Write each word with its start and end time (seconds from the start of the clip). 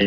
La 0.00 0.06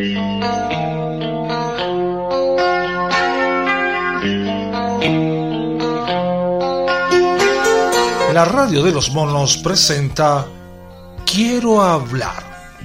radio 8.45 8.81
de 8.81 8.91
los 8.91 9.11
monos 9.11 9.57
presenta 9.57 10.47
Quiero 11.31 11.83
hablar. 11.83 12.81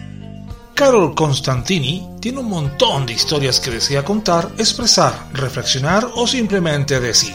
Carol 0.74 1.14
Constantini 1.14 2.06
tiene 2.20 2.40
un 2.40 2.50
montón 2.50 3.06
de 3.06 3.14
historias 3.14 3.58
que 3.58 3.70
desea 3.70 4.04
contar, 4.04 4.50
expresar, 4.58 5.30
reflexionar 5.32 6.06
o 6.14 6.26
simplemente 6.26 7.00
decir. 7.00 7.34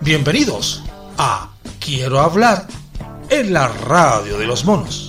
Bienvenidos 0.00 0.82
a 1.18 1.50
Quiero 1.78 2.20
hablar 2.20 2.66
en 3.28 3.52
la 3.52 3.68
radio 3.68 4.38
de 4.38 4.46
los 4.46 4.64
monos. 4.64 5.05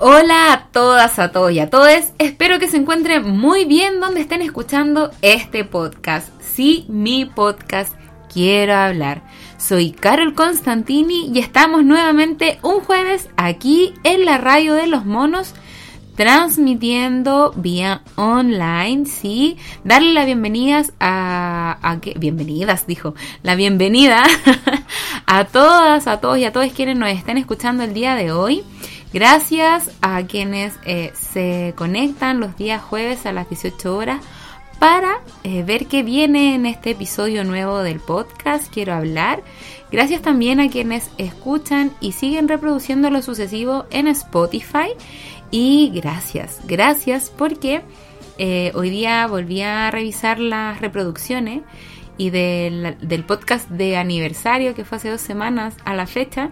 Hola 0.00 0.52
a 0.52 0.66
todas, 0.72 1.20
a 1.20 1.30
todos 1.30 1.52
y 1.52 1.60
a 1.60 1.70
todos. 1.70 1.88
Espero 2.18 2.58
que 2.58 2.66
se 2.66 2.78
encuentren 2.78 3.30
muy 3.30 3.64
bien 3.64 4.00
donde 4.00 4.20
estén 4.20 4.42
escuchando 4.42 5.12
este 5.22 5.64
podcast. 5.64 6.30
Sí, 6.42 6.84
mi 6.88 7.26
podcast 7.26 7.94
Quiero 8.32 8.74
hablar. 8.74 9.22
Soy 9.56 9.92
Carol 9.92 10.34
Constantini 10.34 11.30
y 11.32 11.38
estamos 11.38 11.84
nuevamente 11.84 12.58
un 12.62 12.80
jueves 12.80 13.28
aquí 13.36 13.94
en 14.02 14.24
la 14.24 14.38
radio 14.38 14.74
de 14.74 14.88
los 14.88 15.04
monos 15.04 15.54
transmitiendo 16.16 17.52
vía 17.56 18.02
online, 18.16 19.06
sí. 19.06 19.56
Darle 19.84 20.12
las 20.12 20.26
bienvenidas 20.26 20.92
a, 20.98 21.78
a 21.80 22.00
bienvenidas, 22.16 22.88
dijo, 22.88 23.14
la 23.44 23.54
bienvenida 23.54 24.24
a 25.26 25.44
todas, 25.44 26.08
a 26.08 26.20
todos 26.20 26.38
y 26.38 26.44
a 26.44 26.52
todos 26.52 26.72
quienes 26.72 26.98
nos 26.98 27.10
estén 27.10 27.38
escuchando 27.38 27.84
el 27.84 27.94
día 27.94 28.16
de 28.16 28.32
hoy. 28.32 28.64
Gracias 29.14 29.92
a 30.02 30.24
quienes 30.24 30.74
eh, 30.84 31.12
se 31.14 31.72
conectan 31.76 32.40
los 32.40 32.56
días 32.56 32.82
jueves 32.82 33.26
a 33.26 33.32
las 33.32 33.48
18 33.48 33.96
horas 33.96 34.20
para 34.80 35.20
eh, 35.44 35.62
ver 35.62 35.86
qué 35.86 36.02
viene 36.02 36.56
en 36.56 36.66
este 36.66 36.90
episodio 36.90 37.44
nuevo 37.44 37.84
del 37.84 38.00
podcast 38.00 38.74
Quiero 38.74 38.92
hablar. 38.92 39.44
Gracias 39.92 40.20
también 40.20 40.58
a 40.58 40.68
quienes 40.68 41.12
escuchan 41.16 41.92
y 42.00 42.10
siguen 42.10 42.48
reproduciendo 42.48 43.08
lo 43.08 43.22
sucesivo 43.22 43.86
en 43.90 44.08
Spotify. 44.08 44.88
Y 45.52 45.92
gracias, 45.94 46.58
gracias 46.64 47.30
porque 47.30 47.82
eh, 48.38 48.72
hoy 48.74 48.90
día 48.90 49.28
volví 49.28 49.62
a 49.62 49.92
revisar 49.92 50.40
las 50.40 50.80
reproducciones 50.80 51.62
y 52.16 52.30
del, 52.30 52.96
del 53.00 53.22
podcast 53.22 53.70
de 53.70 53.96
aniversario 53.96 54.74
que 54.74 54.84
fue 54.84 54.98
hace 54.98 55.10
dos 55.10 55.20
semanas 55.20 55.76
a 55.84 55.94
la 55.94 56.08
fecha 56.08 56.50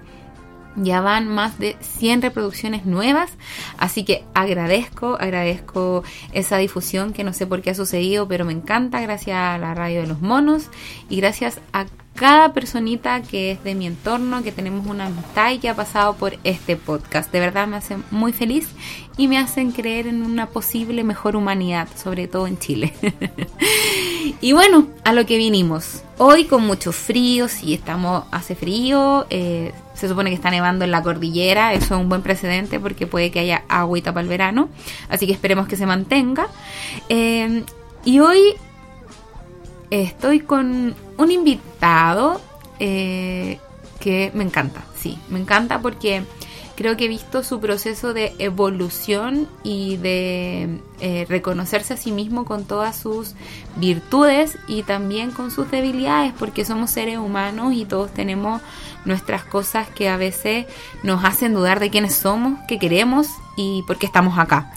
ya 0.76 1.00
van 1.00 1.28
más 1.28 1.58
de 1.58 1.76
100 1.80 2.22
reproducciones 2.22 2.86
nuevas, 2.86 3.32
así 3.78 4.04
que 4.04 4.24
agradezco, 4.34 5.16
agradezco 5.20 6.04
esa 6.32 6.56
difusión 6.58 7.12
que 7.12 7.24
no 7.24 7.32
sé 7.32 7.46
por 7.46 7.62
qué 7.62 7.70
ha 7.70 7.74
sucedido, 7.74 8.28
pero 8.28 8.44
me 8.44 8.52
encanta, 8.52 9.00
gracias 9.00 9.36
a 9.36 9.58
la 9.58 9.74
radio 9.74 10.02
de 10.02 10.06
los 10.06 10.20
monos 10.20 10.68
y 11.08 11.16
gracias 11.16 11.60
a 11.72 11.86
cada 12.14 12.52
personita 12.52 13.22
que 13.22 13.52
es 13.52 13.64
de 13.64 13.74
mi 13.74 13.86
entorno, 13.86 14.42
que 14.42 14.52
tenemos 14.52 14.86
una 14.86 15.06
amistad 15.06 15.52
y 15.52 15.58
que 15.58 15.68
ha 15.68 15.74
pasado 15.74 16.14
por 16.14 16.36
este 16.44 16.76
podcast. 16.76 17.32
De 17.32 17.40
verdad 17.40 17.66
me 17.66 17.76
hacen 17.76 18.04
muy 18.10 18.32
feliz 18.32 18.68
y 19.16 19.28
me 19.28 19.38
hacen 19.38 19.72
creer 19.72 20.06
en 20.06 20.22
una 20.22 20.46
posible 20.46 21.04
mejor 21.04 21.36
humanidad, 21.36 21.88
sobre 21.96 22.28
todo 22.28 22.46
en 22.46 22.58
Chile. 22.58 22.92
y 24.40 24.52
bueno, 24.52 24.88
a 25.04 25.12
lo 25.12 25.24
que 25.26 25.36
vinimos. 25.36 26.02
Hoy 26.18 26.44
con 26.44 26.66
mucho 26.66 26.92
frío, 26.92 27.48
si 27.48 27.74
estamos, 27.74 28.24
hace 28.30 28.54
frío, 28.54 29.26
eh, 29.30 29.72
se 29.94 30.08
supone 30.08 30.30
que 30.30 30.36
está 30.36 30.50
nevando 30.50 30.84
en 30.84 30.90
la 30.90 31.02
cordillera, 31.02 31.72
eso 31.72 31.94
es 31.94 32.00
un 32.00 32.08
buen 32.08 32.22
precedente 32.22 32.78
porque 32.78 33.06
puede 33.06 33.30
que 33.30 33.40
haya 33.40 33.64
agüita 33.68 34.12
para 34.12 34.22
el 34.22 34.28
verano, 34.28 34.68
así 35.08 35.26
que 35.26 35.32
esperemos 35.32 35.66
que 35.66 35.76
se 35.76 35.86
mantenga. 35.86 36.46
Eh, 37.08 37.64
y 38.04 38.20
hoy 38.20 38.54
estoy 40.00 40.40
con 40.40 40.94
un 41.18 41.30
invitado 41.30 42.40
eh, 42.78 43.58
que 44.00 44.32
me 44.34 44.42
encanta, 44.42 44.82
sí, 44.96 45.18
me 45.28 45.38
encanta 45.38 45.80
porque 45.80 46.22
creo 46.76 46.96
que 46.96 47.04
he 47.04 47.08
visto 47.08 47.44
su 47.44 47.60
proceso 47.60 48.14
de 48.14 48.34
evolución 48.38 49.48
y 49.62 49.98
de 49.98 50.80
eh, 51.00 51.26
reconocerse 51.28 51.94
a 51.94 51.96
sí 51.98 52.10
mismo 52.10 52.46
con 52.46 52.64
todas 52.64 52.96
sus 52.96 53.34
virtudes 53.76 54.58
y 54.66 54.82
también 54.82 55.30
con 55.30 55.50
sus 55.50 55.70
debilidades, 55.70 56.32
porque 56.38 56.64
somos 56.64 56.90
seres 56.90 57.18
humanos 57.18 57.74
y 57.74 57.84
todos 57.84 58.12
tenemos 58.12 58.62
nuestras 59.04 59.44
cosas 59.44 59.88
que 59.90 60.08
a 60.08 60.16
veces 60.16 60.66
nos 61.02 61.24
hacen 61.24 61.52
dudar 61.52 61.80
de 61.80 61.90
quiénes 61.90 62.14
somos, 62.14 62.58
qué 62.66 62.78
queremos 62.78 63.26
y 63.56 63.82
por 63.86 63.98
qué 63.98 64.06
estamos 64.06 64.38
acá. 64.38 64.72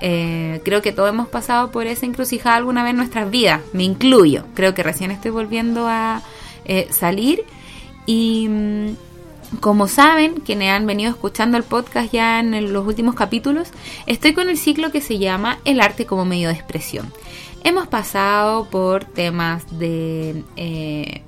Eh, 0.00 0.60
creo 0.64 0.82
que 0.82 0.92
todos 0.92 1.08
hemos 1.08 1.28
pasado 1.28 1.70
por 1.70 1.86
esa 1.86 2.06
encrucijada 2.06 2.56
alguna 2.56 2.82
vez 2.82 2.90
en 2.90 2.96
nuestras 2.96 3.30
vidas, 3.30 3.60
me 3.72 3.84
incluyo. 3.84 4.44
Creo 4.54 4.74
que 4.74 4.82
recién 4.82 5.10
estoy 5.10 5.30
volviendo 5.30 5.86
a 5.88 6.22
eh, 6.64 6.88
salir 6.90 7.44
y 8.04 8.48
mm, 8.48 8.86
como 9.60 9.88
saben, 9.88 10.34
quienes 10.34 10.72
han 10.72 10.86
venido 10.86 11.10
escuchando 11.10 11.56
el 11.56 11.62
podcast 11.62 12.12
ya 12.12 12.40
en 12.40 12.72
los 12.72 12.86
últimos 12.86 13.14
capítulos, 13.14 13.68
estoy 14.06 14.34
con 14.34 14.48
el 14.48 14.58
ciclo 14.58 14.90
que 14.90 15.00
se 15.00 15.18
llama 15.18 15.58
El 15.64 15.80
arte 15.80 16.04
como 16.04 16.24
medio 16.24 16.48
de 16.48 16.54
expresión. 16.54 17.12
Hemos 17.64 17.88
pasado 17.88 18.68
por 18.70 19.04
temas 19.04 19.78
de 19.78 20.44
eh, 20.56 21.22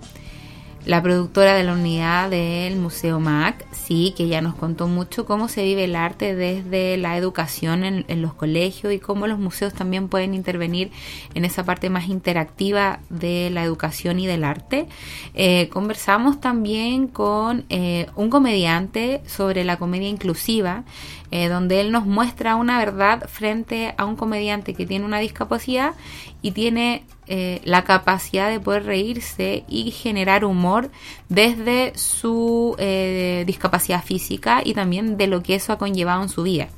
la 0.88 1.02
productora 1.02 1.54
de 1.54 1.64
la 1.64 1.74
unidad 1.74 2.30
del 2.30 2.76
Museo 2.76 3.20
MAC, 3.20 3.66
sí, 3.72 4.14
que 4.16 4.26
ya 4.26 4.40
nos 4.40 4.54
contó 4.54 4.88
mucho 4.88 5.26
cómo 5.26 5.48
se 5.48 5.62
vive 5.62 5.84
el 5.84 5.94
arte 5.94 6.34
desde 6.34 6.96
la 6.96 7.18
educación 7.18 7.84
en, 7.84 8.22
los 8.22 8.32
colegios 8.32 8.94
y 8.94 8.98
cómo 8.98 9.26
los 9.26 9.38
museos 9.38 9.74
también 9.74 10.08
pueden 10.08 10.32
intervenir 10.32 10.90
en 11.34 11.44
esa 11.44 11.62
parte 11.62 11.90
más 11.90 12.08
interactiva 12.08 13.00
de 13.10 13.50
la 13.50 13.64
educación 13.64 14.18
y 14.18 14.26
del 14.26 14.44
arte. 14.44 14.88
Eh, 15.34 15.68
conversamos 15.68 16.40
también 16.40 17.06
con 17.06 17.66
eh, 17.68 18.06
un 18.16 18.30
comediante 18.30 19.20
sobre 19.26 19.64
la 19.64 19.76
comedia 19.76 20.08
inclusiva, 20.08 20.84
eh, 21.30 21.48
donde 21.48 21.82
él 21.82 21.92
nos 21.92 22.06
muestra 22.06 22.56
una 22.56 22.78
verdad 22.78 23.28
frente 23.28 23.94
a 23.98 24.06
un 24.06 24.16
comediante 24.16 24.72
que 24.72 24.86
tiene 24.86 25.04
una 25.04 25.18
discapacidad 25.18 25.92
y 26.40 26.52
tiene 26.52 27.04
eh, 27.30 27.60
la 27.64 27.84
capacidad 27.84 28.50
de 28.50 28.58
poder 28.58 28.86
reírse 28.86 29.62
y 29.68 29.90
generar 29.90 30.46
humor 30.46 30.90
desde 31.28 31.92
su 31.94 32.74
eh, 32.78 33.44
discapacidad 33.46 34.02
física 34.02 34.62
y 34.64 34.72
también 34.72 35.18
de 35.18 35.26
lo 35.26 35.42
que 35.42 35.54
eso 35.54 35.74
ha 35.74 35.78
conllevado 35.78 36.22
en 36.22 36.30
su 36.30 36.42
vida. 36.42 36.68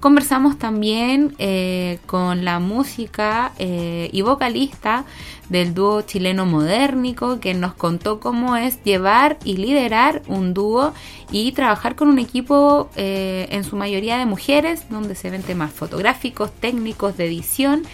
Conversamos 0.00 0.58
también 0.58 1.34
eh, 1.38 1.98
con 2.06 2.44
la 2.44 2.58
música 2.58 3.52
y 3.58 4.20
vocalista 4.22 5.04
del 5.48 5.74
dúo 5.74 6.02
chileno 6.02 6.46
Modernico, 6.46 7.38
que 7.38 7.54
nos 7.54 7.74
contó 7.74 8.18
cómo 8.18 8.56
es 8.56 8.82
llevar 8.82 9.38
y 9.44 9.58
liderar 9.58 10.22
un 10.26 10.54
dúo 10.54 10.92
y 11.30 11.52
trabajar 11.52 11.94
con 11.94 12.08
un 12.08 12.18
equipo 12.18 12.90
en 12.96 13.62
su 13.62 13.76
mayoría 13.76 14.18
de 14.18 14.26
mujeres, 14.26 14.88
donde 14.90 15.14
se 15.14 15.30
ven 15.30 15.42
temas 15.42 15.70
fotográficos, 15.70 16.50
técnicos, 16.50 17.16
de 17.16 17.26
edición 17.26 17.84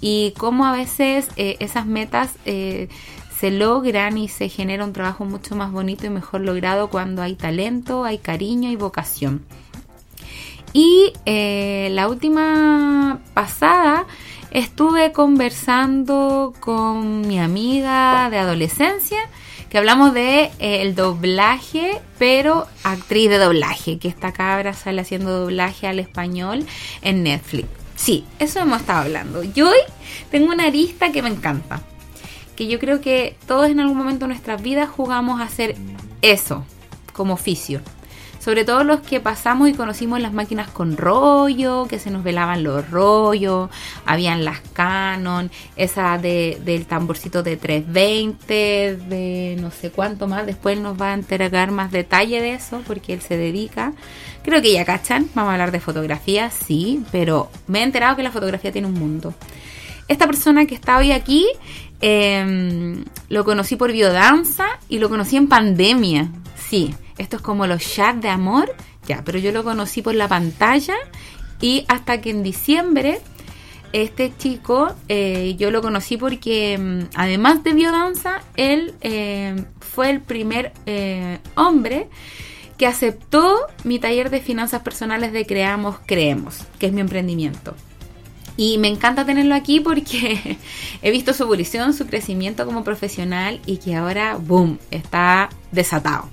y 0.00 0.32
cómo 0.38 0.64
a 0.66 0.72
veces 0.72 1.28
eh, 1.36 1.56
esas 1.60 1.86
metas 1.86 2.30
eh, 2.46 2.88
se 3.38 3.50
logran 3.50 4.18
y 4.18 4.28
se 4.28 4.48
genera 4.48 4.84
un 4.84 4.92
trabajo 4.92 5.24
mucho 5.24 5.56
más 5.56 5.72
bonito 5.72 6.06
y 6.06 6.10
mejor 6.10 6.42
logrado 6.42 6.88
cuando 6.88 7.22
hay 7.22 7.34
talento, 7.34 8.04
hay 8.04 8.18
cariño 8.18 8.70
y 8.70 8.76
vocación. 8.76 9.44
Y 10.72 11.12
eh, 11.26 11.88
la 11.92 12.08
última 12.08 13.18
pasada 13.34 14.06
estuve 14.50 15.12
conversando 15.12 16.54
con 16.60 17.26
mi 17.26 17.38
amiga 17.38 18.30
de 18.30 18.38
adolescencia 18.38 19.18
que 19.68 19.78
hablamos 19.78 20.12
de 20.14 20.50
el 20.58 20.96
doblaje, 20.96 22.00
pero 22.18 22.66
actriz 22.82 23.30
de 23.30 23.38
doblaje, 23.38 23.98
que 23.98 24.08
esta 24.08 24.32
cabra 24.32 24.72
sale 24.72 25.00
haciendo 25.00 25.30
doblaje 25.40 25.86
al 25.86 26.00
español 26.00 26.66
en 27.02 27.22
Netflix. 27.22 27.79
Sí, 28.00 28.24
eso 28.38 28.60
hemos 28.60 28.80
estado 28.80 29.00
hablando. 29.00 29.42
Y 29.44 29.60
hoy 29.60 29.76
tengo 30.30 30.50
una 30.50 30.70
lista 30.70 31.12
que 31.12 31.20
me 31.20 31.28
encanta. 31.28 31.82
Que 32.56 32.66
yo 32.66 32.78
creo 32.78 33.02
que 33.02 33.36
todos 33.46 33.68
en 33.68 33.78
algún 33.78 33.98
momento 33.98 34.24
de 34.24 34.28
nuestras 34.28 34.62
vidas 34.62 34.88
jugamos 34.88 35.38
a 35.38 35.44
hacer 35.44 35.76
eso 36.22 36.64
como 37.12 37.34
oficio 37.34 37.82
sobre 38.40 38.64
todo 38.64 38.84
los 38.84 39.00
que 39.00 39.20
pasamos 39.20 39.68
y 39.68 39.74
conocimos 39.74 40.18
las 40.18 40.32
máquinas 40.32 40.68
con 40.68 40.96
rollo, 40.96 41.86
que 41.86 41.98
se 41.98 42.10
nos 42.10 42.24
velaban 42.24 42.64
los 42.64 42.90
rollos, 42.90 43.68
habían 44.06 44.44
las 44.44 44.60
Canon, 44.72 45.50
esa 45.76 46.16
de, 46.16 46.58
del 46.64 46.86
tamborcito 46.86 47.42
de 47.42 47.58
320, 47.58 48.96
de 48.96 49.56
no 49.60 49.70
sé 49.70 49.90
cuánto 49.90 50.26
más, 50.26 50.46
después 50.46 50.80
nos 50.80 50.98
va 51.00 51.10
a 51.10 51.14
entregar 51.14 51.70
más 51.70 51.92
detalle 51.92 52.40
de 52.40 52.54
eso 52.54 52.82
porque 52.86 53.12
él 53.12 53.20
se 53.20 53.36
dedica. 53.36 53.92
Creo 54.42 54.62
que 54.62 54.72
ya 54.72 54.84
cachan, 54.84 55.28
vamos 55.34 55.50
a 55.50 55.52
hablar 55.52 55.70
de 55.70 55.80
fotografía, 55.80 56.50
sí, 56.50 57.02
pero 57.12 57.50
me 57.66 57.80
he 57.80 57.82
enterado 57.82 58.16
que 58.16 58.22
la 58.22 58.30
fotografía 58.30 58.72
tiene 58.72 58.88
un 58.88 58.94
mundo. 58.94 59.34
Esta 60.08 60.26
persona 60.26 60.66
que 60.66 60.74
está 60.74 60.98
hoy 60.98 61.12
aquí 61.12 61.46
em, 62.00 63.04
lo 63.28 63.44
conocí 63.44 63.76
por 63.76 63.92
biodanza 63.92 64.66
y 64.88 64.98
lo 64.98 65.08
conocí 65.08 65.36
en 65.36 65.48
pandemia, 65.48 66.28
sí 66.56 66.94
esto 67.20 67.36
es 67.36 67.42
como 67.42 67.66
los 67.66 67.82
chats 67.82 68.22
de 68.22 68.30
amor, 68.30 68.74
ya, 69.06 69.22
pero 69.24 69.38
yo 69.38 69.52
lo 69.52 69.62
conocí 69.62 70.00
por 70.00 70.14
la 70.14 70.26
pantalla 70.26 70.94
y 71.60 71.84
hasta 71.86 72.22
que 72.22 72.30
en 72.30 72.42
diciembre 72.42 73.20
este 73.92 74.32
chico 74.38 74.94
eh, 75.08 75.54
yo 75.58 75.70
lo 75.70 75.82
conocí 75.82 76.16
porque 76.16 76.78
mm, 76.78 77.10
además 77.14 77.62
de 77.62 77.74
biodanza, 77.74 78.40
él 78.56 78.94
eh, 79.02 79.54
fue 79.80 80.08
el 80.08 80.22
primer 80.22 80.72
eh, 80.86 81.40
hombre 81.56 82.08
que 82.80 82.86
aceptó 82.86 83.66
mi 83.84 83.98
taller 83.98 84.30
de 84.30 84.40
finanzas 84.40 84.80
personales 84.80 85.34
de 85.34 85.44
Creamos, 85.44 85.96
Creemos, 86.06 86.60
que 86.78 86.86
es 86.86 86.94
mi 86.94 87.02
emprendimiento. 87.02 87.74
Y 88.56 88.78
me 88.78 88.88
encanta 88.88 89.26
tenerlo 89.26 89.54
aquí 89.54 89.80
porque 89.80 90.56
he 91.02 91.10
visto 91.10 91.34
su 91.34 91.42
evolución, 91.42 91.92
su 91.92 92.06
crecimiento 92.06 92.64
como 92.64 92.82
profesional 92.82 93.60
y 93.66 93.76
que 93.76 93.96
ahora, 93.96 94.38
boom, 94.40 94.78
está 94.90 95.50
desatado. 95.70 96.30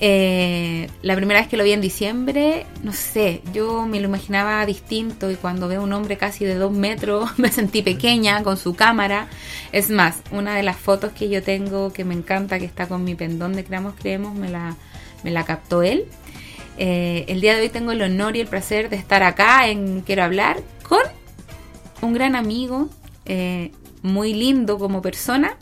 Eh, 0.00 0.88
la 1.02 1.14
primera 1.14 1.40
vez 1.40 1.50
que 1.50 1.58
lo 1.58 1.64
vi 1.64 1.72
en 1.72 1.82
diciembre, 1.82 2.64
no 2.82 2.94
sé, 2.94 3.42
yo 3.52 3.84
me 3.84 4.00
lo 4.00 4.08
imaginaba 4.08 4.64
distinto 4.64 5.30
y 5.30 5.34
cuando 5.34 5.68
veo 5.68 5.82
un 5.82 5.92
hombre 5.92 6.16
casi 6.16 6.46
de 6.46 6.54
dos 6.54 6.72
metros 6.72 7.30
me 7.38 7.52
sentí 7.52 7.82
pequeña 7.82 8.42
con 8.42 8.56
su 8.56 8.74
cámara. 8.74 9.28
Es 9.70 9.90
más, 9.90 10.16
una 10.30 10.56
de 10.56 10.62
las 10.62 10.78
fotos 10.78 11.12
que 11.12 11.28
yo 11.28 11.42
tengo 11.42 11.92
que 11.92 12.06
me 12.06 12.14
encanta, 12.14 12.58
que 12.58 12.64
está 12.64 12.88
con 12.88 13.04
mi 13.04 13.14
pendón 13.14 13.52
de 13.52 13.64
Creamos 13.64 13.96
Creemos, 14.00 14.34
me 14.34 14.48
la, 14.48 14.76
me 15.26 15.32
la 15.32 15.44
captó 15.44 15.82
él. 15.82 16.04
Eh, 16.78 17.24
el 17.26 17.40
día 17.40 17.56
de 17.56 17.62
hoy 17.62 17.68
tengo 17.68 17.90
el 17.90 18.00
honor 18.00 18.36
y 18.36 18.40
el 18.40 18.46
placer 18.46 18.88
de 18.90 18.94
estar 18.94 19.24
acá 19.24 19.66
en 19.66 20.02
Quiero 20.02 20.22
hablar 20.22 20.62
con 20.88 21.00
un 22.00 22.14
gran 22.14 22.36
amigo, 22.36 22.88
eh, 23.24 23.72
muy 24.02 24.34
lindo 24.34 24.78
como 24.78 25.02
persona. 25.02 25.56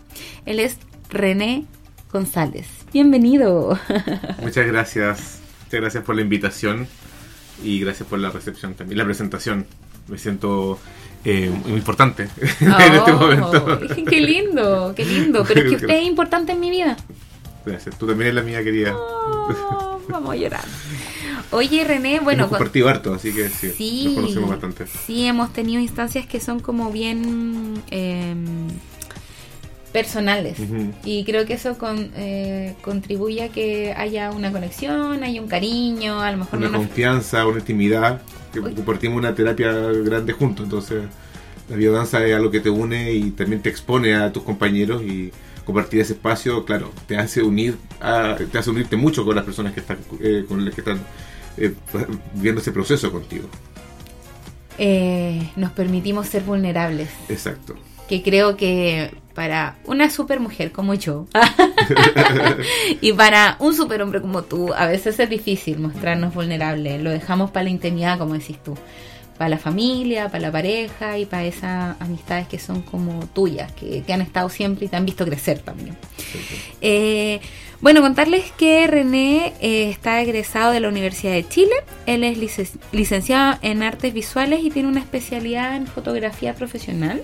Él 0.45 0.61
es 0.61 0.77
René 1.09 1.65
González. 2.13 2.67
Bienvenido. 2.93 3.79
Muchas 4.43 4.67
gracias. 4.67 5.39
Muchas 5.65 5.81
gracias 5.81 6.05
por 6.05 6.15
la 6.15 6.21
invitación 6.21 6.87
y 7.63 7.81
gracias 7.81 8.07
por 8.07 8.19
la 8.19 8.29
recepción 8.29 8.75
también, 8.75 8.99
la 8.99 9.07
presentación. 9.07 9.67
Me 10.09 10.19
siento 10.19 10.79
eh, 11.25 11.51
muy 11.65 11.79
importante 11.79 12.25
en 12.61 12.71
este 12.71 13.13
Oh, 13.13 13.19
momento. 13.19 13.79
Qué 14.07 14.21
lindo, 14.21 14.93
qué 14.95 15.07
lindo. 15.07 15.43
Pero 15.49 15.61
es 15.61 15.69
que 15.71 15.77
usted 15.77 15.97
es 15.97 16.07
importante 16.07 16.53
en 16.53 16.61
mi 16.61 16.69
vida. 16.69 16.99
Gracias. 17.67 17.99
Tú 17.99 18.07
también 18.07 18.29
eres 18.29 18.35
la 18.35 18.43
mía 18.43 18.63
querida. 18.63 18.95
Oh, 18.97 19.99
vamos 20.09 20.33
a 20.33 20.37
llorar. 20.37 20.65
Oye, 21.51 21.85
René, 21.85 22.21
bueno, 22.21 22.41
Hemos 22.45 22.51
con- 22.51 22.59
compartido 22.59 22.89
harto, 22.89 23.15
así 23.15 23.33
que 23.33 23.49
sí, 23.49 23.71
sí, 23.77 24.05
nos 24.07 24.15
conocemos 24.17 24.51
bastante. 24.51 24.87
sí, 25.07 25.27
hemos 25.27 25.53
tenido 25.53 25.81
instancias 25.81 26.27
que 26.27 26.41
son 26.41 26.61
como 26.61 26.91
bien 26.91 27.83
em, 27.91 28.69
personales. 29.93 30.59
Y 31.05 31.25
creo 31.25 31.47
que 31.47 31.55
eso 31.55 31.79
con- 31.79 32.11
eh, 32.17 32.75
contribuye 32.83 33.45
a 33.45 33.49
que 33.51 33.93
haya 33.97 34.31
una 34.33 34.51
conexión, 34.51 35.23
haya 35.23 35.41
un 35.41 35.47
cariño, 35.49 36.21
a 36.21 36.33
lo 36.33 36.39
mejor 36.39 36.59
Una 36.59 36.67
no 36.67 36.73
nos- 36.79 36.87
confianza, 36.87 37.47
una 37.47 37.61
intimidad, 37.61 38.21
que 38.53 38.61
Uy. 38.61 38.75
compartimos 38.75 39.19
una 39.19 39.35
terapia 39.35 39.73
grande 39.73 40.33
juntos, 40.33 40.65
entonces 40.65 41.05
la 41.71 41.77
biodanza 41.77 42.25
es 42.27 42.35
algo 42.35 42.51
que 42.51 42.61
te 42.61 42.71
une 42.71 43.13
y 43.13 43.31
también 43.31 43.63
te 43.63 43.69
expone 43.69 44.15
a 44.17 44.33
tus 44.33 44.43
compañeros 44.43 45.03
y 45.03 45.31
compartir 45.65 46.01
ese 46.01 46.13
espacio, 46.15 46.65
claro, 46.65 46.91
te 47.07 47.17
hace 47.17 47.43
unir, 47.43 47.77
a- 48.01 48.37
te 48.51 48.59
hace 48.59 48.71
unirte 48.71 48.97
mucho 48.97 49.25
con 49.25 49.35
las 49.37 49.45
personas 49.45 49.73
que 49.73 49.81
están, 49.81 49.99
eh, 50.21 50.45
con 50.49 50.65
las 50.65 50.75
que 50.75 50.81
están 50.81 51.01
eh, 51.57 51.75
viviendo 52.35 52.61
ese 52.61 52.73
proceso 52.73 53.11
contigo. 53.13 53.49
eh, 54.79 55.51
nos 55.57 55.71
permitimos 55.73 56.27
ser 56.29 56.43
vulnerables. 56.43 57.09
Exacto. 57.29 57.75
que 58.09 58.23
creo 58.23 58.57
que 58.57 59.11
para 59.35 59.79
una 59.87 60.11
super 60.11 60.39
mujer 60.39 60.71
como 60.73 60.93
yo 60.95 61.27
y 63.01 63.13
para 63.13 63.57
un 63.61 63.75
super 63.75 64.03
hombre 64.03 64.21
como 64.21 64.43
tú, 64.43 64.73
a 64.75 64.87
veces 64.87 65.19
es 65.19 65.29
difícil 65.31 65.79
mostrarnos 65.79 66.35
vulnerables. 66.35 67.03
Lo 67.03 67.11
dejamos 67.11 67.51
para 67.51 67.65
la 67.65 67.71
intimidad, 67.71 68.19
como 68.19 68.35
decís 68.35 68.59
tú. 68.63 68.77
Para 69.39 69.49
la 69.51 69.59
familia, 69.59 70.29
para 70.29 70.41
la 70.43 70.53
pareja 70.53 71.19
y 71.19 71.27
para 71.27 71.45
esas 71.45 72.01
amistades 72.01 72.47
que 72.47 72.59
son 72.59 72.83
como 72.83 73.27
tuyas, 73.27 73.73
que, 73.73 74.03
que 74.03 74.13
han 74.13 74.21
estado 74.21 74.49
siempre 74.49 74.87
y 74.87 74.89
te 74.89 74.97
han 74.97 75.05
visto 75.05 75.25
crecer 75.25 75.59
también. 75.59 75.97
Eh, 76.81 77.41
bueno, 77.81 78.01
contarles 78.01 78.53
que 78.53 78.87
René 78.87 79.53
eh, 79.61 79.91
está 79.91 80.23
egresado 80.23 80.73
de 80.73 80.81
la 80.81 80.89
Universidad 80.89 81.33
de 81.33 81.47
Chile. 81.49 81.75
Él 82.07 82.23
es 82.23 82.39
lic- 82.39 82.79
licenciado 82.93 83.59
en 83.63 83.83
artes 83.83 84.15
visuales 84.15 84.61
y 84.63 84.71
tiene 84.71 84.89
una 84.89 85.01
especialidad 85.01 85.75
en 85.77 85.89
fotografía 85.89 86.55
profesional. 86.55 87.23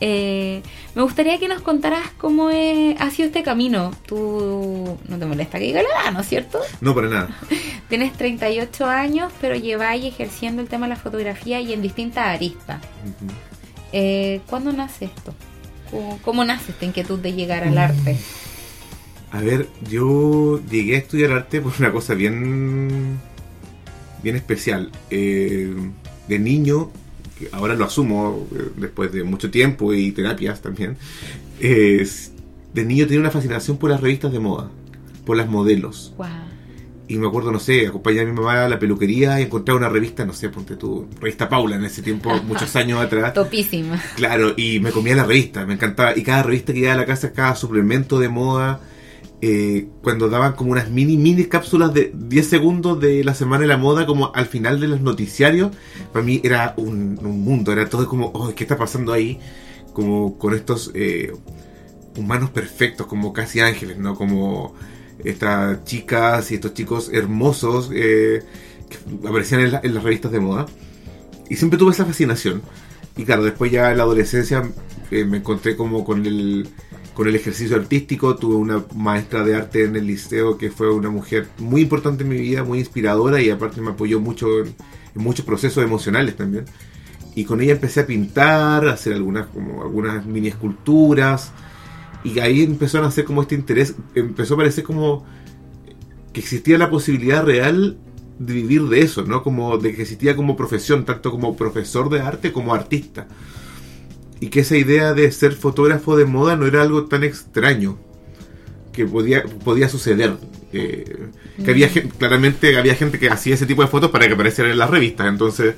Eh, 0.00 0.62
me 0.94 1.02
gustaría 1.02 1.38
que 1.38 1.46
nos 1.46 1.60
contaras 1.60 2.10
cómo 2.16 2.48
es- 2.50 2.98
ha 3.00 3.10
sido 3.10 3.26
este 3.28 3.42
camino. 3.42 3.90
Tú 4.06 4.98
no 5.08 5.18
te 5.18 5.26
molesta 5.26 5.58
que 5.58 5.66
diga 5.66 5.82
la 5.82 5.88
edad, 5.88 6.12
¿no 6.12 6.20
es 6.20 6.28
cierto? 6.28 6.58
No, 6.80 6.94
para 6.94 7.08
nada. 7.08 7.28
Tienes 7.88 8.12
38 8.14 8.86
años, 8.86 9.30
pero 9.40 9.56
lleváis 9.56 10.04
ejerciendo 10.04 10.62
el 10.62 10.68
tema 10.68 10.86
de 10.86 10.90
la 10.94 10.96
fotografía 11.00 11.60
y 11.60 11.72
en 11.72 11.82
distintas 11.82 12.26
aristas. 12.26 12.80
Eh, 13.92 14.40
¿Cuándo 14.48 14.72
nace 14.72 15.06
esto? 15.06 15.34
¿Cómo, 15.90 16.18
cómo 16.22 16.44
nace 16.44 16.72
esta 16.72 16.84
inquietud 16.86 17.18
de 17.18 17.32
llegar 17.32 17.64
al 17.64 17.76
arte? 17.76 18.16
A 19.32 19.40
ver, 19.40 19.68
yo 19.88 20.60
llegué 20.70 20.96
a 20.96 20.98
estudiar 20.98 21.32
arte 21.32 21.60
por 21.60 21.72
una 21.78 21.92
cosa 21.92 22.14
bien, 22.14 23.18
bien 24.22 24.36
especial. 24.36 24.90
Eh, 25.10 25.72
de 26.28 26.38
niño, 26.38 26.90
ahora 27.52 27.74
lo 27.74 27.84
asumo 27.84 28.46
eh, 28.54 28.70
después 28.76 29.12
de 29.12 29.24
mucho 29.24 29.50
tiempo 29.50 29.92
y 29.94 30.12
terapias 30.12 30.60
también, 30.60 30.96
eh, 31.60 32.06
de 32.74 32.84
niño 32.84 33.06
tenía 33.06 33.20
una 33.20 33.30
fascinación 33.30 33.76
por 33.76 33.90
las 33.90 34.00
revistas 34.00 34.32
de 34.32 34.40
moda, 34.40 34.70
por 35.24 35.36
las 35.36 35.48
modelos. 35.48 36.14
Wow. 36.16 36.26
Y 37.08 37.18
me 37.18 37.26
acuerdo, 37.26 37.50
no 37.50 37.58
sé, 37.58 37.88
acompañar 37.88 38.24
a 38.24 38.28
mi 38.28 38.32
mamá 38.32 38.66
a 38.66 38.68
la 38.68 38.78
peluquería 38.78 39.40
y 39.40 39.42
encontrar 39.42 39.76
una 39.76 39.88
revista, 39.88 40.24
no 40.24 40.32
sé, 40.32 40.48
ponte 40.48 40.76
tú, 40.76 41.08
revista 41.20 41.48
Paula 41.48 41.74
en 41.74 41.84
ese 41.84 42.02
tiempo, 42.02 42.30
muchos 42.46 42.76
años 42.76 43.00
atrás. 43.00 43.34
Topísima. 43.34 44.00
Claro, 44.14 44.54
y 44.56 44.78
me 44.78 44.92
comía 44.92 45.16
la 45.16 45.24
revista, 45.24 45.66
me 45.66 45.74
encantaba. 45.74 46.16
Y 46.16 46.22
cada 46.22 46.44
revista 46.44 46.72
que 46.72 46.78
llegaba 46.78 46.94
a 46.94 47.00
la 47.00 47.06
casa, 47.06 47.32
cada 47.32 47.56
suplemento 47.56 48.20
de 48.20 48.28
moda, 48.28 48.80
eh, 49.42 49.88
cuando 50.02 50.28
daban 50.28 50.52
como 50.54 50.72
unas 50.72 50.90
mini, 50.90 51.16
mini 51.16 51.44
cápsulas 51.46 51.94
de 51.94 52.12
10 52.14 52.46
segundos 52.46 53.00
de 53.00 53.24
la 53.24 53.34
semana 53.34 53.62
de 53.62 53.68
la 53.68 53.76
moda, 53.78 54.06
como 54.06 54.32
al 54.34 54.46
final 54.46 54.80
de 54.80 54.88
los 54.88 55.00
noticiarios, 55.00 55.70
para 56.12 56.24
mí 56.24 56.40
era 56.44 56.74
un, 56.76 57.18
un 57.22 57.40
mundo, 57.42 57.72
era 57.72 57.88
todo 57.88 58.06
como, 58.06 58.26
oh, 58.34 58.52
¿qué 58.54 58.64
está 58.64 58.76
pasando 58.76 59.12
ahí? 59.12 59.38
Como 59.94 60.38
con 60.38 60.54
estos 60.54 60.90
eh, 60.94 61.32
humanos 62.16 62.50
perfectos, 62.50 63.06
como 63.06 63.32
casi 63.32 63.60
ángeles, 63.60 63.98
¿no? 63.98 64.14
Como 64.14 64.74
estas 65.24 65.84
chicas 65.84 66.50
y 66.50 66.54
estos 66.54 66.74
chicos 66.74 67.10
hermosos 67.12 67.90
eh, 67.94 68.42
que 68.88 69.28
aparecían 69.28 69.60
en, 69.62 69.72
la- 69.72 69.80
en 69.82 69.94
las 69.94 70.02
revistas 70.04 70.32
de 70.32 70.40
moda. 70.40 70.66
Y 71.48 71.56
siempre 71.56 71.78
tuve 71.78 71.92
esa 71.92 72.04
fascinación. 72.04 72.62
Y 73.16 73.24
claro, 73.24 73.42
después 73.44 73.72
ya 73.72 73.90
en 73.90 73.98
la 73.98 74.04
adolescencia 74.04 74.62
eh, 75.10 75.24
me 75.24 75.38
encontré 75.38 75.76
como 75.76 76.04
con 76.04 76.24
el, 76.26 76.68
con 77.14 77.28
el 77.28 77.36
ejercicio 77.36 77.76
artístico. 77.76 78.36
Tuve 78.36 78.54
una 78.54 78.84
maestra 78.94 79.44
de 79.44 79.54
arte 79.54 79.84
en 79.84 79.96
el 79.96 80.06
liceo 80.06 80.56
que 80.56 80.70
fue 80.70 80.92
una 80.92 81.10
mujer 81.10 81.48
muy 81.58 81.82
importante 81.82 82.22
en 82.22 82.30
mi 82.30 82.36
vida, 82.36 82.64
muy 82.64 82.78
inspiradora 82.78 83.40
y 83.40 83.50
aparte 83.50 83.80
me 83.80 83.90
apoyó 83.90 84.20
mucho 84.20 84.60
en, 84.60 84.74
muchos 85.14 85.44
procesos 85.44 85.84
emocionales 85.84 86.36
también. 86.36 86.64
Y 87.34 87.44
con 87.44 87.60
ella 87.60 87.72
empecé 87.72 88.00
a 88.00 88.06
pintar, 88.06 88.86
a 88.86 88.92
hacer 88.92 89.14
algunas, 89.14 89.46
como 89.48 89.82
algunas 89.82 90.26
mini 90.26 90.48
esculturas. 90.48 91.52
Y 92.24 92.38
ahí 92.40 92.62
empezó 92.62 92.98
a 92.98 93.02
nacer 93.02 93.24
como 93.24 93.42
este 93.42 93.54
interés, 93.54 93.94
empezó 94.14 94.54
a 94.54 94.58
parecer 94.58 94.84
como 94.84 95.24
que 96.32 96.40
existía 96.40 96.78
la 96.78 96.90
posibilidad 96.90 97.44
real 97.44 97.98
de 98.38 98.54
vivir 98.54 98.82
de 98.84 99.00
eso, 99.00 99.22
¿no? 99.22 99.42
Como 99.42 99.78
de 99.78 99.94
que 99.94 100.02
existía 100.02 100.34
como 100.34 100.56
profesión, 100.56 101.04
tanto 101.04 101.30
como 101.30 101.56
profesor 101.56 102.08
de 102.08 102.20
arte 102.20 102.52
como 102.52 102.74
artista. 102.74 103.28
Y 104.40 104.48
que 104.48 104.60
esa 104.60 104.76
idea 104.76 105.12
de 105.12 105.30
ser 105.32 105.52
fotógrafo 105.52 106.16
de 106.16 106.24
moda 106.24 106.56
no 106.56 106.66
era 106.66 106.82
algo 106.82 107.04
tan 107.04 107.24
extraño 107.24 107.98
que 108.92 109.06
podía, 109.06 109.44
podía 109.64 109.88
suceder. 109.88 110.34
Eh, 110.72 111.04
que 111.64 111.70
había 111.70 111.88
gen- 111.88 112.08
claramente 112.10 112.76
había 112.78 112.94
gente 112.94 113.18
que 113.18 113.28
hacía 113.28 113.54
ese 113.54 113.66
tipo 113.66 113.82
de 113.82 113.88
fotos 113.88 114.10
para 114.10 114.26
que 114.26 114.34
aparecieran 114.34 114.72
en 114.72 114.78
las 114.78 114.88
revistas. 114.90 115.26
Entonces, 115.28 115.74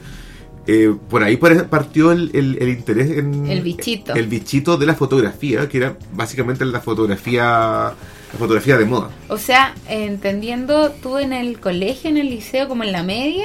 eh, 0.66 0.94
por 1.10 1.24
ahí 1.24 1.36
partió 1.38 2.12
el, 2.12 2.30
el- 2.34 2.56
el 2.60 2.68
interés 2.68 3.10
en 3.18 3.46
El 3.46 3.62
bichito. 3.62 4.14
el 4.14 4.26
bichito 4.28 4.76
de 4.76 4.86
la 4.86 4.94
fotografía, 4.94 5.68
que 5.68 5.78
era 5.78 5.96
básicamente 6.14 6.64
la 6.64 6.80
fotografía, 6.80 7.94
la 8.32 8.38
fotografía 8.38 8.76
de 8.78 8.84
moda. 8.86 9.10
O 9.28 9.36
sea, 9.38 9.74
entendiendo 9.88 10.90
tú 10.90 11.18
en 11.18 11.32
el 11.32 11.60
colegio, 11.60 12.08
en 12.10 12.16
el 12.16 12.30
liceo, 12.30 12.68
como 12.68 12.82
en 12.84 12.92
la 12.92 13.02
media, 13.02 13.44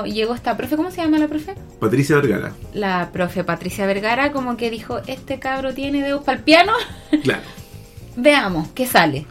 oh, 0.00 0.04
llegó 0.04 0.34
esta 0.34 0.56
profe, 0.56 0.76
¿cómo 0.76 0.90
se 0.90 1.02
llama 1.02 1.18
la 1.18 1.28
profe? 1.28 1.54
Patricia 1.80 2.16
Vergara, 2.16 2.52
La 2.74 3.10
profe 3.12 3.44
Patricia 3.44 3.86
Vergara, 3.86 4.32
como 4.32 4.56
que 4.56 4.70
dijo, 4.70 4.98
este 5.06 5.38
cabro 5.38 5.74
tiene 5.74 6.02
dedos 6.02 6.22
para 6.24 6.38
el 6.38 6.44
piano, 6.44 6.72
claro. 7.22 7.42
veamos, 8.16 8.68
¿qué 8.74 8.86
sale? 8.86 9.26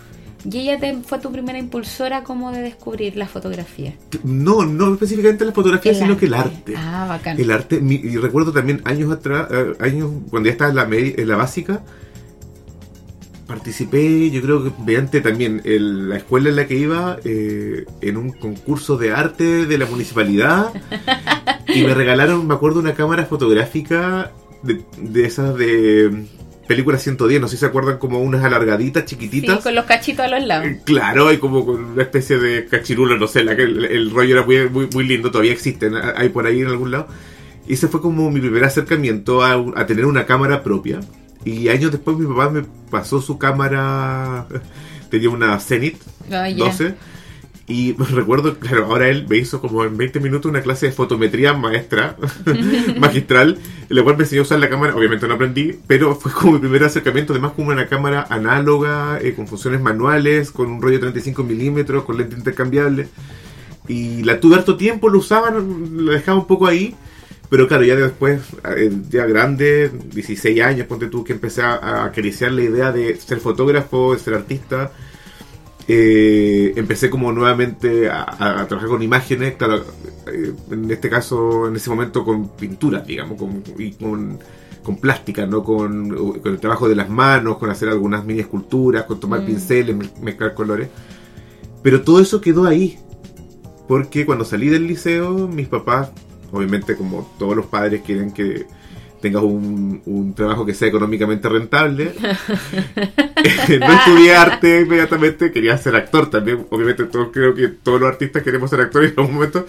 Y 0.49 0.59
ella 0.59 0.79
te- 0.79 0.95
fue 1.03 1.19
tu 1.19 1.31
primera 1.31 1.57
impulsora 1.59 2.23
como 2.23 2.51
de 2.51 2.61
descubrir 2.61 3.17
la 3.17 3.27
fotografía. 3.27 3.93
No, 4.23 4.65
no 4.65 4.93
específicamente 4.93 5.43
la 5.43 5.51
fotografía, 5.51 5.91
El 5.91 5.97
sino 5.97 6.09
arte. 6.11 6.19
que 6.19 6.25
el 6.27 6.33
arte. 6.35 6.73
Ah, 6.77 7.05
bacán. 7.09 7.39
El 7.39 7.51
arte, 7.51 7.81
mi- 7.81 7.95
y 7.95 8.15
recuerdo 8.17 8.53
también 8.53 8.81
años 8.85 9.11
atrás, 9.11 9.47
eh, 9.51 9.73
años 9.79 10.09
cuando 10.29 10.47
ya 10.47 10.51
estaba 10.53 10.69
en 10.69 10.75
la, 10.77 10.83
en 10.97 11.27
la 11.27 11.35
básica, 11.35 11.81
participé, 13.47 14.29
yo 14.29 14.41
creo 14.41 14.63
que 14.63 14.71
mediante 14.85 15.21
también 15.21 15.61
el- 15.63 16.09
la 16.09 16.17
escuela 16.17 16.49
en 16.49 16.55
la 16.57 16.67
que 16.67 16.75
iba, 16.75 17.17
eh, 17.23 17.85
en 18.01 18.17
un 18.17 18.31
concurso 18.31 18.97
de 18.97 19.11
arte 19.13 19.65
de 19.65 19.77
la 19.77 19.85
municipalidad. 19.85 20.71
Y 21.73 21.83
me 21.83 21.93
regalaron, 21.93 22.45
me 22.47 22.53
acuerdo, 22.53 22.79
una 22.79 22.93
cámara 22.93 23.25
fotográfica 23.25 24.31
de, 24.63 24.81
de 25.01 25.25
esas 25.25 25.55
de 25.57 26.25
película 26.67 26.97
110, 26.97 27.39
no 27.39 27.47
sé 27.47 27.55
si 27.55 27.61
se 27.61 27.65
acuerdan 27.65 27.97
como 27.97 28.19
unas 28.21 28.43
alargaditas 28.43 29.05
chiquititas. 29.05 29.55
Sí, 29.57 29.63
con 29.63 29.75
los 29.75 29.85
cachitos 29.85 30.25
a 30.25 30.27
los 30.27 30.45
lados. 30.45 30.65
Eh, 30.67 30.81
Claro, 30.83 31.31
y 31.31 31.37
como 31.37 31.65
con 31.65 31.83
una 31.85 32.03
especie 32.03 32.37
de 32.37 32.65
cachirulo, 32.65 33.17
no 33.17 33.27
sé, 33.27 33.43
la 33.45 33.55
que 33.55 33.63
el, 33.63 33.85
el 33.85 34.11
rollo 34.11 34.35
era 34.35 34.45
muy, 34.45 34.69
muy, 34.69 34.89
muy 34.93 35.07
lindo, 35.07 35.31
todavía 35.31 35.53
existen, 35.53 35.93
hay 35.95 36.27
por 36.29 36.45
ahí 36.45 36.59
en 36.61 36.67
algún 36.67 36.91
lado. 36.91 37.07
Y 37.67 37.73
ese 37.73 37.87
fue 37.87 38.01
como 38.01 38.29
mi 38.31 38.39
primer 38.41 38.63
acercamiento 38.65 39.43
a, 39.43 39.53
a 39.75 39.85
tener 39.85 40.05
una 40.05 40.25
cámara 40.25 40.63
propia. 40.63 40.99
Y 41.47 41.69
años 41.69 41.91
después 41.91 42.17
mi 42.17 42.25
papá 42.25 42.49
me 42.49 42.63
pasó 42.91 43.21
su 43.21 43.37
cámara, 43.37 44.47
tenía 45.09 45.29
una 45.29 45.57
Zenith 45.59 46.01
Ah, 46.29 46.49
ya. 46.49 46.65
12. 46.65 46.95
Y 47.67 47.93
recuerdo, 47.97 48.59
claro, 48.59 48.85
ahora 48.85 49.07
él 49.07 49.25
me 49.29 49.37
hizo 49.37 49.61
como 49.61 49.85
en 49.85 49.95
20 49.95 50.19
minutos 50.19 50.49
una 50.49 50.61
clase 50.61 50.87
de 50.87 50.91
fotometría 50.91 51.53
maestra, 51.53 52.17
magistral, 52.99 53.59
en 53.89 53.95
la 53.95 54.03
cual 54.03 54.17
me 54.17 54.23
enseñó 54.23 54.41
a 54.41 54.43
usar 54.43 54.59
la 54.59 54.69
cámara. 54.69 54.93
Obviamente 54.93 55.25
no 55.25 55.35
aprendí, 55.35 55.79
pero 55.87 56.15
fue 56.15 56.33
como 56.33 56.53
mi 56.53 56.59
primer 56.59 56.83
acercamiento, 56.83 57.31
además 57.31 57.53
como 57.55 57.69
una 57.69 57.87
cámara 57.87 58.27
análoga, 58.29 59.19
eh, 59.21 59.33
con 59.33 59.47
funciones 59.47 59.79
manuales, 59.79 60.51
con 60.51 60.69
un 60.69 60.81
rollo 60.81 60.95
de 60.95 61.01
35 61.01 61.43
milímetros, 61.45 62.03
con 62.03 62.17
lente 62.17 62.35
intercambiable. 62.35 63.07
Y 63.87 64.23
la 64.23 64.41
tuve 64.41 64.55
harto 64.55 64.75
tiempo, 64.75 65.07
lo 65.07 65.19
usaba, 65.19 65.49
la 65.49 66.11
dejaba 66.11 66.39
un 66.39 66.47
poco 66.47 66.67
ahí. 66.67 66.93
Pero 67.49 67.67
claro, 67.67 67.83
ya 67.85 67.95
después, 67.95 68.41
eh, 68.75 68.91
ya 69.09 69.25
grande, 69.25 69.89
16 70.13 70.61
años, 70.61 70.85
ponte 70.87 71.07
tú, 71.07 71.23
que 71.23 71.33
empecé 71.33 71.61
a, 71.61 72.03
acariciar 72.05 72.51
la 72.51 72.63
idea 72.63 72.91
de 72.91 73.15
ser 73.15 73.39
fotógrafo, 73.39 74.13
de 74.13 74.19
ser 74.19 74.33
artista. 74.33 74.91
Eh, 75.87 76.73
empecé 76.75 77.09
como 77.09 77.31
nuevamente 77.31 78.09
a, 78.09 78.23
a- 78.23 78.67
trabajar 78.67 78.89
con 78.89 79.01
imágenes, 79.01 79.55
claro, 79.55 79.85
eh, 80.27 80.51
en 80.71 80.91
este 80.91 81.09
caso, 81.09 81.67
en 81.69 81.77
ese 81.77 81.89
momento 81.89 82.25
con 82.25 82.49
pinturas, 82.49 83.07
digamos, 83.07 83.39
con, 83.39 83.63
y 83.77 83.93
con, 83.93 84.37
con 84.83 84.97
plástica, 84.97 85.45
¿no? 85.45 85.63
Con, 85.63 86.09
con 86.41 86.51
el 86.51 86.59
trabajo 86.59 86.89
de 86.89 86.95
las 86.95 87.09
manos, 87.09 87.57
con 87.57 87.69
hacer 87.69 87.87
algunas 87.87 88.25
mini 88.25 88.41
esculturas, 88.41 89.05
con 89.05 89.21
tomar 89.21 89.41
Mm. 89.43 89.45
pinceles, 89.45 89.95
mez- 89.95 90.19
mezclar 90.19 90.53
colores. 90.53 90.89
Pero 91.81 92.01
todo 92.01 92.19
eso 92.19 92.41
quedó 92.41 92.65
ahí, 92.65 92.99
porque 93.87 94.25
cuando 94.25 94.43
salí 94.43 94.67
del 94.67 94.87
liceo, 94.87 95.47
mis 95.47 95.69
papás, 95.69 96.09
obviamente 96.51 96.95
como 96.95 97.31
todos 97.37 97.55
los 97.55 97.65
padres 97.65 98.01
quieren 98.05 98.31
que 98.31 98.65
tengas 99.21 99.43
un, 99.43 100.01
un 100.05 100.33
trabajo 100.33 100.65
que 100.65 100.73
sea 100.73 100.87
económicamente 100.87 101.49
rentable. 101.49 102.13
no 103.79 103.93
estudié 103.93 104.35
arte 104.35 104.81
inmediatamente, 104.81 105.51
quería 105.51 105.77
ser 105.77 105.95
actor 105.95 106.29
también. 106.29 106.65
Obviamente 106.69 107.05
todos, 107.05 107.29
creo 107.31 107.53
que 107.53 107.67
todos 107.67 107.99
los 107.99 108.09
artistas 108.09 108.43
queremos 108.43 108.69
ser 108.69 108.81
actores 108.81 109.13
en 109.13 109.19
algún 109.19 109.35
momento. 109.35 109.65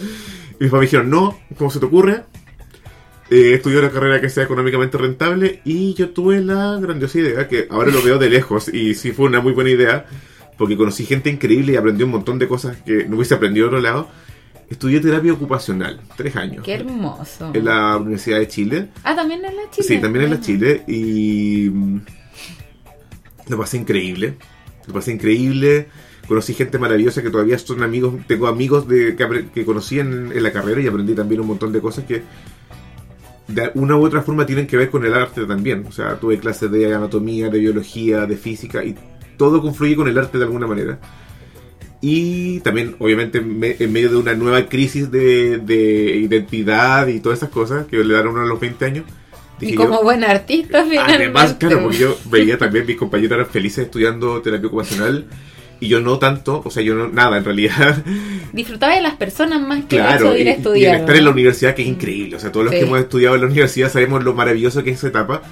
Y 0.61 0.65
mis 0.65 0.71
papás 0.71 0.81
me 0.81 0.87
dijeron, 0.87 1.11
no, 1.11 1.39
¿cómo 1.57 1.71
se 1.71 1.79
te 1.79 1.87
ocurre? 1.87 2.25
Eh, 3.31 3.55
estudié 3.55 3.79
una 3.79 3.91
carrera 3.91 4.21
que 4.21 4.31
sea 4.31 4.45
económicamente 4.45 4.97
rentable 4.97 5.61
y 5.65 5.93
yo 5.93 6.11
tuve 6.11 6.41
la 6.41 6.79
grandiosa 6.81 7.19
idea, 7.19 7.47
que 7.47 7.67
ahora 7.71 7.91
lo 7.91 8.03
veo 8.03 8.19
de 8.19 8.31
lejos 8.31 8.73
y 8.73 8.95
sí 8.95 9.13
fue 9.13 9.27
una 9.27 9.41
muy 9.41 9.53
buena 9.53 9.69
idea, 9.69 10.07
porque 10.57 10.79
conocí 10.79 11.05
gente 11.05 11.29
increíble 11.29 11.73
y 11.73 11.77
aprendí 11.77 12.05
un 12.05 12.11
montón 12.11 12.39
de 12.39 12.49
cosas 12.49 12.79
que 12.79 13.05
no 13.05 13.17
hubiese 13.17 13.35
aprendido 13.35 13.67
en 13.67 13.75
otro 13.75 13.83
lado. 13.83 14.09
Estudié 14.71 15.01
terapia 15.01 15.33
ocupacional, 15.33 16.01
tres 16.17 16.37
años, 16.37 16.63
Qué 16.65 16.75
hermoso. 16.75 17.51
en 17.55 17.65
la 17.65 17.97
Universidad 17.97 18.39
de 18.39 18.49
Chile. 18.49 18.89
Ah, 19.03 19.15
también 19.17 19.43
en 19.45 19.57
la 19.57 19.63
Chile. 19.71 19.87
Sí, 19.89 19.99
también 19.99 20.25
en 20.27 20.31
la. 20.31 20.41
Chile 20.41 20.85
y 20.87 21.71
mm, 21.73 22.01
lo 23.49 23.59
pasé 23.59 23.79
increíble. 23.79 24.37
Lo 24.87 24.93
pasé 24.95 25.13
increíble. 25.13 25.89
Conocí 26.27 26.53
gente 26.53 26.79
maravillosa 26.79 27.23
que 27.23 27.31
todavía 27.31 27.59
son 27.59 27.83
amigos. 27.83 28.15
Tengo 28.27 28.47
amigos 28.47 28.87
de, 28.87 29.17
que, 29.17 29.47
que 29.55 29.65
conocí 29.65 30.01
en, 30.01 30.31
en 30.35 30.43
la 30.43 30.53
carrera 30.53 30.81
y 30.83 30.87
aprendí 30.87 31.15
también 31.15 31.41
un 31.41 31.47
montón 31.47 31.73
de 31.73 31.81
cosas 31.81 32.05
que 32.05 32.23
de 33.49 33.71
una 33.75 33.97
u 33.97 34.05
otra 34.05 34.21
forma 34.21 34.45
tienen 34.45 34.67
que 34.67 34.77
ver 34.77 34.91
con 34.91 35.05
el 35.07 35.15
arte 35.15 35.47
también. 35.47 35.87
O 35.89 35.93
sea, 35.93 36.21
tuve 36.21 36.39
clases 36.39 36.71
de 36.71 36.95
anatomía, 36.95 37.49
de 37.49 37.59
biología, 37.59 38.27
de 38.27 38.37
física 38.37 38.85
y 38.85 38.95
todo 39.39 39.63
confluye 39.63 39.97
con 39.97 40.09
el 40.09 40.19
arte 40.19 40.37
de 40.37 40.45
alguna 40.45 40.67
manera. 40.67 40.99
Y 42.01 42.61
también, 42.61 42.95
obviamente, 43.01 43.41
me- 43.41 43.75
en 43.79 43.93
medio 43.93 44.11
de 44.11 44.17
una 44.17 44.35
nueva 44.35 44.67
crisis 44.67 45.11
de, 45.11 45.59
de 45.59 46.17
identidad 46.17 47.09
y 47.09 47.19
todas 47.21 47.39
esas 47.39 47.51
cosas 47.51 47.87
que 47.87 47.97
le 47.99 48.15
dan 48.15 48.27
a 48.27 48.31
uno 48.31 48.43
a 48.43 48.47
los 48.47 48.61
20 48.61 48.85
años. 48.85 49.05
Y 49.61 49.75
como 49.75 49.95
yo, 49.97 50.03
buen 50.05 50.23
artista, 50.23 50.85
finalmente. 50.89 51.25
Además, 51.25 51.57
claro, 51.59 51.83
porque 51.83 51.99
yo 51.99 52.17
veía 52.31 52.57
también 52.57 52.87
mis 52.87 52.97
compañeros 52.97 53.33
eran 53.39 53.47
felices 53.51 53.87
estudiando 53.87 54.41
terapia 54.41 54.69
ocupacional 54.69 55.27
y 55.81 55.89
yo 55.89 56.01
no 56.01 56.19
tanto, 56.21 56.63
o 56.65 56.71
sea, 56.71 56.83
yo 56.85 56.95
no, 56.95 57.09
nada 57.09 57.39
en 57.39 57.45
realidad. 57.45 58.05
Disfrutaba 58.53 58.95
de 58.95 59.01
las 59.01 59.15
personas 59.15 59.61
más 59.61 59.81
que 59.87 59.97
claro, 59.97 60.31
de 60.33 60.41
ir 60.41 60.47
y, 60.47 60.51
a 60.51 60.53
y 60.53 60.55
el 60.55 60.57
estudiar. 60.59 60.97
estar 61.01 61.17
en 61.17 61.25
la 61.25 61.31
universidad 61.31 61.75
que 61.75 61.83
es 61.83 61.89
increíble, 61.89 62.37
o 62.37 62.39
sea, 62.41 62.53
todos 62.53 62.67
los 62.67 62.75
Sí. 62.75 62.79
que 62.81 62.87
hemos 62.87 63.01
estudiado 63.01 63.35
en 63.35 63.41
la 63.41 63.47
universidad 63.49 63.91
sabemos 63.91 64.23
lo 64.23 64.35
maravilloso 64.35 64.85
que 64.85 64.91
es 64.91 64.99
esa 64.99 65.09
etapa, 65.09 65.43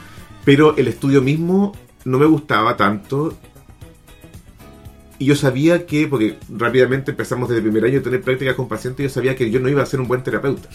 pero 0.45 0.77
el 0.77 0.87
estudio 0.87 1.21
mismo 1.23 1.77
no 2.05 2.19
me 2.21 2.27
gustaba 2.27 2.77
tanto. 2.77 3.37
Y 5.19 5.25
yo 5.27 5.35
sabía 5.35 5.87
que, 5.87 6.07
porque 6.07 6.37
rápidamente 6.55 7.13
empezamos 7.13 7.49
desde 7.49 7.59
el 7.59 7.71
primer 7.71 7.85
año 7.91 8.01
a 8.01 8.03
tener 8.03 8.21
prácticas 8.21 8.55
con 8.55 8.69
pacientes, 8.69 9.05
yo 9.05 9.09
sabía 9.11 9.35
que 9.35 9.51
yo 9.51 9.61
no 9.61 9.69
iba 9.71 9.83
a 9.83 9.87
ser 9.87 9.99
un 10.01 10.09
buen 10.09 10.23
terapeuta, 10.23 10.69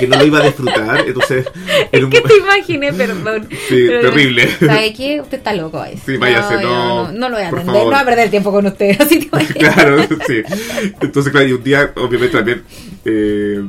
que 0.00 0.08
no 0.08 0.16
lo 0.18 0.24
iba 0.26 0.40
a 0.40 0.42
disfrutar, 0.42 1.04
entonces... 1.06 1.46
era 1.92 2.04
un- 2.04 2.10
¿Qué 2.10 2.20
te 2.20 2.36
imaginé? 2.36 2.92
Perdón. 2.92 3.46
Sí, 3.68 3.84
Pero- 3.86 4.00
terrible. 4.10 4.48
¿Sabe 4.58 4.92
qué? 4.92 5.20
Usted 5.20 5.38
está 5.38 5.52
loco 5.54 5.80
ahí. 5.80 5.96
Sí, 6.04 6.16
váyase, 6.16 6.62
no, 6.62 7.12
no, 7.12 7.28
lo 7.28 7.36
voy 7.36 7.44
a 7.44 7.48
atender. 7.48 7.66
No 7.66 7.84
voy 7.84 7.94
a 7.94 8.04
perder 8.04 8.30
tiempo 8.30 8.50
con 8.52 8.66
usted. 8.66 8.96
Así 9.00 9.20
que 9.20 9.28
vaya. 9.30 9.54
claro, 9.54 10.02
sí. 10.26 10.42
Entonces, 11.00 11.30
claro, 11.32 11.46
y 11.48 11.52
un 11.52 11.62
día, 11.62 11.92
obviamente, 11.96 12.36
también, 12.36 12.62
eh, 13.04 13.64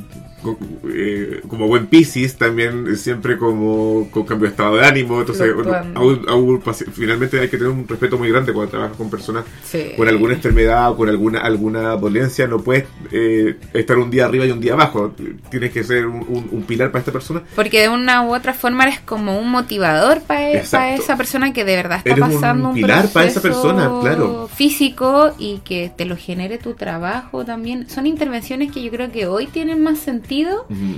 eh, 0.89 1.41
como 1.47 1.67
buen 1.67 1.87
Pisces, 1.87 2.37
también 2.37 2.95
siempre 2.95 3.37
como 3.37 4.09
con 4.11 4.23
cambio 4.23 4.47
de 4.47 4.51
estado 4.51 4.75
de 4.77 4.85
ánimo. 4.85 5.19
Entonces, 5.19 5.53
aún- 5.95 6.25
aún 6.27 6.61
finalmente 6.93 7.39
hay 7.39 7.49
que 7.49 7.57
tener 7.57 7.71
un 7.73 7.87
respeto 7.87 8.17
muy 8.17 8.29
grande 8.29 8.53
cuando 8.53 8.71
trabajas 8.71 8.97
con 8.97 9.09
personas 9.09 9.45
Sí. 9.63 9.91
con 9.97 10.07
alguna 10.07 10.33
enfermedad 10.33 10.91
o 10.91 10.97
con 10.97 11.09
alguna 11.09 11.39
alguna 11.39 11.95
dolencia. 11.95 12.47
No 12.47 12.59
puedes 12.61 12.85
eh, 13.11 13.57
estar 13.73 13.97
un 13.97 14.09
día 14.09 14.25
arriba 14.25 14.45
y 14.45 14.51
un 14.51 14.59
día 14.59 14.73
abajo. 14.73 15.13
Tienes 15.49 15.71
que 15.71 15.83
ser 15.83 16.05
un, 16.05 16.25
un- 16.27 16.47
un 16.51 16.63
pilar 16.63 16.91
para 16.91 16.99
esta 16.99 17.11
persona. 17.11 17.41
Porque 17.55 17.81
de 17.81 17.89
una 17.89 18.23
u 18.23 18.33
otra 18.35 18.53
forma 18.53 18.83
eres 18.83 18.99
como 18.99 19.39
un 19.39 19.49
motivador 19.49 20.21
para 20.21 20.51
Exacto. 20.53 21.01
esa 21.01 21.17
persona 21.17 21.53
que 21.53 21.65
de 21.65 21.75
verdad 21.75 21.97
está 21.99 22.11
Eres 22.11 22.23
un 22.23 22.33
pasando 22.33 22.69
un, 22.69 22.75
pilar 22.75 23.07
para 23.09 23.27
esa 23.27 23.41
proceso 23.41 23.63
persona, 23.73 23.91
claro. 24.01 24.49
físico 24.53 25.33
y 25.39 25.59
que 25.59 25.91
te 25.95 26.05
lo 26.05 26.15
genere 26.15 26.57
tu 26.57 26.73
trabajo 26.73 27.43
también. 27.45 27.89
Son 27.89 28.05
intervenciones 28.05 28.71
que 28.71 28.81
yo 28.83 28.91
creo 28.91 29.11
que 29.11 29.25
hoy 29.27 29.47
tienen 29.47 29.81
más 29.81 29.99
sentido 29.99 30.26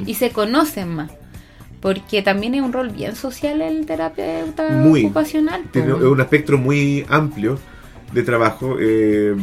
Y 0.05 0.13
se 0.15 0.31
conocen 0.31 0.89
más. 0.95 1.12
Porque 1.81 2.21
también 2.21 2.55
es 2.55 2.62
un 2.62 2.74
rol 2.74 2.89
bien 2.89 3.15
social 3.15 3.62
el 3.62 3.86
terapeuta 3.86 4.67
Muy. 4.69 5.05
ocupacional. 5.05 5.63
tiene 5.71 5.93
un 5.93 6.19
espectro 6.19 6.57
muy 6.57 7.05
amplio 7.09 7.57
de 8.12 8.24
trabajo. 8.24 8.75
eh, 8.79 9.36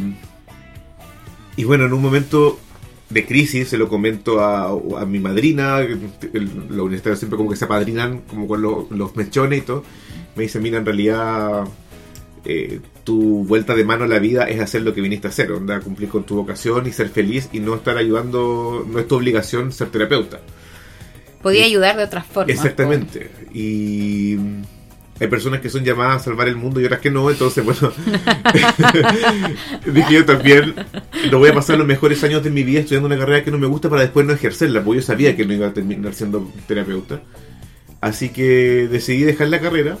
y 1.55 1.63
bueno, 1.63 1.85
en 1.85 1.93
un 1.93 2.01
momento 2.01 2.59
de 3.09 3.25
crisis 3.25 3.69
se 3.69 3.77
lo 3.77 3.87
comento 3.89 4.41
a, 4.41 4.65
a 5.01 5.05
mi 5.05 5.17
madrina, 5.19 5.79
los 5.79 6.79
universitarios 6.85 7.17
siempre 7.19 7.37
como 7.37 7.49
que 7.49 7.55
se 7.55 7.65
apadrinan 7.65 8.19
como 8.29 8.47
con 8.47 8.61
lo- 8.61 8.87
los 8.91 9.15
mechones 9.15 9.59
y 9.59 9.61
todo. 9.61 9.83
Me 10.35 10.43
dice, 10.43 10.59
mira, 10.59 10.77
en 10.77 10.85
realidad 10.85 11.63
eh, 12.45 12.79
tu 13.07 13.45
vuelta 13.45 13.73
de 13.73 13.85
mano 13.85 14.03
a 14.03 14.07
la 14.07 14.19
vida 14.19 14.49
es 14.49 14.59
hacer 14.59 14.81
lo 14.81 14.93
que 14.93 14.99
viniste 14.99 15.27
a 15.27 15.29
hacer, 15.29 15.49
onda, 15.53 15.79
cumplir 15.79 16.09
con 16.09 16.25
tu 16.25 16.35
vocación 16.35 16.87
y 16.87 16.91
ser 16.91 17.07
feliz 17.07 17.47
y 17.53 17.61
no 17.61 17.75
estar 17.75 17.95
ayudando, 17.95 18.85
no 18.85 18.99
es 18.99 19.07
tu 19.07 19.15
obligación 19.15 19.71
ser 19.71 19.87
terapeuta. 19.87 20.41
Podía 21.41 21.63
ayudar 21.63 21.95
de 21.95 22.03
otras 22.03 22.25
formas. 22.25 22.53
Exactamente. 22.53 23.31
Y 23.53 24.35
hay 25.21 25.27
personas 25.29 25.61
que 25.61 25.69
son 25.69 25.85
llamadas 25.85 26.17
a 26.17 26.25
salvar 26.25 26.49
el 26.49 26.57
mundo 26.57 26.81
y 26.81 26.85
otras 26.85 26.99
que 26.99 27.09
no, 27.09 27.31
entonces 27.31 27.63
bueno, 27.63 27.93
dije 29.85 30.13
yo 30.13 30.25
también, 30.25 30.75
no 31.31 31.39
voy 31.39 31.51
a 31.51 31.53
pasar 31.53 31.77
los 31.77 31.87
mejores 31.87 32.21
años 32.25 32.43
de 32.43 32.49
mi 32.49 32.63
vida 32.63 32.81
estudiando 32.81 33.07
una 33.07 33.17
carrera 33.17 33.41
que 33.41 33.51
no 33.51 33.57
me 33.57 33.67
gusta 33.67 33.89
para 33.89 34.01
después 34.01 34.25
no 34.25 34.33
ejercerla, 34.33 34.83
porque 34.83 34.99
yo 34.99 35.05
sabía 35.05 35.33
que 35.33 35.45
no 35.45 35.53
iba 35.53 35.67
a 35.67 35.73
terminar 35.73 36.13
siendo 36.13 36.51
terapeuta. 36.67 37.21
Así 38.01 38.27
que 38.27 38.89
decidí 38.91 39.23
dejar 39.23 39.47
la 39.47 39.61
carrera. 39.61 39.97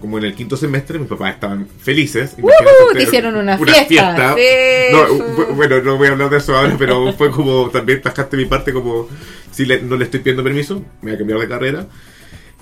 Como 0.00 0.18
en 0.18 0.24
el 0.24 0.34
quinto 0.34 0.56
semestre, 0.56 0.98
mis 0.98 1.08
papás 1.08 1.34
estaban 1.34 1.66
felices. 1.82 2.34
¡Woohoo! 2.38 2.52
tener 2.88 2.96
Te 2.96 3.02
hicieron 3.04 3.36
una 3.36 3.58
fiesta. 3.58 4.34
Sí. 4.34 4.92
no, 4.92 5.08
bu- 5.36 5.54
bueno, 5.54 5.82
no 5.82 5.96
voy 5.98 6.08
a 6.08 6.12
hablar 6.12 6.30
de 6.30 6.38
eso 6.38 6.56
ahora, 6.56 6.74
pero 6.78 7.12
fue 7.18 7.30
como 7.30 7.68
también 7.70 8.00
tajaste 8.00 8.36
mi 8.36 8.46
parte 8.46 8.72
como 8.72 9.08
si 9.50 9.66
le- 9.66 9.82
no 9.82 9.96
le 9.96 10.04
estoy 10.04 10.20
pidiendo 10.20 10.42
permiso, 10.42 10.82
me 11.02 11.10
voy 11.10 11.14
a 11.14 11.18
cambiar 11.18 11.38
de 11.40 11.48
carrera. 11.48 11.86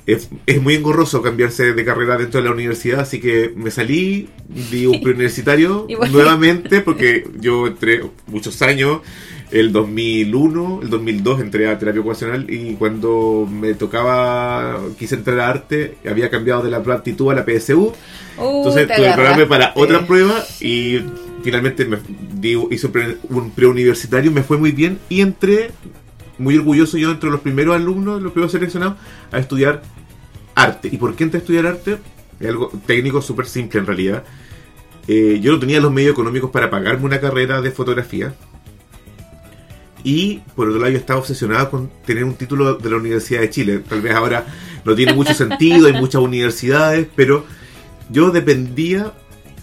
Es, 0.07 0.31
es 0.47 0.63
muy 0.63 0.75
engorroso 0.75 1.21
cambiarse 1.21 1.75
de 1.75 1.85
carrera 1.85 2.17
dentro 2.17 2.41
de 2.41 2.49
la 2.49 2.55
universidad, 2.55 3.01
así 3.01 3.21
que 3.21 3.53
me 3.55 3.71
salí, 3.71 4.31
di 4.49 4.87
un 4.87 5.01
preuniversitario 5.03 5.87
nuevamente, 6.11 6.81
porque 6.81 7.29
yo 7.39 7.67
entré 7.67 8.01
muchos 8.27 8.63
años, 8.63 9.01
el 9.51 9.73
2001, 9.73 10.81
el 10.83 10.91
2002 10.91 11.41
entré 11.41 11.69
a 11.69 11.79
terapia 11.79 12.01
ocupacional 12.01 12.47
y 12.49 12.75
cuando 12.75 13.49
me 13.51 13.75
tocaba, 13.75 14.81
quise 14.99 15.15
entrar 15.15 15.41
a 15.41 15.49
arte, 15.49 15.97
había 16.09 16.31
cambiado 16.31 16.63
de 16.63 16.71
la 16.71 16.83
prueba 16.83 16.99
aptitud 16.99 17.31
a 17.31 17.35
la 17.35 17.45
PSU, 17.45 17.95
Uh, 18.39 18.59
entonces 18.59 18.87
tuve 18.87 18.97
que 18.97 19.03
prepararme 19.03 19.47
para 19.47 19.73
otra 19.75 20.07
prueba 20.07 20.45
y 20.61 21.01
finalmente 21.43 21.85
me 21.85 21.99
di, 22.35 22.57
hice 22.71 22.89
un 23.31 23.51
preuniversitario, 23.51 24.31
me 24.31 24.43
fue 24.43 24.59
muy 24.59 24.71
bien 24.71 24.99
y 25.09 25.21
entré 25.21 25.73
muy 26.39 26.57
orgulloso 26.57 26.97
yo 26.99 27.11
entre 27.11 27.31
los 27.31 27.41
primeros 27.41 27.75
alumnos, 27.75 28.23
los 28.23 28.33
primeros 28.33 28.53
seleccionados, 28.53 28.97
a 29.33 29.39
estudiar 29.39 29.83
arte. 30.55 30.89
¿Y 30.91 30.99
por 30.99 31.17
qué 31.17 31.25
entré 31.25 31.39
a 31.39 31.41
estudiar 31.41 31.67
arte? 31.67 31.99
Es 32.39 32.49
algo 32.49 32.71
técnico 32.87 33.21
súper 33.21 33.47
simple 33.47 33.81
en 33.81 33.87
realidad. 33.87 34.23
Eh, 35.09 35.41
yo 35.43 35.51
no 35.51 35.59
tenía 35.59 35.81
los 35.81 35.93
medios 35.93 36.13
económicos 36.13 36.51
para 36.51 36.71
pagarme 36.71 37.07
una 37.07 37.19
carrera 37.19 37.61
de 37.61 37.73
fotografía. 37.73 38.35
Y 40.05 40.41
por 40.55 40.69
otro 40.69 40.81
lado, 40.81 40.93
yo 40.93 40.99
estaba 40.99 41.19
obsesionado 41.21 41.71
con 41.71 41.91
tener 42.07 42.25
un 42.25 42.35
título 42.35 42.75
de 42.75 42.91
la 42.91 42.97
Universidad 42.97 43.41
de 43.41 43.51
Chile. 43.51 43.81
Tal 43.89 44.01
vez 44.01 44.15
ahora 44.15 44.47
no 44.85 44.95
tiene 44.95 45.13
mucho 45.13 45.35
sentido, 45.35 45.87
hay 45.87 45.95
muchas 45.95 46.21
universidades, 46.23 47.07
pero 47.17 47.45
yo 48.11 48.31
dependía, 48.31 49.13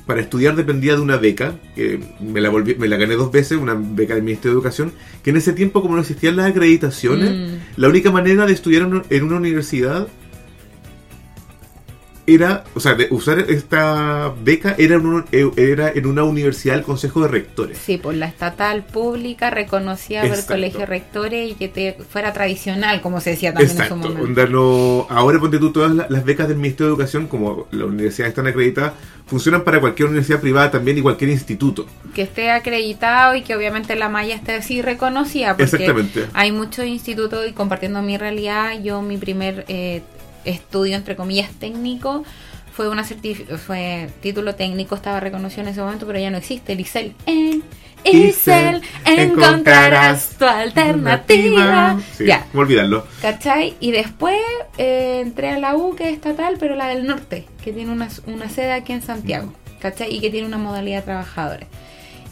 para 0.06 0.22
estudiar 0.22 0.56
dependía 0.56 0.96
de 0.96 1.02
una 1.02 1.18
beca, 1.18 1.56
que 1.76 2.00
me 2.20 2.42
la, 2.42 2.50
volví, 2.50 2.76
me 2.76 2.88
la 2.88 2.98
gané 2.98 3.16
dos 3.16 3.32
veces, 3.32 3.58
una 3.58 3.74
beca 3.76 4.14
del 4.14 4.24
Ministerio 4.24 4.52
de 4.52 4.58
Educación, 4.60 4.92
que 5.24 5.32
en 5.32 5.38
ese 5.38 5.54
tiempo, 5.54 5.82
como 5.82 5.96
no 5.96 6.02
existían 6.02 6.36
las 6.36 6.46
acreditaciones, 6.52 7.32
Mm. 7.32 7.56
la 7.82 7.88
única 7.90 8.12
manera 8.12 8.46
de 8.46 8.54
estudiar 8.54 8.84
en 8.84 8.94
una- 8.94 9.04
en 9.10 9.24
una 9.24 9.38
universidad 9.38 10.08
era, 12.28 12.64
o 12.74 12.80
sea, 12.80 12.96
de 12.96 13.08
usar 13.12 13.40
esta 13.40 14.34
beca 14.44 14.76
era 14.78 14.96
en, 14.96 15.06
un- 15.06 15.26
era 15.58 15.90
en 15.90 16.06
una 16.08 16.24
universidad 16.24 16.76
del 16.76 16.84
Consejo 16.84 17.22
de 17.22 17.28
Rectores. 17.28 17.78
Sí, 17.78 17.98
por 17.98 18.14
la 18.16 18.26
estatal 18.28 18.84
pública 18.84 19.50
reconocida 19.50 20.22
por 20.22 20.38
el 20.38 20.46
colegio 20.46 20.80
de 20.82 20.86
rectores 20.88 21.52
y 21.52 21.54
que 21.56 21.68
te 21.68 21.98
fuera 22.10 22.34
tradicional, 22.34 23.02
como 23.02 23.22
se 23.22 23.32
decía 23.32 23.54
también 23.54 23.80
en 23.80 23.88
su 23.88 23.96
momento. 23.96 24.48
no- 24.48 25.08
ahora 25.10 25.40
ponte 25.40 25.60
tú 25.60 25.72
todas 25.72 25.92
la- 25.94 26.08
las 26.10 26.26
becas 26.26 26.48
del 26.48 26.58
Ministerio 26.58 26.88
de 26.88 26.92
Educación, 26.94 27.28
como 27.28 27.68
las 27.72 27.88
universidades 27.88 28.32
están 28.32 28.48
acreditadas, 28.48 28.94
funcionan 29.28 29.64
para 29.64 29.80
cualquier 29.80 30.08
universidad 30.10 30.40
privada 30.40 30.72
también 30.72 30.98
y 30.98 31.02
cualquier 31.02 31.30
instituto. 31.32 31.86
Que 32.14 32.24
esté 32.24 32.52
acreditado 32.52 33.36
y 33.36 33.42
que 33.42 33.56
obviamente 33.56 33.96
la 33.96 34.10
malla 34.10 34.36
esté 34.36 34.54
así 34.54 34.82
reconocida. 34.82 35.52
Porque 35.58 35.64
Exactamente. 35.64 36.26
Hay 36.34 36.52
muchos 36.52 36.86
institutos 36.86 37.48
y 37.48 37.52
compartiendo 37.54 38.02
mi 38.02 38.18
realidad, 38.18 38.82
yo 38.84 39.02
mi 39.02 39.18
primer 39.18 39.66
eh, 39.68 40.02
estudio, 40.46 40.96
entre 40.96 41.16
comillas, 41.16 41.52
técnico, 41.60 42.24
fue 42.74 42.90
una 42.90 43.04
fue 43.04 44.10
título 44.22 44.56
técnico, 44.56 44.96
estaba 44.96 45.20
reconocido 45.20 45.64
en 45.64 45.70
ese 45.70 45.82
momento, 45.82 46.06
pero 46.06 46.20
ya 46.20 46.30
no 46.30 46.38
existe. 46.38 46.74
El 46.74 46.80
ICEL. 46.82 47.14
En 47.26 47.64
ICEL 48.06 48.82
encontrarás 49.06 50.30
tu 50.38 50.46
alternativa. 50.46 51.98
Sí, 52.18 52.26
Ya, 52.26 52.46
¿cómo 52.52 52.62
olvidarlo? 52.64 53.08
¿cachai? 53.22 53.76
Y 53.80 53.92
después 53.92 54.38
eh, 54.78 55.22
entré 55.24 55.50
a 55.52 55.60
la 55.60 55.76
U, 55.76 55.96
que 55.96 56.10
es 56.10 56.14
estatal, 56.14 56.58
pero 56.60 56.76
la 56.76 56.88
del 56.88 57.08
norte, 57.08 57.46
que 57.64 57.72
tiene 57.72 57.92
una, 57.92 58.10
una 58.28 58.50
sede 58.50 58.74
aquí 58.74 58.94
en 58.94 59.02
Santiago, 59.02 59.54
¿cachai? 59.80 60.14
Y 60.14 60.20
que 60.20 60.30
tiene 60.30 60.48
una 60.48 60.58
modalidad 60.58 60.98
de 60.98 61.04
trabajadores. 61.04 61.68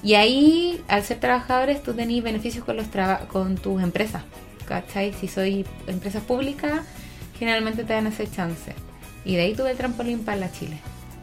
Y 0.04 0.16
ahí, 0.16 0.82
al 0.90 1.04
ser 1.04 1.20
trabajadores, 1.22 1.82
tú 1.82 1.94
tenés 1.94 2.22
beneficios 2.22 2.66
con, 2.66 2.76
los 2.76 2.88
traba- 2.92 3.20
con 3.30 3.56
tus 3.56 3.82
empresas, 3.82 4.24
¿cachai? 4.68 5.14
Si 5.20 5.28
soy 5.30 5.66
empresas 5.88 6.22
públicas, 6.24 6.82
generalmente 7.44 7.84
te 7.84 7.94
dan 7.94 8.08
ese 8.08 8.30
chance. 8.30 8.74
Y 9.26 9.36
de 9.36 9.42
ahí 9.44 9.54
tuve 9.54 9.72
el 9.72 9.78
trampolín 9.78 10.20
para 10.26 10.38
la 10.38 10.52
Chile. 10.52 10.78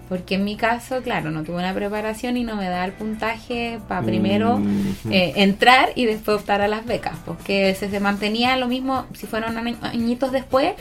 Porque 0.09 0.35
en 0.35 0.45
mi 0.45 0.57
caso, 0.57 1.03
claro, 1.03 1.31
no 1.31 1.45
tuve 1.45 1.57
una 1.59 1.73
preparación 1.73 2.37
y 2.37 2.43
no 2.45 2.57
me 2.57 2.69
da 2.69 2.85
el 2.85 2.93
puntaje 2.93 3.79
para 3.89 4.03
primero 4.05 4.59
Mm, 4.59 5.13
eh, 5.13 5.33
entrar 5.37 5.91
y 5.95 6.05
después 6.07 6.39
optar 6.41 6.61
a 6.63 6.69
las 6.69 6.85
becas, 6.85 7.17
porque 7.25 7.75
se, 7.77 7.89
se 7.91 8.01
mantenía 8.01 8.57
lo 8.57 8.67
mismo, 8.67 9.07
si 9.15 9.27
fueron 9.29 9.55
añi- 9.57 9.77
añitos 9.83 10.33
después, 10.33 10.73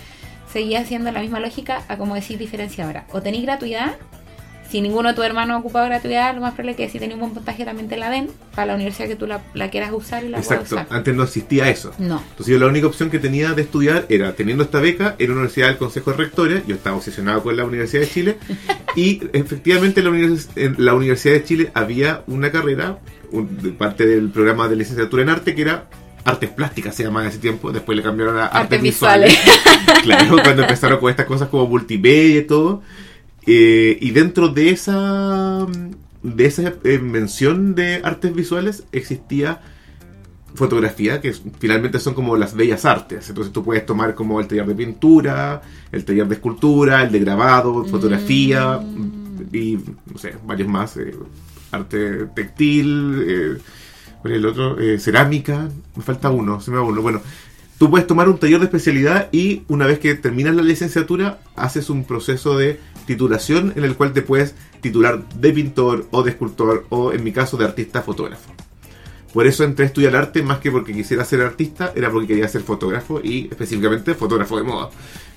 seguía 0.51 0.83
siendo 0.83 1.11
la 1.11 1.21
misma 1.21 1.39
lógica 1.39 1.83
a 1.87 1.97
como 1.97 2.15
decir 2.15 2.39
diferencia 2.39 2.85
ahora. 2.85 3.05
O 3.11 3.21
tenéis 3.21 3.43
gratuidad, 3.43 3.91
si 4.69 4.81
ninguno 4.81 5.09
de 5.09 5.15
tus 5.15 5.25
hermanos 5.25 5.55
ha 5.55 5.59
ocupado 5.59 5.85
gratuidad, 5.87 6.35
lo 6.35 6.41
más 6.41 6.53
probable 6.53 6.71
es 6.71 6.77
que 6.77 6.89
si 6.89 6.99
tenéis 6.99 7.15
un 7.15 7.21
buen 7.21 7.33
puntaje 7.33 7.65
también 7.65 7.87
te 7.89 7.97
la 7.97 8.09
den 8.09 8.29
para 8.53 8.67
la 8.67 8.75
universidad 8.75 9.07
que 9.07 9.15
tú 9.15 9.25
la, 9.25 9.41
la 9.53 9.69
quieras 9.69 9.91
usar 9.93 10.23
y 10.23 10.29
la 10.29 10.37
puedas 10.39 10.61
Exacto. 10.63 10.75
usar. 10.75 10.87
Antes 10.97 11.15
no 11.15 11.23
existía 11.23 11.69
eso. 11.69 11.91
No. 11.97 12.21
Entonces 12.31 12.47
yo 12.53 12.59
la 12.59 12.67
única 12.67 12.85
opción 12.87 13.09
que 13.09 13.17
tenía 13.19 13.53
de 13.53 13.63
estudiar 13.63 14.05
era 14.09 14.33
teniendo 14.33 14.63
esta 14.63 14.79
beca 14.79 15.15
en 15.17 15.31
una 15.31 15.39
universidad 15.41 15.67
del 15.69 15.77
Consejo 15.77 16.11
de 16.11 16.17
Rectores, 16.17 16.63
yo 16.67 16.75
estaba 16.75 16.95
obsesionado 16.97 17.41
con 17.41 17.57
la 17.57 17.65
Universidad 17.65 18.01
de 18.03 18.09
Chile, 18.09 18.37
y 18.95 19.21
efectivamente 19.33 20.01
en 20.01 20.05
la, 20.05 20.11
univers- 20.11 20.49
en 20.55 20.75
la 20.77 20.93
Universidad 20.93 21.33
de 21.33 21.43
Chile 21.43 21.71
había 21.73 22.23
una 22.27 22.51
carrera, 22.51 22.99
un- 23.31 23.57
de 23.61 23.71
parte 23.71 24.05
del 24.05 24.29
programa 24.29 24.67
de 24.67 24.75
licenciatura 24.75 25.23
en 25.23 25.29
arte, 25.29 25.55
que 25.55 25.61
era 25.63 25.85
Artes 26.25 26.49
Plásticas, 26.51 26.93
se 26.93 27.03
llamaba 27.03 27.23
en 27.25 27.29
ese 27.31 27.39
tiempo, 27.39 27.71
después 27.71 27.95
le 27.95 28.03
cambiaron 28.03 28.37
a 28.37 28.45
Artes, 28.45 28.61
Artes 28.61 28.81
Visuales. 28.81 29.31
visuales. 29.31 30.01
claro, 30.03 30.37
cuando 30.43 30.61
empezaron 30.63 30.99
con 30.99 31.09
estas 31.09 31.25
cosas 31.25 31.47
como 31.49 31.65
multimedia 31.65 32.39
y 32.39 32.43
todo. 32.43 32.83
Eh, 33.51 33.97
y 33.99 34.11
dentro 34.11 34.49
de 34.49 34.69
esa 34.69 35.65
de 36.21 36.45
esa 36.45 36.73
eh, 36.83 36.99
mención 36.99 37.73
de 37.73 38.01
artes 38.03 38.35
visuales 38.35 38.83
existía 38.91 39.61
fotografía, 40.53 41.21
que 41.21 41.33
finalmente 41.59 41.99
son 41.99 42.13
como 42.13 42.35
las 42.35 42.53
bellas 42.53 42.85
artes. 42.85 43.29
Entonces 43.29 43.51
tú 43.53 43.63
puedes 43.63 43.85
tomar 43.85 44.13
como 44.15 44.39
el 44.39 44.47
taller 44.47 44.65
de 44.67 44.75
pintura, 44.75 45.61
el 45.91 46.03
taller 46.05 46.27
de 46.27 46.35
escultura, 46.35 47.03
el 47.03 47.11
de 47.11 47.19
grabado, 47.19 47.85
fotografía 47.85 48.77
Mm. 48.77 49.55
y 49.55 49.79
no 50.11 50.17
sé, 50.17 50.35
varios 50.45 50.67
más. 50.67 50.97
eh, 50.97 51.13
arte 51.71 52.25
textil, 52.35 53.23
eh, 53.27 53.57
¿cuál 54.21 54.33
es 54.33 54.39
el 54.39 54.45
otro? 54.45 54.79
Eh, 54.79 54.99
cerámica, 54.99 55.69
me 55.95 56.03
falta 56.03 56.29
uno, 56.29 56.59
se 56.61 56.71
me 56.71 56.77
va 56.77 56.83
uno. 56.83 57.01
Bueno, 57.01 57.21
tú 57.77 57.89
puedes 57.89 58.07
tomar 58.07 58.27
un 58.27 58.37
taller 58.37 58.59
de 58.59 58.65
especialidad 58.65 59.29
y 59.31 59.63
una 59.67 59.85
vez 59.85 59.99
que 59.99 60.13
terminas 60.15 60.55
la 60.55 60.63
licenciatura, 60.63 61.39
haces 61.55 61.89
un 61.89 62.03
proceso 62.05 62.57
de 62.57 62.79
titulación 63.13 63.73
en 63.75 63.83
el 63.83 63.95
cual 63.95 64.13
te 64.13 64.21
puedes 64.21 64.53
titular 64.81 65.27
de 65.29 65.51
pintor 65.51 66.05
o 66.11 66.21
de 66.23 66.29
escultor 66.31 66.85
o 66.89 67.11
en 67.11 67.23
mi 67.23 67.31
caso 67.31 67.57
de 67.57 67.65
artista 67.65 68.01
fotógrafo. 68.03 68.51
Por 69.33 69.45
eso 69.47 69.63
entré 69.63 69.85
a 69.85 69.87
estudiar 69.87 70.15
arte 70.15 70.41
más 70.43 70.59
que 70.59 70.71
porque 70.71 70.93
quisiera 70.93 71.25
ser 71.25 71.41
artista, 71.41 71.91
era 71.95 72.09
porque 72.11 72.27
quería 72.27 72.47
ser 72.47 72.61
fotógrafo 72.61 73.19
y 73.23 73.47
específicamente 73.49 74.13
fotógrafo 74.15 74.57
de 74.57 74.63
moda, 74.63 74.89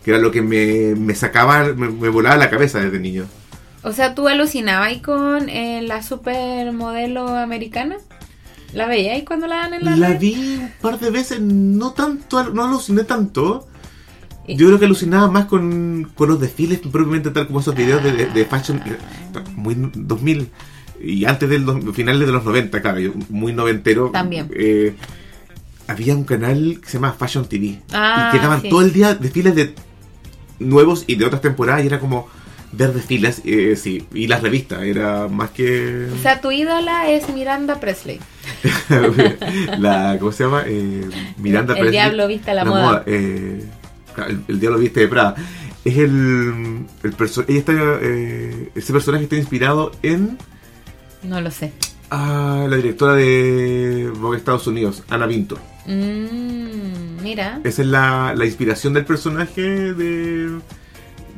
que 0.04 0.10
era 0.10 0.20
lo 0.20 0.30
que 0.30 0.42
me, 0.42 0.94
me 0.96 1.14
sacaba, 1.14 1.64
me, 1.74 1.88
me 1.90 2.08
volaba 2.08 2.36
la 2.36 2.50
cabeza 2.50 2.78
desde 2.80 2.98
niño. 3.00 3.26
O 3.82 3.92
sea, 3.92 4.14
tú 4.14 4.28
alucinabas 4.28 4.98
con 4.98 5.48
eh, 5.48 5.82
la 5.82 6.02
supermodelo 6.02 7.28
americana. 7.36 7.96
¿La 8.72 8.86
veías 8.86 9.22
cuando 9.26 9.46
la 9.46 9.56
dan 9.56 9.74
en 9.74 9.84
la 9.84 9.96
La 9.96 10.08
red? 10.08 10.18
vi 10.18 10.34
un 10.56 10.72
par 10.80 10.98
de 10.98 11.10
veces, 11.10 11.40
no 11.40 11.92
tanto, 11.92 12.42
no 12.50 12.64
aluciné 12.64 13.04
tanto. 13.04 13.68
Yo 14.48 14.66
creo 14.66 14.78
que 14.78 14.86
alucinaba 14.86 15.30
más 15.30 15.44
con, 15.46 16.10
con 16.14 16.28
los 16.28 16.40
desfiles, 16.40 16.80
propiamente 16.80 17.30
tal 17.30 17.46
como 17.46 17.60
esos 17.60 17.74
videos 17.76 18.02
de, 18.02 18.12
de- 18.12 18.26
de 18.26 18.44
fashion, 18.44 18.78
eh, 18.86 18.96
muy 19.54 19.76
2000 19.94 20.48
y 21.00 21.24
antes 21.24 21.48
del 21.48 21.64
dos- 21.64 21.82
finales 21.94 22.26
de 22.26 22.32
los 22.32 22.44
90, 22.44 22.80
claro, 22.82 22.98
muy 23.28 23.52
noventero. 23.52 24.10
También. 24.10 24.48
eh, 24.54 24.94
había 25.88 26.14
un 26.16 26.24
canal 26.24 26.78
que 26.80 26.86
se 26.88 26.94
llama 26.94 27.12
Fashion 27.12 27.48
TV 27.48 27.80
Ah, 27.92 28.28
y 28.28 28.36
que 28.36 28.42
daban 28.42 28.62
sí. 28.62 28.68
todo 28.70 28.82
el 28.82 28.92
día 28.92 29.14
desfiles 29.14 29.54
de 29.54 29.74
nuevos 30.60 31.04
y 31.06 31.16
de 31.16 31.24
otras 31.26 31.42
temporadas 31.42 31.82
y 31.84 31.86
era 31.88 31.98
como 32.00 32.28
ver 32.72 32.92
desfiles, 32.94 33.42
eh, 33.44 33.76
sí, 33.76 34.06
y 34.14 34.28
las 34.28 34.42
revistas, 34.42 34.82
era 34.82 35.28
más 35.28 35.50
que... 35.50 36.06
O 36.18 36.22
sea, 36.22 36.40
tu 36.40 36.50
ídola 36.50 37.10
es 37.10 37.28
Miranda 37.28 37.78
Presley. 37.80 38.18
la 39.78 40.16
¿cómo 40.18 40.32
se 40.32 40.44
llama? 40.44 40.62
Eh, 40.66 41.08
Miranda 41.38 41.74
El 41.74 41.80
Presley. 41.80 41.90
diablo 42.00 42.28
viste 42.28 42.50
a 42.50 42.54
la 42.54 42.64
moda. 42.64 43.02
eh, 43.06 43.64
el, 44.28 44.42
el 44.48 44.60
diablo 44.60 44.78
viste 44.78 45.00
de 45.00 45.08
Prada. 45.08 45.34
Es 45.84 45.96
el, 45.98 46.86
el 47.02 47.12
perso- 47.16 47.44
ella 47.48 47.58
está, 47.58 47.72
eh, 47.74 48.70
ese 48.74 48.92
personaje 48.92 49.24
está 49.24 49.36
inspirado 49.36 49.90
en 50.02 50.38
No 51.24 51.40
lo 51.40 51.50
sé. 51.50 51.72
ah, 52.10 52.66
la 52.68 52.76
directora 52.76 53.14
de 53.14 54.12
Vogue 54.16 54.36
Estados 54.38 54.66
Unidos, 54.66 55.02
Anna 55.08 55.26
Vinton. 55.26 55.58
Mm, 55.86 57.22
mira. 57.22 57.60
Esa 57.64 57.82
es 57.82 57.88
la, 57.88 58.34
la 58.36 58.44
inspiración 58.46 58.92
del 58.94 59.04
personaje 59.04 59.62
de 59.94 60.58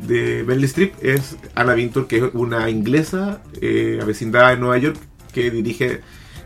de 0.07 0.45
Meryl 0.47 0.65
Streep 0.65 0.93
es 1.03 1.37
Anna 1.55 1.73
Vinton, 1.73 2.05
que 2.07 2.19
es 2.19 2.25
una 2.35 2.69
inglesa 2.69 3.41
eh, 3.63 3.99
avecindada 4.03 4.53
en 4.53 4.61
Nueva 4.61 4.77
York 4.77 4.99
que 5.33 5.51
dirige 5.51 6.01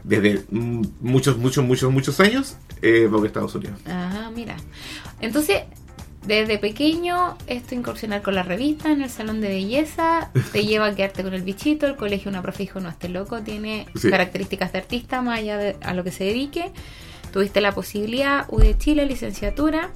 desde 0.04 0.44
muchos, 0.50 1.38
muchos, 1.38 1.64
muchos, 1.64 1.90
muchos 1.92 2.20
años 2.20 2.56
eh, 2.82 3.08
Vogue 3.10 3.26
Estados 3.26 3.54
Unidos. 3.56 3.80
Ah, 3.86 4.30
mira. 4.32 4.56
Entonces, 5.20 5.62
desde 6.28 6.58
pequeño, 6.58 7.36
esto 7.48 7.74
incursionar 7.74 8.22
con 8.22 8.34
la 8.34 8.42
revista 8.44 8.92
en 8.92 9.02
el 9.02 9.10
salón 9.10 9.40
de 9.40 9.48
belleza, 9.48 10.30
te 10.52 10.64
lleva 10.64 10.86
a 10.86 10.94
quedarte 10.94 11.22
con 11.24 11.34
el 11.34 11.42
bichito, 11.42 11.86
el 11.86 11.96
colegio 11.96 12.30
una 12.30 12.42
profe 12.42 12.62
dijo, 12.64 12.78
no, 12.80 12.88
este 12.88 13.08
loco 13.08 13.40
tiene 13.42 13.86
Sí. 13.96 14.10
características 14.10 14.70
de 14.72 14.78
artista, 14.78 15.22
más 15.22 15.38
allá 15.40 15.56
de 15.56 15.76
a 15.82 15.94
lo 15.94 16.04
que 16.04 16.12
se 16.12 16.24
dedique. 16.24 16.70
Tuviste 17.32 17.60
la 17.60 17.72
posibilidad, 17.72 18.46
U 18.48 18.58
de 18.60 18.76
Chile, 18.78 19.06
licenciatura. 19.06 19.90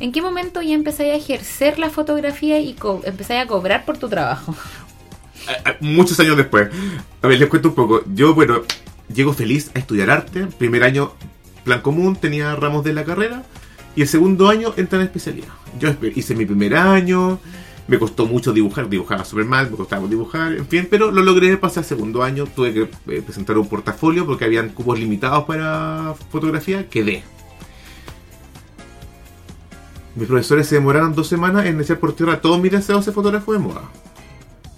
¿En 0.00 0.12
qué 0.12 0.20
momento 0.22 0.62
ya 0.62 0.74
empezáis 0.74 1.12
a 1.12 1.16
ejercer 1.16 1.78
la 1.78 1.90
fotografía 1.90 2.58
y 2.60 2.74
co- 2.74 3.02
empezáis 3.04 3.42
a 3.42 3.46
cobrar 3.46 3.84
por 3.84 3.98
tu 3.98 4.08
trabajo? 4.08 4.54
Muchos 5.80 6.18
años 6.20 6.36
después. 6.36 6.68
A 7.22 7.26
ver, 7.26 7.38
les 7.38 7.48
cuento 7.48 7.68
un 7.70 7.74
poco. 7.74 8.02
Yo, 8.14 8.34
bueno, 8.34 8.62
llego 9.12 9.32
feliz 9.32 9.70
a 9.74 9.78
estudiar 9.78 10.10
arte. 10.10 10.46
Primer 10.58 10.84
año, 10.84 11.12
plan 11.64 11.80
común, 11.80 12.16
tenía 12.16 12.54
ramos 12.56 12.84
de 12.84 12.92
la 12.92 13.04
carrera. 13.04 13.42
Y 13.96 14.02
el 14.02 14.08
segundo 14.08 14.48
año 14.48 14.72
entré 14.76 14.98
en 14.98 15.04
especialidad. 15.04 15.48
Yo 15.78 15.90
hice 16.14 16.34
mi 16.34 16.46
primer 16.46 16.74
año. 16.76 17.38
Me 17.88 17.98
costó 17.98 18.26
mucho 18.26 18.52
dibujar, 18.52 18.88
dibujaba 18.88 19.24
súper 19.24 19.44
mal, 19.44 19.68
me 19.70 19.76
costaba 19.76 20.06
dibujar, 20.06 20.52
en 20.52 20.66
fin, 20.66 20.86
pero 20.88 21.10
lo 21.10 21.20
logré 21.22 21.56
pasar 21.56 21.78
al 21.82 21.88
segundo 21.88 22.22
año. 22.22 22.46
Tuve 22.46 22.72
que 22.72 22.82
eh, 23.08 23.22
presentar 23.22 23.58
un 23.58 23.68
portafolio 23.68 24.24
porque 24.24 24.44
habían 24.44 24.68
cupos 24.70 24.98
limitados 24.98 25.44
para 25.44 26.14
fotografía. 26.30 26.88
Quedé. 26.88 27.24
mis 30.14 30.28
profesores 30.28 30.66
se 30.68 30.74
demoraron 30.76 31.14
dos 31.14 31.26
semanas 31.26 31.64
en 31.66 31.80
echar 31.80 31.98
por 31.98 32.12
tierra 32.14 32.40
todos 32.40 32.60
mis 32.60 32.70
deseos 32.70 33.04
de 33.06 33.12
fotógrafo 33.12 33.52
de 33.52 33.58
moda. 33.58 33.82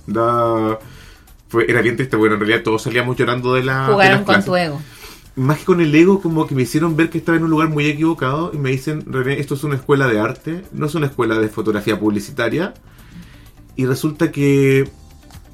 Da- 0.06 0.78
fue, 1.48 1.66
era 1.68 1.82
bien 1.82 1.96
triste, 1.96 2.16
bueno, 2.16 2.34
en 2.34 2.40
realidad 2.40 2.62
todos 2.64 2.82
salíamos 2.82 3.16
llorando 3.16 3.54
de 3.54 3.64
la. 3.64 3.86
de 3.88 3.92
Jugaron 3.92 4.12
las 4.16 4.16
con 4.24 4.24
clases. 4.26 4.44
tu 4.46 4.56
ego. 4.56 4.80
Más 5.36 5.58
que 5.58 5.64
con 5.64 5.80
el 5.80 5.92
ego, 5.94 6.20
como 6.22 6.46
que 6.46 6.54
me 6.54 6.62
hicieron 6.62 6.94
ver 6.96 7.10
que 7.10 7.18
estaba 7.18 7.36
en 7.36 7.44
un 7.44 7.50
lugar 7.50 7.68
muy 7.68 7.86
equivocado 7.86 8.52
y 8.54 8.58
me 8.58 8.70
dicen, 8.70 9.02
René, 9.06 9.40
esto 9.40 9.54
es 9.54 9.64
una 9.64 9.74
escuela 9.74 10.06
de 10.06 10.20
arte, 10.20 10.62
no 10.72 10.86
es 10.86 10.94
una 10.94 11.06
escuela 11.06 11.38
de 11.38 11.48
fotografía 11.48 11.98
publicitaria. 11.98 12.72
Y 13.74 13.86
resulta 13.86 14.30
que, 14.30 14.88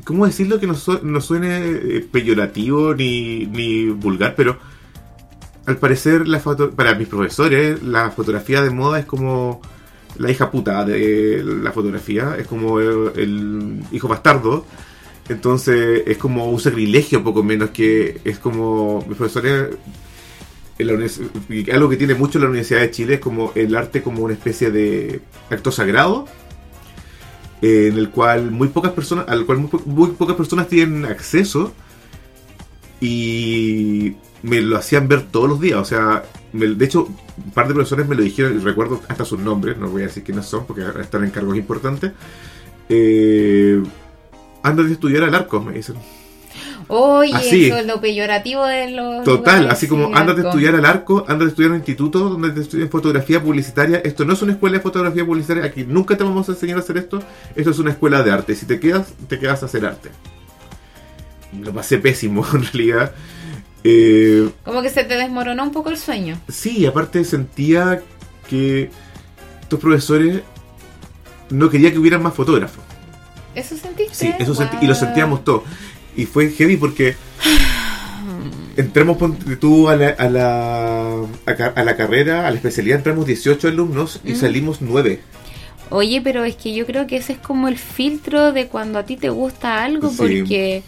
¿cómo 0.04 0.26
decirlo 0.26 0.60
que 0.60 0.66
no, 0.66 0.74
su- 0.74 1.00
no 1.02 1.22
suene 1.22 1.60
eh, 1.62 2.06
peyorativo 2.12 2.94
ni, 2.94 3.46
ni 3.46 3.86
vulgar? 3.86 4.34
Pero 4.36 4.58
al 5.64 5.78
parecer, 5.78 6.28
la 6.28 6.40
foto 6.40 6.72
para 6.72 6.94
mis 6.94 7.08
profesores, 7.08 7.82
la 7.82 8.10
fotografía 8.10 8.60
de 8.62 8.70
moda 8.70 8.98
es 8.98 9.06
como 9.06 9.62
la 10.18 10.30
hija 10.30 10.50
puta 10.50 10.84
de 10.84 11.42
la 11.42 11.72
fotografía, 11.72 12.36
es 12.38 12.46
como 12.46 12.80
el, 12.80 13.12
el 13.16 13.82
hijo 13.92 14.08
bastardo. 14.08 14.66
Entonces 15.30 16.02
es 16.06 16.18
como 16.18 16.50
un 16.50 16.60
sacrilegio, 16.60 17.22
poco 17.24 17.42
menos 17.42 17.70
que 17.70 18.20
es 18.24 18.38
como 18.38 19.04
mis 19.08 19.16
profesores. 19.16 19.76
en 20.78 20.86
la 20.86 21.74
algo 21.74 21.88
que 21.88 21.96
tiene 21.96 22.14
mucho 22.14 22.38
la 22.38 22.46
Universidad 22.48 22.80
de 22.80 22.90
Chile 22.90 23.14
es 23.14 23.20
como 23.20 23.52
el 23.54 23.76
arte 23.76 24.02
como 24.02 24.22
una 24.24 24.32
especie 24.34 24.70
de 24.70 25.20
acto 25.50 25.70
sagrado 25.70 26.26
eh, 27.62 27.88
en 27.92 27.98
el 27.98 28.08
cual 28.10 28.50
muy 28.50 28.68
pocas 28.68 28.92
personas 28.92 29.26
al 29.28 29.44
cual 29.46 29.58
muy, 29.58 29.68
po- 29.68 29.82
muy 29.84 30.10
pocas 30.12 30.36
personas 30.36 30.68
tienen 30.68 31.04
acceso 31.04 31.72
y 33.00 34.14
me 34.42 34.60
lo 34.62 34.76
hacían 34.78 35.06
ver 35.08 35.22
todos 35.30 35.48
los 35.48 35.60
días 35.60 35.78
o 35.78 35.84
sea 35.84 36.22
me- 36.52 36.66
de 36.68 36.84
hecho 36.84 37.08
un 37.44 37.50
par 37.52 37.68
de 37.68 37.74
profesores 37.74 38.08
me 38.08 38.14
lo 38.16 38.22
dijeron 38.22 38.56
y 38.56 38.64
recuerdo 38.64 39.00
hasta 39.08 39.24
sus 39.24 39.38
nombres 39.38 39.76
no 39.76 39.88
voy 39.88 40.02
a 40.02 40.06
decir 40.06 40.22
quiénes 40.24 40.46
son 40.46 40.66
porque 40.66 40.82
están 41.00 41.24
en 41.24 41.30
cargos 41.30 41.56
importantes 41.56 42.12
eh, 42.88 43.82
antes 44.62 44.86
de 44.86 44.92
estudiar 44.92 45.24
al 45.24 45.34
arco 45.34 45.60
me 45.60 45.72
dicen 45.72 45.96
Oye, 46.92 47.32
Así. 47.34 47.66
eso 47.66 47.76
es 47.78 47.86
lo 47.86 48.00
peyorativo 48.00 48.64
de 48.66 48.90
los. 48.90 49.22
Total, 49.22 49.70
así 49.70 49.86
como 49.86 50.06
andas 50.16 50.34
de 50.36 50.42
estudiar 50.42 50.74
al 50.74 50.84
arco, 50.84 51.24
andas 51.28 51.46
de 51.46 51.50
estudiar 51.50 51.70
a 51.70 51.74
un 51.74 51.78
instituto 51.80 52.18
donde 52.30 52.50
te 52.50 52.62
estudian 52.62 52.88
fotografía 52.90 53.40
publicitaria. 53.40 53.98
Esto 53.98 54.24
no 54.24 54.32
es 54.32 54.42
una 54.42 54.52
escuela 54.54 54.78
de 54.78 54.82
fotografía 54.82 55.24
publicitaria, 55.24 55.64
aquí 55.64 55.84
nunca 55.86 56.16
te 56.16 56.24
vamos 56.24 56.48
a 56.48 56.52
enseñar 56.52 56.78
a 56.78 56.80
hacer 56.80 56.96
esto. 56.96 57.22
Esto 57.54 57.70
es 57.70 57.78
una 57.78 57.92
escuela 57.92 58.24
de 58.24 58.32
arte. 58.32 58.56
Si 58.56 58.66
te 58.66 58.80
quedas, 58.80 59.12
te 59.28 59.38
quedas 59.38 59.62
a 59.62 59.66
hacer 59.66 59.86
arte. 59.86 60.10
Lo 61.62 61.72
pasé 61.72 61.98
pésimo 61.98 62.44
en 62.54 62.64
realidad. 62.64 63.12
Eh, 63.84 64.50
Como 64.64 64.82
que 64.82 64.90
se 64.90 65.04
te 65.04 65.14
desmoronó 65.16 65.62
un 65.62 65.70
poco 65.72 65.90
el 65.90 65.96
sueño. 65.96 66.40
sí, 66.48 66.86
aparte 66.86 67.22
sentía 67.24 68.02
que 68.48 68.90
estos 69.62 69.78
profesores 69.78 70.40
no 71.50 71.70
quería 71.70 71.92
que 71.92 71.98
hubieran 71.98 72.20
más 72.22 72.34
fotógrafos. 72.34 72.82
¿Eso 73.54 73.76
sentiste? 73.76 74.14
Sí, 74.14 74.32
eso 74.38 74.54
sentí- 74.54 74.78
y 74.82 74.86
lo 74.86 74.94
sentíamos 74.94 75.44
todos. 75.44 75.62
Y 76.16 76.26
fue 76.26 76.50
heavy 76.50 76.76
porque 76.76 77.16
entramos 78.76 79.16
tú 79.60 79.88
a 79.88 79.96
la, 79.96 80.08
a, 80.10 80.28
la, 80.28 81.14
a, 81.74 81.82
la 81.84 81.96
carrera, 81.96 82.46
a 82.46 82.50
la 82.50 82.56
especialidad, 82.56 82.98
entramos 82.98 83.26
18 83.26 83.68
alumnos 83.68 84.20
y 84.24 84.32
Mm. 84.32 84.36
salimos 84.36 84.80
9. 84.80 85.20
Oye, 85.90 86.20
pero 86.22 86.44
es 86.44 86.54
que 86.56 86.72
yo 86.74 86.86
creo 86.86 87.06
que 87.06 87.16
ese 87.16 87.32
es 87.34 87.38
como 87.38 87.66
el 87.68 87.76
filtro 87.76 88.52
de 88.52 88.68
cuando 88.68 88.98
a 88.98 89.04
ti 89.04 89.16
te 89.16 89.28
gusta 89.28 89.82
algo, 89.82 90.08
Sí. 90.10 90.16
porque 90.18 90.82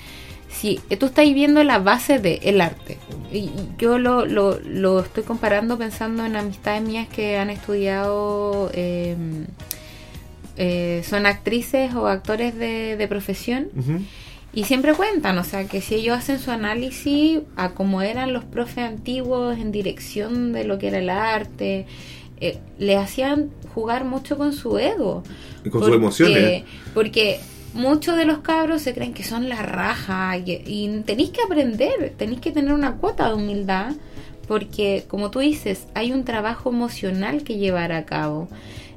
si 0.49 0.81
tú 0.99 1.07
estás 1.07 1.25
viendo 1.35 1.65
la 1.65 1.79
base 1.79 2.19
del 2.21 2.61
arte, 2.61 2.99
y 3.33 3.39
y 3.39 3.53
yo 3.79 3.99
lo, 3.99 4.27
lo, 4.27 4.61
lo 4.61 5.01
estoy 5.01 5.25
comparando 5.25 5.77
pensando 5.77 6.25
en 6.25 6.37
amistades 6.37 6.83
mías 6.83 7.09
que 7.09 7.37
han 7.37 7.51
estudiado, 7.51 8.71
eh, 8.75 9.17
eh, 10.57 11.03
son 11.09 11.27
actrices 11.27 11.95
o 11.95 12.07
actores 12.07 12.57
de, 12.57 12.97
de 12.97 13.09
profesión, 13.09 13.69
y 14.55 14.65
siempre 14.65 14.93
cuentan, 14.93 15.39
o 15.39 15.45
sea, 15.45 15.67
que 15.67 15.81
si 15.81 15.95
ellos 15.95 16.19
hacen 16.19 16.39
su 16.39 16.51
análisis 16.51 17.41
a 17.57 17.71
cómo 17.71 18.03
eran 18.03 18.35
los 18.35 18.45
profes 18.45 18.85
antiguos 18.85 19.57
en 19.59 19.73
dirección 19.73 20.53
de 20.53 20.65
lo 20.65 20.79
que 20.79 20.89
era 20.89 20.99
el 20.99 21.09
arte, 21.09 21.87
eh, 22.39 22.59
le 22.79 22.97
hacían 22.97 23.51
jugar 23.75 24.05
mucho 24.05 24.37
con 24.37 24.53
su 24.53 24.77
ego. 24.77 25.23
Y 25.65 25.71
con 25.71 25.83
sus 25.83 25.95
emociones. 25.95 26.65
Porque 26.93 27.41
muchos 27.73 28.17
de 28.19 28.27
los 28.27 28.41
cabros 28.41 28.83
se 28.83 28.93
creen 28.93 29.15
que 29.15 29.25
son 29.25 29.49
la 29.49 29.63
raja 29.63 30.37
y, 30.37 30.61
y 30.67 31.03
tenéis 31.07 31.31
que 31.31 31.41
aprender, 31.41 32.13
tenéis 32.19 32.41
que 32.41 32.53
tener 32.53 32.75
una 32.75 32.97
cuota 32.97 33.29
de 33.29 33.35
humildad, 33.35 33.95
porque 34.47 35.05
como 35.09 35.31
tú 35.31 35.39
dices, 35.39 35.87
hay 35.95 36.13
un 36.13 36.25
trabajo 36.25 36.69
emocional 36.69 37.43
que 37.43 37.57
llevar 37.57 37.93
a 37.93 38.05
cabo. 38.05 38.49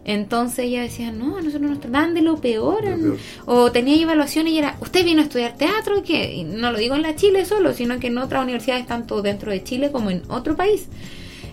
Entonces 0.05 0.65
ella 0.65 0.83
decía, 0.83 1.11
no, 1.11 1.41
nosotros 1.41 1.69
nos 1.69 1.79
trataban 1.79 2.13
de 2.13 2.21
lo 2.21 2.37
peor. 2.37 2.85
Lo 2.85 2.97
peor. 2.97 3.17
O 3.45 3.71
tenía 3.71 4.01
evaluaciones 4.01 4.53
y 4.53 4.59
era, 4.59 4.77
¿usted 4.79 5.03
vino 5.03 5.21
a 5.21 5.23
estudiar 5.23 5.57
teatro? 5.57 6.03
que 6.03 6.45
no 6.47 6.71
lo 6.71 6.77
digo 6.77 6.95
en 6.95 7.01
la 7.01 7.15
Chile 7.15 7.45
solo, 7.45 7.73
sino 7.73 7.99
que 7.99 8.07
en 8.07 8.17
otras 8.19 8.43
universidades, 8.43 8.85
tanto 8.85 9.21
dentro 9.21 9.51
de 9.51 9.63
Chile 9.63 9.91
como 9.91 10.11
en 10.11 10.21
otro 10.29 10.55
país. 10.55 10.87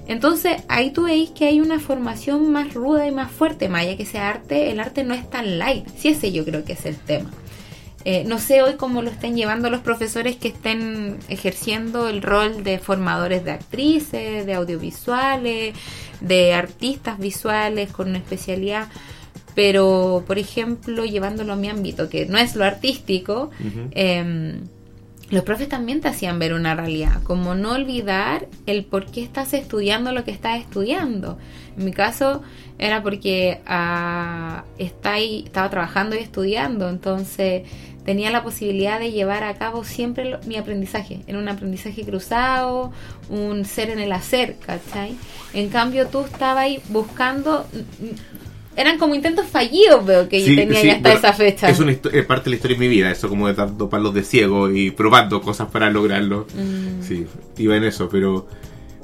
Entonces 0.06 0.62
ahí 0.68 0.90
tú 0.90 1.04
veis 1.04 1.30
que 1.30 1.46
hay 1.46 1.60
una 1.60 1.80
formación 1.80 2.50
más 2.50 2.74
ruda 2.74 3.06
y 3.06 3.12
más 3.12 3.30
fuerte, 3.30 3.68
más 3.68 3.82
allá 3.82 3.96
que 3.96 4.04
sea 4.04 4.28
arte, 4.28 4.70
el 4.70 4.80
arte 4.80 5.04
no 5.04 5.14
es 5.14 5.28
tan 5.30 5.58
light. 5.58 5.86
Sí, 5.96 6.08
ese 6.08 6.32
yo 6.32 6.44
creo 6.44 6.64
que 6.64 6.74
es 6.74 6.84
el 6.84 6.96
tema. 6.96 7.30
Eh, 8.04 8.24
no 8.26 8.40
sé 8.40 8.62
hoy 8.62 8.74
cómo 8.74 9.00
lo 9.00 9.10
estén 9.10 9.36
llevando 9.36 9.70
los 9.70 9.80
profesores 9.80 10.34
que 10.34 10.48
estén 10.48 11.18
ejerciendo 11.28 12.08
el 12.08 12.20
rol 12.20 12.64
de 12.64 12.80
formadores 12.80 13.44
de 13.44 13.52
actrices, 13.52 14.44
de 14.44 14.54
audiovisuales, 14.54 15.74
de 16.22 16.54
artistas 16.54 17.18
visuales 17.18 17.90
con 17.92 18.08
una 18.08 18.18
especialidad. 18.18 18.88
Pero, 19.54 20.24
por 20.26 20.38
ejemplo, 20.38 21.04
llevándolo 21.04 21.52
a 21.52 21.56
mi 21.56 21.68
ámbito, 21.68 22.08
que 22.08 22.24
no 22.26 22.38
es 22.38 22.56
lo 22.56 22.64
artístico, 22.64 23.50
eh, 23.90 24.61
los 25.30 25.44
profes 25.44 25.68
también 25.68 26.00
te 26.00 26.08
hacían 26.08 26.38
ver 26.38 26.52
una 26.52 26.74
realidad, 26.74 27.22
como 27.22 27.54
no 27.54 27.72
olvidar 27.72 28.48
el 28.66 28.85
por 28.85 29.06
qué 29.11 29.22
estás 29.22 29.54
estudiando 29.54 30.12
lo 30.12 30.24
que 30.24 30.30
estás 30.30 30.58
estudiando. 30.61 31.38
En 31.78 31.85
mi 31.87 31.92
caso 31.92 32.42
era 32.78 33.02
porque 33.02 33.61
ah, 33.66 34.64
está 34.78 35.14
ahí- 35.14 35.42
estaba 35.46 35.70
trabajando 35.70 36.16
y 36.16 36.18
estudiando, 36.18 36.88
entonces 36.90 37.62
tenía 38.04 38.30
la 38.30 38.42
posibilidad 38.42 38.98
de 38.98 39.12
llevar 39.12 39.44
a 39.44 39.54
cabo 39.54 39.84
siempre 39.84 40.28
lo- 40.30 40.40
mi 40.46 40.56
aprendizaje, 40.56 41.20
en 41.26 41.36
un 41.36 41.48
aprendizaje 41.48 42.02
cruzado, 42.04 42.92
un 43.30 43.64
ser 43.64 43.90
en 43.90 43.98
el 44.00 44.12
hacer, 44.12 44.56
¿cachai? 44.64 45.14
En 45.54 45.68
cambio 45.68 46.06
tú 46.08 46.20
estabas 46.20 46.64
ahí 46.64 46.80
buscando, 46.88 47.66
mm, 47.72 48.76
eran 48.76 48.98
como 48.98 49.14
intentos 49.14 49.46
fallidos, 49.46 50.04
veo 50.06 50.28
que 50.28 50.40
yo 50.40 50.46
tenía 50.56 50.80
sí, 50.80 50.86
ya 50.86 50.94
hasta 50.94 51.12
esa 51.12 51.32
fecha. 51.34 51.68
Es 51.68 51.78
una 51.78 51.92
es 51.92 52.24
parte 52.26 52.44
de 52.44 52.50
la 52.50 52.56
historia 52.56 52.76
de 52.76 52.80
mi 52.80 52.88
vida, 52.88 53.10
eso 53.10 53.28
como 53.28 53.46
de 53.46 53.54
dando 53.54 53.88
palos 53.90 54.14
de 54.14 54.24
ciego 54.24 54.70
y 54.70 54.90
probando 54.90 55.40
cosas 55.42 55.68
para 55.70 55.90
lograrlo. 55.90 56.46
Mm. 56.56 57.02
Sí, 57.02 57.26
iba 57.58 57.76
en 57.76 57.84
eso, 57.84 58.08
pero 58.08 58.46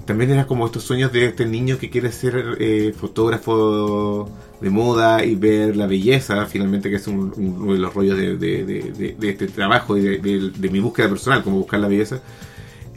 también 0.06 0.30
era 0.30 0.46
como 0.46 0.64
estos 0.64 0.84
sueños 0.84 1.12
de 1.12 1.26
este 1.26 1.44
niño 1.44 1.76
que 1.78 1.90
quiere 1.90 2.10
ser 2.12 2.56
eh, 2.60 2.94
fotógrafo 2.98 4.30
de 4.60 4.70
moda 4.70 5.24
y 5.24 5.34
ver 5.36 5.76
la 5.76 5.86
belleza, 5.86 6.46
finalmente, 6.46 6.90
que 6.90 6.96
es 6.96 7.06
un- 7.06 7.32
un- 7.36 7.56
uno 7.62 7.72
de 7.74 7.78
los 7.78 7.94
rollos 7.94 8.16
de, 8.16 8.36
de- 8.36 8.64
de- 8.64 8.92
de- 8.92 9.16
de 9.18 9.28
este 9.28 9.46
trabajo 9.46 9.96
y 9.96 10.02
de, 10.02 10.68
mi 10.70 10.80
búsqueda 10.80 11.08
personal, 11.08 11.42
como 11.44 11.58
buscar 11.58 11.78
la 11.80 11.88
belleza. 11.88 12.20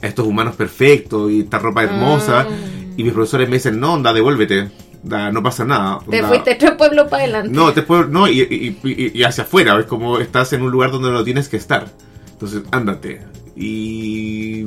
A 0.02 0.06
estos 0.08 0.26
humanos 0.26 0.56
perfectos 0.56 1.30
y 1.30 1.40
esta 1.40 1.58
ropa 1.60 1.84
hermosa. 1.84 2.44
Mm. 2.48 2.98
Y 2.98 3.04
mis 3.04 3.12
profesores 3.12 3.48
me 3.48 3.56
dicen, 3.56 3.78
no, 3.78 3.94
onda, 3.94 4.12
devuélvete. 4.12 4.70
Da, 5.04 5.30
no 5.32 5.42
pasa 5.42 5.64
nada. 5.64 5.98
Te 6.10 6.22
fuiste 6.22 6.54
tres 6.56 6.72
pueblos 6.72 7.08
para 7.08 7.24
adelante. 7.24 7.50
no, 7.52 7.72
después, 7.72 8.08
no, 8.08 8.28
y, 8.28 8.40
y- 8.40 8.78
y- 8.84 9.18
y 9.18 9.22
hacia 9.24 9.44
afuera, 9.44 9.78
es 9.80 9.86
como 9.86 10.18
estás 10.18 10.52
en 10.52 10.62
un 10.62 10.70
lugar 10.70 10.90
donde 10.92 11.10
no 11.10 11.24
tienes 11.24 11.48
que 11.48 11.56
estar. 11.56 11.86
Entonces, 12.32 12.62
ándate. 12.70 13.20
Y 13.56 14.64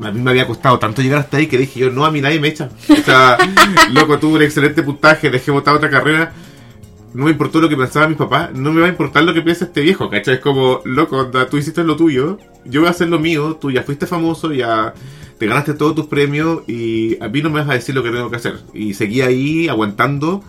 a 0.00 0.12
mí 0.12 0.20
me 0.20 0.30
había 0.30 0.46
costado 0.46 0.78
tanto 0.78 1.02
llegar 1.02 1.20
hasta 1.20 1.38
ahí 1.38 1.46
que 1.46 1.58
dije 1.58 1.80
yo, 1.80 1.90
no, 1.90 2.04
a 2.04 2.10
mí 2.10 2.20
nadie 2.20 2.40
me 2.40 2.48
echa. 2.48 2.70
O 2.88 3.02
sea, 3.02 3.36
loco, 3.92 4.18
tuve 4.18 4.36
un 4.36 4.42
excelente 4.42 4.82
puntaje, 4.82 5.30
dejé 5.30 5.50
botar 5.50 5.74
otra 5.74 5.90
carrera. 5.90 6.32
No 7.14 7.24
me 7.24 7.30
importó 7.30 7.60
lo 7.60 7.68
que 7.68 7.76
pensaba 7.76 8.06
mis 8.06 8.18
papás, 8.18 8.52
no 8.52 8.70
me 8.70 8.80
va 8.80 8.86
a 8.86 8.90
importar 8.90 9.24
lo 9.24 9.32
que 9.32 9.40
piensa 9.40 9.64
este 9.64 9.80
viejo, 9.80 10.10
¿cachai? 10.10 10.34
Es 10.34 10.40
como, 10.40 10.82
loco, 10.84 11.30
tú 11.50 11.56
hiciste 11.56 11.82
lo 11.82 11.96
tuyo, 11.96 12.38
yo 12.66 12.80
voy 12.80 12.88
a 12.88 12.90
hacer 12.90 13.08
lo 13.08 13.18
mío, 13.18 13.56
tú 13.58 13.70
ya 13.70 13.82
fuiste 13.82 14.06
famoso, 14.06 14.52
ya 14.52 14.92
te 15.38 15.46
ganaste 15.46 15.72
todos 15.72 15.94
tus 15.94 16.06
premios 16.06 16.68
y 16.68 17.16
a 17.22 17.28
mí 17.28 17.40
no 17.40 17.48
me 17.48 17.60
vas 17.60 17.70
a 17.70 17.74
decir 17.74 17.94
lo 17.94 18.02
que 18.02 18.10
tengo 18.10 18.30
que 18.30 18.36
hacer. 18.36 18.58
Y 18.74 18.92
seguí 18.92 19.22
ahí 19.22 19.68
aguantando 19.68 20.44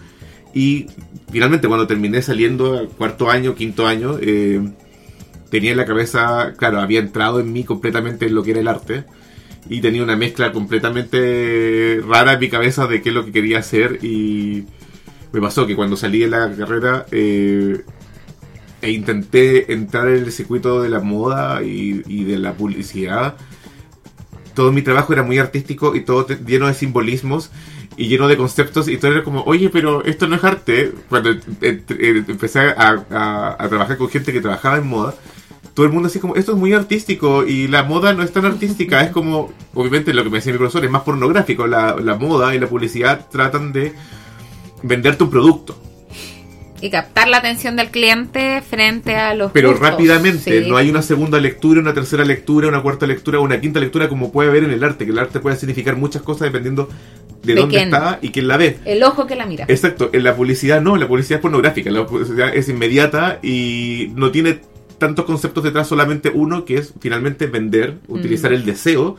y 0.53 0.87
finalmente 1.31 1.67
cuando 1.67 1.87
terminé 1.87 2.21
saliendo 2.21 2.77
al 2.77 2.89
cuarto 2.89 3.31
año, 3.31 3.55
quinto 3.55 3.87
año, 3.87 4.17
eh, 4.19 4.61
tenía 5.49 5.71
en 5.71 5.77
la 5.77 5.85
cabeza, 5.85 6.53
claro, 6.57 6.81
había 6.81 6.99
entrado 6.99 7.39
en 7.39 7.53
mí 7.53 7.63
completamente 7.63 8.27
en 8.27 8.35
lo 8.35 8.43
que 8.43 8.51
era 8.51 8.59
el 8.59 8.67
arte 8.67 9.05
y 9.67 9.81
tenía 9.81 10.03
una 10.03 10.15
mezcla 10.15 10.51
completamente 10.51 12.01
rara 12.07 12.33
en 12.33 12.39
mi 12.39 12.49
cabeza 12.49 12.87
de 12.87 13.01
qué 13.01 13.09
es 13.09 13.15
lo 13.15 13.25
que 13.25 13.31
quería 13.31 13.59
hacer 13.59 13.99
y 14.03 14.65
me 15.31 15.41
pasó 15.41 15.67
que 15.67 15.75
cuando 15.75 15.97
salí 15.97 16.19
de 16.19 16.27
la 16.27 16.51
carrera 16.55 17.05
eh, 17.11 17.83
e 18.81 18.91
intenté 18.91 19.73
entrar 19.73 20.07
en 20.07 20.23
el 20.23 20.31
circuito 20.31 20.81
de 20.81 20.89
la 20.89 20.99
moda 20.99 21.61
y, 21.63 22.23
de 22.23 22.37
la 22.37 22.53
publicidad, 22.53 23.35
todo 24.55 24.71
mi 24.71 24.81
trabajo 24.81 25.13
era 25.13 25.23
muy 25.23 25.37
artístico 25.37 25.95
y 25.95 26.01
todo 26.01 26.27
lleno 26.45 26.67
de 26.67 26.73
simbolismos 26.73 27.51
y 27.97 28.07
lleno 28.07 28.27
de 28.27 28.37
conceptos 28.37 28.87
y 28.87 28.97
todo 28.97 29.11
era 29.11 29.23
como, 29.23 29.43
oye, 29.43 29.69
pero 29.69 30.03
esto 30.05 30.27
no 30.27 30.37
es 30.37 30.43
arte. 30.43 30.93
Cuando 31.09 31.31
empecé 31.61 32.59
a 32.59 33.67
trabajar 33.69 33.97
con 33.97 34.09
gente 34.09 34.31
que 34.31 34.41
trabajaba 34.41 34.77
en 34.77 34.87
moda, 34.87 35.15
todo 35.73 35.85
el 35.85 35.91
mundo 35.91 36.07
así 36.07 36.19
como, 36.19 36.35
esto 36.35 36.51
es 36.53 36.57
muy 36.57 36.73
artístico 36.73 37.45
y 37.45 37.67
la 37.67 37.83
moda 37.83 38.13
no 38.13 38.23
es 38.23 38.31
tan 38.33 38.45
artística, 38.45 39.01
es 39.01 39.11
como, 39.11 39.51
obviamente 39.73 40.13
lo 40.13 40.23
que 40.23 40.29
me 40.29 40.37
decía 40.39 40.51
mi 40.51 40.57
profesor 40.57 40.83
es 40.85 40.91
más 40.91 41.03
pornográfico, 41.03 41.67
la, 41.67 41.95
la 42.03 42.15
moda 42.15 42.53
y 42.55 42.59
la 42.59 42.67
publicidad 42.67 43.27
tratan 43.31 43.71
de 43.71 43.93
venderte 44.83 45.23
un 45.23 45.29
producto. 45.29 45.77
Y 46.81 46.89
captar 46.89 47.27
la 47.27 47.37
atención 47.37 47.75
del 47.75 47.89
cliente 47.89 48.61
frente 48.61 49.17
a 49.17 49.33
los 49.33 49.51
Pero 49.51 49.71
gustos. 49.71 49.89
rápidamente, 49.89 50.63
Sí. 50.63 50.69
no 50.69 50.77
hay 50.77 50.89
una 50.89 51.01
segunda 51.01 51.37
lectura, 51.37 51.81
una 51.81 51.93
tercera 51.93 52.23
lectura, 52.23 52.69
una 52.69 52.81
cuarta 52.81 53.05
lectura, 53.05 53.39
una 53.41 53.59
quinta 53.59 53.81
lectura 53.81 54.07
como 54.07 54.31
puede 54.31 54.49
haber 54.49 54.63
en 54.63 54.71
el 54.71 54.81
arte, 54.85 55.03
que 55.05 55.11
el 55.11 55.19
arte 55.19 55.41
puede 55.41 55.57
significar 55.57 55.97
muchas 55.97 56.21
cosas 56.21 56.43
dependiendo 56.43 56.87
de, 57.43 57.53
De 57.53 57.59
dónde 57.59 57.75
quién. 57.75 57.87
está 57.93 58.19
y 58.21 58.29
quién 58.29 58.47
la 58.47 58.55
ve. 58.55 58.79
El 58.85 59.03
ojo 59.03 59.27
que 59.27 59.35
la 59.35 59.45
mira. 59.45 59.65
Exacto, 59.67 60.09
en 60.13 60.23
la 60.23 60.35
publicidad 60.37 60.79
no, 60.81 60.95
la 60.95 61.05
publicidad 61.09 61.39
es 61.39 61.41
pornográfica, 61.41 61.91
la 61.91 62.05
publicidad 62.05 62.55
es 62.55 62.69
inmediata 62.69 63.39
y 63.43 64.13
no 64.15 64.31
tiene 64.31 64.59
tantos 64.99 65.25
conceptos 65.25 65.63
detrás, 65.63 65.87
solamente 65.87 66.29
uno 66.33 66.65
que 66.65 66.77
es 66.77 66.93
finalmente 66.99 67.47
vender, 67.47 67.97
utilizar 68.07 68.51
Mm. 68.51 68.55
el 68.55 68.65
deseo 68.65 69.17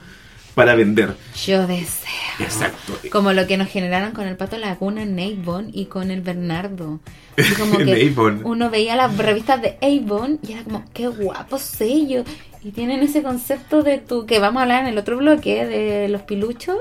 para 0.55 0.75
vender. 0.75 1.15
Yo 1.47 1.67
deseo. 1.67 2.11
Exacto. 2.41 2.99
Como 3.11 3.33
lo 3.33 3.47
que 3.47 3.57
nos 3.57 3.69
generaron 3.69 4.13
con 4.13 4.27
el 4.27 4.37
Pato 4.37 4.59
Laguna 4.59 5.03
en 5.03 5.19
Avon 5.19 5.71
y 5.73 5.87
con 5.87 6.11
el 6.11 6.21
Bernardo. 6.23 7.01
Como 7.59 7.79
que 7.79 8.13
Avon. 8.15 8.41
uno 8.45 8.69
veía 8.71 8.97
las 8.97 9.17
revistas 9.17 9.63
de 9.63 9.79
Avon 9.81 10.39
y 10.47 10.53
era 10.53 10.65
como, 10.65 10.85
qué 10.93 11.07
guapo 11.09 11.57
sello. 11.59 12.25
Y 12.63 12.73
tienen 12.73 13.01
ese 13.01 13.23
concepto 13.23 13.83
de 13.83 13.99
tu, 13.99 14.27
que 14.27 14.39
vamos 14.39 14.61
a 14.61 14.63
hablar 14.65 14.83
en 14.83 14.89
el 14.89 14.99
otro 14.99 15.17
bloque, 15.17 15.65
de 15.67 16.09
los 16.09 16.21
piluchos. 16.23 16.77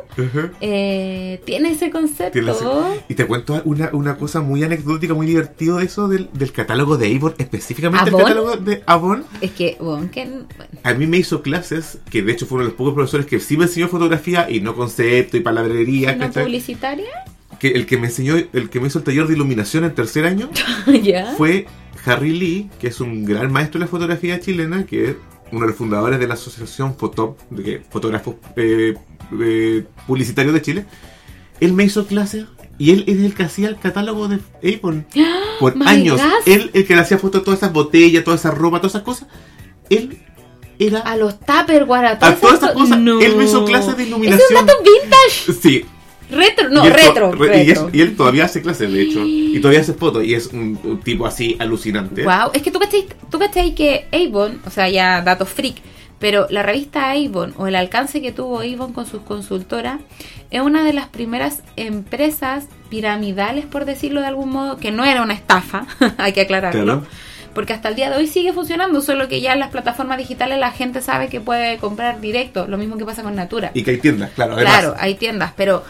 Eh, 0.59 1.41
tiene 1.45 1.71
ese 1.71 1.89
concepto. 1.89 2.33
Tiene 2.33 2.51
ese- 2.51 2.65
Y 3.07 3.15
te 3.15 3.25
cuento 3.25 3.61
una, 3.65 3.89
una 3.93 4.17
cosa 4.17 4.41
muy 4.41 4.63
anecdótica, 4.63 5.13
muy 5.13 5.25
divertido 5.25 5.77
de 5.77 5.85
eso, 5.85 6.07
del, 6.07 6.29
del 6.33 6.51
catálogo 6.51 6.97
de 6.97 7.15
Avon, 7.15 7.33
específicamente 7.37 8.09
¿Avon? 8.09 8.19
el 8.21 8.27
catálogo 8.27 8.57
de 8.57 8.83
Avon. 8.85 9.23
Es 9.41 9.51
que, 9.51 9.77
bueno, 9.79 10.09
que, 10.11 10.25
bueno, 10.25 10.45
A 10.83 10.93
mí 10.93 11.07
me 11.07 11.17
hizo 11.17 11.41
clases, 11.41 11.99
que 12.11 12.21
de 12.23 12.31
hecho 12.33 12.45
fue 12.45 12.57
uno 12.57 12.65
de 12.65 12.69
los 12.71 12.77
pocos 12.77 12.93
profesores 12.93 13.25
que 13.25 13.39
sí 13.39 13.55
me 13.55 13.63
enseñó 13.65 13.87
fotografía 13.87 14.49
y 14.49 14.59
no 14.59 14.75
concepto 14.75 15.37
y 15.37 15.39
palabrería. 15.39 16.17
¿cachai? 16.17 16.43
publicitaria. 16.43 17.07
Que 17.59 17.69
el 17.69 17.85
que 17.85 17.97
me 17.97 18.07
enseñó, 18.07 18.35
el 18.35 18.69
que 18.69 18.79
me 18.79 18.87
hizo 18.87 18.99
el 18.99 19.05
taller 19.05 19.27
de 19.27 19.33
iluminación 19.33 19.83
en 19.83 19.93
tercer 19.93 20.25
año 20.25 20.49
ya. 21.03 21.33
fue 21.37 21.67
Harry 22.05 22.31
Lee, 22.31 22.69
que 22.79 22.87
es 22.87 23.01
un 23.01 23.25
gran 23.25 23.51
maestro 23.51 23.79
de 23.79 23.85
la 23.85 23.89
fotografía 23.89 24.39
chilena, 24.39 24.85
que 24.85 25.15
uno 25.51 25.61
de 25.61 25.67
los 25.67 25.75
fundadores 25.75 26.19
de 26.19 26.27
la 26.27 26.33
asociación 26.35 26.95
Fotop, 26.95 27.39
de 27.49 27.81
fotógrafos 27.89 28.35
eh, 28.55 28.95
eh, 29.41 29.85
publicitarios 30.07 30.53
de 30.53 30.61
Chile. 30.61 30.85
Él 31.59 31.73
me 31.73 31.83
hizo 31.83 32.05
clases 32.07 32.45
y 32.77 32.91
él 32.91 33.03
es 33.07 33.17
el 33.19 33.33
que 33.33 33.43
hacía 33.43 33.67
el 33.67 33.77
catálogo 33.77 34.27
de 34.27 34.39
Avon 34.63 35.05
por 35.59 35.75
años. 35.85 36.19
God. 36.21 36.47
Él, 36.47 36.71
el 36.73 36.85
que 36.87 36.95
le 36.95 37.01
hacía 37.01 37.17
fotos 37.17 37.41
de 37.41 37.45
todas 37.45 37.59
esas 37.59 37.73
botellas, 37.73 38.23
toda 38.23 38.37
esa 38.37 38.51
ropa, 38.51 38.77
todas 38.79 38.93
esas 38.93 39.03
cosas. 39.03 39.27
Él 39.89 40.19
era 40.77 40.99
A 40.99 41.17
los 41.17 41.39
Tupperware, 41.41 42.05
a 42.05 42.11
a 42.11 42.19
todas, 42.19 42.39
todas 42.39 42.55
esas 42.63 42.71
cosas. 42.73 42.99
No. 42.99 43.19
Él 43.19 43.35
me 43.35 43.43
hizo 43.45 43.65
clases 43.65 43.97
de 43.97 44.03
Es 44.03 44.09
iluminación. 44.09 44.47
un 44.59 44.65
dato 44.65 44.79
vintage. 44.81 45.53
Sí, 45.61 45.85
Retro, 46.29 46.69
no, 46.69 46.85
y 46.85 46.89
retro. 46.89 47.31
re- 47.31 47.63
y, 47.63 47.71
es- 47.71 47.77
retro. 47.81 47.89
y 47.93 48.01
él 48.01 48.15
todavía 48.15 48.45
hace 48.45 48.61
clases, 48.61 48.91
de 48.91 49.01
hecho. 49.01 49.23
Y 49.25 49.59
todavía 49.61 49.81
hace 49.81 49.93
fotos. 49.93 50.23
Y 50.23 50.33
es 50.35 50.47
un, 50.47 50.79
un 50.83 50.99
tipo 51.01 51.25
así 51.25 51.55
alucinante. 51.59 52.23
Wow, 52.23 52.51
es 52.53 52.61
que 52.61 52.71
tú 52.71 52.79
cachai, 52.79 53.05
tú 53.31 53.39
cachai 53.39 53.73
que 53.73 54.05
Avon, 54.11 54.61
o 54.65 54.69
sea, 54.69 54.87
ya 54.89 55.21
datos 55.21 55.49
freak, 55.49 55.77
pero 56.19 56.47
la 56.49 56.61
revista 56.63 57.11
Avon 57.11 57.53
o 57.57 57.65
el 57.67 57.75
alcance 57.75 58.21
que 58.21 58.31
tuvo 58.31 58.59
Avon 58.59 58.93
con 58.93 59.05
sus 59.07 59.21
consultoras 59.21 59.99
es 60.51 60.61
una 60.61 60.83
de 60.83 60.93
las 60.93 61.07
primeras 61.07 61.63
empresas 61.77 62.65
piramidales, 62.89 63.65
por 63.65 63.85
decirlo 63.85 64.21
de 64.21 64.27
algún 64.27 64.49
modo, 64.49 64.77
que 64.77 64.91
no 64.91 65.05
era 65.05 65.21
una 65.21 65.33
estafa, 65.33 65.85
hay 66.17 66.33
que 66.33 66.41
aclararlo. 66.41 66.83
Claro. 66.83 67.03
Porque 67.53 67.73
hasta 67.73 67.89
el 67.89 67.95
día 67.95 68.09
de 68.11 68.17
hoy 68.17 68.27
sigue 68.27 68.53
funcionando, 68.53 69.01
solo 69.01 69.27
que 69.27 69.41
ya 69.41 69.53
en 69.53 69.59
las 69.59 69.69
plataformas 69.71 70.17
digitales 70.19 70.59
la 70.59 70.71
gente 70.71 71.01
sabe 71.01 71.29
que 71.29 71.41
puede 71.41 71.77
comprar 71.77 72.21
directo, 72.21 72.67
lo 72.67 72.77
mismo 72.77 72.97
que 72.97 73.05
pasa 73.05 73.23
con 73.23 73.35
Natura. 73.35 73.71
Y 73.73 73.81
que 73.83 73.91
hay 73.91 73.97
tiendas, 73.97 74.29
claro. 74.35 74.53
Además. 74.53 74.73
Claro, 74.79 74.95
hay 74.99 75.15
tiendas, 75.15 75.53
pero 75.57 75.83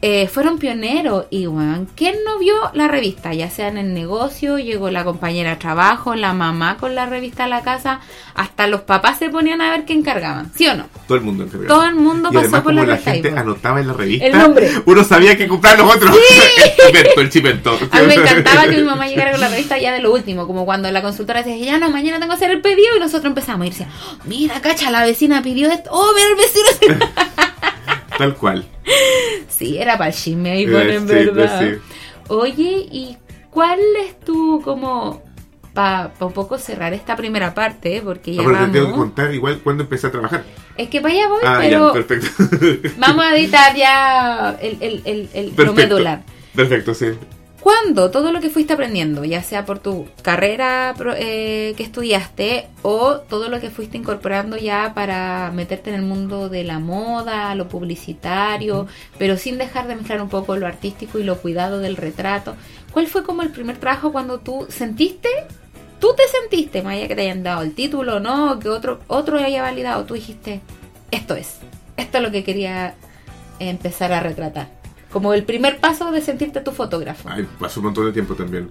eh, 0.00 0.28
fueron 0.28 0.58
pioneros 0.58 1.26
y, 1.30 1.48
weón, 1.48 1.88
¿quién 1.96 2.14
no 2.24 2.38
vio 2.38 2.54
la 2.72 2.86
revista? 2.86 3.34
Ya 3.34 3.50
sea 3.50 3.66
en 3.66 3.78
el 3.78 3.94
negocio, 3.94 4.58
llegó 4.58 4.90
la 4.90 5.02
compañera 5.04 5.50
de 5.50 5.56
trabajo, 5.56 6.14
la 6.14 6.32
mamá 6.34 6.76
con 6.76 6.94
la 6.94 7.06
revista 7.06 7.44
a 7.44 7.48
la 7.48 7.62
casa, 7.62 8.00
hasta 8.36 8.68
los 8.68 8.82
papás 8.82 9.18
se 9.18 9.28
ponían 9.28 9.60
a 9.60 9.70
ver 9.72 9.84
qué 9.84 9.94
encargaban, 9.94 10.52
¿sí 10.54 10.68
o 10.68 10.74
no? 10.76 10.86
Todo 11.08 11.18
el 11.18 11.24
mundo 11.24 11.42
en 11.42 11.50
realidad. 11.50 11.68
Todo 11.74 11.84
el 11.84 11.94
mundo 11.96 12.28
y 12.30 12.34
pasó 12.34 12.38
además, 12.40 12.60
por 12.62 12.72
como 12.72 12.80
la 12.80 12.86
la 12.86 12.92
revista 12.92 13.12
gente 13.12 13.38
anotaba 13.40 13.80
en 13.80 13.86
la 13.88 13.92
revista, 13.94 14.26
El 14.26 14.38
nombre. 14.38 14.70
uno 14.86 15.02
sabía 15.04 15.36
que 15.36 15.48
comprar 15.48 15.76
los 15.78 15.92
otros. 15.94 16.16
el 16.16 16.86
chipento, 16.86 17.20
el 17.20 17.30
chipento. 17.30 17.78
A 17.90 18.00
mí 18.00 18.06
me 18.06 18.14
encantaba 18.14 18.68
que 18.68 18.76
mi 18.76 18.84
mamá 18.84 19.08
llegara 19.08 19.32
con 19.32 19.40
la 19.40 19.48
revista 19.48 19.78
ya 19.78 19.92
de 19.92 20.00
lo 20.00 20.12
último, 20.12 20.46
como 20.46 20.64
cuando 20.64 20.88
la 20.92 21.02
consultora 21.02 21.42
decía, 21.42 21.56
ya 21.72 21.78
no, 21.78 21.90
mañana 21.90 22.20
tengo 22.20 22.30
que 22.30 22.36
hacer 22.36 22.52
el 22.52 22.60
pedido 22.60 22.96
y 22.96 23.00
nosotros 23.00 23.24
empezamos 23.26 23.66
y 23.66 23.70
decía, 23.70 23.88
"Oh, 24.12 24.16
mira, 24.26 24.60
cacha, 24.60 24.92
la 24.92 25.02
vecina 25.02 25.42
pidió 25.42 25.68
esto, 25.70 25.90
oh, 25.92 26.12
mira 26.14 26.28
el 26.28 26.36
vecino. 26.36 27.06
Tal 28.18 28.34
cual. 28.36 28.66
Sí, 29.48 29.78
era 29.78 29.96
para 29.96 30.10
el 30.10 30.14
chisme 30.16 30.50
Avon, 30.52 30.82
Eh, 30.88 30.94
en 30.94 31.08
sí, 31.08 31.14
verdad. 31.14 31.58
pues 31.58 31.78
Oye, 32.28 32.86
¿y 32.92 33.16
cuál 33.50 33.78
es 34.04 34.20
tu, 34.20 34.60
como, 34.62 35.22
para 35.72 36.12
un 36.20 36.32
poco 36.32 36.58
cerrar 36.58 36.92
esta 36.92 37.16
primera 37.16 37.54
parte, 37.54 38.02
porque 38.04 38.34
ya 38.34 38.42
Ahora 38.42 38.66
te 38.66 38.72
tengo 38.72 38.86
que 38.86 38.92
vamos. 38.92 38.98
contar 38.98 39.32
igual 39.32 39.60
cuando 39.64 39.84
empecé 39.84 40.08
a 40.08 40.10
trabajar. 40.10 40.44
Es 40.76 40.88
que 40.90 41.00
para 41.00 41.14
allá 41.14 41.28
voy, 41.28 41.38
Ah, 41.44 41.56
pero 41.60 41.94
ya, 41.94 42.06
perfecto. 42.06 42.28
vamos 42.98 43.24
a 43.24 43.36
editar 43.36 43.74
ya 43.74 44.56
el, 44.60 44.76
el, 44.82 45.02
el, 45.06 45.28
el- 45.32 45.46
lo 45.50 45.54
Perfecto. 45.56 45.74
medular. 45.74 46.22
Perfecto, 46.54 46.92
sí. 46.94 47.06
¿Cuándo 47.60 48.10
todo 48.12 48.30
lo 48.30 48.40
que 48.40 48.50
fuiste 48.50 48.74
aprendiendo, 48.74 49.24
ya 49.24 49.42
sea 49.42 49.66
por 49.66 49.80
tu 49.80 50.06
carrera 50.22 50.94
eh, 51.16 51.74
que 51.76 51.82
estudiaste 51.82 52.68
o 52.82 53.18
todo 53.18 53.48
lo 53.48 53.60
que 53.60 53.70
fuiste 53.70 53.98
incorporando 53.98 54.56
ya 54.56 54.92
para 54.94 55.50
meterte 55.52 55.90
en 55.90 55.96
el 55.96 56.02
mundo 56.02 56.48
de 56.48 56.62
la 56.62 56.78
moda, 56.78 57.54
lo 57.56 57.68
publicitario, 57.68 58.86
pero 59.18 59.36
sin 59.36 59.58
dejar 59.58 59.88
de 59.88 59.96
mezclar 59.96 60.22
un 60.22 60.28
poco 60.28 60.56
lo 60.56 60.68
artístico 60.68 61.18
y 61.18 61.24
lo 61.24 61.38
cuidado 61.38 61.80
del 61.80 61.96
retrato? 61.96 62.54
¿Cuál 62.92 63.08
fue 63.08 63.24
como 63.24 63.42
el 63.42 63.50
primer 63.50 63.76
trabajo 63.78 64.12
cuando 64.12 64.38
tú 64.38 64.66
sentiste, 64.68 65.28
tú 65.98 66.14
te 66.16 66.22
sentiste, 66.28 66.82
más 66.82 66.94
allá 66.94 67.08
que 67.08 67.16
te 67.16 67.22
hayan 67.22 67.42
dado 67.42 67.62
el 67.62 67.74
título 67.74 68.16
o 68.16 68.20
no, 68.20 68.60
que 68.60 68.68
otro, 68.68 69.00
otro 69.08 69.36
haya 69.38 69.62
validado, 69.62 70.04
tú 70.04 70.14
dijiste, 70.14 70.60
esto 71.10 71.34
es, 71.34 71.56
esto 71.96 72.18
es 72.18 72.22
lo 72.22 72.30
que 72.30 72.44
quería 72.44 72.94
empezar 73.58 74.12
a 74.12 74.20
retratar? 74.20 74.77
Como 75.12 75.32
el 75.32 75.44
primer 75.44 75.78
paso 75.78 76.10
de 76.12 76.20
sentirte 76.20 76.60
tu 76.60 76.70
fotógrafo. 76.72 77.28
Ay, 77.30 77.46
pasó 77.58 77.80
un 77.80 77.86
montón 77.86 78.04
de 78.06 78.12
tiempo 78.12 78.34
también. 78.34 78.70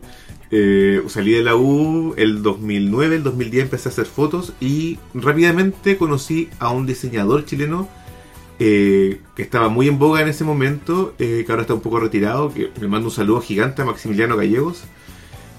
Eh, 0.51 1.01
salí 1.07 1.31
de 1.31 1.43
la 1.43 1.55
U 1.55 2.13
el 2.15 2.43
2009, 2.43 3.15
el 3.17 3.23
2010 3.23 3.63
empecé 3.63 3.89
a 3.89 3.91
hacer 3.91 4.05
fotos 4.05 4.53
y 4.61 4.99
rápidamente 5.13 5.97
conocí 5.97 6.49
a 6.59 6.69
un 6.69 6.85
diseñador 6.85 7.43
chileno 7.45 7.89
eh, 8.59 9.19
que 9.35 9.41
estaba 9.41 9.69
muy 9.69 9.87
en 9.87 9.99
boga 9.99 10.21
en 10.21 10.29
ese 10.29 10.43
momento, 10.43 11.13
eh, 11.19 11.43
que 11.45 11.51
ahora 11.51 11.63
está 11.63 11.73
un 11.73 11.81
poco 11.81 11.99
retirado, 11.99 12.53
que 12.53 12.71
me 12.81 12.87
mando 12.87 13.07
un 13.07 13.13
saludo 13.13 13.41
gigante 13.41 13.81
a 13.81 13.85
Maximiliano 13.85 14.37
Gallegos. 14.37 14.83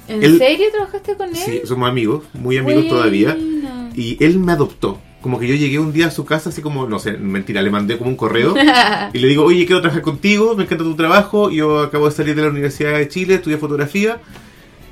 ¿En 0.08 0.22
Él- 0.22 0.38
serio 0.38 0.66
trabajaste 0.72 1.16
con 1.16 1.28
él? 1.28 1.36
Sí, 1.36 1.60
somos 1.64 1.88
amigos, 1.88 2.24
muy 2.34 2.56
amigos 2.56 2.88
todavía. 2.88 3.34
Buena. 3.34 3.90
Y 3.94 4.16
él 4.24 4.38
me 4.38 4.52
adoptó. 4.52 5.00
Como 5.20 5.38
que 5.40 5.48
yo 5.48 5.54
llegué 5.56 5.78
un 5.80 5.92
día 5.92 6.06
a 6.06 6.10
su 6.12 6.24
casa, 6.24 6.50
así 6.50 6.62
como, 6.62 6.86
no 6.88 6.98
sé, 7.00 7.12
mentira, 7.12 7.60
le 7.60 7.70
mandé 7.70 7.98
como 7.98 8.10
un 8.10 8.16
correo. 8.16 8.54
Y 9.12 9.18
le 9.18 9.28
digo, 9.28 9.44
oye, 9.44 9.66
quiero 9.66 9.80
trabajar 9.80 10.02
contigo, 10.02 10.54
me 10.56 10.64
encanta 10.64 10.84
tu 10.84 10.94
trabajo, 10.94 11.50
yo 11.50 11.80
acabo 11.80 12.08
de 12.08 12.14
salir 12.14 12.34
de 12.36 12.42
la 12.42 12.48
Universidad 12.48 12.96
de 12.96 13.08
Chile, 13.08 13.34
estudié 13.34 13.56
fotografía. 13.58 14.20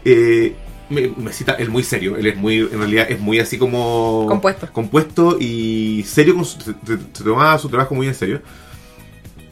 Eh, 0.04 0.54
me, 0.90 1.08
me 1.16 1.32
cita, 1.32 1.52
él 1.52 1.68
muy 1.70 1.82
serio, 1.82 2.16
él 2.16 2.26
es 2.26 2.36
muy, 2.36 2.58
en 2.58 2.78
realidad 2.78 3.06
es 3.10 3.20
muy 3.20 3.38
así 3.40 3.58
como... 3.58 4.26
Compuesto. 4.28 4.68
Compuesto 4.72 5.36
y 5.40 6.04
serio, 6.06 6.34
con 6.36 6.44
su- 6.44 6.60
se, 6.60 6.72
se- 6.86 7.24
tomaba 7.24 7.58
su 7.58 7.68
trabajo 7.68 7.94
muy 7.94 8.06
en 8.08 8.14
serio. 8.14 8.40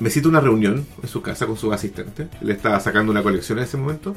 Me 0.01 0.11
cita 0.11 0.29
una 0.29 0.41
reunión 0.41 0.85
en 1.03 1.09
su 1.09 1.23
casa 1.23 1.47
con 1.47 1.57
su 1.57 1.73
asistente, 1.73 2.29
le 2.41 2.53
estaba 2.53 2.79
sacando 2.81 3.11
una 3.13 3.23
colección 3.23 3.59
en 3.59 3.65
ese 3.65 3.77
momento. 3.77 4.17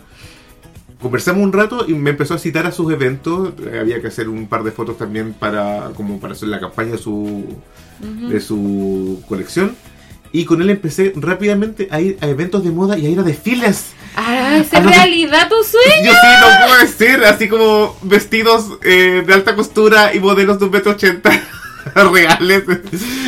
Conversamos 1.02 1.44
un 1.44 1.54
rato 1.54 1.86
y 1.88 1.94
me 1.94 2.10
empezó 2.10 2.34
a 2.34 2.40
citar 2.40 2.66
a 2.66 2.72
sus 2.72 2.92
eventos, 2.92 3.54
eh, 3.60 3.78
había 3.80 4.02
que 4.02 4.08
hacer 4.08 4.28
un 4.30 4.48
par 4.48 4.64
de 4.64 4.72
fotos 4.72 4.98
también 4.98 5.34
para, 5.34 5.92
como 5.96 6.20
para 6.20 6.34
hacer 6.34 6.50
la 6.50 6.60
campaña 6.60 6.94
de 6.94 6.98
su, 6.98 7.46
de 8.00 8.40
su 8.40 9.22
colección. 9.28 9.76
Y 10.32 10.46
con 10.46 10.62
él 10.62 10.70
empecé 10.70 11.14
rápidamente 11.16 11.88
a 11.92 12.02
ir 12.02 12.18
a 12.20 12.28
eventos 12.28 12.64
de 12.64 12.72
moda 12.72 12.98
y 12.98 13.06
a 13.06 13.10
ir 13.10 13.20
a 13.20 13.24
desfiles. 13.24 13.92
Ah, 14.16 14.58
¿es 14.58 14.72
realidad 14.72 15.48
tu 15.48 15.56
sueño? 15.64 16.04
Yo 16.04 16.12
sí, 16.12 16.28
no 16.42 16.66
puedo 16.66 16.80
decir, 16.82 17.24
así 17.24 17.48
como 17.48 17.96
vestidos 18.02 18.66
eh, 18.84 19.24
de 19.26 19.34
alta 19.34 19.56
costura 19.56 20.16
y 20.16 20.20
modelos 20.20 20.58
de 20.58 20.66
un 20.66 20.72
metro 20.72 20.92
ochenta 20.94 21.30
reales. 22.14 22.64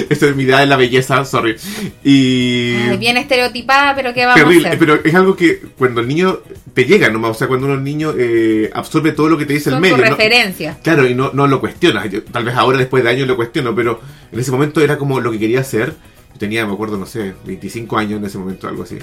Esa 0.09 0.27
es 0.27 0.35
mi 0.35 0.43
idea 0.43 0.59
de 0.59 0.65
la 0.65 0.75
belleza, 0.77 1.23
sorry. 1.25 1.55
Y... 2.03 2.73
Ay, 2.75 2.97
bien 2.97 3.17
estereotipada, 3.17 3.95
pero 3.95 4.13
¿qué 4.13 4.25
vamos 4.25 4.41
a 4.41 4.43
Terrible, 4.43 4.67
hacer? 4.67 4.79
pero 4.79 4.99
es 5.03 5.15
algo 5.15 5.35
que 5.35 5.59
cuando 5.77 6.01
el 6.01 6.07
niño 6.07 6.39
te 6.73 6.85
llega 6.85 7.09
nomás, 7.09 7.31
o 7.31 7.33
sea, 7.33 7.47
cuando 7.47 7.67
un 7.67 7.83
niño 7.83 8.13
eh, 8.17 8.69
absorbe 8.73 9.11
todo 9.11 9.29
lo 9.29 9.37
que 9.37 9.45
te 9.45 9.53
dice 9.53 9.69
el 9.69 9.75
Son 9.75 9.81
medio. 9.81 9.95
tu 9.95 10.01
¿no? 10.03 10.09
referencia. 10.09 10.77
Claro, 10.83 11.07
y 11.07 11.13
no, 11.15 11.31
no 11.33 11.47
lo 11.47 11.59
cuestionas. 11.59 12.09
Yo, 12.09 12.23
tal 12.23 12.43
vez 12.45 12.55
ahora, 12.55 12.77
después 12.77 13.03
de 13.03 13.09
años, 13.09 13.27
lo 13.27 13.35
cuestiono, 13.35 13.73
pero 13.75 13.99
en 14.31 14.39
ese 14.39 14.51
momento 14.51 14.81
era 14.81 14.97
como 14.97 15.19
lo 15.19 15.31
que 15.31 15.39
quería 15.39 15.61
hacer. 15.61 15.93
Tenía, 16.37 16.65
me 16.65 16.73
acuerdo, 16.73 16.97
no 16.97 17.05
sé, 17.05 17.33
25 17.45 17.97
años 17.97 18.19
en 18.19 18.25
ese 18.25 18.37
momento, 18.37 18.67
algo 18.67 18.83
así. 18.83 18.97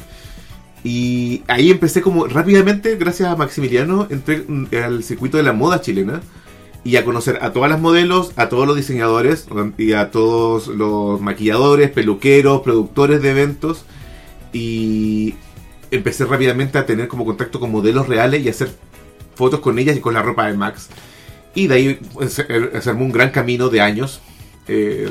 Y 0.84 1.42
ahí 1.48 1.70
empecé 1.70 2.00
como 2.00 2.26
rápidamente, 2.26 2.96
gracias 2.96 3.28
a 3.28 3.36
Maximiliano, 3.36 4.06
entré 4.08 4.44
al 4.82 5.02
circuito 5.02 5.36
de 5.36 5.42
la 5.42 5.52
moda 5.52 5.80
chilena 5.80 6.20
y 6.86 6.96
a 6.96 7.04
conocer 7.04 7.40
a 7.42 7.52
todas 7.52 7.68
las 7.68 7.80
modelos, 7.80 8.30
a 8.36 8.48
todos 8.48 8.64
los 8.64 8.76
diseñadores 8.76 9.48
y 9.76 9.92
a 9.94 10.12
todos 10.12 10.68
los 10.68 11.20
maquilladores, 11.20 11.90
peluqueros, 11.90 12.62
productores 12.62 13.20
de 13.22 13.30
eventos. 13.32 13.84
Y 14.52 15.34
empecé 15.90 16.26
rápidamente 16.26 16.78
a 16.78 16.86
tener 16.86 17.08
como 17.08 17.24
contacto 17.24 17.58
con 17.58 17.72
modelos 17.72 18.06
reales 18.06 18.44
y 18.44 18.48
hacer 18.48 18.70
fotos 19.34 19.58
con 19.58 19.80
ellas 19.80 19.96
y 19.96 20.00
con 20.00 20.14
la 20.14 20.22
ropa 20.22 20.46
de 20.46 20.56
Max. 20.56 20.88
Y 21.56 21.66
de 21.66 21.74
ahí 21.74 22.00
pues, 22.14 22.34
se, 22.34 22.88
armó 22.88 23.04
un 23.04 23.10
gran 23.10 23.30
camino 23.30 23.68
de 23.68 23.80
años. 23.80 24.20
Eh, 24.68 25.10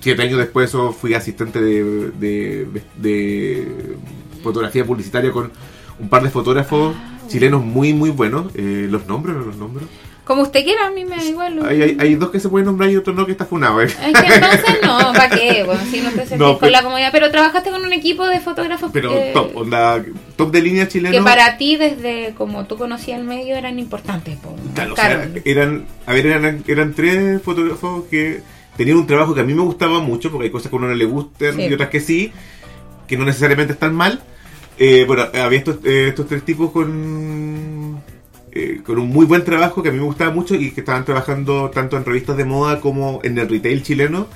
siete 0.00 0.20
años 0.22 0.36
después 0.38 0.74
oh, 0.74 0.92
fui 0.92 1.14
asistente 1.14 1.58
de, 1.62 2.10
de- 2.20 2.66
de 2.98 3.96
fotografía 4.42 4.84
publicitaria 4.84 5.32
con 5.32 5.52
un 5.98 6.08
par 6.10 6.22
de 6.22 6.28
fotógrafos 6.28 6.94
chilenos 7.28 7.64
muy 7.64 7.94
muy 7.94 8.10
buenos. 8.10 8.52
Eh, 8.54 8.88
los 8.90 9.06
nombres, 9.06 9.36
no 9.36 9.44
los 9.46 9.56
nombres. 9.56 9.86
Como 10.28 10.42
usted 10.42 10.62
quiera, 10.62 10.86
a 10.86 10.90
mí 10.90 11.06
me 11.06 11.16
da 11.16 11.24
igual. 11.24 11.66
Hay, 11.66 11.80
hay, 11.82 11.96
hay 11.98 12.14
dos 12.16 12.30
que 12.30 12.38
se 12.38 12.50
pueden 12.50 12.66
nombrar 12.66 12.90
y 12.90 12.96
otro 12.96 13.14
no 13.14 13.24
que 13.24 13.32
está 13.32 13.46
funado. 13.46 13.80
eh. 13.80 13.86
Es 13.86 13.94
que 13.94 14.34
entonces 14.34 14.78
no, 14.84 14.98
¿para 15.14 15.30
qué? 15.30 15.62
Bueno, 15.64 15.80
si 15.90 16.02
no 16.02 16.10
te 16.10 16.18
sentís 16.18 16.36
No, 16.38 16.58
con 16.58 16.70
la 16.70 16.82
comodidad. 16.82 17.08
Pero 17.12 17.30
trabajaste 17.30 17.70
con 17.70 17.82
un 17.82 17.92
equipo 17.94 18.26
de 18.26 18.38
fotógrafos 18.38 18.90
Pero 18.92 19.10
eh, 19.10 19.30
top, 19.32 19.56
onda, 19.56 20.04
top 20.36 20.52
de 20.52 20.60
línea 20.60 20.86
chileno. 20.86 21.16
que 21.16 21.22
para 21.22 21.56
ti, 21.56 21.76
desde 21.76 22.34
como 22.36 22.66
tú 22.66 22.76
conocías 22.76 23.18
el 23.18 23.24
medio, 23.26 23.56
eran 23.56 23.78
importantes. 23.78 24.36
po. 24.36 24.54
Claro, 24.74 24.92
o 24.92 24.96
sea, 24.96 25.28
eran, 25.46 25.86
a 26.04 26.12
ver, 26.12 26.26
eran, 26.26 26.62
eran 26.68 26.92
tres 26.92 27.40
fotógrafos 27.42 28.04
que 28.10 28.42
tenían 28.76 28.98
un 28.98 29.06
trabajo 29.06 29.34
que 29.34 29.40
a 29.40 29.44
mí 29.44 29.54
me 29.54 29.62
gustaba 29.62 30.00
mucho, 30.00 30.30
porque 30.30 30.44
hay 30.44 30.50
cosas 30.52 30.68
que 30.70 30.76
a 30.76 30.78
uno 30.78 30.88
no 30.88 30.94
le 30.94 31.06
gustan 31.06 31.56
Sí. 31.56 31.62
y 31.62 31.72
otras 31.72 31.88
que 31.88 32.00
sí, 32.00 32.32
que 33.06 33.16
no 33.16 33.24
necesariamente 33.24 33.72
están 33.72 33.94
mal. 33.94 34.20
Eh, 34.80 35.04
bueno, 35.08 35.24
había 35.42 35.58
estos, 35.58 35.78
eh, 35.84 36.08
estos 36.10 36.28
tres 36.28 36.44
tipos 36.44 36.70
con, 36.70 37.77
eh, 38.58 38.80
con 38.84 38.98
un 38.98 39.08
muy 39.08 39.24
buen 39.24 39.44
trabajo 39.44 39.82
que 39.82 39.90
a 39.90 39.92
mí 39.92 39.98
me 39.98 40.04
gustaba 40.04 40.32
mucho 40.32 40.54
y 40.56 40.70
que 40.72 40.80
estaban 40.80 41.04
trabajando 41.04 41.70
tanto 41.70 41.96
en 41.96 42.04
revistas 42.04 42.36
de 42.36 42.44
moda 42.44 42.80
como 42.80 43.20
en 43.22 43.38
el 43.38 43.48
retail 43.48 43.82
chileno. 43.82 44.26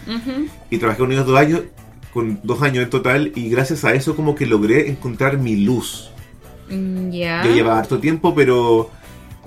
Y 0.70 0.78
trabajé 0.78 1.00
con 1.00 1.10
ellos 1.12 1.26
dos 1.26 1.38
años, 1.38 1.62
con 2.12 2.38
dos 2.42 2.62
años 2.62 2.84
en 2.84 2.90
total, 2.90 3.32
y 3.34 3.48
gracias 3.48 3.84
a 3.84 3.94
eso 3.94 4.14
como 4.14 4.34
que 4.34 4.46
logré 4.46 4.88
encontrar 4.90 5.38
mi 5.38 5.56
luz. 5.56 6.10
Mm, 6.70 7.10
Ya. 7.10 7.42
Yo 7.44 7.52
llevaba 7.52 7.78
harto 7.80 7.98
tiempo, 7.98 8.34
pero 8.34 8.90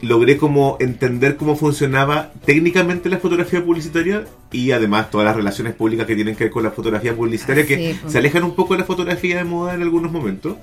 logré 0.02 0.36
como 0.38 0.76
entender 0.82 1.38
cómo 1.38 1.56
funcionaba 1.56 2.34
técnicamente 2.46 3.08
la 3.10 3.18
fotografía 3.18 3.64
publicitaria 3.64 4.26
y 4.52 4.72
además 4.72 5.10
todas 5.10 5.26
las 5.26 5.36
relaciones 5.38 5.74
públicas 5.74 6.06
que 6.06 6.16
tienen 6.16 6.36
que 6.36 6.44
ver 6.44 6.52
con 6.54 6.64
la 6.64 6.72
fotografía 6.72 7.16
publicitaria 7.16 7.64
Ah, 7.64 7.68
que 7.68 7.76
sí, 7.94 8.00
pues. 8.02 8.12
se 8.12 8.20
alejan 8.20 8.44
un 8.44 8.56
poco 8.56 8.74
de 8.74 8.82
la 8.82 8.86
fotografía 8.86 9.38
de 9.38 9.46
moda 9.46 9.74
en 9.74 9.82
algunos 9.82 10.12
momentos. 10.12 10.58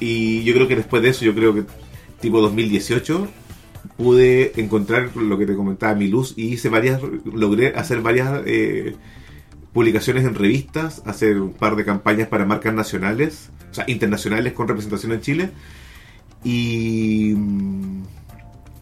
Y 0.00 0.42
yo 0.44 0.54
creo 0.54 0.66
que 0.68 0.76
después 0.76 1.02
de 1.02 1.10
eso, 1.10 1.24
yo 1.24 1.34
creo 1.34 1.54
que 1.54 1.64
tipo 2.20 2.40
2018 2.40 3.28
pude 3.96 4.52
encontrar 4.60 5.16
lo 5.16 5.38
que 5.38 5.46
te 5.46 5.54
comentaba 5.54 5.94
mi 5.94 6.08
luz 6.08 6.34
y 6.36 6.54
hice 6.54 6.68
varias 6.68 7.00
logré 7.24 7.68
hacer 7.68 8.00
varias 8.00 8.42
eh, 8.46 8.94
publicaciones 9.72 10.24
en 10.24 10.34
revistas, 10.34 11.02
hacer 11.04 11.40
un 11.40 11.52
par 11.52 11.76
de 11.76 11.84
campañas 11.84 12.28
para 12.28 12.46
marcas 12.46 12.74
nacionales, 12.74 13.50
o 13.70 13.74
sea, 13.74 13.84
internacionales 13.88 14.54
con 14.54 14.68
representación 14.68 15.12
en 15.12 15.20
Chile. 15.20 15.50
Y 16.44 17.34
mm, 17.36 18.02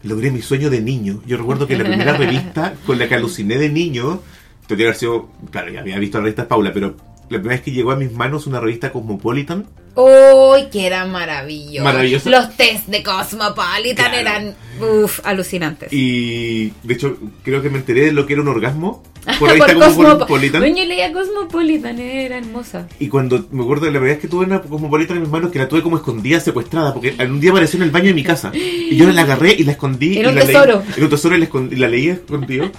logré 0.03 0.31
mi 0.31 0.41
sueño 0.41 0.69
de 0.69 0.81
niño. 0.81 1.21
Yo 1.25 1.35
recuerdo 1.35 1.67
que 1.67 1.77
la 1.77 1.83
primera 1.83 2.13
revista 2.17 2.75
con 2.85 2.97
la 2.97 3.09
que 3.09 3.15
aluciné 3.15 3.57
de 3.57 3.69
niño, 3.69 4.21
tendría 4.67 4.85
que 4.85 4.89
haber 4.89 4.95
sido, 4.95 5.29
claro, 5.51 5.69
ya 5.69 5.81
había 5.81 5.99
visto 5.99 6.17
la 6.17 6.23
revista 6.23 6.47
Paula, 6.47 6.71
pero 6.73 6.95
la 7.29 7.37
primera 7.39 7.55
vez 7.55 7.61
que 7.61 7.71
llegó 7.71 7.91
a 7.91 7.95
mis 7.95 8.11
manos 8.11 8.47
una 8.47 8.59
revista 8.59 8.91
Cosmopolitan, 8.91 9.65
¡Uy, 9.97 10.65
que 10.71 10.85
era 10.87 11.05
maravilloso! 11.05 11.83
Maravilloso. 11.85 12.29
Los 12.29 12.55
test 12.57 12.87
de 12.87 13.01
Cosmopolitan 13.01 14.11
Claro. 14.11 14.17
eran, 14.17 14.55
uff, 15.03 15.21
alucinantes. 15.23 15.87
y 15.93 16.73
de 16.83 16.93
hecho 16.93 17.17
creo 17.43 17.61
que 17.61 17.69
me 17.69 17.77
enteré 17.77 18.01
de 18.05 18.11
lo 18.11 18.25
que 18.25 18.33
era 18.33 18.41
un 18.41 18.49
orgasmo 18.49 19.01
por 19.25 19.37
Por 19.39 19.49
revista 19.49 19.73
Cosmopo- 19.73 19.95
Cosmopolitan. 20.19 20.75
Yo 20.75 20.85
leía 20.85 21.13
Cosmopolitan, 21.13 21.97
era 21.97 22.37
hermosa. 22.37 22.87
Y 22.99 23.07
cuando 23.07 23.45
me 23.51 23.63
acuerdo 23.63 23.85
de 23.85 23.91
la 23.93 23.99
primera 23.99 24.15
vez 24.15 24.21
que 24.21 24.27
tuve 24.27 24.45
una 24.45 24.61
Cosmopolitan 24.61 25.15
en 25.15 25.23
mis 25.23 25.31
manos, 25.31 25.49
que 25.51 25.59
la 25.59 25.67
tuve 25.69 25.81
como 25.81 25.95
escondida, 25.95 26.39
secuestrada, 26.41 26.93
porque 26.93 27.15
un 27.27 27.39
día 27.39 27.51
apareció 27.51 27.77
en 27.77 27.83
el 27.83 27.91
baño 27.91 28.07
de 28.07 28.13
mi 28.15 28.23
casa. 28.23 28.51
Y 28.53 28.95
yo 28.97 29.09
la 29.09 29.21
agarré 29.21 29.53
y 29.57 29.63
la 29.63 29.71
escondí. 29.71 30.17
Era 30.19 30.27
y 30.29 30.33
un 30.33 30.39
la 30.39 30.45
tesoro. 30.45 30.73
Leí, 30.81 30.93
era 30.97 31.03
un 31.05 31.09
tesoro 31.09 31.35
y 31.35 31.39
la, 31.39 31.49
escondí- 31.49 31.71
y 31.71 31.75
la 31.77 31.87
leí 31.87 32.09
escondido. 32.09 32.69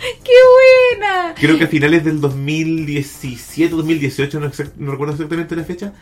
¡Qué 0.24 0.32
buena! 0.98 1.34
Creo 1.34 1.58
que 1.58 1.64
a 1.64 1.68
finales 1.68 2.04
del 2.04 2.20
2017, 2.20 3.74
2018, 3.74 4.40
no, 4.40 4.46
exact- 4.46 4.72
no 4.76 4.92
recuerdo 4.92 5.14
exactamente 5.14 5.54
la 5.56 5.64
fecha, 5.64 5.92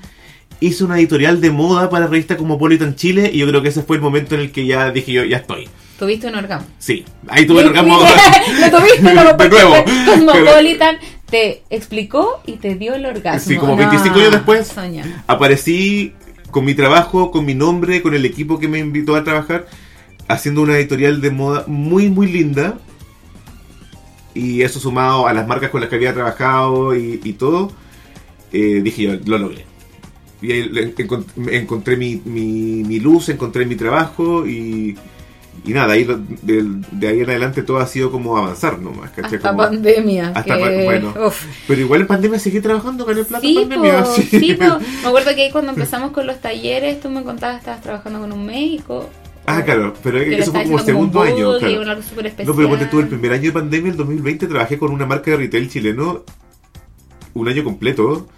hice 0.61 0.85
una 0.85 0.99
editorial 0.99 1.41
de 1.41 1.51
moda 1.51 1.89
para 1.91 2.05
la 2.05 2.11
revista 2.11 2.37
Cosmopolitan 2.37 2.95
Chile 2.97 3.31
y 3.33 3.39
yo 3.39 3.47
creo 3.49 3.63
que 3.63 3.69
ese 3.69 3.83
fue 3.83 3.97
el 3.97 4.03
momento 4.03 4.35
en 4.35 4.43
el 4.43 4.53
que 4.53 4.67
ya 4.67 4.91
dije 4.91 5.13
yo, 5.13 5.25
ya 5.25 5.39
estoy. 5.39 5.69
Tuviste 5.99 6.29
un 6.29 6.37
orgasmo. 6.37 6.69
Sí, 6.79 7.05
ahí 7.27 7.45
tuve 7.45 7.63
el 7.63 7.69
orgasmo. 7.69 7.99
Lo 8.61 8.79
tuviste, 8.79 9.03
no, 9.15 9.33
De 9.37 9.49
nuevo. 9.49 9.75
Cosmopolitan 10.07 10.99
te 11.29 11.63
explicó 11.71 12.41
y 12.47 12.53
te 12.53 12.77
dio 12.77 12.95
el 12.95 13.05
orgasmo. 13.05 13.49
Sí, 13.49 13.57
como 13.57 13.77
25 13.77 14.17
años 14.19 14.31
después. 14.33 14.69
Soña. 14.69 15.25
Aparecí 15.27 16.13
con 16.53 16.65
mi 16.65 16.75
trabajo, 16.75 17.31
con 17.33 17.45
mi 17.45 17.55
nombre, 17.55 18.01
con 18.01 18.15
el 18.15 18.25
equipo 18.25 18.59
que 18.61 18.69
me 18.69 18.79
invitó 18.79 19.17
a 19.17 19.25
trabajar, 19.25 19.67
haciendo 20.29 20.63
una 20.63 20.77
editorial 20.79 21.21
de 21.21 21.31
moda 21.33 21.65
muy, 21.67 22.09
muy 22.11 22.29
linda. 22.29 22.79
Y 24.39 24.63
eso 24.63 24.79
sumado 24.79 25.27
a 25.27 25.33
las 25.33 25.47
marcas 25.49 25.71
con 25.71 25.81
las 25.81 25.91
que 25.91 25.97
había 25.97 26.15
trabajado 26.15 26.95
y, 26.95 27.21
y 27.25 27.33
todo, 27.33 27.73
eh, 28.53 28.81
dije 28.85 29.03
yo, 29.03 29.13
lo 29.27 29.39
logré. 29.39 29.65
Y 30.41 30.53
ahí 30.53 30.69
le- 30.69 30.95
encont- 30.95 31.35
me 31.35 31.57
encontré 31.57 31.97
mi, 31.97 32.23
mi, 32.25 32.85
mi 32.85 33.01
luz, 33.01 33.29
encontré 33.31 33.67
mi 33.67 33.75
trabajo 33.75 34.47
y, 34.47 34.97
y 35.65 35.73
nada, 35.73 35.95
ahí, 35.95 36.05
lo- 36.05 36.19
de, 36.19 36.65
de 36.93 37.09
ahí 37.09 37.19
en 37.21 37.31
adelante 37.31 37.63
todo 37.65 37.79
ha 37.79 37.87
sido 37.89 38.13
como 38.13 38.37
avanzar 38.37 38.79
nomás. 38.79 39.11
¿cachai? 39.11 39.35
Hasta 39.39 39.49
Como- 39.51 39.65
pandemia. 39.65 40.29
hasta 40.35 40.57
que- 40.57 40.85
bueno. 40.85 41.13
uf. 41.27 41.45
pero 41.67 41.81
igual 41.81 42.03
en 42.03 42.07
pandemia 42.07 42.39
seguí 42.39 42.61
trabajando 42.61 43.05
con 43.05 43.19
el 43.19 43.27
plato 43.27 43.43
Sí, 43.45 43.59
en 43.59 43.69
pandemia. 43.69 44.05
po, 44.05 44.15
sí. 44.15 44.23
sí, 44.23 44.55
po. 44.55 44.65
Me 45.03 45.09
acuerdo 45.09 45.35
que 45.35 45.43
ahí 45.47 45.51
cuando 45.51 45.73
empezamos 45.73 46.13
con 46.13 46.29
los 46.29 46.41
talleres, 46.41 47.01
tú 47.01 47.11
me 47.11 47.25
contabas 47.25 47.59
estabas 47.59 47.83
trabajando 47.83 48.21
con 48.21 48.31
un 48.33 48.47
médico. 48.47 49.11
Ah, 49.51 49.63
claro, 49.65 49.95
pero 50.03 50.19
Que 50.19 50.39
eso 50.39 50.53
fue 50.53 50.65
como 50.65 50.79
segundo 50.79 51.21
un 51.21 51.27
año. 51.27 51.59
claro. 51.59 51.75
algo. 51.91 52.53
No, 52.53 52.57
pero 52.57 52.69
ponte 52.69 52.85
tú, 52.87 53.01
el 53.01 53.09
primer 53.09 53.33
año 53.33 53.45
de 53.45 53.53
pandemia, 53.53 53.91
el 53.93 53.97
2020, 53.97 54.47
trabajé 54.47 54.79
con 54.79 54.93
una 54.93 55.07
marca 55.07 55.31
de 55.31 55.39
retail 55.39 55.71
chileno 55.71 56.23
un 57.35 57.49
año 57.49 57.65
completo. 57.65 58.29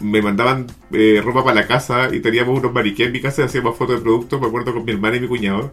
Me 0.00 0.22
mandaban 0.22 0.66
eh, 0.92 1.20
ropa 1.24 1.42
para 1.44 1.54
la 1.62 1.66
casa 1.66 2.14
y 2.14 2.20
teníamos 2.20 2.58
unos 2.58 2.72
mariqués 2.72 3.06
en 3.06 3.12
mi 3.12 3.20
casa 3.20 3.42
y 3.42 3.44
hacíamos 3.46 3.76
fotos 3.76 3.96
de 3.96 4.02
productos, 4.02 4.40
me 4.40 4.46
acuerdo 4.46 4.72
con 4.72 4.84
mi 4.84 4.92
hermana 4.92 5.16
y 5.16 5.20
mi 5.20 5.28
cuñado. 5.28 5.72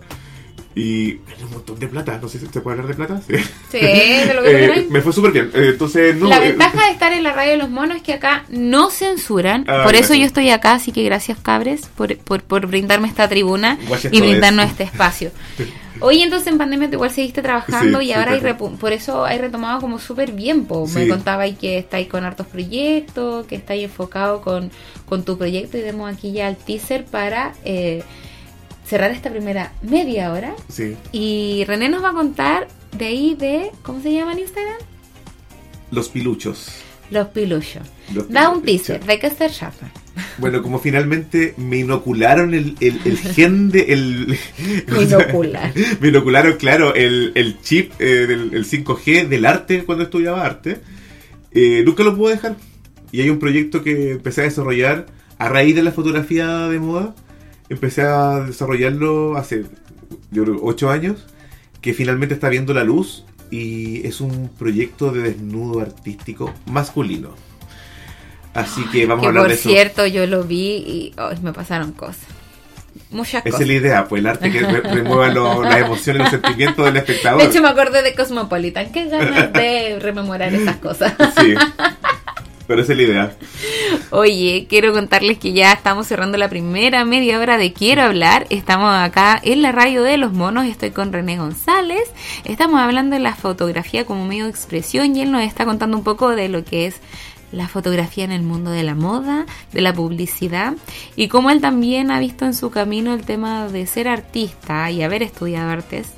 Y 0.74 1.18
gané 1.30 1.44
un 1.46 1.52
montón 1.52 1.80
de 1.80 1.88
plata, 1.88 2.18
no 2.22 2.30
sé 2.30 2.40
si 2.40 2.48
se 2.48 2.62
puede 2.62 2.80
hablar 2.80 2.88
de 2.88 2.94
plata. 3.06 3.22
Sí. 3.28 3.38
Sí, 3.72 3.80
de 3.80 4.34
lo 4.34 4.42
que 4.44 4.66
Eh, 4.66 4.88
me 4.90 5.02
fue 5.02 5.12
súper 5.14 5.32
bien. 5.32 5.52
Eh, 5.54 5.70
entonces, 5.72 6.16
no. 6.16 6.28
la 6.30 6.38
eh, 6.38 6.50
ventaja 6.50 6.86
de 6.86 6.92
estar 6.92 7.12
en 7.14 7.24
la 7.24 7.34
radio 7.34 7.52
de 7.52 7.58
los 7.58 7.70
monos 7.70 7.98
es 7.98 8.04
que 8.04 8.14
acá 8.14 8.46
no 8.50 8.90
censuran. 8.90 9.66
Ah, 9.68 9.82
por 9.84 9.96
eso 9.96 10.10
gracias. 10.10 10.20
yo 10.20 10.26
estoy 10.26 10.50
acá, 10.50 10.74
así 10.74 10.92
que 10.92 11.04
gracias, 11.04 11.38
cabres, 11.40 11.82
por, 11.96 12.18
por, 12.18 12.44
por 12.44 12.68
brindarme 12.68 13.08
esta 13.08 13.28
tribuna 13.28 13.78
y 14.12 14.22
brindarnos 14.22 14.66
es. 14.66 14.72
este 14.72 14.84
espacio. 14.86 15.32
Oye, 16.04 16.24
entonces 16.24 16.48
en 16.48 16.58
pandemia 16.58 16.88
tú 16.90 16.96
igual 16.96 17.12
seguiste 17.12 17.44
trabajando 17.44 18.00
Sí, 18.00 18.08
y 18.08 18.14
ahora 18.14 18.32
hay 18.32 18.42
por 18.54 18.92
eso 18.92 19.24
hay 19.24 19.38
retomado 19.38 19.80
como 19.82 20.00
súper 20.00 20.32
bien. 20.32 20.66
Po. 20.66 20.88
Me 20.88 21.04
Sí. 21.04 21.08
contabais 21.08 21.56
que 21.60 21.78
estáis 21.78 22.08
con 22.08 22.26
hartos 22.26 22.48
proyectos, 22.48 23.46
que 23.46 23.56
estáis 23.56 23.84
enfocado 23.84 24.42
con, 24.42 24.72
con 25.06 25.24
tu 25.24 25.38
proyecto 25.38 25.78
y 25.78 25.82
demos 25.82 26.12
aquí 26.12 26.32
ya 26.32 26.48
el 26.50 26.56
teaser 26.56 27.06
para 27.06 27.54
eh, 27.66 28.04
cerrar 28.92 29.12
esta 29.12 29.30
primera 29.30 29.72
media 29.82 30.34
hora. 30.34 30.54
Sí. 30.68 30.98
Y 31.14 31.64
René 31.66 31.88
nos 31.88 32.04
va 32.04 32.10
a 32.10 32.14
contar 32.14 32.68
de 32.98 33.06
ahí 33.06 33.36
de, 33.36 33.72
¿cómo 33.84 34.02
se 34.02 34.12
llama 34.12 34.34
en 34.34 34.40
Instagram? 34.40 34.76
Los 35.92 36.10
piluchos. 36.10 36.68
Los 37.10 37.30
piluchos. 37.30 37.84
Los 38.14 38.30
Da 38.30 38.50
un 38.50 38.62
piluchos, 38.62 38.88
teaser, 38.88 39.06
de 39.06 39.18
qué 39.20 39.30
se 39.30 39.48
trata. 39.48 39.90
Bueno, 40.40 40.62
como 40.62 40.78
finalmente 40.80 41.54
me 41.56 41.78
inocularon 41.78 42.54
el, 42.54 42.76
el, 42.82 43.00
el 43.06 43.18
gen 43.18 43.70
de. 43.72 43.94
El, 43.94 44.38
Inocular. 45.02 45.72
me 46.02 46.10
inocularon, 46.10 46.58
claro, 46.58 46.94
el, 46.94 47.32
el 47.36 47.62
chip 47.62 47.94
eh, 48.00 48.28
del 48.28 48.54
el 48.54 48.66
5G 48.66 49.30
del 49.30 49.46
arte 49.46 49.86
cuando 49.86 50.04
estudiaba 50.04 50.46
arte. 50.46 50.82
eh, 51.54 51.82
nunca 51.86 52.04
lo 52.04 52.18
pude 52.18 52.34
dejar. 52.34 52.58
Y 53.14 53.22
hay 53.22 53.30
un 53.30 53.40
proyecto 53.40 53.84
que 53.84 54.12
empecé 54.12 54.42
a 54.42 54.46
desarrollar 54.46 55.06
a 55.38 55.48
raíz 55.48 55.78
de 55.78 55.84
la 55.84 55.94
fotografía 55.94 56.68
de 56.68 56.80
moda. 56.80 57.16
Empecé 57.72 58.02
a 58.04 58.42
desarrollarlo 58.42 59.38
hace, 59.38 59.66
yo 60.32 60.44
creo, 60.44 60.60
8 60.62 60.90
años. 60.92 61.26
Que 61.82 61.94
finalmente 61.94 62.34
está 62.36 62.50
viendo 62.50 62.74
la 62.74 62.84
luz. 62.84 63.24
Y 63.50 64.06
es 64.08 64.22
un 64.22 64.50
proyecto 64.58 65.12
de 65.12 65.22
desnudo 65.24 65.82
artístico 65.82 66.54
masculino. 66.68 67.30
Así 68.54 68.84
que 68.92 69.06
vamos 69.06 69.26
a 69.26 69.30
hablar 69.30 69.44
por 69.44 69.50
de 69.50 69.56
eso. 69.56 69.70
cierto 69.70 70.06
yo 70.06 70.26
lo 70.28 70.44
vi 70.44 70.76
y 70.76 71.14
me 71.42 71.54
pasaron 71.54 71.92
cosas. 71.94 72.20
Muchas 73.10 73.46
Esa 73.46 73.62
es 73.62 73.68
la 73.68 73.74
idea, 73.74 74.06
pues 74.08 74.20
el 74.22 74.28
arte 74.28 74.52
que 74.52 74.60
re- 74.60 74.82
remueva 74.82 75.30
lo- 75.30 75.64
las 75.64 75.78
emociones, 75.80 76.24
los 76.24 76.32
sentimientos 76.32 76.86
del 76.86 76.98
espectador. 76.98 77.42
De 77.42 77.48
hecho 77.48 77.62
me 77.62 77.70
acordé 77.70 78.02
de 78.04 78.14
Cosmopolitan. 78.16 78.92
Qué 78.92 79.06
ganas 79.08 79.52
de 79.54 79.98
rememorar 80.00 80.54
esas 80.54 80.76
cosas. 80.78 81.14
Sí. 81.40 81.54
Pero 82.72 82.84
es 82.84 82.88
la 82.88 83.04
idea. 83.04 83.38
Oye, 84.12 84.66
quiero 84.70 84.94
contarles 84.94 85.38
que 85.38 85.52
ya 85.52 85.74
estamos 85.74 86.08
cerrando 86.08 86.38
la 86.38 86.48
primera 86.48 87.04
media 87.04 87.38
hora 87.38 87.58
de 87.58 87.74
Quiero 87.74 88.04
hablar. 88.04 88.48
Estamos 88.50 88.96
acá 88.96 89.38
en 89.44 89.62
la 89.62 89.74
radio 89.74 90.04
de 90.04 90.16
los 90.16 90.32
monos. 90.32 90.66
Estoy 90.66 90.92
con 90.92 91.12
René 91.12 91.38
González. 91.38 92.04
Estamos 92.46 92.80
hablando 92.80 93.18
de 93.18 93.22
la 93.22 93.36
fotografía 93.36 94.06
como 94.06 94.26
medio 94.26 94.46
de 94.46 94.52
expresión 94.52 95.18
y 95.18 95.22
él 95.22 95.34
nos 95.34 95.44
está 95.44 95.66
contando 95.66 95.98
un 95.98 96.06
poco 96.06 96.30
de 96.30 96.48
lo 96.48 96.64
que 96.64 96.86
es 96.86 97.02
la 97.52 97.68
fotografía 97.68 98.24
en 98.24 98.32
el 98.32 98.42
mundo 98.42 98.72
de 98.72 98.84
la 98.84 98.96
moda, 98.96 99.46
de 99.74 99.82
la 99.82 99.94
publicidad 99.94 100.74
y 101.18 101.28
cómo 101.28 101.50
él 101.50 101.60
también 101.60 102.10
ha 102.10 102.22
visto 102.22 102.46
en 102.46 102.54
su 102.54 102.72
camino 102.72 103.14
el 103.14 103.26
tema 103.26 103.68
de 103.68 103.86
ser 103.86 104.08
artista 104.08 104.90
y 104.92 105.04
haber 105.04 105.24
estudiado 105.24 105.70
artes 105.70 106.14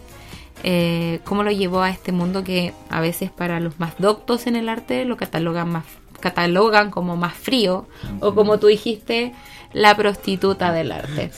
eh, 0.62 1.20
cómo 1.26 1.44
lo 1.44 1.50
llevó 1.52 1.82
a 1.82 1.90
este 1.90 2.12
mundo 2.12 2.44
que 2.44 2.74
a 2.90 3.02
veces 3.02 3.32
para 3.32 3.60
los 3.60 3.80
más 3.80 3.96
doctos 3.98 4.48
en 4.48 4.56
el 4.56 4.70
arte 4.70 5.04
lo 5.04 5.18
catalogan 5.18 5.70
más 5.70 5.84
catalogan 6.24 6.90
como 6.90 7.16
más 7.18 7.34
frío 7.36 7.86
o 8.22 8.34
como 8.34 8.58
tú 8.60 8.68
dijiste 8.68 9.34
la 9.74 9.96
prostituta 9.96 10.72
del 10.72 10.92
arte 10.92 11.30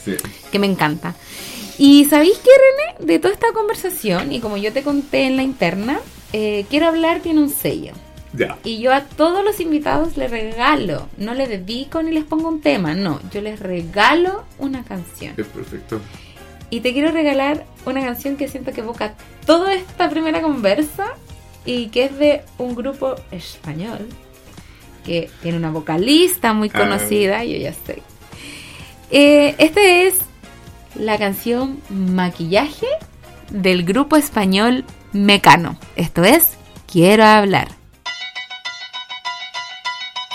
que 0.52 0.58
me 0.58 0.66
encanta 0.66 1.14
y 1.78 2.04
sabéis 2.06 2.38
que 2.38 2.50
René 2.64 3.06
de 3.12 3.18
toda 3.18 3.34
esta 3.34 3.52
conversación 3.52 4.32
y 4.32 4.40
como 4.40 4.56
yo 4.56 4.72
te 4.72 4.82
conté 4.82 5.24
en 5.26 5.36
la 5.36 5.42
interna 5.42 5.98
eh, 6.32 6.64
quiero 6.70 6.86
hablar 6.86 7.20
tiene 7.20 7.40
un 7.40 7.50
sello 7.50 7.92
Ya. 8.32 8.58
y 8.64 8.80
yo 8.82 8.92
a 8.92 9.00
todos 9.02 9.42
los 9.42 9.60
invitados 9.60 10.16
les 10.18 10.30
regalo, 10.30 11.08
no 11.16 11.32
les 11.32 11.48
dedico 11.48 12.02
ni 12.02 12.10
les 12.12 12.24
pongo 12.24 12.48
un 12.48 12.60
tema, 12.60 12.92
no, 12.94 13.18
yo 13.32 13.40
les 13.40 13.58
regalo 13.60 14.44
una 14.58 14.84
canción. 14.84 15.32
Es 15.38 15.46
perfecto. 15.46 16.00
Y 16.68 16.80
te 16.80 16.92
quiero 16.92 17.12
regalar 17.12 17.64
una 17.86 18.02
canción 18.02 18.36
que 18.36 18.48
siento 18.48 18.72
que 18.72 18.82
evoca 18.82 19.14
toda 19.46 19.72
esta 19.72 20.10
primera 20.10 20.42
conversa 20.42 21.14
y 21.64 21.86
que 21.88 22.04
es 22.06 22.18
de 22.18 22.42
un 22.58 22.74
grupo 22.74 23.14
español 23.30 24.06
que 25.06 25.30
tiene 25.40 25.56
una 25.56 25.70
vocalista 25.70 26.52
muy 26.52 26.70
Ah. 26.74 26.78
conocida, 26.80 27.44
yo 27.44 27.56
ya 27.56 27.72
sé. 27.72 28.02
Eh, 29.10 29.54
este 29.58 30.06
es 30.08 30.16
la 30.96 31.16
canción 31.16 31.80
Maquillaje 31.88 32.88
del 33.50 33.84
grupo 33.84 34.16
español 34.16 34.84
Mecano. 35.12 35.78
Esto 35.96 36.24
es 36.24 36.50
Quiero 36.90 37.24
hablar. 37.24 37.68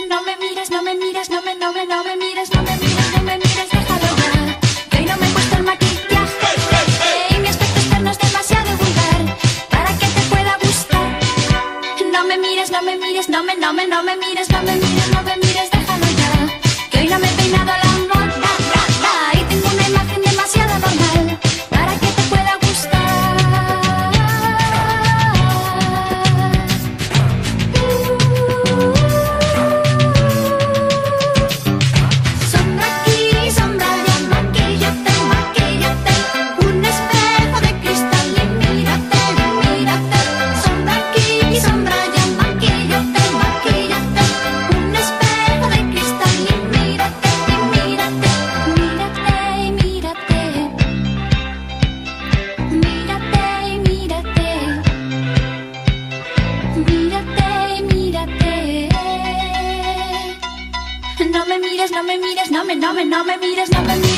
No 0.10 0.22
me 0.24 0.36
mires, 0.38 0.70
no 0.70 0.82
me 0.84 0.96
mires, 0.96 1.30
no 1.30 1.42
me, 1.42 1.56
no 1.56 1.72
me, 1.74 1.86
no 1.86 2.04
me 2.04 2.16
mires, 2.18 2.54
no 2.54 2.62
me 2.64 2.72
mires, 2.78 3.12
no 3.16 3.24
me 3.24 3.38
mires, 3.38 3.70
déjalo 3.72 4.16
ya. 4.18 4.60
Que 4.90 4.98
hoy 4.98 5.06
no 5.06 5.18
me 5.18 5.28
he 5.28 5.32
puesto 5.32 5.56
el 5.58 5.64
maquillaje 5.64 6.48
me 12.32 12.38
mires, 12.38 12.72
no 12.72 12.82
me 12.82 12.96
mires, 12.96 13.28
no 13.28 13.44
me, 13.44 13.56
no 13.56 13.74
me, 13.74 13.86
no 13.88 14.04
me 14.04 14.16
mires, 14.16 14.50
no 14.50 14.62
me 14.64 14.74
mires, 14.76 15.10
no 15.14 15.22
me 15.24 15.36
mires, 15.36 15.70
déjalo 15.70 16.06
ya. 16.18 16.60
Que 16.90 17.00
hoy 17.00 17.08
no 17.08 17.20
me 17.20 17.28
he 17.28 17.32
peinado 17.32 17.81
no 62.82 62.94
me, 62.96 63.06
no 63.06 63.24
me, 63.24 63.38
mires, 63.38 63.70
no 63.70 63.82
me 63.84 63.96
mires, 63.96 64.11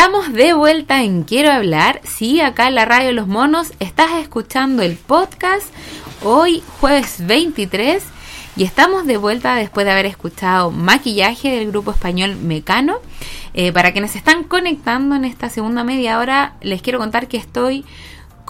Estamos 0.00 0.32
de 0.32 0.54
vuelta 0.54 1.02
en 1.02 1.24
Quiero 1.24 1.52
hablar. 1.52 2.00
Sí, 2.04 2.40
acá 2.40 2.68
en 2.68 2.74
la 2.74 2.86
radio 2.86 3.08
de 3.08 3.12
los 3.12 3.26
monos 3.26 3.74
estás 3.80 4.12
escuchando 4.12 4.82
el 4.82 4.96
podcast 4.96 5.66
hoy 6.22 6.62
jueves 6.80 7.26
23 7.26 8.02
y 8.56 8.64
estamos 8.64 9.04
de 9.04 9.18
vuelta 9.18 9.54
después 9.56 9.84
de 9.84 9.92
haber 9.92 10.06
escuchado 10.06 10.70
maquillaje 10.70 11.50
del 11.50 11.70
grupo 11.70 11.90
español 11.90 12.36
Mecano. 12.36 12.96
Eh, 13.52 13.74
para 13.74 13.92
quienes 13.92 14.16
están 14.16 14.44
conectando 14.44 15.16
en 15.16 15.26
esta 15.26 15.50
segunda 15.50 15.84
media 15.84 16.18
hora, 16.18 16.54
les 16.62 16.80
quiero 16.80 16.98
contar 16.98 17.28
que 17.28 17.36
estoy 17.36 17.84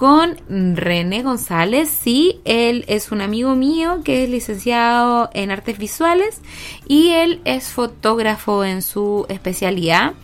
con 0.00 0.38
René 0.48 1.22
González. 1.22 1.90
Sí, 1.90 2.40
él 2.46 2.86
es 2.88 3.12
un 3.12 3.20
amigo 3.20 3.54
mío 3.54 4.00
que 4.02 4.24
es 4.24 4.30
licenciado 4.30 5.28
en 5.34 5.50
artes 5.50 5.76
visuales 5.76 6.40
y 6.88 7.08
él 7.08 7.42
es 7.44 7.68
fotógrafo 7.68 8.64
en 8.64 8.80
su 8.80 9.26
especialidad. 9.28 10.14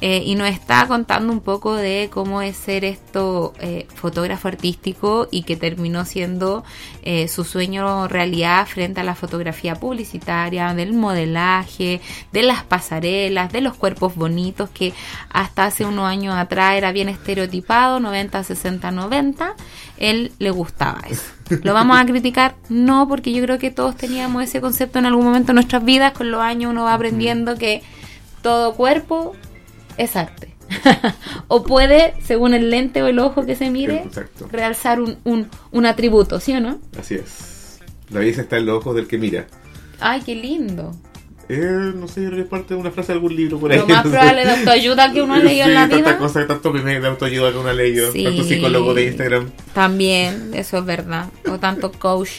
Eh, 0.00 0.22
y 0.24 0.34
nos 0.34 0.48
está 0.48 0.86
contando 0.86 1.32
un 1.32 1.40
poco 1.40 1.74
de 1.74 2.10
cómo 2.12 2.42
es 2.42 2.56
ser 2.56 2.84
esto 2.84 3.52
eh, 3.60 3.86
fotógrafo 3.94 4.48
artístico 4.48 5.28
y 5.30 5.42
que 5.42 5.56
terminó 5.56 6.04
siendo 6.04 6.64
eh, 7.02 7.28
su 7.28 7.44
sueño 7.44 8.08
realidad 8.08 8.66
frente 8.66 9.00
a 9.00 9.04
la 9.04 9.14
fotografía 9.14 9.76
publicitaria, 9.76 10.74
del 10.74 10.92
modelaje, 10.92 12.00
de 12.32 12.42
las 12.42 12.64
pasarelas, 12.64 13.52
de 13.52 13.60
los 13.60 13.74
cuerpos 13.74 14.14
bonitos 14.16 14.68
que 14.70 14.92
hasta 15.30 15.66
hace 15.66 15.84
unos 15.84 16.06
años 16.06 16.34
atrás 16.34 16.76
era 16.76 16.92
bien 16.92 17.08
estereotipado, 17.08 18.00
90, 18.00 18.42
60, 18.42 18.90
90. 18.90 19.54
Él 19.98 20.32
le 20.38 20.50
gustaba 20.50 21.00
eso. 21.08 21.30
¿Lo 21.62 21.72
vamos 21.74 21.98
a 21.98 22.04
criticar? 22.06 22.56
No, 22.68 23.08
porque 23.08 23.32
yo 23.32 23.42
creo 23.42 23.58
que 23.58 23.70
todos 23.70 23.96
teníamos 23.96 24.42
ese 24.42 24.60
concepto 24.60 24.98
en 24.98 25.06
algún 25.06 25.24
momento 25.24 25.48
de 25.48 25.54
nuestras 25.54 25.84
vidas. 25.84 26.12
Con 26.12 26.30
los 26.30 26.40
años 26.40 26.70
uno 26.70 26.84
va 26.84 26.94
aprendiendo 26.94 27.56
que 27.56 27.82
todo 28.42 28.74
cuerpo 28.74 29.34
es 29.98 30.16
arte. 30.16 30.54
o 31.48 31.62
puede, 31.62 32.14
según 32.22 32.54
el 32.54 32.70
lente 32.70 33.02
o 33.02 33.06
el 33.06 33.18
ojo 33.18 33.44
que 33.44 33.54
se 33.56 33.70
mire, 33.70 34.02
Exacto. 34.02 34.48
realzar 34.50 35.00
un, 35.00 35.18
un, 35.24 35.48
un 35.72 35.86
atributo, 35.86 36.40
¿sí 36.40 36.54
o 36.54 36.60
no? 36.60 36.78
Así 36.98 37.14
es. 37.16 37.80
La 38.10 38.20
belleza 38.20 38.42
está 38.42 38.56
en 38.56 38.66
los 38.66 38.78
ojos 38.78 38.94
del 38.96 39.06
que 39.06 39.18
mira. 39.18 39.46
Ay, 40.00 40.22
qué 40.22 40.34
lindo. 40.34 40.94
Eh, 41.48 41.92
no 41.94 42.08
sé, 42.08 42.26
es 42.26 42.46
parte 42.46 42.74
de 42.74 42.80
una 42.80 42.90
frase 42.90 43.08
de 43.12 43.14
algún 43.14 43.34
libro 43.36 43.58
por 43.58 43.70
ahí. 43.72 43.78
Lo 43.78 43.86
más 43.86 44.02
probable 44.02 44.44
de 44.44 44.50
autoayuda 44.52 45.12
que 45.12 45.22
uno 45.22 45.34
ha 45.34 45.38
leído 45.38 45.64
Sí, 45.64 45.70
en 45.70 45.74
la 45.74 45.80
tanta 45.88 45.96
vida. 45.96 46.18
cosa, 46.18 46.46
tanto 46.46 46.72
meme 46.72 47.00
de 47.00 47.06
autoayuda 47.06 47.52
que 47.52 47.58
uno 47.58 47.68
ha 47.68 47.72
leído. 47.74 48.12
Sí. 48.12 48.24
Tanto 48.24 48.44
psicólogo 48.44 48.94
de 48.94 49.06
Instagram. 49.06 49.50
También, 49.74 50.50
eso 50.54 50.78
es 50.78 50.84
verdad. 50.84 51.26
O 51.50 51.58
tanto 51.58 51.92
coach 51.92 52.30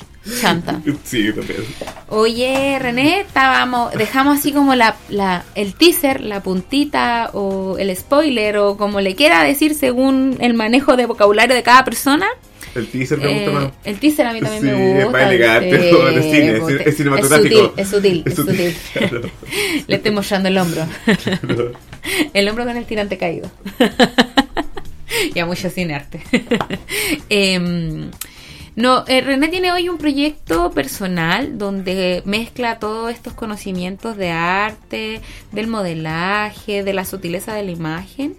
chanta. 0.41 0.82
Sí, 1.03 1.32
también. 1.34 1.64
Oye, 2.10 2.80
René, 2.80 3.22
estábamos, 3.22 3.93
dejamos 3.93 4.39
así 4.39 4.51
como 4.53 4.74
la, 4.74 4.95
la, 5.10 5.43
el 5.53 5.76
teaser, 5.76 6.22
la 6.22 6.41
puntita 6.41 7.30
o 7.34 7.78
el 7.78 7.95
spoiler 7.95 8.58
o 8.58 8.76
como 8.78 9.01
le 9.01 9.16
quiera 9.16 9.43
decir 9.43 9.76
según 9.76 10.38
el 10.39 10.53
manejo 10.56 10.95
de 10.97 11.06
vocabulario 11.06 11.56
de 11.56 11.62
cada 11.64 11.84
persona. 11.86 12.26
El 12.76 12.88
teaser 12.88 13.17
me 13.19 13.28
gusta 13.28 13.49
Eh, 13.49 13.53
más. 13.53 13.71
el 13.86 13.99
teaser 13.99 14.28
a 14.28 14.34
mí 14.34 14.41
también 14.41 14.61
Sí, 14.61 14.67
me 14.69 14.97
es 14.99 15.03
gusta. 15.05 15.11
más 15.19 15.28
elegante, 15.32 15.80
sí, 15.82 15.89
¿no? 15.91 15.99
De 16.05 16.21
cine, 16.21 16.57
es- 16.82 16.88
es 16.88 16.97
cinematográfico. 16.97 17.73
Es 17.78 17.88
sutil, 17.89 18.23
es 18.26 18.36
sutil, 18.36 18.57
es 18.57 18.73
Es 18.73 18.73
sutil, 18.73 18.73
sutil. 18.73 19.09
claro. 19.09 19.30
Le 19.88 19.95
estoy 19.95 20.11
mostrando 20.11 20.49
el 20.49 20.57
hombro. 20.57 20.86
el 22.34 22.49
hombro 22.49 22.65
con 22.65 22.76
el 22.78 22.86
tirante 22.86 23.17
caído. 23.17 23.49
ya 25.34 25.45
mucho 25.45 25.69
cinearte. 25.69 26.21
Em, 27.30 28.11
no, 28.76 29.05
eh, 29.07 29.21
René 29.21 29.47
tiene 29.47 29.71
hoy 29.71 29.88
un 29.89 29.97
proyecto 29.97 30.71
personal 30.71 31.57
donde 31.57 32.21
mezcla 32.26 32.80
todos 32.80 33.11
estos 33.13 33.34
conocimientos 33.34 34.17
de 34.17 34.32
arte, 34.32 35.21
del 35.51 35.67
modelaje, 35.67 36.84
de 36.84 36.93
la 36.93 37.05
sutileza 37.05 37.53
de 37.53 37.63
la 37.63 37.71
imagen, 37.71 38.36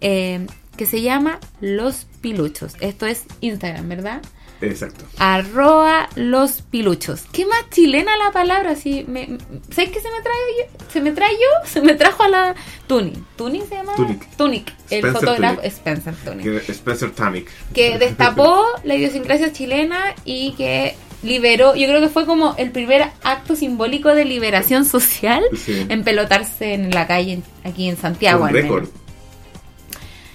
em, 0.00 0.46
que 0.76 0.86
se 0.86 1.02
llama 1.02 1.38
Los 1.60 2.06
Piluchos. 2.20 2.74
Esto 2.80 3.06
es 3.06 3.24
Instagram, 3.40 3.88
¿verdad? 3.88 4.22
Exacto. 4.62 5.04
Arroba 5.18 6.08
los 6.16 6.62
piluchos. 6.62 7.24
¿Qué 7.30 7.44
más 7.44 7.68
chilena 7.70 8.16
la 8.16 8.32
palabra? 8.32 8.74
Si 8.74 9.04
me, 9.06 9.36
¿Sabes 9.70 9.90
qué 9.90 10.00
se 10.00 10.10
me 10.10 10.22
trae 10.22 10.36
yo? 10.58 10.78
Se 10.90 11.00
me 11.02 11.12
trae 11.12 11.32
yo, 11.34 11.68
se 11.68 11.82
me 11.82 11.94
trajo 11.94 12.22
a 12.22 12.28
la 12.28 12.54
Tunic. 12.86 13.18
¿Tunic 13.36 13.68
se 13.68 13.74
llama? 13.74 13.94
Tunic. 13.96 14.26
Tunic. 14.36 14.72
El 14.88 14.98
Spencer 15.00 15.12
fotógrafo 15.12 15.56
Tunic. 15.56 15.72
Spencer 15.72 16.14
Tunic. 16.24 16.42
Que 16.66 16.72
Spencer 16.72 17.10
Tunic. 17.10 17.50
Que 17.74 17.98
destapó 17.98 18.64
la 18.84 18.94
idiosincrasia 18.94 19.52
chilena 19.52 20.14
y 20.24 20.52
que 20.52 20.94
liberó, 21.22 21.74
yo 21.76 21.86
creo 21.88 22.00
que 22.00 22.08
fue 22.08 22.24
como 22.24 22.54
el 22.56 22.70
primer 22.70 23.10
acto 23.24 23.56
simbólico 23.56 24.14
de 24.14 24.24
liberación 24.24 24.86
social 24.86 25.42
Sí. 25.54 25.84
en 25.90 26.02
pelotarse 26.02 26.72
en 26.72 26.90
la 26.92 27.06
calle 27.06 27.42
aquí 27.64 27.88
en 27.90 27.96
Santiago. 27.98 28.44
un 28.44 28.50
récord. 28.50 28.88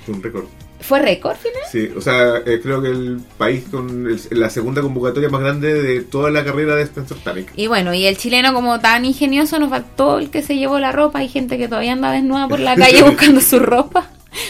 Fue 0.06 0.16
un 0.16 0.24
récord. 0.24 0.46
¿Fue 0.80 1.00
récord 1.00 1.36
final? 1.38 1.62
Sí, 1.72 1.90
o 1.96 2.02
sea, 2.02 2.38
eh, 2.38 2.60
creo 2.62 2.82
que 2.82 2.88
el 2.90 3.22
país 3.38 3.66
con 3.70 4.08
el- 4.08 4.20
la 4.32 4.50
segunda 4.50 4.82
convocatoria 4.82 5.30
más 5.30 5.42
grande 5.42 5.80
de 5.80 6.02
toda 6.02 6.32
la 6.32 6.44
carrera 6.44 6.76
de 6.76 6.82
Spencer 6.84 7.18
Tunic. 7.18 7.52
Y 7.56 7.68
bueno, 7.68 7.94
y 7.94 8.08
el 8.08 8.18
chileno 8.18 8.52
como 8.54 8.80
tan 8.80 9.06
ingenioso 9.06 9.60
nos 9.60 9.70
faltó 9.70 10.18
el 10.18 10.32
que 10.32 10.42
se 10.42 10.58
llevó 10.58 10.80
la 10.80 10.92
ropa. 10.92 11.20
Hay 11.20 11.30
gente 11.30 11.60
que 11.60 11.68
todavía 11.68 11.94
anda 11.94 12.12
desnuda 12.12 12.48
por 12.48 12.60
la 12.60 12.76
calle 12.76 13.04
buscando 13.04 13.42
su 13.42 13.60
ropa. 13.60 14.10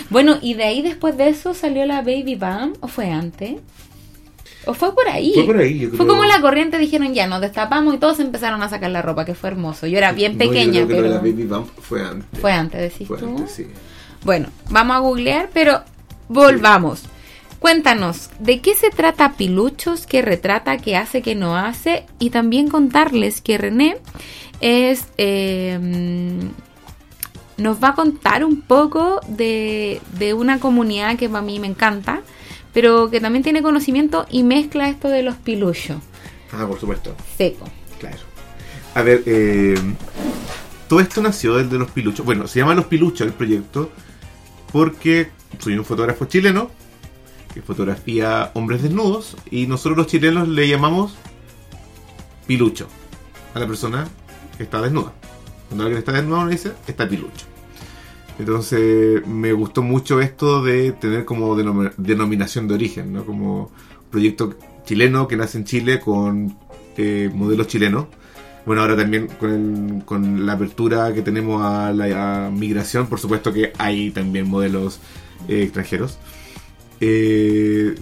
Bueno, 0.09 0.37
y 0.41 0.53
de 0.53 0.63
ahí 0.63 0.81
después 0.81 1.17
de 1.17 1.27
eso 1.27 1.53
salió 1.53 1.85
la 1.85 2.01
Baby 2.01 2.35
Bam, 2.35 2.73
¿o 2.79 2.87
fue 2.87 3.09
antes? 3.11 3.55
¿O 4.67 4.73
fue 4.75 4.93
por 4.93 5.07
ahí? 5.09 5.33
Fue 5.33 5.43
por 5.45 5.57
ahí, 5.57 5.79
yo 5.79 5.89
Fue 5.89 5.97
creo. 5.97 6.07
como 6.07 6.23
la 6.23 6.39
corriente, 6.39 6.77
dijeron 6.77 7.13
ya, 7.15 7.25
nos 7.27 7.41
destapamos 7.41 7.95
y 7.95 7.97
todos 7.97 8.19
empezaron 8.19 8.61
a 8.61 8.69
sacar 8.69 8.91
la 8.91 9.01
ropa, 9.01 9.25
que 9.25 9.33
fue 9.33 9.49
hermoso. 9.49 9.87
Yo 9.87 9.97
era 9.97 10.11
bien 10.11 10.37
No, 10.37 10.43
yo 10.45 10.49
pequeña, 10.51 10.71
creo 10.85 10.87
que 10.87 10.95
pero 10.95 11.07
la 11.09 11.17
Baby 11.17 11.43
Bump 11.45 11.67
fue 11.81 12.03
antes. 12.05 12.39
fue 12.39 12.51
antes, 12.51 12.79
decís 12.79 13.07
Fue 13.07 13.17
tú. 13.17 13.25
antes, 13.25 13.51
sí. 13.51 13.65
Bueno, 14.23 14.49
vamos 14.69 14.95
a 14.95 14.99
googlear, 14.99 15.49
pero 15.53 15.81
volvamos. 16.29 17.03
Cuéntanos, 17.59 18.29
¿de 18.39 18.59
qué 18.59 18.75
se 18.75 18.89
trata 18.89 19.33
Piluchos? 19.33 20.07
¿Qué 20.07 20.21
retrata? 20.21 20.77
¿Qué 20.77 20.95
hace? 20.95 21.21
¿Qué 21.21 21.35
no 21.35 21.55
hace? 21.55 22.05
Y 22.19 22.31
también 22.31 22.69
contarles 22.69 23.41
que 23.41 23.57
René 23.57 23.97
es... 24.61 25.05
eh, 25.17 25.79
nos 27.57 27.81
va 27.81 27.89
a 27.89 27.95
contar 27.95 28.43
un 28.43 28.61
poco 28.61 29.21
de, 29.27 30.01
de 30.17 30.33
una 30.33 30.59
comunidad 30.59 31.15
que 31.17 31.29
para 31.29 31.43
mí 31.43 31.59
me 31.59 31.67
encanta, 31.67 32.21
pero 32.73 33.11
que 33.11 33.21
también 33.21 33.43
tiene 33.43 33.61
conocimiento 33.61 34.25
y 34.31 34.41
mezcla 34.43 34.89
esto 34.89 35.07
de 35.07 35.21
los 35.21 35.35
piluchos. 35.35 35.97
Ah, 36.51 36.65
por 36.67 36.79
supuesto. 36.79 37.15
Seco. 37.37 37.65
Claro. 37.99 38.17
A 38.95 39.03
ver, 39.03 39.23
eh, 39.27 39.75
todo 40.87 40.99
esto 40.99 41.21
nació 41.21 41.55
desde 41.55 41.77
los 41.77 41.91
piluchos. 41.91 42.25
Bueno, 42.25 42.47
se 42.47 42.59
llama 42.59 42.73
Los 42.73 42.85
Piluchos 42.85 43.27
el 43.27 43.33
proyecto 43.33 43.91
porque 44.71 45.29
soy 45.59 45.77
un 45.77 45.85
fotógrafo 45.85 46.25
chileno 46.25 46.69
que 47.53 47.61
fotografía 47.61 48.51
hombres 48.53 48.81
desnudos 48.83 49.35
y 49.49 49.67
nosotros 49.67 49.97
los 49.97 50.07
chilenos 50.07 50.47
le 50.47 50.67
llamamos 50.67 51.15
pilucho 52.47 52.87
a 53.53 53.59
la 53.59 53.67
persona 53.67 54.07
que 54.57 54.63
está 54.63 54.81
desnuda. 54.81 55.13
Cuando 55.67 55.83
alguien 55.83 55.99
está 55.99 56.11
desnudo 56.13 56.41
uno 56.41 56.49
dice 56.49 56.71
está 56.87 57.07
pilucho. 57.07 57.45
Entonces 58.39 59.25
me 59.27 59.53
gustó 59.53 59.81
mucho 59.83 60.19
esto 60.21 60.63
de 60.63 60.93
tener 60.93 61.25
como 61.25 61.55
denom- 61.55 61.93
denominación 61.97 62.67
de 62.67 62.73
origen, 62.73 63.13
¿no? 63.13 63.25
Como 63.25 63.71
proyecto 64.09 64.55
chileno 64.85 65.27
que 65.27 65.37
nace 65.37 65.57
en 65.57 65.65
Chile 65.65 65.99
con 65.99 66.57
eh, 66.97 67.29
modelos 67.33 67.67
chilenos. 67.67 68.05
Bueno, 68.65 68.81
ahora 68.81 68.95
también 68.95 69.27
con, 69.27 69.51
el- 69.99 70.05
con 70.05 70.45
la 70.45 70.53
apertura 70.53 71.13
que 71.13 71.21
tenemos 71.21 71.61
a 71.63 71.91
la 71.93 72.49
migración, 72.53 73.07
por 73.07 73.19
supuesto 73.19 73.51
que 73.53 73.73
hay 73.77 74.11
también 74.11 74.47
modelos 74.47 74.99
eh, 75.47 75.63
extranjeros. 75.63 76.17
Eh, 76.99 77.95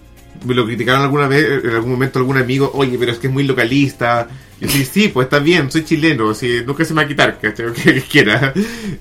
me 0.46 0.54
lo 0.54 0.66
criticaron 0.66 1.02
alguna 1.04 1.28
vez, 1.28 1.64
en 1.64 1.72
algún 1.72 1.92
momento 1.92 2.20
algún 2.20 2.38
amigo, 2.38 2.72
oye, 2.74 2.98
pero 3.00 3.12
es 3.12 3.20
que 3.20 3.28
es 3.28 3.34
muy 3.34 3.44
localista. 3.44 4.28
Y 4.62 4.66
yo 4.66 4.72
sí, 4.72 4.86
sí, 4.86 5.08
pues 5.10 5.26
está 5.26 5.40
bien, 5.40 5.72
soy 5.72 5.86
chileno, 5.86 6.34
sí, 6.34 6.62
nunca 6.66 6.84
se 6.86 6.94
me 6.94 7.02
va 7.02 7.06
a 7.06 7.08
quitar, 7.08 7.40
¿cachai? 7.40 7.74
Que 7.74 8.02
quiera. 8.02 8.54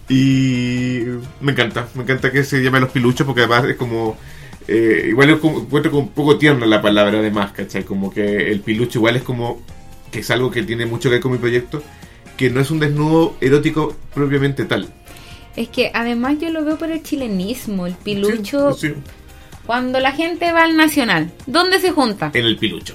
Y 0.09 1.01
me 1.41 1.53
encanta, 1.53 1.89
me 1.95 2.03
encanta 2.03 2.31
que 2.33 2.45
se 2.45 2.63
llame 2.63 2.81
los 2.81 2.91
piluchos 2.91 3.27
porque 3.27 3.43
además 3.43 3.65
es 3.65 3.77
como... 3.77 4.17
eh, 4.69 5.07
igual 5.09 5.31
es 5.31 5.39
como, 5.41 5.61
encuentro 5.61 5.91
como 5.91 6.05
un 6.05 6.11
poco 6.13 6.39
tierna 6.39 6.67
la 6.67 6.81
palabra 6.83 7.19
además, 7.19 7.53
¿cachai? 7.53 7.85
Como 7.85 8.13
que 8.13 8.51
el 8.51 8.61
pilucho 8.61 8.99
igual 8.99 9.17
es 9.17 9.23
como... 9.23 9.63
que 10.11 10.21
es 10.21 10.31
algo 10.31 10.51
que 10.51 10.63
tiene 10.63 10.87
mucho 10.87 11.09
que 11.09 11.15
ver 11.17 11.21
con 11.21 11.33
mi 11.33 11.39
proyecto, 11.39 11.83
que 12.37 12.51
no 12.51 12.61
es 12.61 12.71
un 12.71 12.79
desnudo 12.81 13.37
erótico 13.41 13.97
propiamente 14.15 14.65
tal. 14.65 14.89
Es 15.57 15.69
que 15.69 15.91
además 15.93 16.37
yo 16.41 16.51
lo 16.51 16.65
veo 16.65 16.79
por 16.79 16.91
el 16.91 17.03
chilenismo, 17.03 17.87
el 17.87 17.95
pilucho. 17.95 18.73
Sí, 18.75 18.89
sí, 18.89 18.95
Cuando 19.67 19.99
la 20.01 20.13
gente 20.13 20.53
va 20.53 20.63
al 20.65 20.77
nacional, 20.77 21.33
¿dónde 21.47 21.81
se 21.81 21.91
junta? 21.91 22.31
en 22.33 22.45
el 22.47 22.57
pilucho. 22.57 22.95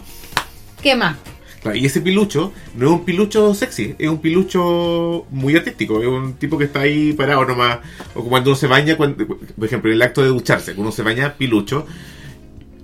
¿Qué 0.82 0.96
más? 0.96 1.18
Claro, 1.62 1.78
y 1.78 1.86
ese 1.86 2.02
pilucho 2.02 2.52
no 2.76 2.88
es 2.88 2.92
un 2.92 3.06
pilucho 3.06 3.54
sexy, 3.54 3.96
es 3.98 4.10
un 4.10 4.18
pilucho 4.20 5.26
muy 5.30 5.56
artístico, 5.56 6.02
es 6.02 6.08
un 6.08 6.34
tipo 6.34 6.58
que 6.58 6.66
está 6.66 6.82
ahí 6.82 7.14
parado 7.14 7.46
nomás. 7.46 7.80
O 8.16 8.24
cuando 8.24 8.50
uno 8.52 8.58
se 8.58 8.68
baña, 8.68 8.98
cuando- 8.98 9.26
por 9.26 9.66
ejemplo, 9.66 9.90
en 9.90 9.96
el 9.96 10.02
acto 10.02 10.22
de 10.22 10.28
ducharse, 10.30 10.68
cuando 10.74 10.84
uno 10.84 10.92
se 10.92 11.04
baña 11.04 11.36
pilucho, 11.38 11.86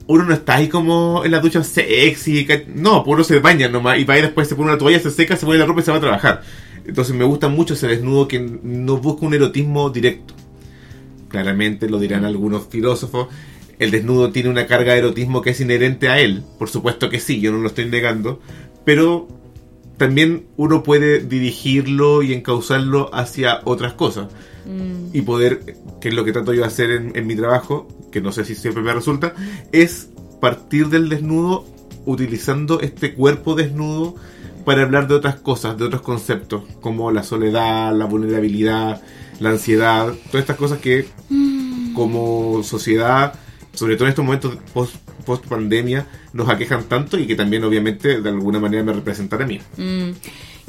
uno 0.09 0.23
no 0.23 0.33
está 0.33 0.55
ahí 0.55 0.67
como 0.69 1.23
en 1.23 1.29
la 1.29 1.39
ducha 1.39 1.63
sexy, 1.63 2.47
no, 2.73 3.03
pues 3.03 3.13
uno 3.13 3.23
se 3.23 3.37
baña 3.37 3.67
nomás 3.69 3.99
y 3.99 4.05
va 4.05 4.17
y 4.17 4.23
después 4.23 4.47
se 4.47 4.55
pone 4.55 4.69
una 4.69 4.77
toalla, 4.79 4.99
se 4.99 5.11
seca, 5.11 5.35
se 5.35 5.45
pone 5.45 5.59
la 5.59 5.67
ropa 5.67 5.81
y 5.81 5.83
se 5.83 5.91
va 5.91 5.97
a 5.97 6.01
trabajar. 6.01 6.41
Entonces 6.83 7.13
me 7.13 7.25
gusta 7.25 7.47
mucho 7.47 7.75
ese 7.75 7.87
desnudo 7.87 8.27
que 8.27 8.39
no 8.39 8.97
busca 8.97 9.27
un 9.27 9.35
erotismo 9.35 9.91
directo. 9.91 10.33
Claramente 11.27 11.87
lo 11.87 11.99
dirán 11.99 12.25
algunos 12.25 12.65
filósofos. 12.69 13.27
El 13.77 13.91
desnudo 13.91 14.31
tiene 14.31 14.49
una 14.49 14.65
carga 14.65 14.93
de 14.93 14.99
erotismo 14.99 15.43
que 15.43 15.51
es 15.51 15.61
inherente 15.61 16.09
a 16.09 16.19
él. 16.19 16.43
Por 16.57 16.69
supuesto 16.69 17.11
que 17.11 17.19
sí, 17.19 17.39
yo 17.39 17.51
no 17.51 17.59
lo 17.59 17.67
estoy 17.67 17.85
negando. 17.85 18.41
Pero 18.85 19.27
también 19.97 20.47
uno 20.57 20.81
puede 20.81 21.19
dirigirlo 21.19 22.23
y 22.23 22.33
encauzarlo 22.33 23.13
hacia 23.13 23.61
otras 23.63 23.93
cosas. 23.93 24.29
Mm, 24.69 25.09
Y 25.15 25.21
poder, 25.23 25.75
que 25.99 26.09
es 26.09 26.13
lo 26.13 26.23
que 26.23 26.31
trato 26.31 26.53
yo 26.53 26.61
de 26.61 26.67
hacer 26.67 26.91
en, 26.91 27.11
en 27.15 27.25
mi 27.27 27.35
trabajo, 27.35 27.87
que 28.11 28.21
no 28.21 28.31
sé 28.31 28.45
si 28.45 28.55
siempre 28.55 28.83
me 28.83 28.93
resulta, 28.93 29.33
es 29.71 30.09
partir 30.39 30.87
del 30.89 31.09
desnudo 31.09 31.65
utilizando 32.05 32.79
este 32.79 33.13
cuerpo 33.13 33.55
desnudo 33.55 34.15
para 34.65 34.83
hablar 34.83 35.07
de 35.07 35.15
otras 35.15 35.35
cosas, 35.35 35.77
de 35.77 35.85
otros 35.85 36.01
conceptos, 36.01 36.63
como 36.81 37.11
la 37.11 37.23
soledad, 37.23 37.93
la 37.95 38.05
vulnerabilidad, 38.05 39.01
la 39.39 39.49
ansiedad, 39.49 40.13
todas 40.27 40.41
estas 40.41 40.57
cosas 40.57 40.79
que 40.79 41.07
como 41.95 42.61
sociedad, 42.63 43.33
sobre 43.73 43.95
todo 43.95 44.05
en 44.05 44.09
estos 44.09 44.25
momentos 44.25 44.57
post, 44.73 44.95
post 45.25 45.45
pandemia, 45.47 46.07
nos 46.33 46.47
aquejan 46.49 46.83
tanto 46.83 47.17
y 47.17 47.25
que 47.27 47.35
también 47.35 47.63
obviamente 47.63 48.21
de 48.21 48.29
alguna 48.29 48.59
manera 48.59 48.83
me 48.83 48.93
representan 48.93 49.41
a 49.41 49.45
mí. 49.45 49.59
mm. 49.77 50.11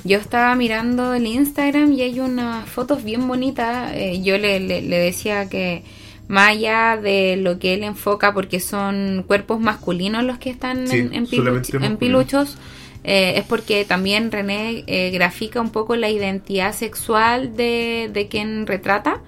Yo 0.04 0.18
estaba 0.18 0.54
mirando 0.54 1.14
el 1.14 1.26
Instagram 1.26 1.92
y 1.92 2.02
hay 2.02 2.20
unas 2.20 2.68
fotos 2.68 3.04
bien 3.04 3.26
bonitas. 3.28 3.92
Eh, 3.94 4.20
yo 4.22 4.38
le, 4.38 4.58
le- 4.60 4.82
le 4.82 4.98
decía 4.98 5.48
que 5.48 5.82
más 6.28 6.50
allá 6.50 6.96
de 6.96 7.36
lo 7.36 7.58
que 7.58 7.74
él 7.74 7.82
enfoca, 7.84 8.32
porque 8.32 8.60
son 8.60 9.24
cuerpos 9.26 9.60
masculinos 9.60 10.24
los 10.24 10.38
que 10.38 10.50
están 10.50 10.86
Sí, 10.86 10.98
en, 10.98 11.14
en, 11.14 11.26
solamente 11.26 11.72
piluch- 11.72 11.74
en 11.84 11.92
masculinos. 11.92 11.98
piluchos, 11.98 12.58
eh, 13.04 13.34
es 13.36 13.44
porque 13.44 13.84
también 13.84 14.30
René 14.30 14.84
eh, 14.86 15.10
grafica 15.10 15.60
un 15.60 15.70
poco 15.70 15.96
la 15.96 16.08
identidad 16.08 16.72
sexual 16.72 17.56
de, 17.56 18.10
de 18.12 18.28
quien 18.28 18.66
retrata, 18.66 19.20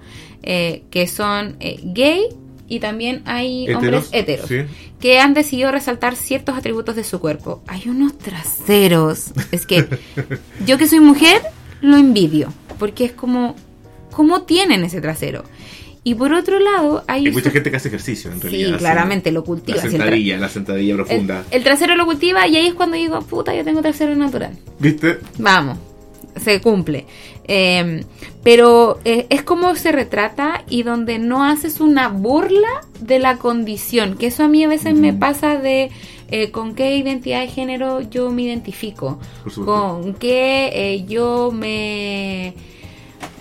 eh, 0.43 0.83
que 0.91 1.07
son 1.07 1.55
eh, 1.59 1.79
gay 1.83 2.23
y 2.75 2.79
también 2.79 3.21
hay 3.25 3.71
hombres 3.73 4.09
heteros 4.11 4.47
Sí. 4.47 4.61
que 4.99 5.19
han 5.19 5.33
decidido 5.33 5.71
resaltar 5.71 6.15
ciertos 6.15 6.57
atributos 6.57 6.95
de 6.95 7.03
su 7.03 7.19
cuerpo. 7.19 7.61
Hay 7.67 7.83
unos 7.87 8.17
traseros. 8.17 9.31
Es 9.51 9.65
que 9.65 9.85
yo 10.65 10.77
que 10.77 10.87
soy 10.87 10.99
mujer 10.99 11.41
lo 11.81 11.97
envidio, 11.97 12.51
porque 12.79 13.05
es 13.05 13.11
como, 13.11 13.55
¿cómo 14.11 14.43
tienen 14.43 14.83
ese 14.83 15.01
trasero? 15.01 15.43
Y 16.05 16.15
por 16.15 16.33
otro 16.33 16.59
lado, 16.59 17.03
hay... 17.07 17.27
Hay 17.27 17.31
mucha 17.31 17.49
gente 17.49 17.71
que 17.71 17.77
hace 17.77 17.87
ejercicio, 17.87 18.29
en 18.31 18.37
Sí, 18.41 18.47
realidad. 18.49 18.77
claramente 18.77 19.31
lo 19.31 19.43
cultiva. 19.45 19.77
La 19.77 19.83
el 19.85 19.91
sentadilla, 19.91 20.37
la 20.37 20.49
sentadilla 20.49 20.91
el, 20.91 20.97
profunda. 20.97 21.43
el 21.49 21.63
trasero 21.63 21.95
lo 21.95 22.05
cultiva 22.05 22.45
y 22.47 22.57
ahí 22.57 22.67
es 22.67 22.73
cuando 22.73 22.97
digo, 22.97 23.21
puta, 23.21 23.55
yo 23.55 23.63
tengo 23.63 23.81
trasero 23.81 24.13
natural. 24.15 24.51
¿Viste? 24.79 25.19
Vamos, 25.37 25.77
se 26.35 26.61
cumple. 26.61 27.05
Eh, 27.45 28.03
pero 28.43 28.99
eh, 29.05 29.25
es 29.29 29.41
como 29.43 29.75
se 29.75 29.91
retrata 29.91 30.63
y 30.69 30.83
donde 30.83 31.17
no 31.17 31.43
haces 31.43 31.79
una 31.79 32.09
burla 32.09 32.81
de 32.99 33.19
la 33.19 33.37
condición, 33.37 34.17
que 34.17 34.27
eso 34.27 34.43
a 34.43 34.47
mí 34.47 34.63
a 34.63 34.67
veces 34.67 34.95
me 34.95 35.13
pasa 35.13 35.57
de 35.57 35.91
eh, 36.35 36.51
con 36.51 36.73
qué 36.73 36.97
identidad 36.97 37.41
de 37.41 37.47
género 37.47 38.01
yo 38.01 38.31
me 38.31 38.41
identifico, 38.41 39.19
con 39.65 40.13
qué 40.15 40.71
eh, 40.73 41.05
yo 41.05 41.51
me... 41.53 42.55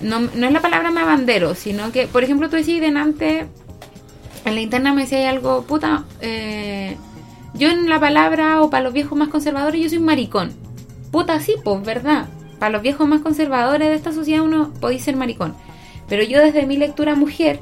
No, 0.01 0.21
no 0.21 0.47
es 0.47 0.53
la 0.53 0.61
palabra 0.61 0.91
me 0.91 1.01
abandero, 1.01 1.55
sino 1.55 1.91
que, 1.91 2.07
por 2.07 2.23
ejemplo, 2.23 2.51
tú 2.51 2.57
decís 2.57 2.81
delante, 2.81 3.47
en 4.45 4.55
la 4.55 4.61
interna 4.61 4.93
me 4.93 5.03
decía 5.03 5.31
algo, 5.31 5.63
puta, 5.63 6.05
eh, 6.21 6.97
yo 7.55 7.71
en 7.71 7.89
la 7.89 7.99
palabra 7.99 8.61
o 8.63 8.69
para 8.69 8.85
los 8.85 8.93
viejos 8.93 9.17
más 9.17 9.29
conservadores 9.29 9.81
yo 9.81 9.89
soy 9.89 9.99
maricón. 9.99 10.53
Puta, 11.11 11.41
sí, 11.41 11.55
pues, 11.65 11.83
¿verdad? 11.83 12.29
Para 12.63 12.75
los 12.75 12.83
viejos 12.83 13.09
más 13.09 13.23
conservadores 13.23 13.89
de 13.89 13.97
esta 13.97 14.13
sociedad 14.13 14.45
uno 14.45 14.73
podéis 14.81 15.03
ser 15.03 15.17
maricón. 15.17 15.53
Pero 16.09 16.23
yo 16.23 16.39
desde 16.39 16.65
mi 16.65 16.77
lectura 16.77 17.17
mujer, 17.17 17.59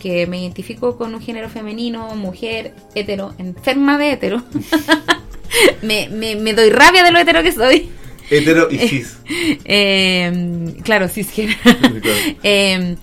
que 0.00 0.28
me 0.28 0.40
identifico 0.40 0.96
con 0.96 1.12
un 1.12 1.20
género 1.20 1.48
femenino, 1.48 2.14
mujer, 2.14 2.72
hetero, 2.94 3.34
enferma 3.38 3.98
de 3.98 4.12
hetero, 4.12 4.44
me, 5.82 6.08
me, 6.10 6.36
me 6.36 6.54
doy 6.54 6.70
rabia 6.70 7.02
de 7.02 7.10
lo 7.10 7.18
hetero 7.18 7.42
que 7.42 7.50
soy. 7.50 7.88
Hetero 8.30 8.68
y 8.70 8.78
cis. 8.78 9.18
Eh, 9.64 10.72
claro, 10.84 11.08
cisgénero. 11.08 11.58
Eh, 12.44 12.94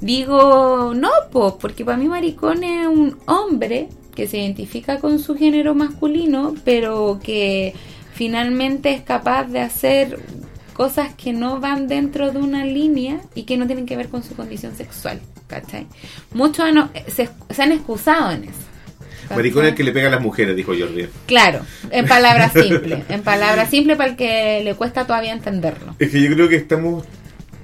digo, 0.00 0.94
no, 0.96 1.10
pues, 1.30 1.52
porque 1.60 1.84
para 1.84 1.98
mí 1.98 2.08
maricón 2.08 2.64
es 2.64 2.86
un 2.86 3.18
hombre 3.26 3.90
que 4.14 4.26
se 4.26 4.38
identifica 4.38 5.00
con 5.00 5.18
su 5.18 5.36
género 5.36 5.74
masculino, 5.74 6.54
pero 6.64 7.20
que 7.22 7.74
finalmente 8.14 8.90
es 8.90 9.02
capaz 9.02 9.44
de 9.48 9.60
hacer 9.60 10.18
cosas 10.78 11.12
que 11.14 11.32
no 11.32 11.58
van 11.60 11.88
dentro 11.88 12.30
de 12.30 12.38
una 12.38 12.64
línea 12.64 13.20
y 13.34 13.42
que 13.42 13.56
no 13.58 13.66
tienen 13.66 13.84
que 13.84 13.96
ver 13.96 14.08
con 14.08 14.22
su 14.22 14.34
condición 14.36 14.76
sexual, 14.76 15.20
¿cachai? 15.48 15.88
Muchos 16.32 16.64
han- 16.64 16.90
se, 17.08 17.28
se 17.50 17.62
han 17.62 17.72
excusado 17.72 18.30
en 18.30 18.44
eso. 18.44 18.64
Maricón 19.34 19.64
es 19.64 19.70
el 19.72 19.74
que 19.74 19.82
le 19.84 19.90
pega 19.92 20.06
a 20.06 20.12
las 20.12 20.22
mujeres, 20.22 20.54
dijo 20.56 20.72
Jordi. 20.78 21.06
Claro, 21.26 21.60
en 21.90 22.06
palabras 22.06 22.52
simples, 22.62 23.04
en 23.08 23.22
palabras 23.22 23.68
simples 23.68 23.96
para 23.98 24.10
el 24.10 24.16
que 24.16 24.62
le 24.64 24.74
cuesta 24.76 25.04
todavía 25.04 25.32
entenderlo. 25.32 25.96
Es 25.98 26.10
que 26.10 26.22
yo 26.22 26.32
creo 26.32 26.48
que 26.48 26.56
estamos 26.56 27.04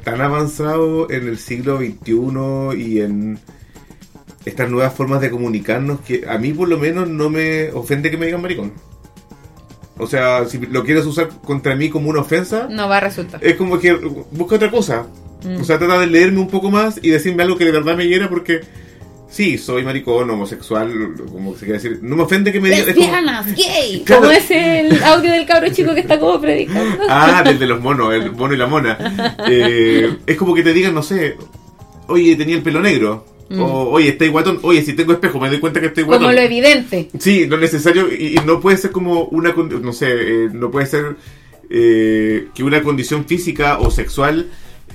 tan 0.03 0.21
avanzados 0.21 1.09
en 1.11 1.29
el 1.29 1.39
siglo 1.39 1.79
XXI 1.79 2.77
y 2.77 3.01
en 3.01 3.39
estas 4.45 4.69
nuevas 4.69 4.93
formas 4.93 5.21
de 5.21 5.31
comunicarnos 5.31 6.01
que 6.01 6.25
a 6.29 6.37
mí 6.37 6.53
por 6.53 6.69
lo 6.69 6.79
menos 6.79 7.09
no 7.09 7.31
me 7.31 7.71
ofende 7.73 8.11
que 8.11 8.17
me 8.19 8.27
digan 8.27 8.43
maricón. 8.43 8.73
O 9.99 10.07
sea, 10.07 10.45
si 10.47 10.59
lo 10.59 10.83
quieres 10.85 11.07
usar 11.07 11.29
contra 11.45 11.77
mí 11.77 11.89
como 11.89 12.11
una 12.11 12.21
ofensa, 12.21 12.67
No 12.71 12.89
va 12.89 12.97
a 12.97 13.01
resultar. 13.01 13.41
es 13.45 13.55
como 13.55 13.79
que 13.79 13.93
busca 14.33 14.57
otra 14.57 14.71
cosa. 14.71 15.07
Mm. 15.45 15.61
O 15.61 15.65
sea, 15.65 15.79
trata 15.79 15.99
de 16.01 16.07
leerme 16.09 16.41
un 16.41 16.49
poco 16.49 16.71
más 16.71 16.99
y 17.03 17.11
decirme 17.11 17.43
algo 17.43 17.57
que 17.57 17.65
de 17.65 17.71
verdad 17.73 17.97
me 17.97 18.07
hiera 18.09 18.29
porque 18.29 18.63
sí, 19.29 19.57
soy 19.59 19.85
maricón, 19.85 20.29
homosexual, 20.31 20.91
como 21.31 21.53
se 21.55 21.67
quiere 21.67 21.75
decir. 21.75 21.99
No 22.03 22.17
me 22.17 22.23
ofende 22.25 22.51
que 22.53 22.61
me 22.61 22.71
digan... 22.71 22.89
es 22.89 22.95
como- 22.95 23.07
Lesbianas, 23.07 23.47
gay. 23.57 24.03
Claro. 24.05 24.23
Como 24.23 24.33
es 24.33 24.51
el 24.51 25.03
audio 25.05 25.31
del 25.33 25.47
cabro 25.47 25.69
chico 25.73 25.95
que 25.95 26.01
está 26.01 26.19
como 26.19 26.41
predicando. 26.41 26.99
Ah, 27.09 27.43
del 27.45 27.59
de 27.59 27.67
los 27.67 27.81
monos, 27.81 28.13
el 28.15 28.33
mono 28.33 28.55
y 28.55 28.57
la 28.57 28.67
mona. 28.67 29.37
Eh, 29.49 30.17
es 30.27 30.37
como 30.37 30.55
que 30.55 30.63
te 30.63 30.73
digan, 30.73 30.95
no 30.95 31.03
sé, 31.03 31.37
oye, 32.09 32.35
tenía 32.37 32.57
el 32.57 32.63
pelo 32.63 32.81
negro. 32.81 33.27
O, 33.51 33.91
oye, 33.91 34.09
estoy 34.11 34.29
guatón. 34.29 34.59
Oye, 34.63 34.83
si 34.83 34.95
tengo 34.95 35.13
espejo, 35.13 35.39
me 35.39 35.49
doy 35.49 35.61
cuenta 35.61 35.81
que 35.81 35.87
estoy 35.87 36.05
guatón. 36.05 36.23
Mm. 36.23 36.27
como 36.27 36.35
lo 36.35 36.41
evidente. 36.41 37.11
Sí, 37.19 37.47
lo 37.47 37.57
necesario. 37.59 38.09
Y, 38.13 38.37
y 38.39 38.41
no 38.47 38.61
puede 38.61 38.77
ser 38.79 38.91
como 38.91 39.25
una. 39.25 39.53
No 39.53 39.93
sé, 39.93 40.09
eh, 40.11 40.49
no 40.53 40.71
puede 40.71 40.87
ser 40.87 41.17
eh, 41.71 42.49
que 42.55 42.63
una 42.65 42.83
condición 42.83 43.27
física 43.27 43.79
o 43.79 43.91
sexual 43.91 44.49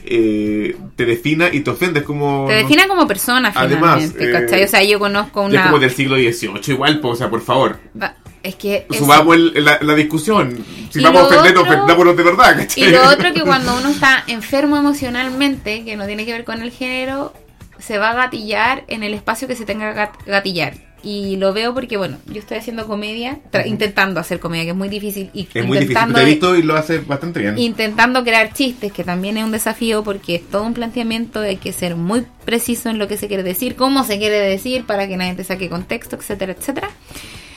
eh, 0.05 0.75
te 0.95 1.05
defina 1.05 1.49
y 1.51 1.61
te 1.61 1.69
ofenda. 1.69 1.99
Es 1.99 2.05
como. 2.05 2.45
Te 2.47 2.53
no 2.55 2.59
define 2.59 2.87
como 2.87 3.07
persona 3.07 3.51
Además, 3.55 4.01
finalmente, 4.03 4.29
eh, 4.29 4.31
¿cachai? 4.31 4.63
O 4.63 4.67
sea, 4.67 4.83
yo 4.83 4.99
conozco 4.99 5.41
sé, 5.49 5.55
Es 5.55 5.61
como 5.61 5.75
una... 5.75 5.85
del 5.85 5.91
siglo 5.95 6.15
XVIII, 6.17 6.61
igual, 6.73 6.99
po, 6.99 7.09
o 7.09 7.15
sea, 7.15 7.29
por 7.29 7.41
favor. 7.41 7.77
Va- 8.01 8.15
Es 8.41 8.55
que... 8.55 8.85
es- 8.89 8.97
Subamos 8.97 9.35
el- 9.35 9.63
la, 9.63 9.77
la 9.81 9.95
discusión. 9.95 10.57
Si 10.89 10.99
Y 10.99 11.03
vamos 11.03 11.21
a 11.23 11.25
ofender, 11.27 11.57
otro- 11.57 11.71
ofendámonos 11.73 12.15
de 12.17 12.23
verdad, 12.23 12.57
¿cachai? 12.57 12.83
Y 12.83 12.89
lo 12.91 13.07
otro 13.09 13.33
que 13.33 13.41
cuando 13.41 13.77
uno 13.77 13.89
está 13.89 14.23
enfermo 14.27 14.77
emocionalmente, 14.77 15.83
que 15.85 15.95
no 15.95 16.05
tiene 16.07 16.25
que 16.25 16.31
ver 16.31 16.43
con 16.45 16.61
el 16.61 16.71
género, 16.71 17.33
se 17.79 17.97
va 17.97 18.11
a 18.11 18.13
gatillar 18.13 18.83
en 18.87 19.03
el 19.03 19.13
espacio 19.13 19.47
que 19.47 19.55
se 19.55 19.65
tenga 19.65 19.93
que 19.93 19.99
gat- 19.99 20.25
gatillar. 20.25 20.73
Y 21.01 21.37
lo 21.37 21.53
veo 21.53 21.73
porque, 21.73 21.95
bueno, 21.95 22.17
yo 22.25 22.39
estoy 22.39 22.57
haciendo 22.57 22.85
comedia, 22.85 23.39
intentando 23.65 24.19
hacer 24.19 24.41
comedia, 24.41 24.65
que 24.65 24.69
es 24.71 24.75
muy 24.75 24.89
difícil. 24.89 25.29
Y 25.33 25.47
Es 25.53 25.65
muy 25.65 25.77
difícil. 25.77 26.13
Te 26.13 26.21
he 26.21 26.25
visto 26.25 26.57
y 26.57 26.61
lo 26.61 26.75
hace 26.75 26.99
bastante 26.99 27.39
bien. 27.39 27.57
intentando 27.57 28.21
crear 28.25 28.51
chistes, 28.51 28.91
que 28.91 29.05
también 29.05 29.37
es 29.37 29.45
un 29.45 29.51
desafío 29.53 30.03
porque 30.03 30.35
es 30.35 30.49
todo 30.49 30.63
un 30.65 30.73
planteamiento, 30.73 31.39
hay 31.39 31.55
que 31.55 31.71
ser 31.71 31.95
muy 31.95 32.25
preciso 32.43 32.89
en 32.89 32.97
lo 32.97 33.07
que 33.07 33.15
se 33.15 33.29
quiere 33.29 33.43
decir, 33.43 33.75
cómo 33.77 34.03
se 34.03 34.17
quiere 34.19 34.39
decir 34.39 34.85
para 34.85 35.07
que 35.07 35.15
nadie 35.15 35.35
te 35.35 35.45
saque 35.45 35.69
contexto, 35.69 36.17
etcétera, 36.17 36.51
etcétera. 36.51 36.89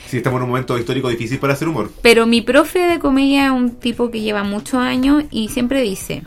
Sí, 0.07 0.19
estamos 0.19 0.39
en 0.39 0.45
un 0.45 0.51
momento 0.51 0.79
histórico 0.79 1.09
difícil 1.09 1.39
para 1.41 1.55
hacer 1.55 1.67
humor. 1.67 1.91
Pero 2.01 2.27
mi 2.27 2.43
profe 2.43 2.79
de 2.81 3.01
comedia 3.01 3.47
es 3.47 3.51
un 3.51 3.73
tipo 3.77 4.11
que 4.13 4.21
lleva 4.21 4.45
muchos 4.45 4.75
años 4.75 5.25
y 5.33 5.49
siempre 5.49 5.81
dice, 5.81 6.23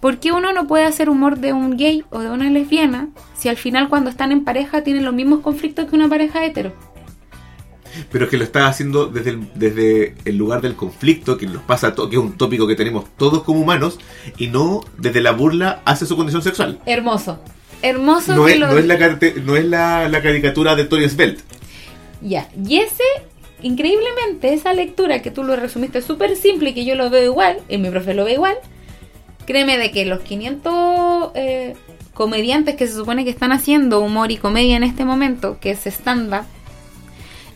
¿por 0.00 0.18
qué 0.18 0.32
uno 0.32 0.52
no 0.52 0.66
puede 0.66 0.84
hacer 0.84 1.10
humor 1.10 1.38
de 1.38 1.52
un 1.52 1.76
gay 1.76 2.04
o 2.10 2.20
de 2.20 2.30
una 2.30 2.50
lesbiana 2.50 3.08
si 3.36 3.48
al 3.48 3.56
final 3.56 3.88
cuando 3.88 4.10
están 4.10 4.32
en 4.32 4.44
pareja 4.44 4.82
tienen 4.82 5.04
los 5.04 5.14
mismos 5.14 5.40
conflictos 5.40 5.86
que 5.86 5.96
una 5.96 6.08
pareja 6.08 6.44
hetero? 6.44 6.72
Pero 8.12 8.24
es 8.24 8.30
que 8.30 8.36
lo 8.36 8.44
está 8.44 8.68
haciendo 8.68 9.06
desde 9.06 9.30
el, 9.30 9.48
desde 9.54 10.14
el 10.24 10.36
lugar 10.36 10.60
del 10.60 10.74
conflicto, 10.74 11.36
que 11.36 11.46
nos 11.46 11.62
pasa, 11.62 11.94
que 11.94 12.16
es 12.16 12.18
un 12.18 12.36
tópico 12.36 12.66
que 12.66 12.76
tenemos 12.76 13.06
todos 13.16 13.42
como 13.42 13.60
humanos, 13.60 13.98
y 14.36 14.48
no 14.48 14.82
desde 14.98 15.20
la 15.20 15.32
burla 15.32 15.80
hacia 15.84 16.06
su 16.06 16.16
condición 16.16 16.42
sexual. 16.42 16.80
Hermoso. 16.86 17.40
Hermoso 17.80 18.34
No 18.34 18.44
que 18.44 18.54
es, 18.54 18.58
lo 18.58 18.66
no 18.68 18.78
es, 18.78 18.86
la, 18.86 18.98
no 19.44 19.56
es 19.56 19.64
la, 19.64 20.08
la 20.08 20.22
caricatura 20.22 20.74
de 20.74 20.84
Tori 20.84 21.08
Svelte. 21.08 21.42
Ya, 22.20 22.48
y 22.62 22.78
ese, 22.78 23.04
increíblemente, 23.62 24.52
esa 24.52 24.72
lectura 24.72 25.22
que 25.22 25.30
tú 25.30 25.44
lo 25.44 25.56
resumiste 25.56 26.02
súper 26.02 26.36
simple 26.36 26.70
y 26.70 26.74
que 26.74 26.84
yo 26.84 26.94
lo 26.94 27.08
veo 27.10 27.24
igual, 27.24 27.58
y 27.68 27.78
mi 27.78 27.90
profe 27.90 28.14
lo 28.14 28.24
ve 28.24 28.34
igual, 28.34 28.56
créeme 29.48 29.78
de 29.78 29.90
que 29.90 30.04
los 30.04 30.20
500 30.20 31.30
eh, 31.34 31.74
comediantes 32.12 32.76
que 32.76 32.86
se 32.86 32.92
supone 32.92 33.24
que 33.24 33.30
están 33.30 33.50
haciendo 33.50 34.00
humor 34.00 34.30
y 34.30 34.36
comedia 34.36 34.76
en 34.76 34.82
este 34.82 35.06
momento, 35.06 35.58
que 35.58 35.70
es 35.70 35.86
stand-up, 35.86 36.44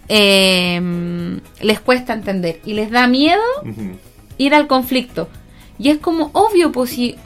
eh, 0.09 0.81
les 1.61 1.81
cuesta 1.81 2.15
entender 2.15 2.61
y 2.65 2.73
les 2.73 2.91
da 2.91 3.07
miedo 3.09 3.43
ir 4.39 4.55
al 4.55 4.69
conflicto. 4.69 5.29
Y 5.79 5.91
es 5.91 5.99
como 5.99 6.31
obvio, 6.33 6.73
pues 6.73 6.91
si 6.91 7.17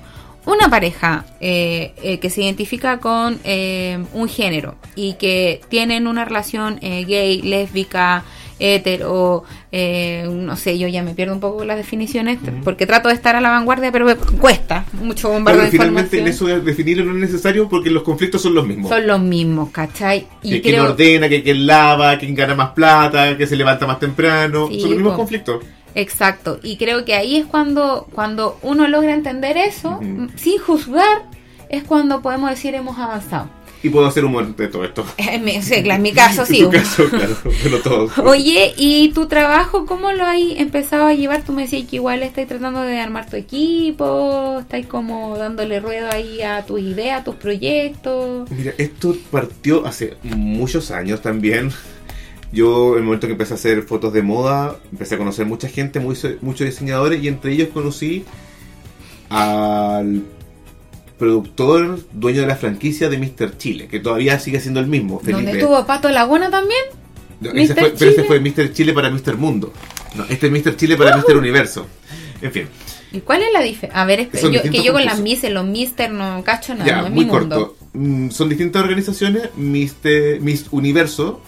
una 0.46 0.68
pareja 0.68 1.24
eh, 1.40 1.92
eh, 2.02 2.18
que 2.18 2.28
se 2.28 2.42
identifica 2.42 2.98
con 2.98 3.38
eh, 3.44 4.04
un 4.14 4.28
género 4.28 4.74
y 4.96 5.14
que 5.14 5.60
tienen 5.68 6.08
una 6.08 6.24
relación 6.24 6.80
eh, 6.82 7.04
gay, 7.04 7.40
lésbica, 7.42 8.24
hetero, 8.58 9.44
eh, 9.70 10.26
no 10.30 10.56
sé, 10.56 10.78
yo 10.78 10.88
ya 10.88 11.02
me 11.02 11.14
pierdo 11.14 11.34
un 11.34 11.40
poco 11.40 11.64
las 11.64 11.76
definiciones 11.76 12.38
porque 12.64 12.86
trato 12.86 13.08
de 13.08 13.14
estar 13.14 13.36
a 13.36 13.40
la 13.40 13.50
vanguardia, 13.50 13.92
pero 13.92 14.06
me 14.06 14.16
cuesta 14.16 14.84
mucho 14.94 15.30
bombardeo 15.30 15.62
Pero 15.62 15.72
de 15.72 15.78
finalmente 15.78 16.18
en 16.18 16.28
eso 16.28 16.46
de 16.46 16.60
definirlo 16.60 17.04
no 17.04 17.12
es 17.12 17.20
necesario 17.20 17.68
porque 17.68 17.90
los 17.90 18.02
conflictos 18.02 18.42
son 18.42 18.54
los 18.54 18.66
mismos. 18.66 18.88
Son 18.88 19.06
los 19.06 19.20
mismos, 19.20 19.70
¿cachai? 19.70 20.26
Y 20.42 20.52
que 20.52 20.62
quien 20.62 20.80
ordena, 20.80 21.28
que 21.28 21.42
quien 21.42 21.66
lava, 21.66 22.18
quien 22.18 22.34
gana 22.34 22.54
más 22.54 22.70
plata, 22.70 23.36
que 23.36 23.46
se 23.46 23.56
levanta 23.56 23.86
más 23.86 23.98
temprano. 23.98 24.68
Sí, 24.68 24.80
son 24.80 24.90
los 24.90 24.98
mismos 24.98 25.16
conflictos. 25.16 25.64
Exacto, 25.94 26.60
y 26.62 26.76
creo 26.76 27.06
que 27.06 27.14
ahí 27.14 27.36
es 27.36 27.46
cuando, 27.46 28.06
cuando 28.12 28.58
uno 28.60 28.86
logra 28.86 29.14
entender 29.14 29.56
eso, 29.56 29.98
sin 30.36 30.58
juzgar, 30.58 31.22
es 31.70 31.84
cuando 31.84 32.20
podemos 32.20 32.50
decir 32.50 32.74
hemos 32.74 32.98
avanzado. 32.98 33.55
Y 33.86 33.90
puedo 33.90 34.06
hacer 34.06 34.24
humor 34.24 34.56
de 34.56 34.66
todo 34.66 34.84
esto. 34.84 35.04
En 35.16 35.44
mi, 35.44 35.62
sí, 35.62 35.74
en 35.76 36.02
mi 36.02 36.12
caso 36.12 36.44
sí. 36.44 36.58
En 36.58 36.64
tu 36.64 36.70
caso, 36.72 37.08
claro, 37.08 37.36
pero 37.62 37.78
todos. 37.80 38.18
Oye, 38.24 38.74
¿y 38.76 39.10
tu 39.12 39.26
trabajo 39.26 39.86
cómo 39.86 40.10
lo 40.12 40.24
has 40.24 40.38
empezado 40.56 41.06
a 41.06 41.14
llevar? 41.14 41.42
Tú 41.44 41.52
me 41.52 41.62
decías 41.62 41.88
que 41.88 41.96
igual 41.96 42.22
estás 42.24 42.48
tratando 42.48 42.80
de 42.82 42.98
armar 42.98 43.30
tu 43.30 43.36
equipo, 43.36 44.58
estás 44.60 44.86
como 44.86 45.36
dándole 45.38 45.78
ruedo 45.78 46.08
ahí 46.10 46.42
a 46.42 46.66
tus 46.66 46.80
ideas, 46.80 47.20
a 47.20 47.24
tus 47.24 47.36
proyectos. 47.36 48.50
Mira, 48.50 48.72
esto 48.76 49.16
partió 49.30 49.86
hace 49.86 50.14
muchos 50.24 50.90
años 50.90 51.22
también. 51.22 51.70
Yo, 52.52 52.92
en 52.94 52.98
el 52.98 53.04
momento 53.04 53.26
que 53.28 53.34
empecé 53.34 53.54
a 53.54 53.56
hacer 53.56 53.82
fotos 53.82 54.12
de 54.12 54.22
moda, 54.22 54.76
empecé 54.90 55.14
a 55.14 55.18
conocer 55.18 55.46
mucha 55.46 55.68
gente, 55.68 56.00
muy- 56.00 56.16
muchos 56.40 56.66
diseñadores, 56.66 57.22
y 57.22 57.28
entre 57.28 57.52
ellos 57.52 57.68
conocí 57.72 58.24
al 59.28 60.22
productor, 61.18 62.00
dueño 62.12 62.42
de 62.42 62.46
la 62.46 62.56
franquicia 62.56 63.08
de 63.08 63.18
Mr. 63.18 63.56
Chile, 63.58 63.88
que 63.88 64.00
todavía 64.00 64.38
sigue 64.38 64.60
siendo 64.60 64.80
el 64.80 64.86
mismo, 64.86 65.18
Felipe. 65.20 65.42
¿Dónde 65.42 65.58
estuvo 65.58 65.86
Pato 65.86 66.08
Laguna 66.10 66.50
también? 66.50 66.80
No, 67.40 67.50
ese 67.52 67.74
fue- 67.74 67.94
pero 67.98 68.10
ese 68.10 68.24
fue 68.24 68.40
Mr. 68.40 68.72
Chile 68.72 68.92
para 68.92 69.10
Mr. 69.10 69.36
Mundo. 69.36 69.72
No, 70.14 70.24
este 70.28 70.46
es 70.46 70.52
Mr. 70.52 70.76
Chile 70.76 70.96
para 70.96 71.16
Mr. 71.16 71.36
Universo. 71.36 71.86
En 72.42 72.52
fin, 72.52 72.68
¿Y 73.12 73.20
cuál 73.20 73.40
es 73.42 73.48
la 73.52 73.62
diferencia? 73.62 74.00
A 74.02 74.04
ver, 74.04 74.28
Son 74.38 74.52
yo, 74.52 74.60
que 74.62 74.82
yo 74.82 74.92
con 74.92 75.04
las. 75.04 75.20
Miss, 75.20 75.42
los 75.48 75.64
Mister 75.64 76.10
no 76.10 76.42
cacho 76.44 76.74
nada, 76.74 76.86
ya, 76.86 77.00
no 77.00 77.06
es 77.06 77.12
muy 77.12 77.24
mi 77.24 77.30
corto. 77.30 77.76
Mm, 77.94 78.30
son 78.30 78.48
distintas 78.48 78.82
organizaciones. 78.82 79.44
Mr. 79.56 80.40
Miss 80.40 80.66
Universo 80.70 81.40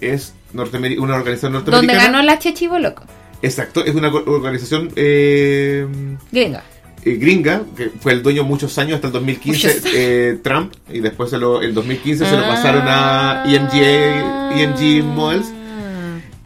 es 0.00 0.34
norteameri- 0.52 0.98
una 0.98 1.14
organización 1.14 1.52
Donde 1.52 1.70
norteamericana. 1.70 2.12
ganó 2.12 2.22
la 2.22 2.38
Chechivo 2.38 2.78
Loco. 2.78 3.04
Exacto, 3.40 3.84
es 3.84 3.94
una 3.94 4.08
organización 4.08 4.90
eh, 4.96 5.86
Gringa. 6.32 6.64
Eh, 7.06 7.14
gringa, 7.16 7.62
que 7.76 7.90
fue 8.00 8.12
el 8.12 8.22
dueño 8.22 8.42
muchos 8.44 8.76
años, 8.78 8.96
hasta 8.96 9.06
el 9.06 9.12
2015, 9.14 9.68
Muchos. 9.68 9.84
eh, 9.94 10.38
Trump, 10.42 10.72
y 10.92 11.00
después 11.00 11.30
se 11.30 11.38
lo, 11.38 11.62
el 11.62 11.72
2015 11.72 12.24
se 12.26 12.32
lo 12.36 12.44
Ah. 12.44 12.48
pasaron 12.48 12.82
a 12.86 13.44
EMG, 13.46 14.60
EMG 14.60 15.04
Models. 15.04 15.46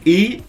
Y 0.05 0.41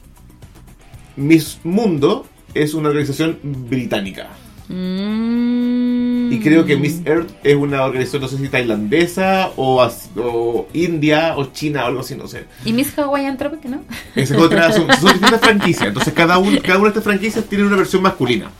Miss 1.16 1.58
Mundo 1.64 2.26
es 2.54 2.74
una 2.74 2.88
organización 2.90 3.38
británica. 3.42 4.28
Mm. 4.68 6.32
Y 6.32 6.40
creo 6.40 6.64
que 6.64 6.76
Miss 6.76 7.00
Earth 7.04 7.30
es 7.44 7.56
una 7.56 7.84
organización, 7.84 8.22
no 8.22 8.28
sé 8.28 8.38
si 8.38 8.48
tailandesa 8.48 9.50
o, 9.56 9.86
o 10.16 10.68
India 10.72 11.34
o 11.36 11.52
China 11.52 11.84
o 11.84 11.86
algo 11.88 12.00
así, 12.00 12.14
no 12.14 12.26
sé. 12.26 12.44
¿Y 12.64 12.72
Miss 12.72 12.96
Hawaiian 12.98 13.36
Tropic, 13.36 13.64
no? 13.64 13.82
Esa 14.16 14.34
es 14.34 14.40
otra, 14.40 14.72
son, 14.72 14.86
son 14.94 15.12
distintas 15.12 15.40
franquicias. 15.40 15.88
Entonces 15.88 16.12
cada, 16.14 16.38
un, 16.38 16.56
cada 16.58 16.76
una 16.78 16.84
de 16.84 16.90
estas 16.90 17.04
franquicias 17.04 17.44
tiene 17.44 17.64
una 17.64 17.76
versión 17.76 18.02
masculina. 18.02 18.50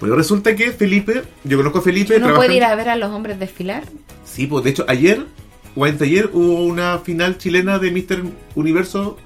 Bueno, 0.00 0.14
resulta 0.14 0.54
que 0.54 0.70
Felipe, 0.72 1.22
yo 1.44 1.56
conozco 1.56 1.78
a 1.78 1.82
Felipe. 1.82 2.16
¿Uno 2.16 2.26
trabaja 2.26 2.46
puede 2.46 2.56
ir 2.56 2.64
a 2.64 2.74
ver 2.76 2.88
a 2.88 2.96
los 2.96 3.10
hombres 3.10 3.38
desfilar? 3.38 3.84
Sí, 4.24 4.46
pues 4.46 4.62
de 4.64 4.70
hecho 4.70 4.84
ayer 4.88 5.24
o 5.74 5.84
anteayer 5.84 6.30
hubo 6.32 6.64
una 6.64 6.98
final 6.98 7.38
chilena 7.38 7.78
de 7.78 7.90
Mister 7.90 8.22
Universo 8.54 9.16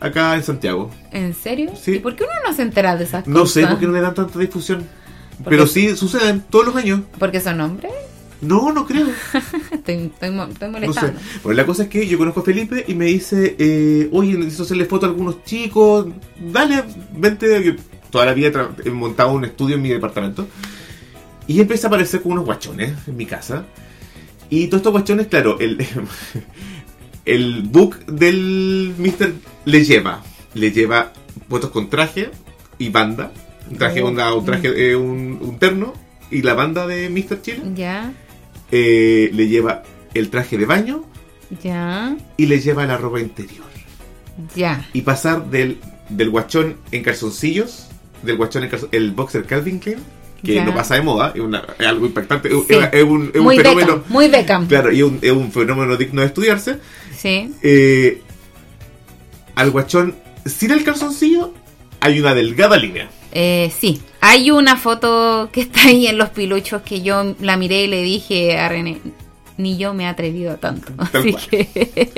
acá 0.00 0.34
en 0.34 0.42
Santiago. 0.42 0.90
¿En 1.10 1.34
serio? 1.34 1.72
Sí. 1.80 1.92
¿Y 1.92 1.98
por 2.00 2.14
qué 2.16 2.24
uno 2.24 2.32
no 2.50 2.54
se 2.54 2.62
entera 2.62 2.96
de 2.96 3.04
esas 3.04 3.26
No 3.26 3.40
cosas? 3.40 3.54
sé 3.54 3.66
por 3.66 3.78
qué 3.78 3.86
no 3.86 3.92
le 3.92 4.00
dan 4.00 4.14
tanta 4.14 4.38
difusión. 4.38 4.86
Porque- 5.38 5.50
Pero 5.50 5.66
sí 5.66 5.96
suceden 5.96 6.42
todos 6.50 6.66
los 6.66 6.76
años. 6.76 7.00
¿Porque 7.18 7.40
son 7.40 7.60
hombres? 7.60 7.92
No, 8.40 8.72
no 8.72 8.84
creo. 8.86 9.06
Estoy, 9.72 9.94
estoy, 9.94 10.38
estoy 10.50 10.70
No 10.86 10.92
sé. 10.92 11.12
Bueno, 11.42 11.56
la 11.56 11.64
cosa 11.66 11.84
es 11.84 11.88
que 11.88 12.06
yo 12.06 12.18
conozco 12.18 12.40
a 12.40 12.44
Felipe 12.44 12.84
y 12.86 12.94
me 12.94 13.06
dice, 13.06 13.56
eh, 13.58 14.08
oye, 14.12 14.34
necesito 14.36 14.64
hacerle 14.64 14.84
foto 14.84 15.06
a 15.06 15.08
algunos 15.08 15.42
chicos. 15.44 16.08
Dale, 16.52 16.84
vente. 17.12 17.76
Toda 18.14 18.26
la 18.26 18.32
vida 18.34 18.70
he 18.84 18.90
montado 18.90 19.32
un 19.32 19.44
estudio 19.44 19.74
en 19.74 19.82
mi 19.82 19.88
departamento. 19.88 20.46
Y 21.48 21.60
empieza 21.60 21.88
a 21.88 21.88
aparecer 21.88 22.22
con 22.22 22.30
unos 22.30 22.44
guachones 22.44 22.92
en 23.08 23.16
mi 23.16 23.26
casa. 23.26 23.64
Y 24.48 24.68
todos 24.68 24.82
estos 24.82 24.92
guachones, 24.92 25.26
claro, 25.26 25.58
el, 25.58 25.84
el 27.24 27.62
book 27.62 28.06
del 28.06 28.94
Mister 28.98 29.32
le 29.64 29.84
lleva. 29.84 30.22
Le 30.54 30.70
lleva 30.70 31.12
fotos 31.48 31.70
con 31.70 31.90
traje 31.90 32.30
y 32.78 32.88
banda. 32.90 33.32
Un 33.68 33.78
traje, 33.78 34.00
Oh. 34.00 34.06
onda, 34.06 34.32
un, 34.32 34.44
traje 34.44 34.90
eh, 34.90 34.94
un, 34.94 35.40
un 35.42 35.58
terno. 35.58 35.92
Y 36.30 36.42
la 36.42 36.54
banda 36.54 36.86
de 36.86 37.10
Mr. 37.10 37.42
Chile 37.42 37.62
Ya, 37.74 38.12
eh, 38.70 39.28
le 39.32 39.48
lleva 39.48 39.82
el 40.14 40.30
traje 40.30 40.56
de 40.56 40.66
baño 40.66 41.04
ya, 41.62 42.16
y 42.36 42.46
le 42.46 42.60
lleva 42.60 42.86
la 42.86 42.96
ropa 42.96 43.18
interior. 43.18 43.66
ya. 44.54 44.88
Y 44.92 45.02
pasar 45.02 45.50
del, 45.50 45.78
del 46.10 46.30
guachón 46.30 46.76
en 46.92 47.02
calzoncillos, 47.02 47.88
del 48.24 48.36
guachón 48.36 48.68
el 48.92 49.10
boxer 49.12 49.44
Calvin 49.44 49.78
Klein, 49.78 49.98
que 50.42 50.54
Ya. 50.54 50.64
no 50.64 50.74
pasa 50.74 50.94
de 50.96 51.02
moda, 51.02 51.32
es, 51.34 51.40
una- 51.40 51.64
es 51.78 51.86
algo 51.86 52.06
impactante, 52.06 52.48
es, 52.48 52.54
Sí. 52.68 52.74
es- 52.74 52.88
es 52.92 53.02
un, 53.04 53.30
es 53.32 53.38
un 53.38 53.44
Muy 53.44 53.56
fenómeno, 53.56 53.86
Beckham, 53.96 54.12
muy 54.12 54.28
Beckham. 54.28 54.66
claro, 54.66 54.92
y 54.92 54.98
es 54.98 55.02
un, 55.04 55.18
es 55.22 55.32
un 55.32 55.50
fenómeno 55.52 55.96
digno 55.96 56.20
de 56.20 56.26
estudiarse. 56.26 56.78
Sí. 57.16 57.52
Eh, 57.62 58.20
al 59.54 59.70
guachón 59.70 60.14
sin 60.44 60.70
el 60.72 60.84
calzoncillo 60.84 61.54
hay 62.00 62.20
una 62.20 62.34
delgada 62.34 62.76
línea. 62.76 63.08
Eh, 63.32 63.72
sí, 63.78 64.00
hay 64.20 64.50
una 64.50 64.76
foto 64.76 65.48
que 65.52 65.62
está 65.62 65.84
ahí 65.88 66.06
en 66.06 66.18
los 66.18 66.28
piluchos 66.30 66.82
que 66.82 67.02
yo 67.02 67.34
la 67.40 67.56
miré 67.56 67.84
y 67.84 67.86
le 67.88 68.02
dije 68.02 68.58
a 68.58 68.68
René, 68.68 68.98
ni 69.56 69.76
yo 69.78 69.94
me 69.94 70.04
he 70.04 70.06
atrevido 70.06 70.52
a 70.52 70.56
tanto. 70.56 70.92
Tal 71.12 71.20
Así 71.22 71.30
cual. 71.32 71.46
que, 71.50 72.12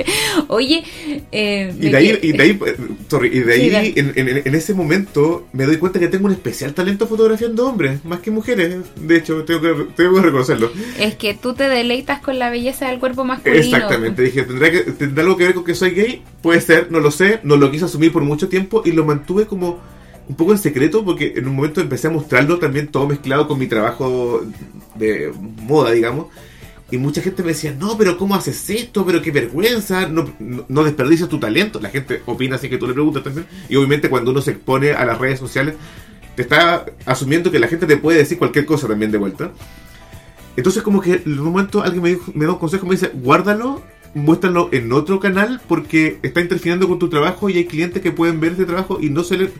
oye, 0.47 0.83
eh, 1.31 1.73
Y 1.79 1.89
de 1.89 1.97
ahí, 1.97 2.19
y 2.21 2.31
de 2.31 2.43
ahí, 2.43 2.59
sorry, 3.09 3.29
y 3.31 3.39
de 3.41 3.53
ahí 3.53 3.69
dale. 3.69 3.93
en, 3.95 4.13
en- 4.15 4.41
en 4.47 4.55
ese 4.55 4.73
momento 4.73 5.47
me 5.53 5.65
doy 5.65 5.77
cuenta 5.77 5.99
que 5.99 6.07
tengo 6.07 6.25
un 6.25 6.31
especial 6.33 6.73
talento 6.73 7.07
fotografiando 7.07 7.67
hombres, 7.67 8.03
más 8.05 8.19
que 8.21 8.31
mujeres. 8.31 8.77
De 8.99 9.17
hecho, 9.17 9.43
tengo 9.45 9.61
que, 9.61 9.73
tengo 9.95 10.15
que 10.15 10.21
reconocerlo. 10.21 10.71
es 10.99 11.15
que 11.15 11.33
tú 11.33 11.53
te 11.53 11.69
deleitas 11.69 12.19
con 12.21 12.39
la 12.39 12.49
belleza 12.49 12.87
del 12.89 12.99
cuerpo 12.99 13.23
masculino. 13.23 13.63
Exactamente, 13.63 14.21
dije, 14.23 14.43
¿tendrá, 14.43 14.71
que, 14.71 14.79
¿tendrá 14.91 15.23
algo 15.23 15.37
que 15.37 15.45
ver 15.45 15.53
con 15.53 15.63
que 15.63 15.75
soy 15.75 15.91
gay? 15.91 16.23
Puede 16.41 16.61
ser, 16.61 16.91
no 16.91 16.99
lo 16.99 17.11
sé, 17.11 17.39
no 17.43 17.55
lo 17.57 17.69
quise 17.71 17.85
asumir 17.85 18.11
por 18.11 18.23
mucho 18.23 18.47
tiempo 18.49 18.81
y 18.85 18.91
lo 18.91 19.05
mantuve 19.05 19.45
como 19.45 19.79
un 20.29 20.35
poco 20.35 20.51
en 20.51 20.57
secreto 20.57 21.05
porque 21.05 21.33
en 21.37 21.47
un 21.47 21.55
momento 21.55 21.79
empecé 21.79 22.07
a 22.07 22.09
mostrarlo 22.09 22.59
también 22.59 22.87
todo 22.87 23.07
mezclado 23.07 23.47
con 23.47 23.57
mi 23.59 23.67
trabajo 23.67 24.41
de 24.95 25.31
moda, 25.61 25.91
digamos. 25.91 26.27
Y 26.89 26.97
mucha 26.97 27.21
gente 27.21 27.43
me 27.43 27.49
decía, 27.49 27.75
no, 27.77 27.97
pero 27.97 28.17
¿cómo 28.17 28.33
haces 28.35 28.69
esto? 28.69 29.05
Pero 29.05 29.21
qué 29.21 29.31
vergüenza, 29.31 30.07
no, 30.07 30.33
no, 30.39 30.83
desperdicias 30.85 31.27
tu 31.27 31.37
talento. 31.39 31.81
La 31.81 31.89
gente 31.89 32.21
opina 32.25 32.55
así 32.55 32.69
que 32.69 32.77
tú 32.77 32.87
le 32.87 32.93
preguntas 32.93 33.23
también. 33.23 33.45
Y 33.67 33.75
obviamente 33.75 34.09
cuando 34.09 34.31
uno 34.31 34.41
se 34.41 34.51
expone 34.51 34.91
a 34.91 35.03
las 35.05 35.17
redes 35.19 35.37
sociales, 35.39 35.75
te 36.35 36.43
está 36.43 36.85
asumiendo 37.05 37.51
que 37.51 37.59
la 37.59 37.67
gente 37.67 37.87
te 37.87 37.97
puede 37.97 38.19
decir 38.19 38.37
cualquier 38.37 38.65
cosa 38.65 38.87
también 38.87 39.11
de 39.11 39.17
vuelta. 39.17 39.51
Entonces 40.55 40.81
como 40.81 41.01
que 41.01 41.21
en 41.25 41.39
un 41.39 41.45
momento 41.45 41.83
alguien 41.83 42.01
me, 42.03 42.09
dijo- 42.09 42.31
me 42.33 42.45
da 42.45 42.53
un 42.53 42.59
consejo, 42.59 42.85
me 42.85 42.95
dice, 42.95 43.11
guárdalo, 43.13 43.83
muéstralo 44.13 44.69
en 44.71 44.91
otro 44.93 45.19
canal 45.19 45.61
porque 45.67 46.19
está 46.23 46.39
interfiriendo 46.41 46.87
con 46.87 46.99
tu 46.99 47.09
trabajo 47.09 47.49
y 47.49 47.57
hay 47.57 47.65
clientes 47.65 48.01
que 48.01 48.11
pueden 48.11 48.39
ver 48.39 48.53
este 48.53 48.65
trabajo 48.65 48.97
y 49.01 49.09
no, 49.09 49.23
sele- 49.23 49.51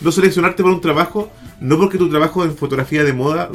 no 0.00 0.12
seleccionarte 0.12 0.62
por 0.62 0.72
un 0.72 0.80
trabajo, 0.80 1.30
no 1.60 1.76
porque 1.78 1.98
tu 1.98 2.08
trabajo 2.08 2.44
en 2.44 2.56
fotografía 2.56 3.04
de 3.04 3.12
moda 3.12 3.50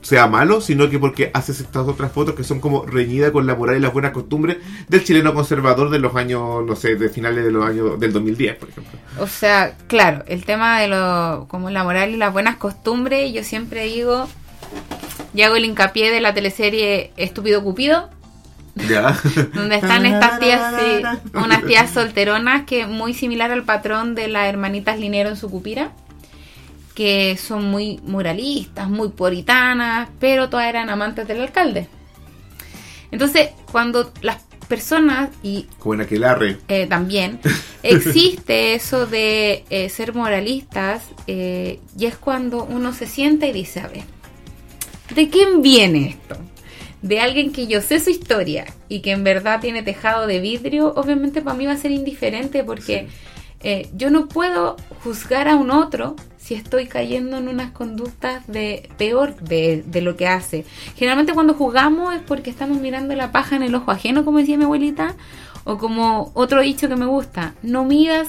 sea 0.00 0.26
malo, 0.26 0.60
sino 0.60 0.88
que 0.88 0.98
porque 0.98 1.30
haces 1.34 1.60
estas 1.60 1.86
otras 1.86 2.12
fotos 2.12 2.34
que 2.34 2.44
son 2.44 2.60
como 2.60 2.84
reñidas 2.86 3.30
con 3.30 3.46
la 3.46 3.54
moral 3.54 3.76
y 3.76 3.80
las 3.80 3.92
buenas 3.92 4.12
costumbres 4.12 4.58
del 4.88 5.04
chileno 5.04 5.34
conservador 5.34 5.90
de 5.90 5.98
los 5.98 6.14
años, 6.16 6.64
no 6.64 6.76
sé, 6.76 6.96
de 6.96 7.08
finales 7.08 7.44
de 7.44 7.50
los 7.50 7.64
años 7.64 8.00
del 8.00 8.12
2010, 8.12 8.56
por 8.56 8.68
ejemplo. 8.68 8.98
O 9.20 9.26
sea, 9.26 9.76
claro, 9.86 10.24
el 10.26 10.44
tema 10.44 10.80
de 10.80 10.88
lo 10.88 11.46
como 11.48 11.70
la 11.70 11.84
moral 11.84 12.10
y 12.10 12.16
las 12.16 12.32
buenas 12.32 12.56
costumbres, 12.56 13.32
yo 13.32 13.44
siempre 13.44 13.84
digo 13.84 14.28
y 15.34 15.42
hago 15.42 15.56
el 15.56 15.66
hincapié 15.66 16.10
de 16.10 16.20
la 16.20 16.32
teleserie 16.32 17.12
Estúpido 17.16 17.62
Cupido, 17.62 18.08
Ya. 18.88 19.16
donde 19.54 19.76
están 19.76 20.04
estas 20.04 20.38
tías, 20.38 20.74
sí, 20.78 21.02
unas 21.34 21.64
tías 21.64 21.90
solteronas 21.90 22.64
que 22.64 22.86
muy 22.86 23.14
similar 23.14 23.50
al 23.50 23.64
patrón 23.64 24.14
de 24.14 24.28
las 24.28 24.46
hermanitas 24.46 24.98
Linero 24.98 25.30
en 25.30 25.36
su 25.36 25.50
cupira, 25.50 25.92
que 26.94 27.36
son 27.36 27.70
muy 27.70 28.00
muralistas, 28.04 28.88
muy 28.88 29.08
puritanas, 29.08 30.08
pero 30.20 30.48
todas 30.48 30.66
eran 30.66 30.90
amantes 30.90 31.26
del 31.26 31.40
alcalde. 31.40 31.88
Entonces, 33.10 33.50
cuando 33.70 34.12
las 34.22 34.42
personas, 34.66 35.30
y 35.42 35.66
Como 35.78 35.94
en 35.94 36.58
eh, 36.68 36.86
también 36.86 37.40
existe 37.82 38.74
eso 38.74 39.06
de 39.06 39.64
eh, 39.70 39.88
ser 39.88 40.14
moralistas 40.14 41.02
eh, 41.26 41.80
y 41.98 42.06
es 42.06 42.16
cuando 42.16 42.64
uno 42.64 42.92
se 42.92 43.06
sienta 43.06 43.46
y 43.46 43.52
dice, 43.52 43.80
a 43.80 43.88
ver, 43.88 44.04
¿de 45.14 45.28
quién 45.28 45.62
viene 45.62 46.10
esto? 46.10 46.36
De 47.06 47.20
alguien 47.20 47.52
que 47.52 47.68
yo 47.68 47.80
sé 47.82 48.00
su 48.00 48.10
historia 48.10 48.66
y 48.88 49.00
que 49.00 49.12
en 49.12 49.22
verdad 49.22 49.60
tiene 49.60 49.82
tejado 49.82 50.26
de 50.26 50.40
vidrio, 50.40 50.92
obviamente 50.96 51.40
para 51.40 51.56
mí 51.56 51.64
va 51.66 51.72
a 51.72 51.76
ser 51.76 51.92
indiferente 51.92 52.64
porque 52.64 53.06
eh, 53.62 53.88
yo 53.94 54.10
no 54.10 54.26
puedo 54.26 54.76
juzgar 55.04 55.46
a 55.46 55.54
un 55.54 55.70
otro 55.70 56.16
si 56.36 56.54
estoy 56.54 56.86
cayendo 56.86 57.38
en 57.38 57.48
unas 57.48 57.70
conductas 57.70 58.46
de 58.48 58.88
peor 58.98 59.36
de, 59.36 59.84
de 59.86 60.00
lo 60.00 60.16
que 60.16 60.26
hace. 60.26 60.64
Generalmente 60.96 61.32
cuando 61.32 61.54
jugamos 61.54 62.14
es 62.14 62.22
porque 62.22 62.50
estamos 62.50 62.80
mirando 62.80 63.14
la 63.14 63.30
paja 63.30 63.54
en 63.54 63.62
el 63.62 63.74
ojo 63.74 63.92
ajeno, 63.92 64.24
como 64.24 64.38
decía 64.38 64.56
mi 64.56 64.64
abuelita, 64.64 65.14
o 65.62 65.78
como 65.78 66.32
otro 66.34 66.60
dicho 66.60 66.88
que 66.88 66.96
me 66.96 67.06
gusta, 67.06 67.54
no 67.62 67.84
midas 67.84 68.28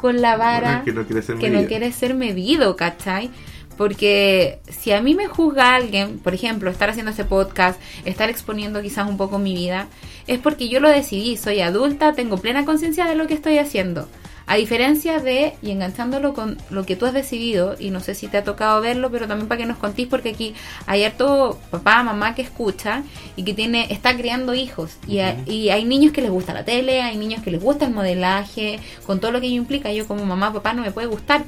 con 0.00 0.20
la 0.20 0.36
vara 0.36 0.82
que 0.84 0.92
no 0.92 1.04
quiere 1.04 1.22
ser 1.22 1.38
que 1.38 1.50
no 1.50 1.64
quiere 1.66 1.92
ser 1.92 2.14
medido, 2.14 2.76
¿cachai? 2.76 3.30
Porque 3.76 4.58
si 4.68 4.92
a 4.92 5.00
mí 5.00 5.14
me 5.14 5.26
juzga 5.26 5.74
alguien, 5.74 6.18
por 6.18 6.34
ejemplo, 6.34 6.70
estar 6.70 6.90
haciendo 6.90 7.10
este 7.10 7.24
podcast, 7.24 7.80
estar 8.04 8.30
exponiendo 8.30 8.80
quizás 8.82 9.08
un 9.08 9.16
poco 9.16 9.38
mi 9.38 9.54
vida, 9.54 9.88
es 10.26 10.38
porque 10.38 10.68
yo 10.68 10.80
lo 10.80 10.88
decidí, 10.88 11.36
soy 11.36 11.60
adulta, 11.60 12.12
tengo 12.14 12.36
plena 12.38 12.64
conciencia 12.64 13.06
de 13.06 13.14
lo 13.14 13.26
que 13.26 13.34
estoy 13.34 13.58
haciendo. 13.58 14.08
A 14.46 14.56
diferencia 14.56 15.20
de, 15.20 15.54
y 15.62 15.70
enganchándolo 15.70 16.34
con 16.34 16.58
lo 16.68 16.84
que 16.84 16.96
tú 16.96 17.06
has 17.06 17.14
decidido, 17.14 17.76
y 17.78 17.88
no 17.88 18.00
sé 18.00 18.14
si 18.14 18.28
te 18.28 18.36
ha 18.36 18.44
tocado 18.44 18.82
verlo, 18.82 19.10
pero 19.10 19.26
también 19.26 19.48
para 19.48 19.58
que 19.58 19.66
nos 19.66 19.78
contís, 19.78 20.06
porque 20.06 20.28
aquí 20.30 20.54
hay 20.86 21.02
harto 21.02 21.58
papá, 21.70 22.02
mamá 22.02 22.34
que 22.34 22.42
escucha 22.42 23.04
y 23.36 23.44
que 23.44 23.54
tiene 23.54 23.86
está 23.90 24.14
criando 24.14 24.52
hijos. 24.54 24.98
Y, 25.08 25.20
a- 25.20 25.38
y 25.46 25.70
hay 25.70 25.86
niños 25.86 26.12
que 26.12 26.20
les 26.20 26.30
gusta 26.30 26.52
la 26.52 26.62
tele, 26.62 27.00
hay 27.00 27.16
niños 27.16 27.42
que 27.42 27.50
les 27.50 27.62
gusta 27.62 27.86
el 27.86 27.94
modelaje, 27.94 28.80
con 29.06 29.18
todo 29.18 29.32
lo 29.32 29.40
que 29.40 29.46
ello 29.46 29.56
implica. 29.56 29.90
Yo 29.94 30.06
como 30.06 30.26
mamá, 30.26 30.52
papá, 30.52 30.74
no 30.74 30.82
me 30.82 30.90
puede 30.90 31.06
gustar. 31.06 31.44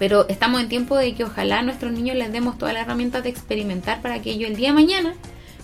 Pero 0.00 0.26
estamos 0.28 0.62
en 0.62 0.70
tiempo 0.70 0.96
de 0.96 1.14
que 1.14 1.24
ojalá 1.24 1.58
a 1.58 1.62
nuestros 1.62 1.92
niños 1.92 2.16
les 2.16 2.32
demos 2.32 2.56
todas 2.56 2.72
las 2.72 2.84
herramientas 2.84 3.22
de 3.22 3.28
experimentar 3.28 4.00
para 4.00 4.22
que 4.22 4.30
ellos 4.30 4.48
el 4.48 4.56
día 4.56 4.68
de 4.68 4.74
mañana, 4.74 5.14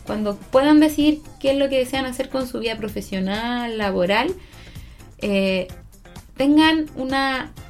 cuando 0.05 0.37
puedan 0.37 0.78
decidir 0.78 1.22
qué 1.41 1.53
es 1.53 1.57
lo 1.57 1.70
que 1.70 1.78
desean 1.78 2.05
hacer 2.05 2.28
con 2.28 2.47
su 2.47 2.61
vida 2.61 2.76
profesional, 2.76 3.78
laboral, 3.78 4.34
eh, 5.22 5.68
tengan 6.37 6.87
un 6.97 7.14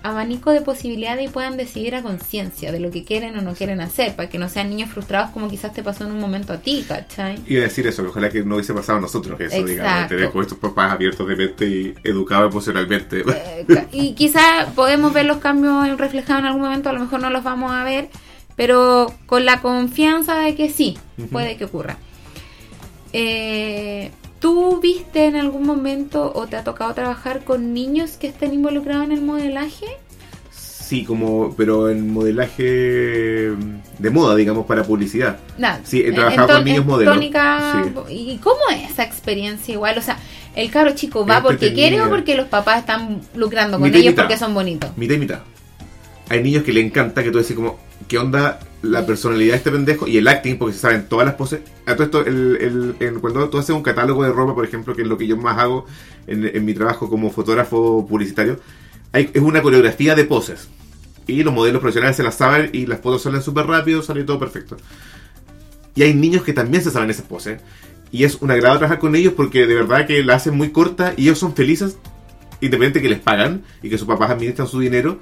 abanico 0.02 0.50
de 0.50 0.60
posibilidades 0.60 1.24
y 1.24 1.28
puedan 1.28 1.56
decidir 1.56 1.94
a 1.94 2.02
conciencia 2.02 2.72
de 2.72 2.80
lo 2.80 2.90
que 2.90 3.04
quieren 3.04 3.38
o 3.38 3.42
no 3.42 3.54
quieren 3.54 3.80
hacer, 3.80 4.16
para 4.16 4.28
que 4.28 4.38
no 4.38 4.48
sean 4.48 4.70
niños 4.70 4.90
frustrados 4.90 5.30
como 5.30 5.48
quizás 5.48 5.72
te 5.72 5.84
pasó 5.84 6.04
en 6.04 6.12
un 6.12 6.20
momento 6.20 6.52
a 6.52 6.58
ti, 6.58 6.84
¿cachai? 6.86 7.36
A 7.36 7.60
decir 7.60 7.86
eso, 7.86 8.02
que 8.02 8.08
ojalá 8.08 8.28
que 8.28 8.42
no 8.42 8.56
hubiese 8.56 8.74
pasado 8.74 8.98
a 8.98 9.00
nosotros 9.00 9.40
eso, 9.40 9.64
digamos, 9.64 10.08
tener 10.08 10.30
con 10.30 10.42
estos 10.42 10.58
papás 10.58 10.92
abiertos 10.92 11.28
de 11.28 11.36
mente 11.36 11.66
y 11.66 11.94
educados 12.02 12.50
emocionalmente. 12.50 13.22
Eh, 13.26 13.86
y 13.92 14.14
quizá 14.14 14.66
podemos 14.74 15.12
ver 15.12 15.26
los 15.26 15.38
cambios 15.38 15.96
reflejados 15.96 16.40
en 16.40 16.46
algún 16.46 16.62
momento, 16.62 16.88
a 16.88 16.92
lo 16.92 17.00
mejor 17.00 17.20
no 17.20 17.30
los 17.30 17.44
vamos 17.44 17.70
a 17.70 17.84
ver, 17.84 18.08
pero 18.56 19.14
con 19.26 19.44
la 19.44 19.60
confianza 19.60 20.36
de 20.38 20.56
que 20.56 20.70
sí, 20.70 20.98
puede 21.30 21.56
que 21.56 21.66
ocurra. 21.66 21.98
Eh, 23.12 24.10
¿Tú 24.40 24.80
viste 24.80 25.26
en 25.26 25.36
algún 25.36 25.64
momento 25.66 26.32
o 26.34 26.46
te 26.46 26.56
ha 26.56 26.64
tocado 26.64 26.92
trabajar 26.94 27.42
con 27.44 27.72
niños 27.72 28.12
que 28.12 28.28
estén 28.28 28.52
involucrados 28.54 29.04
en 29.06 29.12
el 29.12 29.22
modelaje? 29.22 29.86
Sí, 30.50 31.04
como, 31.04 31.52
pero 31.56 31.90
en 31.90 32.12
modelaje 32.12 32.62
de 32.62 34.10
moda, 34.12 34.36
digamos, 34.36 34.66
para 34.66 34.84
publicidad. 34.84 35.38
Sí, 35.84 36.00
he 36.00 36.12
trabajado 36.12 36.46
con 36.48 36.64
niños 36.64 36.86
modelos. 36.86 37.14
tónica- 37.14 37.82
Sí. 38.06 38.14
¿Y 38.14 38.38
cómo 38.38 38.60
es 38.72 38.90
esa 38.92 39.02
experiencia 39.02 39.72
igual? 39.74 39.98
O 39.98 40.02
sea, 40.02 40.16
el 40.54 40.70
cabro 40.70 40.92
chico 40.94 41.26
va 41.26 41.42
porque 41.42 41.72
quiere 41.72 42.00
o 42.02 42.08
porque 42.10 42.36
los 42.36 42.46
papás 42.46 42.78
están 42.80 43.20
lucrando 43.34 43.78
con 43.78 43.82
Mitad 43.88 43.98
ellos 44.00 44.12
mitad. 44.12 44.22
porque 44.24 44.38
son 44.38 44.54
bonitos. 44.54 44.90
Mitad 44.96 45.14
y 45.14 45.18
mitad. 45.18 45.40
Hay 46.28 46.42
niños 46.42 46.64
que 46.64 46.72
le 46.72 46.80
encanta 46.80 47.22
que 47.22 47.30
tú 47.30 47.38
decís 47.38 47.54
como, 47.54 47.78
¿qué 48.08 48.18
onda 48.18 48.58
la 48.82 49.06
personalidad 49.06 49.52
de 49.52 49.58
este 49.58 49.70
pendejo? 49.70 50.08
Y 50.08 50.18
el 50.18 50.26
acting, 50.26 50.58
porque 50.58 50.74
se 50.74 50.80
saben 50.80 51.08
todas 51.08 51.26
las 51.26 51.36
poses. 51.36 51.60
A 51.86 51.94
todo 51.94 52.04
esto, 52.04 52.26
el, 52.26 52.96
cuando 53.20 53.48
tú 53.48 53.58
haces 53.58 53.74
un 53.74 53.82
catálogo 53.82 54.24
de 54.24 54.32
ropa, 54.32 54.54
por 54.54 54.64
ejemplo, 54.64 54.94
que 54.94 55.02
es 55.02 55.08
lo 55.08 55.16
que 55.16 55.26
yo 55.26 55.36
más 55.36 55.58
hago 55.58 55.86
en, 56.26 56.44
en 56.44 56.64
mi 56.64 56.74
trabajo 56.74 57.08
como 57.08 57.30
fotógrafo 57.30 58.06
publicitario, 58.08 58.58
es 59.12 59.40
una 59.40 59.62
coreografía 59.62 60.14
de 60.14 60.24
poses. 60.24 60.68
Y 61.26 61.42
los 61.42 61.52
modelos 61.52 61.80
profesionales 61.80 62.16
se 62.16 62.22
las 62.22 62.36
saben 62.36 62.70
y 62.72 62.86
las 62.86 63.00
fotos 63.00 63.22
salen 63.22 63.42
súper 63.42 63.66
rápido, 63.66 64.02
sale 64.02 64.24
todo 64.24 64.38
perfecto. 64.38 64.76
Y 65.94 66.02
hay 66.02 66.14
niños 66.14 66.42
que 66.44 66.52
también 66.52 66.84
se 66.84 66.90
saben 66.90 67.10
esas 67.10 67.24
poses. 67.24 67.60
Y 68.12 68.24
es 68.24 68.36
un 68.40 68.50
agrado 68.50 68.78
trabajar 68.78 69.00
con 69.00 69.16
ellos 69.16 69.32
porque 69.34 69.66
de 69.66 69.74
verdad 69.74 70.06
que 70.06 70.22
la 70.22 70.34
hacen 70.34 70.56
muy 70.56 70.70
corta 70.70 71.14
y 71.16 71.24
ellos 71.24 71.38
son 71.38 71.54
felices, 71.54 71.98
independiente 72.60 73.02
que 73.02 73.08
les 73.08 73.18
pagan 73.18 73.62
y 73.82 73.90
que 73.90 73.98
sus 73.98 74.06
papás 74.06 74.30
administran 74.30 74.68
su 74.68 74.78
dinero. 74.78 75.18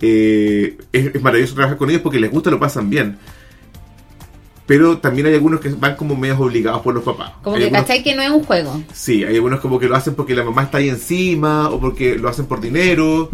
Eh, 0.00 0.76
es, 0.92 1.14
es 1.14 1.22
maravilloso 1.22 1.54
trabajar 1.54 1.78
con 1.78 1.88
ellos 1.90 2.02
porque 2.02 2.20
les 2.20 2.30
gusta, 2.30 2.50
lo 2.50 2.58
pasan 2.60 2.90
bien. 2.90 3.18
Pero 4.66 4.98
también 4.98 5.28
hay 5.28 5.34
algunos 5.34 5.60
que 5.60 5.68
van 5.68 5.94
como 5.94 6.16
medios 6.16 6.40
obligados 6.40 6.80
por 6.82 6.92
los 6.92 7.04
papás. 7.04 7.34
Como 7.42 7.54
Hay 7.54 7.60
que 7.62 7.66
algunos- 7.68 7.86
cachai 7.86 8.02
que 8.02 8.16
no 8.16 8.22
es 8.22 8.30
un 8.30 8.42
juego. 8.42 8.82
Sí, 8.92 9.22
hay 9.22 9.36
algunos 9.36 9.60
como 9.60 9.78
que 9.78 9.88
lo 9.88 9.94
hacen 9.94 10.14
porque 10.16 10.34
la 10.34 10.42
mamá 10.42 10.64
está 10.64 10.78
ahí 10.78 10.88
encima, 10.88 11.70
o 11.70 11.78
porque 11.78 12.16
lo 12.16 12.28
hacen 12.28 12.46
por 12.46 12.60
dinero, 12.60 13.30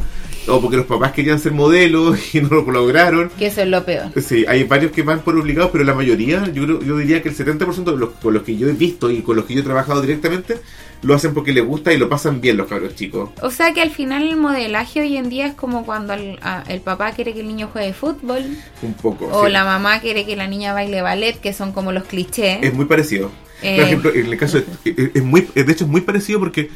o 0.46 0.60
porque 0.60 0.76
los 0.76 0.84
papás 0.84 1.12
querían 1.12 1.38
ser 1.38 1.52
modelos 1.52 2.18
y 2.34 2.42
no 2.42 2.48
lo 2.50 2.70
lograron. 2.70 3.30
Que 3.38 3.46
eso 3.46 3.62
es 3.62 3.68
lo 3.68 3.82
peor. 3.86 4.10
Sí, 4.22 4.44
hay 4.46 4.64
varios 4.64 4.92
que 4.92 5.02
van 5.02 5.20
por 5.20 5.34
obligados, 5.38 5.70
pero 5.72 5.84
la 5.84 5.94
mayoría, 5.94 6.52
yo, 6.52 6.64
yo 6.80 6.98
diría 6.98 7.22
que 7.22 7.30
el 7.30 7.34
70% 7.36 7.84
de 7.92 7.96
los 7.96 8.10
con 8.10 8.34
los 8.34 8.42
que 8.42 8.54
yo 8.58 8.68
he 8.68 8.72
visto 8.72 9.10
y 9.10 9.22
con 9.22 9.34
los 9.36 9.46
que 9.46 9.54
yo 9.54 9.60
he 9.60 9.64
trabajado 9.64 10.02
directamente, 10.02 10.58
lo 11.02 11.14
hacen 11.14 11.34
porque 11.34 11.52
les 11.52 11.64
gusta 11.66 11.92
y 11.92 11.98
lo 11.98 12.08
pasan 12.08 12.40
bien 12.40 12.56
los 12.56 12.68
cabros 12.68 12.94
chicos. 12.94 13.30
O 13.42 13.50
sea 13.50 13.72
que 13.74 13.82
al 13.82 13.90
final 13.90 14.22
el 14.22 14.36
modelaje 14.36 15.00
hoy 15.00 15.16
en 15.16 15.28
día 15.28 15.46
es 15.46 15.54
como 15.54 15.84
cuando 15.84 16.12
el, 16.14 16.38
a- 16.42 16.62
el 16.68 16.80
papá 16.80 17.10
quiere 17.12 17.34
que 17.34 17.40
el 17.40 17.48
niño 17.48 17.68
juegue 17.72 17.92
fútbol 17.92 18.44
Un 18.82 18.94
poco. 18.94 19.28
o 19.32 19.46
sí. 19.46 19.52
la 19.52 19.64
mamá 19.64 20.00
quiere 20.00 20.24
que 20.24 20.36
la 20.36 20.46
niña 20.46 20.72
baile 20.72 21.02
ballet, 21.02 21.40
que 21.40 21.52
son 21.52 21.72
como 21.72 21.90
los 21.92 22.04
clichés. 22.04 22.58
Es 22.62 22.72
muy 22.74 22.84
parecido. 22.86 23.30
Eh. 23.62 23.76
Por 23.76 23.84
ejemplo, 23.84 24.10
en 24.14 24.26
el 24.26 24.36
caso 24.36 24.58
de, 24.58 24.64
es- 24.84 25.10
es 25.14 25.22
muy, 25.24 25.40
de 25.54 25.60
hecho 25.72 25.84
es 25.84 25.90
muy 25.90 26.00
parecido 26.02 26.38
porque 26.38 26.70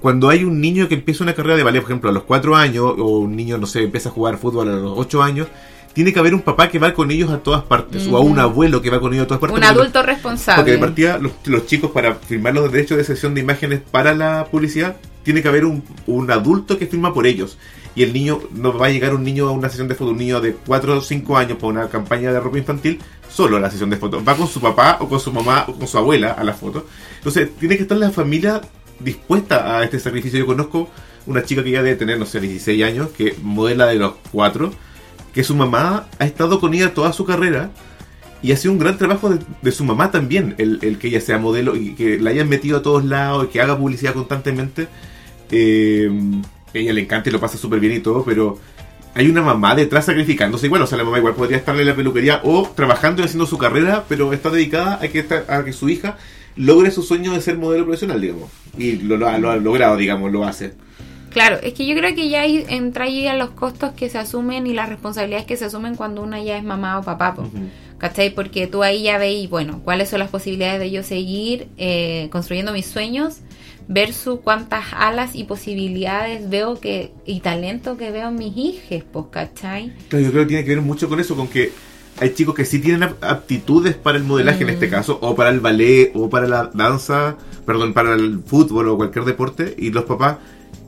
cuando 0.00 0.28
hay 0.28 0.44
un 0.44 0.60
niño 0.60 0.88
que 0.88 0.94
empieza 0.94 1.24
una 1.24 1.34
carrera 1.34 1.56
de 1.56 1.62
ballet, 1.62 1.80
por 1.80 1.90
ejemplo, 1.90 2.10
a 2.10 2.12
los 2.12 2.22
4 2.24 2.54
años, 2.54 2.84
o 2.98 3.18
un 3.20 3.34
niño, 3.34 3.58
no 3.58 3.66
sé, 3.66 3.82
empieza 3.82 4.10
a 4.10 4.12
jugar 4.12 4.36
fútbol 4.38 4.68
a 4.68 4.72
los 4.76 4.92
8 4.96 5.22
años, 5.22 5.48
tiene 5.96 6.12
que 6.12 6.18
haber 6.18 6.34
un 6.34 6.42
papá 6.42 6.68
que 6.68 6.78
va 6.78 6.92
con 6.92 7.10
ellos 7.10 7.30
a 7.30 7.38
todas 7.38 7.62
partes, 7.62 8.06
o 8.06 8.18
a 8.18 8.20
un 8.20 8.38
abuelo 8.38 8.82
que 8.82 8.90
va 8.90 9.00
con 9.00 9.14
ellos 9.14 9.24
a 9.24 9.28
todas 9.28 9.40
partes. 9.40 9.54
un 9.56 9.62
porque- 9.62 9.80
adulto 9.80 9.98
Porque 10.00 10.12
responsable. 10.12 10.70
de 10.72 10.76
partida, 10.78 11.16
los, 11.16 11.32
los 11.46 11.64
chicos, 11.66 11.90
para 11.90 12.14
firmar 12.16 12.52
los 12.52 12.70
derechos 12.70 12.98
de 12.98 13.04
sesión 13.04 13.32
de 13.34 13.40
imágenes 13.40 13.80
para 13.90 14.14
la 14.14 14.44
publicidad, 14.50 14.96
tiene 15.22 15.40
que 15.40 15.48
haber 15.48 15.64
un, 15.64 15.82
un 16.06 16.30
adulto 16.30 16.76
que 16.78 16.86
firma 16.86 17.14
por 17.14 17.26
ellos. 17.26 17.56
Y 17.94 18.02
el 18.02 18.12
niño, 18.12 18.40
no 18.52 18.76
va 18.76 18.88
a 18.88 18.90
llegar 18.90 19.14
un 19.14 19.24
niño 19.24 19.48
a 19.48 19.52
una 19.52 19.70
sesión 19.70 19.88
de 19.88 19.94
fotos, 19.94 20.12
un 20.12 20.18
niño 20.18 20.38
de 20.42 20.52
4 20.66 20.98
o 20.98 21.00
5 21.00 21.38
años 21.38 21.56
para 21.56 21.68
una 21.68 21.88
campaña 21.88 22.30
de 22.30 22.40
ropa 22.40 22.58
infantil, 22.58 23.00
solo 23.30 23.56
a 23.56 23.60
la 23.60 23.70
sesión 23.70 23.88
de 23.88 23.96
fotos. 23.96 24.22
Va 24.28 24.36
con 24.36 24.46
su 24.48 24.60
papá 24.60 24.98
o 25.00 25.08
con 25.08 25.18
su 25.18 25.32
mamá 25.32 25.64
o 25.66 25.72
con 25.72 25.88
su 25.88 25.96
abuela 25.96 26.32
a 26.32 26.44
la 26.44 26.52
foto. 26.52 26.86
Entonces, 27.16 27.48
tiene 27.58 27.76
que 27.78 27.84
estar 27.84 27.96
la 27.96 28.10
familia 28.10 28.60
dispuesta 29.00 29.78
a 29.78 29.82
este 29.82 29.98
sacrificio. 29.98 30.38
Yo 30.38 30.46
conozco 30.46 30.90
una 31.24 31.42
chica 31.42 31.64
que 31.64 31.70
ya 31.70 31.82
debe 31.82 31.96
tener, 31.96 32.18
no 32.18 32.26
sé, 32.26 32.38
16 32.38 32.84
años, 32.84 33.08
que 33.16 33.34
modela 33.42 33.86
de 33.86 33.94
los 33.96 34.12
4, 34.32 34.70
que 35.36 35.44
su 35.44 35.54
mamá 35.54 36.08
ha 36.18 36.24
estado 36.24 36.60
con 36.60 36.72
ella 36.72 36.94
toda 36.94 37.12
su 37.12 37.26
carrera 37.26 37.70
y 38.42 38.52
ha 38.52 38.56
sido 38.56 38.72
un 38.72 38.78
gran 38.78 38.96
trabajo 38.96 39.38
de, 39.60 39.70
su 39.70 39.84
mamá 39.84 40.10
también, 40.10 40.54
el, 40.56 40.78
el 40.80 40.96
que 40.96 41.08
ella 41.08 41.20
sea 41.20 41.36
modelo 41.36 41.76
y 41.76 41.94
que 41.94 42.18
la 42.18 42.30
hayan 42.30 42.48
metido 42.48 42.78
a 42.78 42.82
todos 42.82 43.04
lados 43.04 43.44
y 43.44 43.48
que 43.48 43.60
haga 43.60 43.76
publicidad 43.76 44.14
constantemente. 44.14 44.88
Eh, 45.50 46.10
a 46.74 46.78
ella 46.78 46.94
le 46.94 47.02
encanta 47.02 47.28
y 47.28 47.32
lo 47.32 47.38
pasa 47.38 47.58
súper 47.58 47.80
bien 47.80 47.92
y 47.92 48.00
todo, 48.00 48.24
pero 48.24 48.58
hay 49.12 49.28
una 49.28 49.42
mamá 49.42 49.74
detrás 49.74 50.06
sacrificándose 50.06 50.68
igual. 50.68 50.80
O 50.80 50.86
sea, 50.86 50.96
la 50.96 51.04
mamá 51.04 51.18
igual 51.18 51.34
podría 51.34 51.58
estar 51.58 51.78
en 51.78 51.86
la 51.86 51.94
peluquería 51.94 52.40
o 52.42 52.72
trabajando 52.74 53.20
y 53.20 53.26
haciendo 53.26 53.44
su 53.44 53.58
carrera, 53.58 54.06
pero 54.08 54.32
está 54.32 54.48
dedicada 54.48 54.94
a 55.02 55.08
que, 55.08 55.22
a 55.48 55.64
que 55.66 55.74
su 55.74 55.90
hija 55.90 56.16
logre 56.56 56.90
su 56.90 57.02
sueño 57.02 57.34
de 57.34 57.42
ser 57.42 57.58
modelo 57.58 57.84
profesional, 57.84 58.22
digamos. 58.22 58.48
Y 58.78 58.92
lo, 58.92 59.18
lo 59.18 59.38
lo 59.38 59.50
ha 59.50 59.56
logrado, 59.58 59.98
digamos, 59.98 60.32
lo 60.32 60.44
hace. 60.44 60.72
Claro, 61.36 61.58
es 61.62 61.74
que 61.74 61.84
yo 61.84 61.94
creo 61.94 62.14
que 62.14 62.30
ya 62.30 62.40
ahí 62.40 62.64
entra 62.66 63.04
ahí 63.04 63.26
a 63.26 63.34
los 63.36 63.50
costos 63.50 63.92
que 63.92 64.08
se 64.08 64.16
asumen 64.16 64.66
y 64.66 64.72
las 64.72 64.88
responsabilidades 64.88 65.44
que 65.44 65.58
se 65.58 65.66
asumen 65.66 65.94
cuando 65.94 66.22
una 66.22 66.42
ya 66.42 66.56
es 66.56 66.64
mamá 66.64 66.98
o 66.98 67.02
papá. 67.02 67.34
Ujú. 67.36 67.50
¿Cachai? 67.98 68.34
Porque 68.34 68.66
tú 68.66 68.82
ahí 68.82 69.02
ya 69.02 69.18
veis, 69.18 69.50
bueno, 69.50 69.82
cuáles 69.84 70.08
son 70.08 70.20
las 70.20 70.30
posibilidades 70.30 70.80
de 70.80 70.90
yo 70.90 71.02
seguir 71.02 71.68
eh, 71.76 72.30
construyendo 72.32 72.72
mis 72.72 72.86
sueños 72.86 73.40
versus 73.86 74.40
cuántas 74.42 74.86
alas 74.94 75.34
y 75.36 75.44
posibilidades 75.44 76.48
veo 76.48 76.80
que 76.80 77.12
y 77.26 77.40
talento 77.40 77.98
que 77.98 78.10
veo 78.10 78.28
en 78.28 78.36
mis 78.36 78.56
hijos, 78.56 79.04
pues, 79.12 79.26
¿cachai? 79.30 79.92
Claro, 80.08 80.24
yo 80.24 80.30
creo 80.30 80.42
que 80.44 80.48
tiene 80.48 80.64
que 80.64 80.70
ver 80.70 80.80
mucho 80.80 81.06
con 81.06 81.20
eso, 81.20 81.36
con 81.36 81.48
que 81.48 81.70
hay 82.18 82.32
chicos 82.32 82.54
que 82.54 82.64
sí 82.64 82.78
tienen 82.78 83.02
ap- 83.02 83.22
aptitudes 83.22 83.94
para 83.94 84.16
el 84.16 84.24
modelaje 84.24 84.62
en 84.62 84.68
Mm. 84.68 84.72
este 84.72 84.88
caso, 84.88 85.18
o 85.20 85.34
para 85.34 85.50
el 85.50 85.60
ballet, 85.60 86.12
o 86.14 86.30
para 86.30 86.48
la 86.48 86.70
danza, 86.72 87.36
perdón, 87.66 87.92
para 87.92 88.14
el 88.14 88.40
fútbol 88.42 88.88
o 88.88 88.96
cualquier 88.96 89.26
deporte, 89.26 89.74
y 89.76 89.90
los 89.90 90.04
papás, 90.04 90.38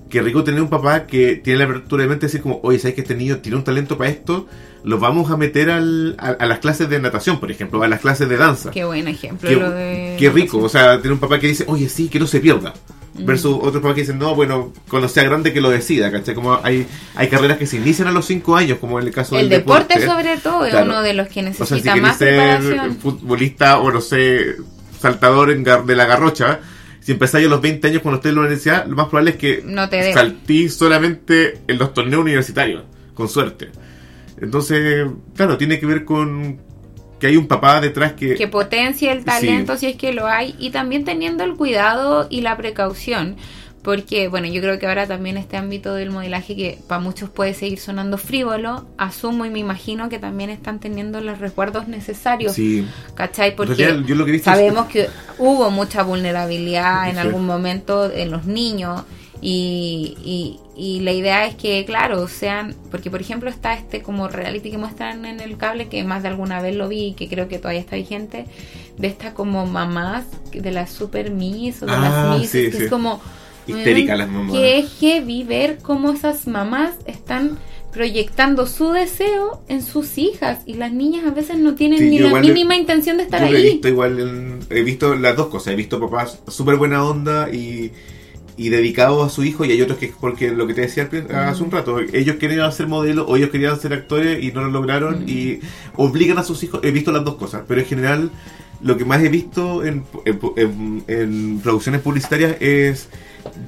qué 0.09 0.23
rico 0.23 0.43
tener 0.45 0.61
un 0.63 0.69
papá 0.71 1.07
que 1.07 1.37
tiene 1.37 1.59
la 1.61 1.65
apertura 1.67 2.03
de 2.03 2.09
mente 2.09 2.27
de 2.27 2.29
decir 2.29 2.41
como, 2.43 2.61
oye, 2.63 2.79
¿sabes 2.79 2.95
que 2.95 3.03
este 3.03 3.15
niño 3.15 3.39
tiene 3.39 3.57
un 3.59 3.65
talento 3.65 3.97
para 3.99 4.11
esto? 4.11 4.47
Los 4.85 5.01
vamos 5.01 5.31
a 5.31 5.37
meter 5.37 5.71
al, 5.71 6.15
a, 6.19 6.29
a 6.29 6.47
las 6.47 6.61
clases 6.61 6.89
de 6.89 6.99
natación, 7.01 7.41
por 7.41 7.51
ejemplo, 7.51 7.83
a 7.83 7.89
las 7.89 8.01
clases 8.01 8.29
de 8.29 8.37
danza. 8.37 8.71
Qué 8.71 8.85
buen 8.85 9.09
ejemplo. 9.09 9.49
Qué, 9.49 9.57
lo 9.57 9.71
de- 9.71 10.17
qué 10.19 10.31
rico, 10.31 10.59
o 10.59 10.69
sea, 10.69 10.97
tener 10.99 11.13
un 11.13 11.19
papá 11.19 11.39
que 11.41 11.49
dice, 11.49 11.65
oye, 11.67 11.89
sí, 11.89 12.09
que 12.09 12.19
no 12.21 12.27
se 12.27 12.41
pierda. 12.41 12.73
Versus 13.21 13.57
otros 13.61 13.83
papás 13.83 13.97
que 13.97 14.03
dicen, 14.03 14.19
no, 14.21 14.37
bueno, 14.37 14.73
cuando 14.89 15.09
sea 15.09 15.25
grande 15.25 15.53
que 15.53 15.61
lo 15.61 15.71
decida, 15.71 16.13
¿cachai? 16.13 16.37
Como 16.37 16.61
hay, 16.63 16.87
hay 17.17 17.27
carreras 17.29 17.59
que 17.59 17.67
se 17.67 17.77
inician 17.77 18.07
a 18.07 18.13
los 18.13 18.27
5 18.27 18.55
años, 18.57 18.79
como 18.79 19.01
en 19.01 19.09
el 19.09 19.13
caso 19.13 19.35
El 19.37 19.49
del 19.49 19.59
deporte, 19.59 20.07
sobre 20.07 20.37
todo 20.37 20.65
es 20.65 20.75
uno 20.75 21.03
de 21.03 21.15
los 21.15 21.27
que 21.27 21.41
O 21.41 21.43
sea, 21.43 21.51
necesita 21.51 21.77
si 21.77 21.83
querés 21.83 22.03
más 22.03 22.17
ser 22.19 22.37
preparación. 22.61 22.97
futbolista 22.99 23.79
o 23.81 23.91
no 23.91 24.01
sé, 24.01 24.55
saltador 25.01 25.51
en 25.51 25.65
gar- 25.65 25.85
de 25.85 25.97
la 25.97 26.07
garrocha, 26.07 26.61
si 27.09 27.13
empezáis 27.13 27.47
a 27.47 27.49
los 27.49 27.63
20 27.63 27.89
años 27.89 28.03
cuando 28.03 28.17
estés 28.17 28.29
en 28.29 28.35
la 28.35 28.41
universidad, 28.43 28.87
lo 28.87 28.95
más 28.95 29.07
probable 29.07 29.31
es 29.31 29.37
que 29.39 29.63
No 29.65 29.89
te 29.89 30.13
saltís 30.13 30.75
solamente 30.75 31.61
en 31.67 31.79
los 31.79 31.95
torneos 31.95 32.21
universitarios, 32.21 32.83
con 33.15 33.31
suerte. 33.31 33.71
Entonces, 34.39 35.07
claro, 35.35 35.57
tiene 35.57 35.81
que 35.81 35.87
ver 35.87 36.05
con 36.05 36.61
que 37.19 37.29
hay 37.29 37.39
un 37.39 37.49
papá 37.49 37.81
detrás 37.81 38.13
que... 38.13 38.35
que 38.35 38.47
potencie 38.47 39.11
el 39.11 39.25
talento 39.25 39.79
si 39.79 39.87
es 39.87 39.97
que 39.97 40.13
lo 40.13 40.27
hay 40.27 40.55
y 40.59 40.69
también 40.69 41.07
teniendo 41.07 41.45
el 41.45 41.55
cuidado 41.55 42.27
y 42.29 42.43
la 42.43 42.59
precaución 42.59 43.37
porque 43.83 44.29
bueno 44.29 44.47
yo 44.49 44.61
creo 44.61 44.79
que 44.79 44.87
ahora 44.87 45.07
también 45.07 45.37
este 45.37 45.57
ámbito 45.57 45.95
del 45.95 46.11
modelaje 46.11 46.57
que 46.57 46.79
para 46.89 47.01
muchos 47.01 47.31
puede 47.31 47.55
seguir 47.55 47.79
sonando 47.79 48.19
frívolo 48.19 48.87
asumo 48.99 49.45
y 49.47 49.51
me 49.51 49.61
imagino 49.61 50.09
que 50.09 50.19
también 50.19 50.51
están 50.51 50.81
teniendo 50.81 51.21
los 51.21 51.39
resguardos 51.39 51.89
necesarios 51.89 52.53
Sí. 52.55 52.87
¿cachai? 53.15 53.55
porque 53.57 54.03
yo 54.07 54.15
lo 54.15 54.25
que 54.25 54.37
es- 54.37 54.43
sabemos 54.43 54.87
que 54.89 55.09
hubo 55.39 55.71
mucha 55.71 56.03
vulnerabilidad 56.03 57.09
en 57.09 57.15
Sí. 57.15 57.21
algún 57.21 57.47
momento 57.47 58.11
en 58.13 58.31
los 58.31 58.45
niños 58.47 59.03
Y, 59.41 60.17
y, 60.25 60.59
y 60.77 60.99
la 61.03 61.13
idea 61.13 61.47
es 61.47 61.55
que, 61.55 61.85
claro, 61.85 62.27
sean, 62.27 62.75
porque 62.91 63.09
por 63.09 63.21
ejemplo 63.21 63.49
está 63.49 63.75
este 63.75 64.03
como 64.03 64.27
reality 64.27 64.73
que 64.73 64.79
muestran 64.79 65.25
en 65.27 65.39
el 65.39 65.57
cable, 65.57 65.87
que 65.89 66.03
más 66.03 66.23
de 66.25 66.29
alguna 66.29 66.61
vez 66.61 66.75
lo 66.75 66.89
vi 66.89 67.07
y 67.07 67.13
que 67.13 67.29
creo 67.29 67.47
que 67.47 67.59
todavía 67.59 67.81
está 67.81 67.95
vigente, 67.95 68.47
de 68.97 69.07
estas 69.07 69.35
como 69.35 69.65
mamás, 69.65 70.25
de 70.53 70.73
las 70.73 70.91
super 70.91 71.31
miss 71.31 71.85
o 71.85 71.87
de 71.87 71.93
Ah, 71.93 72.01
las 72.31 72.41
miss, 72.41 72.51
sí, 72.51 72.69
que 72.69 72.79
es 72.87 72.91
como... 72.91 73.21
Histérica 73.69 74.15
weón, 74.15 74.19
las 74.19 74.29
mamás. 74.31 74.53
Que 74.53 74.79
es 74.79 74.93
heavy 75.01 75.45
ver 75.45 75.79
cómo 75.83 76.13
esas 76.13 76.47
mamás 76.47 76.95
están 77.07 77.59
proyectando 77.93 78.67
su 78.67 78.91
deseo 78.93 79.63
en 79.69 79.83
sus 79.83 80.19
hijas 80.19 80.61
y 80.67 80.75
las 80.75 80.93
niñas 80.93 81.25
a 81.27 81.31
veces 81.31 81.57
no 81.59 81.75
tienen 81.75 81.99
Sí, 81.99 82.05
ni 82.11 82.19
la 82.19 82.39
mínima 82.41 82.77
intención 82.77 83.17
de 83.17 83.23
estar 83.25 83.41
Yo 83.41 83.51
lo 83.51 83.57
he 83.57 83.61
ahí. 83.63 83.71
visto 83.73 83.89
igual, 83.89 84.21
en- 84.21 84.59
he 84.71 84.83
visto 84.83 85.15
las 85.15 85.37
dos 85.37 85.49
cosas. 85.49 85.73
He 85.73 85.77
visto 85.77 85.99
papás 85.99 86.39
súper 86.49 86.77
buena 86.77 87.03
onda 87.03 87.49
y, 87.51 87.91
y 88.59 88.69
dedicados 88.69 89.27
a 89.27 89.31
su 89.35 89.43
hijo, 89.43 89.65
y 89.65 89.73
hay 89.73 89.81
otros 89.81 89.99
que, 89.99 90.13
porque 90.21 90.51
lo 90.51 90.67
que 90.67 90.75
te 90.75 90.83
decía 90.83 91.09
prin- 91.09 91.31
hace 91.33 91.63
un 91.63 91.71
rato, 91.71 91.99
ellos 92.13 92.37
querían 92.37 92.71
ser 92.73 92.89
modelos 92.89 93.25
o 93.29 93.37
ellos 93.37 93.51
querían 93.51 93.81
ser 93.81 93.93
actores 93.95 94.43
y 94.45 94.53
no 94.53 94.61
lo 94.63 94.69
lograron 94.71 95.25
Mm. 95.25 95.29
y 95.29 95.61
obligan 95.97 96.39
a 96.39 96.43
sus 96.45 96.63
hijos. 96.65 96.81
He 96.85 96.91
visto 96.91 97.11
las 97.11 97.25
dos 97.25 97.37
cosas, 97.37 97.63
pero 97.67 97.81
en 97.81 97.87
general 97.87 98.31
lo 98.83 98.97
que 98.97 99.05
más 99.05 99.23
he 99.25 99.29
visto 99.29 99.83
en, 99.85 100.05
en- 100.25 100.41
en- 100.57 101.05
en 101.09 101.61
producciones 101.61 102.01
publicitarias 102.03 102.57
es 102.61 103.09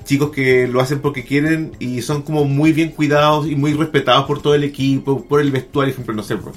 chicos 0.04 0.30
que 0.30 0.66
lo 0.68 0.80
hacen 0.80 1.00
porque 1.00 1.24
quieren 1.24 1.72
y 1.78 2.02
son 2.02 2.22
como 2.22 2.44
muy 2.44 2.72
bien 2.72 2.90
cuidados 2.90 3.46
y 3.46 3.54
muy 3.56 3.72
respetados 3.74 4.26
por 4.26 4.40
todo 4.42 4.54
el 4.54 4.64
equipo, 4.64 5.24
por 5.26 5.40
el 5.40 5.50
vestuario, 5.50 5.92
ejemplo, 5.92 6.14
no 6.14 6.22
sé. 6.22 6.36
pues, 6.36 6.56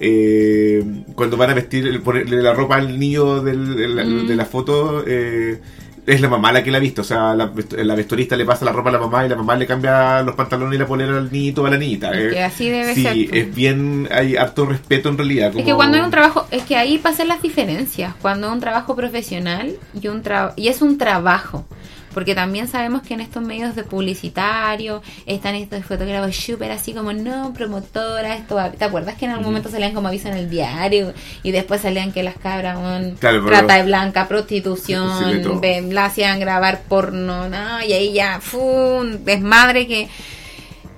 eh, 0.00 0.82
cuando 1.14 1.36
van 1.36 1.50
a 1.50 1.54
vestir, 1.54 2.02
ponerle 2.02 2.42
la 2.42 2.54
ropa 2.54 2.76
al 2.76 2.98
niño 2.98 3.42
del- 3.42 3.76
de, 3.76 3.88
la, 3.88 4.04
Mm. 4.04 4.26
de 4.26 4.36
la 4.36 4.44
foto, 4.46 5.04
eh, 5.06 5.60
es 6.06 6.20
la 6.22 6.28
mamá 6.30 6.50
la 6.52 6.64
que 6.64 6.70
la 6.70 6.78
ha 6.78 6.80
visto. 6.80 7.02
O 7.02 7.04
sea, 7.04 7.34
la, 7.34 7.52
la 7.84 7.94
vestuarista 7.94 8.34
le 8.34 8.46
pasa 8.46 8.64
la 8.64 8.72
ropa 8.72 8.88
a 8.88 8.92
la 8.94 8.98
mamá 8.98 9.26
y 9.26 9.28
la 9.28 9.36
mamá 9.36 9.54
le 9.56 9.66
cambia 9.66 10.22
los 10.22 10.34
pantalones 10.34 10.74
y 10.74 10.78
la 10.78 10.86
polera 10.86 11.18
al 11.18 11.30
niñito 11.30 11.62
o 11.62 11.66
a 11.66 11.70
la 11.70 11.76
niñita. 11.76 12.10
Es 12.12 12.18
eh. 12.24 12.30
que 12.34 12.42
así 12.42 12.68
debe 12.70 12.94
sí, 12.94 13.02
ser, 13.02 13.12
pues. 13.28 13.42
es 13.42 13.54
bien, 13.54 14.08
hay 14.10 14.36
harto 14.36 14.64
respeto 14.64 15.10
en 15.10 15.18
realidad. 15.18 15.52
Es 15.54 15.64
que 15.64 15.74
cuando 15.74 15.98
hay 15.98 16.02
un 16.04 16.10
trabajo, 16.10 16.46
es 16.50 16.62
que 16.62 16.76
ahí 16.76 16.96
pasan 16.98 17.28
las 17.28 17.42
diferencias, 17.42 18.14
cuando 18.22 18.46
es 18.48 18.52
un 18.54 18.60
trabajo 18.60 18.96
profesional 18.96 19.74
y 20.00 20.08
un 20.08 20.22
tra- 20.22 20.54
y 20.56 20.68
es 20.68 20.80
un 20.80 20.96
trabajo. 20.96 21.66
Porque 22.12 22.34
también 22.34 22.66
sabemos 22.66 23.02
que 23.02 23.14
en 23.14 23.20
estos 23.20 23.42
medios 23.42 23.76
de 23.76 23.84
publicitario 23.84 25.00
están 25.26 25.54
estos 25.54 25.84
fotógrafos 25.84 26.34
súper 26.36 26.70
así 26.72 26.92
como, 26.92 27.12
no, 27.12 27.52
promotora, 27.54 28.34
esto 28.36 28.56
va- 28.56 28.70
¿Te 28.72 28.84
acuerdas 28.84 29.14
que 29.16 29.26
en 29.26 29.30
algún 29.30 29.46
momento 29.46 29.68
salían 29.70 29.94
como 29.94 30.08
aviso 30.08 30.28
en 30.28 30.34
el 30.34 30.50
diario 30.50 31.12
y 31.42 31.52
después 31.52 31.80
salían 31.82 32.10
que 32.12 32.22
las 32.22 32.36
cabras, 32.36 32.76
weón, 32.78 33.16
Claro, 33.20 33.44
trata 33.46 33.76
de 33.76 33.84
blanca, 33.84 34.26
prostitución, 34.28 35.60
de- 35.60 35.82
la 35.92 36.06
hacían 36.06 36.40
grabar 36.40 36.82
porno, 36.88 37.48
no, 37.48 37.82
y 37.82 37.92
ahí 37.92 38.12
ya, 38.12 38.40
fu, 38.40 38.58
un 38.60 39.24
desmadre 39.24 39.86
que... 39.86 40.08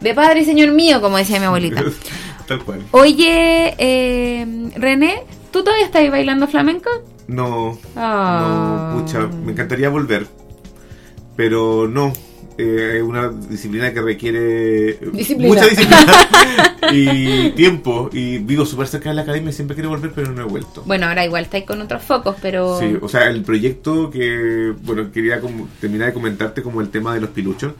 De 0.00 0.14
padre 0.14 0.44
señor 0.44 0.72
mío, 0.72 1.00
como 1.00 1.16
decía 1.16 1.38
mi 1.38 1.46
abuelita. 1.46 1.82
Tal 2.48 2.64
cual. 2.64 2.82
Oye, 2.90 3.74
eh, 3.78 4.70
René, 4.74 5.22
¿tú 5.52 5.62
todavía 5.62 5.84
estás 5.86 6.10
bailando 6.10 6.48
flamenco? 6.48 6.90
No, 7.28 7.78
Ah. 7.94 8.90
no, 8.94 9.00
pucha, 9.04 9.20
me 9.20 9.52
encantaría 9.52 9.88
volver. 9.90 10.26
Pero 11.36 11.88
no, 11.88 12.12
eh, 12.58 12.96
es 12.98 13.02
una 13.02 13.28
disciplina 13.28 13.92
que 13.92 14.02
requiere 14.02 14.98
Disciplina. 15.12 15.48
mucha 15.48 15.66
disciplina 15.66 16.12
y 16.92 17.50
tiempo. 17.50 18.10
Y 18.12 18.38
vivo 18.38 18.66
súper 18.66 18.86
cerca 18.86 19.08
de 19.08 19.16
la 19.16 19.22
academia, 19.22 19.52
siempre 19.52 19.74
quiero 19.74 19.90
volver, 19.90 20.12
pero 20.14 20.32
no 20.32 20.42
he 20.42 20.44
vuelto. 20.44 20.82
Bueno, 20.86 21.06
ahora 21.06 21.24
igual 21.24 21.44
estáis 21.44 21.64
con 21.64 21.80
otros 21.80 22.02
focos, 22.02 22.36
pero... 22.42 22.78
Sí, 22.78 22.96
o 23.00 23.08
sea, 23.08 23.28
el 23.28 23.42
proyecto 23.42 24.10
que, 24.10 24.74
bueno, 24.82 25.10
quería 25.10 25.40
como 25.40 25.68
terminar 25.80 26.08
de 26.08 26.14
comentarte 26.14 26.62
como 26.62 26.80
el 26.80 26.90
tema 26.90 27.14
de 27.14 27.20
los 27.20 27.30
piluchos, 27.30 27.72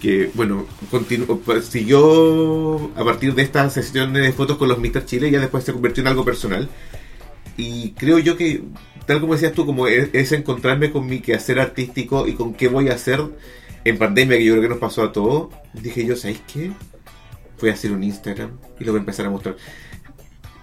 que, 0.00 0.30
bueno, 0.34 0.66
continuó, 0.90 1.38
pues, 1.40 1.66
siguió 1.66 2.90
a 2.96 3.04
partir 3.04 3.34
de 3.34 3.42
estas 3.42 3.72
sesiones 3.72 4.22
de 4.22 4.32
fotos 4.32 4.56
con 4.56 4.68
los 4.68 4.78
Mr. 4.78 5.04
Chile, 5.06 5.28
y 5.28 5.32
ya 5.32 5.40
después 5.40 5.64
se 5.64 5.72
convirtió 5.72 6.02
en 6.02 6.08
algo 6.08 6.24
personal. 6.24 6.68
Y 7.56 7.92
creo 7.92 8.18
yo 8.18 8.36
que, 8.36 8.62
tal 9.06 9.20
como 9.20 9.34
decías 9.34 9.52
tú, 9.52 9.66
como 9.66 9.86
es, 9.86 10.08
es 10.12 10.32
encontrarme 10.32 10.90
con 10.90 11.06
mi 11.06 11.20
quehacer 11.20 11.58
artístico 11.60 12.26
y 12.26 12.34
con 12.34 12.54
qué 12.54 12.68
voy 12.68 12.88
a 12.88 12.94
hacer 12.94 13.20
en 13.84 13.98
pandemia, 13.98 14.38
que 14.38 14.44
yo 14.44 14.52
creo 14.54 14.62
que 14.62 14.68
nos 14.70 14.78
pasó 14.78 15.02
a 15.02 15.12
todos, 15.12 15.48
dije 15.74 16.04
yo, 16.06 16.16
¿sabéis 16.16 16.40
qué? 16.52 16.70
Voy 17.60 17.70
a 17.70 17.74
hacer 17.74 17.92
un 17.92 18.02
Instagram 18.02 18.50
y 18.80 18.84
lo 18.84 18.92
voy 18.92 18.98
a 18.98 19.02
empezar 19.02 19.26
a 19.26 19.30
mostrar. 19.30 19.56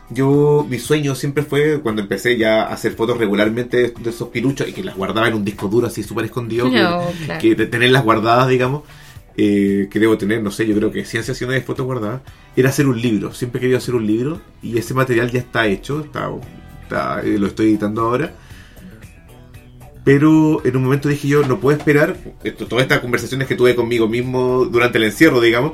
Yo, 0.10 0.66
mi 0.70 0.78
sueño 0.78 1.16
siempre 1.16 1.44
fue 1.44 1.80
cuando 1.82 2.02
empecé 2.02 2.38
ya 2.38 2.64
a 2.64 2.74
hacer 2.74 2.94
fotos 2.94 3.18
regularmente 3.18 3.78
de, 3.78 3.94
de 3.98 4.10
esos 4.10 4.28
piluchos 4.28 4.68
y 4.68 4.74
que 4.74 4.84
las 4.84 4.98
guardaba 4.98 5.30
en 5.30 5.36
un 5.36 5.46
disco 5.46 5.70
duro 5.70 5.88
así 5.88 6.04
súper 6.04 6.26
escondido, 6.26 6.70
que- 6.70 6.82
No, 6.82 7.02
claro. 7.26 7.42
que, 7.42 7.56
de 7.56 7.66
tenerlas 7.66 8.04
guardadas, 8.04 8.50
digamos, 8.50 8.84
eh, 9.38 9.88
que 9.90 10.00
debo 10.00 10.18
tener, 10.18 10.42
no 10.44 10.52
sé, 10.52 10.68
yo 10.68 10.76
creo 10.76 10.92
que 10.92 11.06
100 11.06 11.24
sesiones 11.24 11.56
de 11.56 11.62
fotos 11.62 11.86
guardadas, 11.86 12.22
era 12.58 12.68
hacer 12.70 12.88
un 12.88 13.02
libro. 13.02 13.34
Siempre 13.34 13.60
he 13.60 13.62
querido 13.62 13.78
hacer 13.78 13.96
un 13.96 14.06
libro 14.06 14.42
y 14.62 14.78
ese 14.78 14.94
material 14.94 15.32
ya 15.32 15.40
está 15.40 15.66
hecho, 15.68 16.02
está, 16.02 16.30
está- 16.92 17.22
eh, 17.24 17.38
lo 17.40 17.48
estoy 17.48 17.68
editando 17.68 18.02
ahora. 18.02 18.34
Pero 20.04 20.66
en 20.66 20.76
un 20.76 20.84
momento 20.84 21.10
dije 21.10 21.28
yo, 21.28 21.44
no 21.46 21.60
puedo 21.60 21.78
esperar, 21.78 22.16
esto, 22.44 22.66
todas 22.66 22.84
estas 22.84 23.00
conversaciones 23.00 23.48
que 23.48 23.56
tuve 23.56 23.76
conmigo 23.76 24.08
mismo 24.08 24.66
durante 24.66 24.98
el 24.98 25.04
encierro, 25.06 25.40
digamos. 25.40 25.74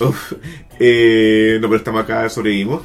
Uf, 0.00 0.32
eh, 0.80 1.58
no, 1.60 1.68
pero 1.68 1.76
estamos 1.76 2.02
acá, 2.04 2.28
sobrevivimos. 2.30 2.80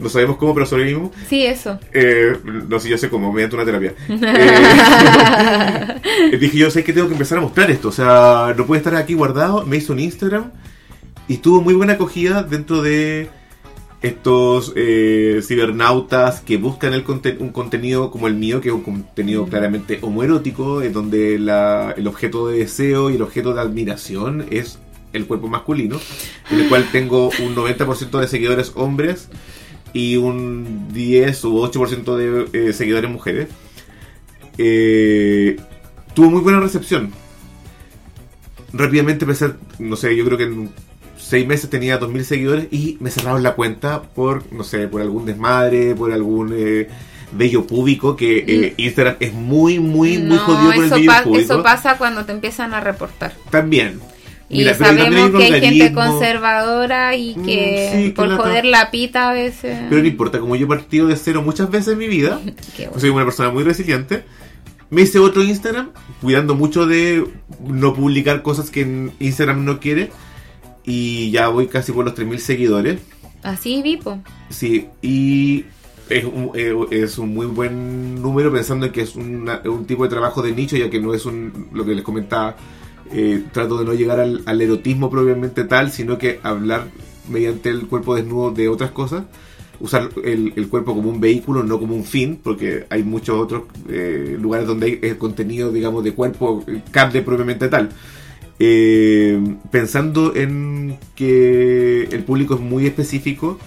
No 0.00 0.08
sabemos 0.08 0.36
cómo, 0.36 0.54
pero 0.54 0.66
sobrevivimos. 0.66 1.10
Sí, 1.28 1.44
eso. 1.44 1.78
Eh, 1.92 2.32
no 2.68 2.78
sé, 2.80 2.88
yo 2.88 2.96
sé 2.96 3.10
cómo, 3.10 3.32
mediante 3.32 3.56
una 3.56 3.64
terapia. 3.64 3.94
Eh, 6.32 6.36
dije 6.40 6.58
yo, 6.58 6.70
sé 6.70 6.82
que 6.84 6.92
tengo 6.92 7.08
que 7.08 7.14
empezar 7.14 7.38
a 7.38 7.40
mostrar 7.42 7.70
esto. 7.70 7.88
O 7.88 7.92
sea, 7.92 8.54
no 8.56 8.66
puede 8.66 8.78
estar 8.78 8.94
aquí 8.94 9.14
guardado. 9.14 9.66
Me 9.66 9.76
hizo 9.76 9.92
un 9.92 9.98
Instagram 10.00 10.50
y 11.28 11.38
tuvo 11.38 11.60
muy 11.60 11.74
buena 11.74 11.94
acogida 11.94 12.42
dentro 12.42 12.82
de 12.82 13.28
estos 14.02 14.72
eh, 14.74 15.40
cibernautas 15.42 16.40
que 16.40 16.56
buscan 16.56 16.92
el 16.92 17.04
un 17.38 17.50
contenido 17.50 18.10
como 18.10 18.26
el 18.26 18.34
mío, 18.34 18.60
que 18.60 18.68
es 18.68 18.74
un 18.74 18.82
contenido 18.82 19.46
claramente 19.46 19.98
homoerótico, 20.02 20.82
en 20.82 20.92
donde 20.92 21.38
la- 21.38 21.94
el 21.96 22.06
objeto 22.08 22.48
de 22.48 22.58
deseo 22.58 23.10
y 23.10 23.14
el 23.14 23.22
objeto 23.22 23.54
de 23.54 23.60
admiración 23.60 24.46
es 24.50 24.78
el 25.12 25.26
cuerpo 25.26 25.46
masculino, 25.48 26.00
en 26.50 26.60
el 26.60 26.68
cual 26.68 26.88
tengo 26.90 27.30
un 27.44 27.54
90% 27.54 28.18
de 28.18 28.26
seguidores 28.28 28.72
hombres 28.74 29.28
y 29.92 30.16
un 30.16 30.88
10 30.92 31.44
u 31.44 31.58
8% 31.60 32.16
de 32.16 32.46
eh, 32.68 32.72
seguidores 32.72 33.10
mujeres. 33.10 33.48
Eh, 34.58 35.56
tuvo 36.14 36.30
muy 36.30 36.40
buena 36.40 36.60
recepción. 36.60 37.12
Rápidamente 38.72 39.24
empecé, 39.26 39.50
no 39.78 39.96
sé, 39.96 40.16
yo 40.16 40.24
creo 40.24 40.38
que 40.38 40.44
en 40.44 40.70
6 41.32 41.46
meses 41.46 41.70
tenía 41.70 41.98
2.000 41.98 42.24
seguidores 42.24 42.66
y 42.70 42.98
me 43.00 43.10
cerraron 43.10 43.42
la 43.42 43.54
cuenta 43.54 44.02
por, 44.02 44.52
no 44.52 44.64
sé, 44.64 44.86
por 44.86 45.00
algún 45.00 45.24
desmadre, 45.24 45.94
por 45.94 46.12
algún 46.12 46.52
eh, 46.54 46.88
bello 47.32 47.66
público, 47.66 48.16
que 48.16 48.44
eh, 48.46 48.74
Instagram 48.76 49.16
es 49.18 49.32
muy, 49.32 49.78
muy, 49.78 50.18
muy 50.18 50.36
no, 50.36 50.38
jodido 50.40 50.72
el 50.74 50.90
bello 50.90 51.12
público. 51.24 51.54
eso 51.54 51.62
pasa 51.62 51.96
cuando 51.96 52.26
te 52.26 52.32
empiezan 52.32 52.74
a 52.74 52.80
reportar. 52.80 53.32
También. 53.50 53.98
Y 54.50 54.58
Mira, 54.58 54.74
sabemos 54.74 55.30
que 55.30 55.44
hay 55.44 55.60
gente 55.62 55.94
conservadora 55.94 57.16
y 57.16 57.34
Mm, 57.34 57.46
que 57.46 57.90
sí, 57.94 58.10
por 58.10 58.36
joder 58.36 58.66
la 58.66 58.90
pita 58.90 59.30
a 59.30 59.32
veces... 59.32 59.78
Pero 59.88 60.02
no 60.02 60.06
importa, 60.06 60.38
como 60.38 60.54
yo 60.54 60.66
he 60.66 60.68
partido 60.68 61.06
de 61.06 61.16
cero 61.16 61.40
muchas 61.40 61.70
veces 61.70 61.94
en 61.94 61.98
mi 61.98 62.08
vida, 62.08 62.42
bueno. 62.76 63.00
soy 63.00 63.08
una 63.08 63.24
persona 63.24 63.48
muy 63.48 63.64
resiliente. 63.64 64.24
Me 64.90 65.00
hice 65.00 65.18
otro 65.18 65.42
Instagram, 65.42 65.92
cuidando 66.20 66.54
mucho 66.54 66.84
de 66.84 67.24
no 67.66 67.94
publicar 67.94 68.42
cosas 68.42 68.70
que 68.70 69.10
Instagram 69.18 69.64
no 69.64 69.80
quiere. 69.80 70.10
Y 70.84 71.30
ya 71.30 71.48
voy 71.48 71.66
casi 71.68 71.92
por 71.92 72.04
los 72.04 72.14
3.000 72.14 72.38
seguidores. 72.38 73.00
Así 73.42 73.82
vi, 73.82 73.96
po. 73.96 74.18
Sí, 74.50 74.86
y 75.00 75.64
es 76.08 76.24
un, 76.24 76.50
eh, 76.54 76.74
es 76.90 77.18
un 77.18 77.32
muy 77.34 77.46
buen 77.46 78.20
número 78.20 78.52
pensando 78.52 78.86
en 78.86 78.92
que 78.92 79.02
es 79.02 79.16
una- 79.16 79.60
un 79.64 79.84
tipo 79.86 80.04
de 80.04 80.10
trabajo 80.10 80.42
de 80.42 80.52
nicho, 80.52 80.76
ya 80.76 80.90
que 80.90 81.00
no 81.00 81.14
es 81.14 81.24
un, 81.26 81.68
lo 81.72 81.84
que 81.84 81.94
les 81.94 82.04
comentaba, 82.04 82.56
eh, 83.12 83.42
trato 83.52 83.78
de 83.78 83.84
no 83.84 83.94
llegar 83.94 84.20
al, 84.20 84.42
al 84.46 84.60
erotismo 84.60 85.10
propiamente 85.10 85.64
tal, 85.64 85.90
sino 85.92 86.18
que 86.18 86.40
hablar 86.42 86.88
mediante 87.28 87.68
el 87.68 87.86
cuerpo 87.86 88.14
desnudo 88.14 88.50
de 88.52 88.68
otras 88.68 88.90
cosas, 88.90 89.24
usar 89.80 90.10
el, 90.24 90.52
el 90.56 90.68
cuerpo 90.68 90.94
como 90.94 91.08
un 91.10 91.20
vehículo, 91.20 91.62
no 91.64 91.78
como 91.78 91.94
un 91.94 92.04
fin, 92.04 92.38
porque 92.42 92.86
hay 92.90 93.02
muchos 93.02 93.36
otros 93.40 93.62
eh, 93.88 94.36
lugares 94.40 94.66
donde 94.66 94.86
hay 94.86 94.98
eh, 95.02 95.16
contenido, 95.18 95.72
digamos, 95.72 96.04
de 96.04 96.12
cuerpo, 96.12 96.64
eh, 96.68 96.80
carne 96.90 97.22
propiamente 97.22 97.68
tal. 97.68 97.90
Eh, 98.64 99.40
pensando 99.72 100.36
en 100.36 100.96
que 101.16 102.04
el 102.12 102.22
público 102.22 102.54
es 102.54 102.60
muy 102.60 102.86
específico, 102.86 103.58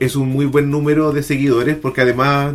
es 0.00 0.16
un 0.16 0.30
muy 0.30 0.46
buen 0.46 0.68
número 0.68 1.12
de 1.12 1.22
seguidores 1.22 1.76
porque 1.76 2.00
además 2.00 2.54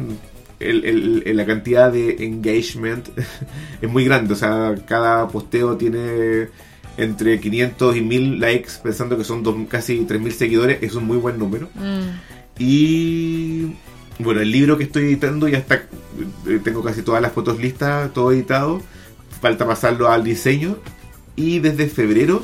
el- 0.59 0.83
el- 0.83 1.23
el- 1.25 1.37
la 1.37 1.45
cantidad 1.45 1.91
de 1.93 2.25
engagement 2.25 3.07
es 3.81 3.89
muy 3.89 4.03
grande. 4.03 4.33
O 4.33 4.35
sea, 4.35 4.75
cada 4.85 5.29
posteo 5.29 5.77
tiene 5.77 6.49
entre 6.97 7.39
500 7.39 7.95
y 7.95 8.01
1000 8.01 8.39
likes, 8.41 8.71
pensando 8.83 9.17
que 9.17 9.23
son 9.23 9.43
dos- 9.43 9.55
casi 9.69 9.99
3000 10.05 10.33
seguidores. 10.33 10.79
Es 10.83 10.93
un 10.95 11.05
muy 11.05 11.17
buen 11.17 11.39
número. 11.39 11.69
Mm. 11.75 12.19
Y 12.59 13.73
bueno, 14.19 14.41
el 14.41 14.51
libro 14.51 14.77
que 14.77 14.83
estoy 14.83 15.03
editando 15.05 15.47
ya 15.47 15.57
está. 15.59 15.75
eh, 16.47 16.59
Tengo 16.63 16.83
casi 16.83 17.01
todas 17.01 17.21
las 17.21 17.31
fotos 17.31 17.59
listas, 17.61 18.13
todo 18.13 18.31
editado. 18.33 18.81
Falta 19.43 19.67
pasarlo 19.67 20.09
al 20.09 20.23
diseño. 20.23 20.77
Y 21.35 21.59
desde 21.59 21.87
febrero 21.87 22.41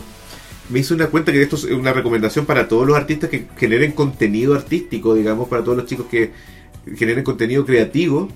me 0.69 0.79
hice 0.79 0.93
una 0.93 1.07
cuenta 1.07 1.31
que 1.31 1.41
esto 1.41 1.55
es 1.55 1.63
una 1.63 1.93
recomendación 1.93 2.45
para 2.45 2.67
todos 2.67 2.85
los 2.85 2.97
artistas 2.97 3.29
que 3.29 3.47
generen 3.57 3.93
contenido 3.93 4.53
artístico, 4.53 5.15
digamos, 5.15 5.47
para 5.47 5.63
todos 5.63 5.77
los 5.77 5.87
chicos 5.87 6.07
que 6.07 6.31
generen 6.95 7.23
contenido 7.23 7.65
creativo. 7.65 8.27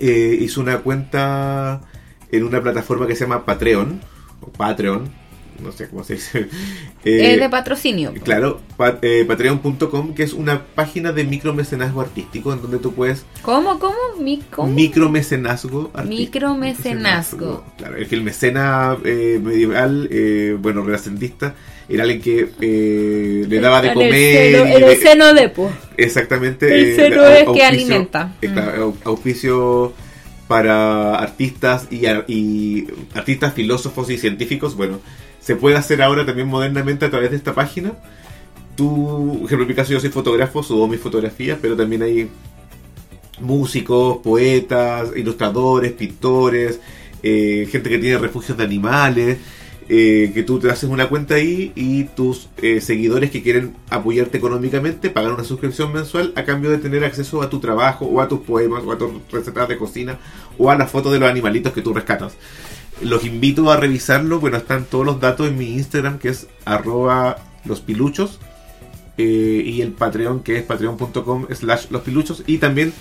Eh, 0.00 0.38
hice 0.40 0.60
una 0.60 0.78
cuenta 0.78 1.82
en 2.30 2.44
una 2.44 2.62
plataforma 2.62 3.06
que 3.06 3.14
se 3.14 3.24
llama 3.24 3.44
Patreon, 3.44 4.00
o 4.40 4.50
Patreon, 4.50 5.12
no 5.60 5.72
sé 5.72 5.88
cómo 5.88 6.04
se 6.04 6.14
dice. 6.14 6.48
Eh, 7.04 7.34
es 7.34 7.40
de 7.40 7.48
patrocinio. 7.48 8.14
Claro, 8.22 8.60
eh, 9.02 9.24
patreon.com, 9.26 10.14
que 10.14 10.22
es 10.22 10.34
una 10.34 10.62
página 10.64 11.10
de 11.10 11.24
micromecenazgo 11.24 12.00
artístico 12.00 12.52
en 12.52 12.62
donde 12.62 12.78
tú 12.78 12.92
puedes 12.94 13.24
¿Cómo? 13.42 13.80
¿Cómo? 13.80 13.96
¿Cómo? 14.54 14.68
Micromecenazgo. 14.72 15.90
artístico. 15.94 16.20
Micromecenazgo. 16.22 17.64
Claro, 17.76 17.96
es 17.96 18.06
que 18.06 18.14
el 18.14 18.22
mecena 18.22 18.96
eh, 19.04 19.40
medieval, 19.42 20.08
eh, 20.12 20.56
bueno, 20.60 20.82
renacentista, 20.84 21.54
era 21.88 22.04
alguien 22.04 22.20
que 22.22 22.50
eh, 22.60 23.46
le 23.48 23.60
daba 23.60 23.82
de 23.82 23.92
comer. 23.94 24.12
El 24.12 24.54
seno, 24.54 24.86
el 24.86 24.96
seno 24.98 25.34
de 25.34 25.48
po. 25.48 25.70
exactamente. 25.96 26.72
El 26.72 26.84
eh, 26.90 26.94
seno 26.96 27.22
au- 27.22 27.32
es 27.32 27.48
que 27.52 27.64
alimenta. 27.64 28.34
eh, 28.42 28.48
claro, 28.52 28.92
au- 28.92 28.96
auspicio 29.04 29.92
para 30.46 31.16
artistas 31.16 31.88
y, 31.90 32.06
ar- 32.06 32.24
y 32.28 32.86
artistas, 33.14 33.54
filósofos 33.54 34.08
y 34.10 34.18
científicos. 34.18 34.76
Bueno, 34.76 35.00
se 35.42 35.56
puede 35.56 35.76
hacer 35.76 36.02
ahora 36.02 36.24
también 36.24 36.48
modernamente 36.48 37.04
a 37.04 37.10
través 37.10 37.30
de 37.30 37.36
esta 37.36 37.54
página. 37.54 37.92
Tú, 38.76 39.38
por 39.40 39.46
ejemplo, 39.46 39.62
en 39.62 39.68
mi 39.68 39.74
caso 39.74 39.92
yo 39.92 40.00
soy 40.00 40.10
fotógrafo, 40.10 40.62
subo 40.62 40.88
mis 40.88 41.00
fotografías, 41.00 41.58
pero 41.60 41.76
también 41.76 42.02
hay 42.02 42.30
músicos, 43.40 44.18
poetas, 44.18 45.10
ilustradores, 45.16 45.92
pintores, 45.92 46.80
eh, 47.22 47.68
gente 47.70 47.90
que 47.90 47.98
tiene 47.98 48.18
refugios 48.18 48.56
de 48.56 48.64
animales, 48.64 49.38
eh, 49.88 50.30
que 50.32 50.44
tú 50.44 50.60
te 50.60 50.70
haces 50.70 50.88
una 50.88 51.08
cuenta 51.08 51.34
ahí 51.34 51.72
y 51.74 52.04
tus 52.04 52.48
eh, 52.58 52.80
seguidores 52.80 53.30
que 53.30 53.42
quieren 53.42 53.74
apoyarte 53.90 54.38
económicamente 54.38 55.10
pagan 55.10 55.32
una 55.32 55.44
suscripción 55.44 55.92
mensual 55.92 56.32
a 56.36 56.44
cambio 56.44 56.70
de 56.70 56.78
tener 56.78 57.04
acceso 57.04 57.42
a 57.42 57.50
tu 57.50 57.58
trabajo 57.58 58.06
o 58.06 58.20
a 58.20 58.28
tus 58.28 58.40
poemas 58.40 58.84
o 58.84 58.92
a 58.92 58.98
tus 58.98 59.10
recetas 59.30 59.68
de 59.68 59.76
cocina 59.76 60.18
o 60.56 60.70
a 60.70 60.76
las 60.76 60.90
fotos 60.90 61.12
de 61.12 61.18
los 61.18 61.28
animalitos 61.28 61.72
que 61.72 61.82
tú 61.82 61.92
rescatas. 61.92 62.34
Los 63.02 63.24
invito 63.24 63.70
a 63.70 63.76
revisarlo, 63.76 64.38
bueno, 64.38 64.56
están 64.56 64.84
todos 64.84 65.04
los 65.04 65.20
datos 65.20 65.48
en 65.48 65.58
mi 65.58 65.72
Instagram 65.74 66.18
que 66.18 66.28
es 66.28 66.46
arroba 66.64 67.38
los 67.64 67.80
piluchos 67.80 68.38
eh, 69.18 69.62
y 69.64 69.82
el 69.82 69.92
Patreon 69.92 70.40
que 70.40 70.58
es 70.58 70.62
patreon.com 70.62 71.46
slash 71.52 71.86
los 71.90 72.02
piluchos 72.02 72.44
y 72.46 72.58
también 72.58 72.92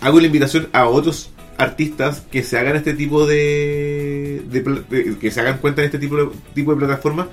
hago 0.00 0.20
la 0.20 0.26
invitación 0.26 0.68
a 0.72 0.86
otros 0.88 1.30
artistas 1.58 2.22
que 2.30 2.42
se 2.42 2.58
hagan 2.58 2.76
este 2.76 2.94
tipo 2.94 3.26
de, 3.26 4.42
de 4.48 5.16
que 5.20 5.30
se 5.30 5.40
hagan 5.40 5.58
cuenta 5.58 5.82
de 5.82 5.86
este 5.86 5.98
tipo 5.98 6.16
de, 6.16 6.28
tipo 6.54 6.72
de 6.72 6.78
plataformas 6.78 7.28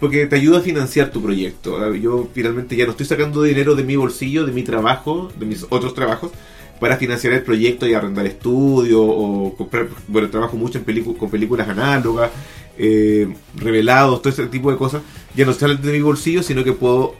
porque 0.00 0.26
te 0.26 0.36
ayuda 0.36 0.58
a 0.58 0.62
financiar 0.62 1.10
tu 1.10 1.22
proyecto. 1.22 1.94
Yo 1.94 2.28
finalmente 2.32 2.74
ya 2.74 2.86
no 2.86 2.92
estoy 2.92 3.04
sacando 3.04 3.42
dinero 3.42 3.74
de 3.74 3.84
mi 3.84 3.96
bolsillo, 3.96 4.46
de 4.46 4.52
mi 4.52 4.62
trabajo, 4.62 5.30
de 5.38 5.44
mis 5.44 5.66
otros 5.68 5.92
trabajos 5.94 6.32
para 6.80 6.96
financiar 6.96 7.34
el 7.34 7.42
proyecto 7.42 7.86
y 7.86 7.94
arrendar 7.94 8.26
estudio 8.26 9.02
o 9.02 9.54
comprar, 9.54 9.88
bueno, 10.08 10.30
trabajo 10.30 10.56
mucho 10.56 10.78
en 10.78 10.84
películas 10.84 11.18
con 11.18 11.30
películas 11.30 11.68
análogas, 11.68 12.30
eh, 12.78 13.28
revelados, 13.56 14.22
todo 14.22 14.32
ese 14.32 14.46
tipo 14.46 14.70
de 14.70 14.78
cosas. 14.78 15.02
Ya 15.36 15.44
no 15.44 15.52
salen 15.52 15.80
de 15.82 15.92
mi 15.92 16.00
bolsillo, 16.00 16.42
sino 16.42 16.64
que 16.64 16.72
puedo 16.72 17.14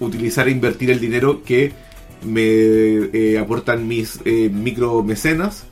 utilizar 0.00 0.48
e 0.48 0.50
invertir 0.50 0.90
el 0.90 1.00
dinero 1.00 1.42
que 1.44 1.72
me 2.24 2.42
eh, 2.42 3.38
aportan 3.38 3.86
mis 3.86 4.20
eh, 4.24 4.50
micro 4.52 5.02
mecenas 5.02 5.66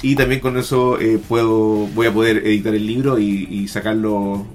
y 0.00 0.14
también 0.14 0.40
con 0.40 0.56
eso 0.56 0.98
eh, 1.00 1.18
puedo 1.28 1.86
voy 1.88 2.06
a 2.06 2.12
poder 2.12 2.46
editar 2.46 2.74
el 2.74 2.86
libro 2.86 3.18
y, 3.18 3.48
y 3.50 3.68
sacarlo 3.68 4.46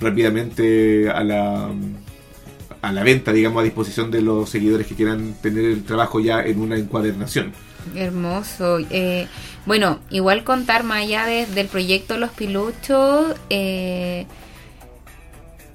rápidamente 0.00 1.10
a 1.10 1.22
la 1.22 1.70
a 2.82 2.92
la 2.92 3.02
venta 3.02 3.32
digamos 3.32 3.60
a 3.60 3.64
disposición 3.64 4.10
de 4.10 4.22
los 4.22 4.48
seguidores 4.50 4.86
que 4.86 4.94
quieran 4.94 5.34
tener 5.42 5.64
el 5.64 5.84
trabajo 5.84 6.20
ya 6.20 6.42
en 6.42 6.60
una 6.60 6.76
encuadernación 6.76 7.52
Hermoso. 7.94 8.78
Eh, 8.90 9.28
bueno, 9.64 10.00
igual 10.10 10.44
contar 10.44 10.82
más 10.84 10.98
allá 11.04 11.24
de- 11.24 11.46
del 11.46 11.68
proyecto 11.68 12.18
Los 12.18 12.30
Piluchos, 12.32 13.34
eh, 13.48 14.26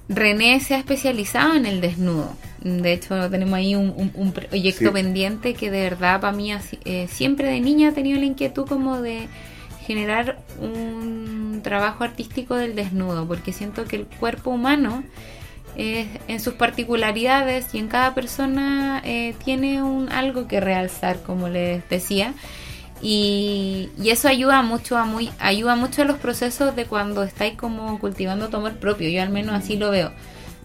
René 0.08 0.60
se 0.60 0.74
ha 0.74 0.78
especializado 0.78 1.54
en 1.54 1.66
el 1.66 1.80
desnudo. 1.80 2.36
De 2.62 2.92
hecho, 2.92 3.28
tenemos 3.30 3.54
ahí 3.54 3.74
un, 3.74 3.92
un- 3.96 4.12
un 4.14 4.32
proyecto 4.32 4.86
Sí. 4.86 4.90
pendiente 4.90 5.54
que 5.54 5.70
de 5.70 5.80
verdad 5.82 6.20
para 6.20 6.36
mí 6.36 6.52
eh, 6.84 7.08
siempre 7.10 7.48
de 7.48 7.60
niña 7.60 7.88
he 7.88 7.92
tenido 7.92 8.18
la 8.18 8.26
inquietud 8.26 8.66
como 8.66 9.00
de 9.00 9.28
generar 9.86 10.38
un 10.60 11.60
trabajo 11.62 12.04
artístico 12.04 12.54
del 12.54 12.74
desnudo, 12.74 13.26
porque 13.26 13.52
siento 13.52 13.84
que 13.86 13.96
el 13.96 14.06
cuerpo 14.06 14.50
humano 14.50 15.04
eh, 15.76 16.06
en 16.28 16.40
sus 16.40 16.54
particularidades 16.54 17.74
y 17.74 17.78
en 17.78 17.88
cada 17.88 18.14
persona 18.14 19.02
eh, 19.04 19.34
tiene 19.44 19.82
un 19.82 20.10
algo 20.10 20.46
que 20.46 20.60
realzar, 20.60 21.22
como 21.22 21.48
les 21.48 21.88
decía. 21.88 22.34
Y, 23.02 23.90
y 24.00 24.10
eso 24.10 24.28
ayuda 24.28 24.62
mucho 24.62 24.96
a 24.96 25.04
muy 25.04 25.30
ayuda 25.38 25.76
mucho 25.76 26.02
a 26.02 26.04
los 26.06 26.16
procesos 26.16 26.74
de 26.74 26.86
cuando 26.86 27.22
estáis 27.22 27.56
como 27.56 27.98
cultivando 27.98 28.48
tu 28.48 28.62
propio. 28.78 29.08
Yo 29.08 29.22
al 29.22 29.30
menos 29.30 29.54
así 29.54 29.76
lo 29.76 29.90
veo. 29.90 30.12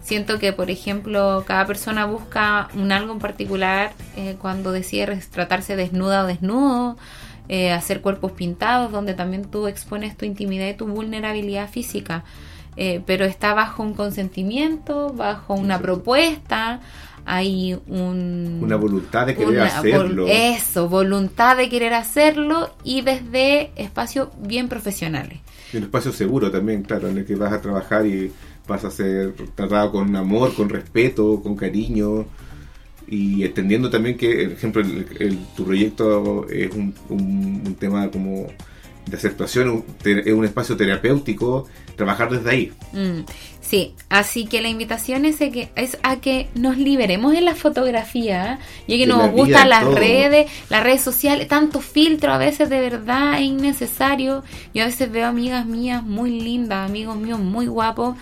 Siento 0.02 0.38
que, 0.38 0.52
por 0.52 0.70
ejemplo, 0.70 1.44
cada 1.46 1.66
persona 1.66 2.06
busca 2.06 2.68
un 2.74 2.90
algo 2.90 3.12
en 3.12 3.18
particular 3.18 3.92
eh, 4.16 4.36
cuando 4.40 4.72
decide 4.72 5.16
tratarse 5.30 5.76
desnuda 5.76 6.24
o 6.24 6.26
desnudo, 6.26 6.96
eh, 7.48 7.70
hacer 7.72 8.00
cuerpos 8.00 8.32
pintados, 8.32 8.90
donde 8.92 9.14
también 9.14 9.44
tú 9.44 9.66
expones 9.66 10.16
tu 10.16 10.24
intimidad 10.24 10.68
y 10.68 10.74
tu 10.74 10.86
vulnerabilidad 10.86 11.68
física. 11.68 12.24
Eh, 12.76 13.02
pero 13.04 13.24
está 13.24 13.52
bajo 13.54 13.82
un 13.82 13.94
consentimiento, 13.94 15.12
bajo 15.12 15.54
una 15.54 15.74
Exacto. 15.76 15.82
propuesta, 15.86 16.80
hay 17.26 17.74
un... 17.88 18.60
una 18.62 18.76
voluntad 18.76 19.26
de 19.26 19.34
querer 19.34 19.48
una 19.54 19.66
hacerlo 19.66 20.26
vol- 20.26 20.30
eso, 20.56 20.88
voluntad 20.88 21.56
de 21.56 21.68
querer 21.68 21.92
hacerlo 21.94 22.70
y 22.84 23.02
desde 23.02 23.72
espacios 23.76 24.28
bien 24.40 24.68
profesionales. 24.68 25.38
y 25.72 25.76
un 25.76 25.84
espacio 25.84 26.12
seguro 26.12 26.50
también 26.50 26.82
claro 26.82 27.08
en 27.08 27.18
el 27.18 27.24
que 27.26 27.34
vas 27.34 27.52
a 27.52 27.60
trabajar 27.60 28.06
y 28.06 28.32
vas 28.66 28.84
a 28.84 28.90
ser 28.90 29.34
tratado 29.54 29.90
con 29.92 30.14
amor 30.16 30.54
con 30.54 30.68
respeto 30.68 31.40
con 31.42 31.56
cariño 31.56 32.24
y 33.06 33.42
entendiendo 33.44 33.90
también 33.90 34.16
que, 34.16 34.44
por 34.44 34.52
ejemplo, 34.52 34.82
el, 34.82 35.06
el- 35.18 35.38
tu 35.56 35.64
proyecto 35.64 36.48
es 36.48 36.72
un, 36.74 36.94
un- 37.08 37.62
un 37.66 37.74
tema 37.74 38.08
como 38.10 38.46
de 39.06 39.16
aceptación, 39.16 39.84
es 40.04 40.32
un 40.32 40.44
espacio 40.44 40.76
terapéutico, 40.76 41.66
trabajar 41.96 42.30
desde 42.30 42.50
ahí. 42.50 42.72
Mm, 42.92 43.24
sí, 43.60 43.94
así 44.08 44.46
que 44.46 44.60
la 44.62 44.68
invitación 44.68 45.24
es, 45.24 45.40
a 45.42 45.50
que, 45.50 45.70
es 45.76 45.98
a 46.02 46.16
que 46.16 46.48
nos 46.54 46.78
liberemos 46.78 47.34
en 47.34 47.44
la 47.44 47.54
fotografía, 47.54 48.58
ya 48.86 48.96
que 48.96 48.98
De 49.00 49.06
nos 49.06 49.30
gustan 49.30 49.68
las 49.68 49.84
todo. 49.84 49.96
redes, 49.96 50.50
las 50.70 50.82
redes 50.82 51.02
sociales, 51.02 51.48
tanto 51.48 51.80
filtro 51.80 52.32
a 52.32 52.38
veces 52.38 52.70
de 52.70 52.80
verdad 52.80 53.34
es 53.34 53.42
innecesario. 53.42 54.42
Yo 54.74 54.84
a 54.84 54.86
veces 54.86 55.10
veo 55.10 55.26
amigas 55.26 55.66
mías 55.66 56.02
muy 56.02 56.40
lindas, 56.40 56.88
amigos 56.88 57.16
míos 57.16 57.38
muy 57.40 57.66
guapos, 57.66 58.16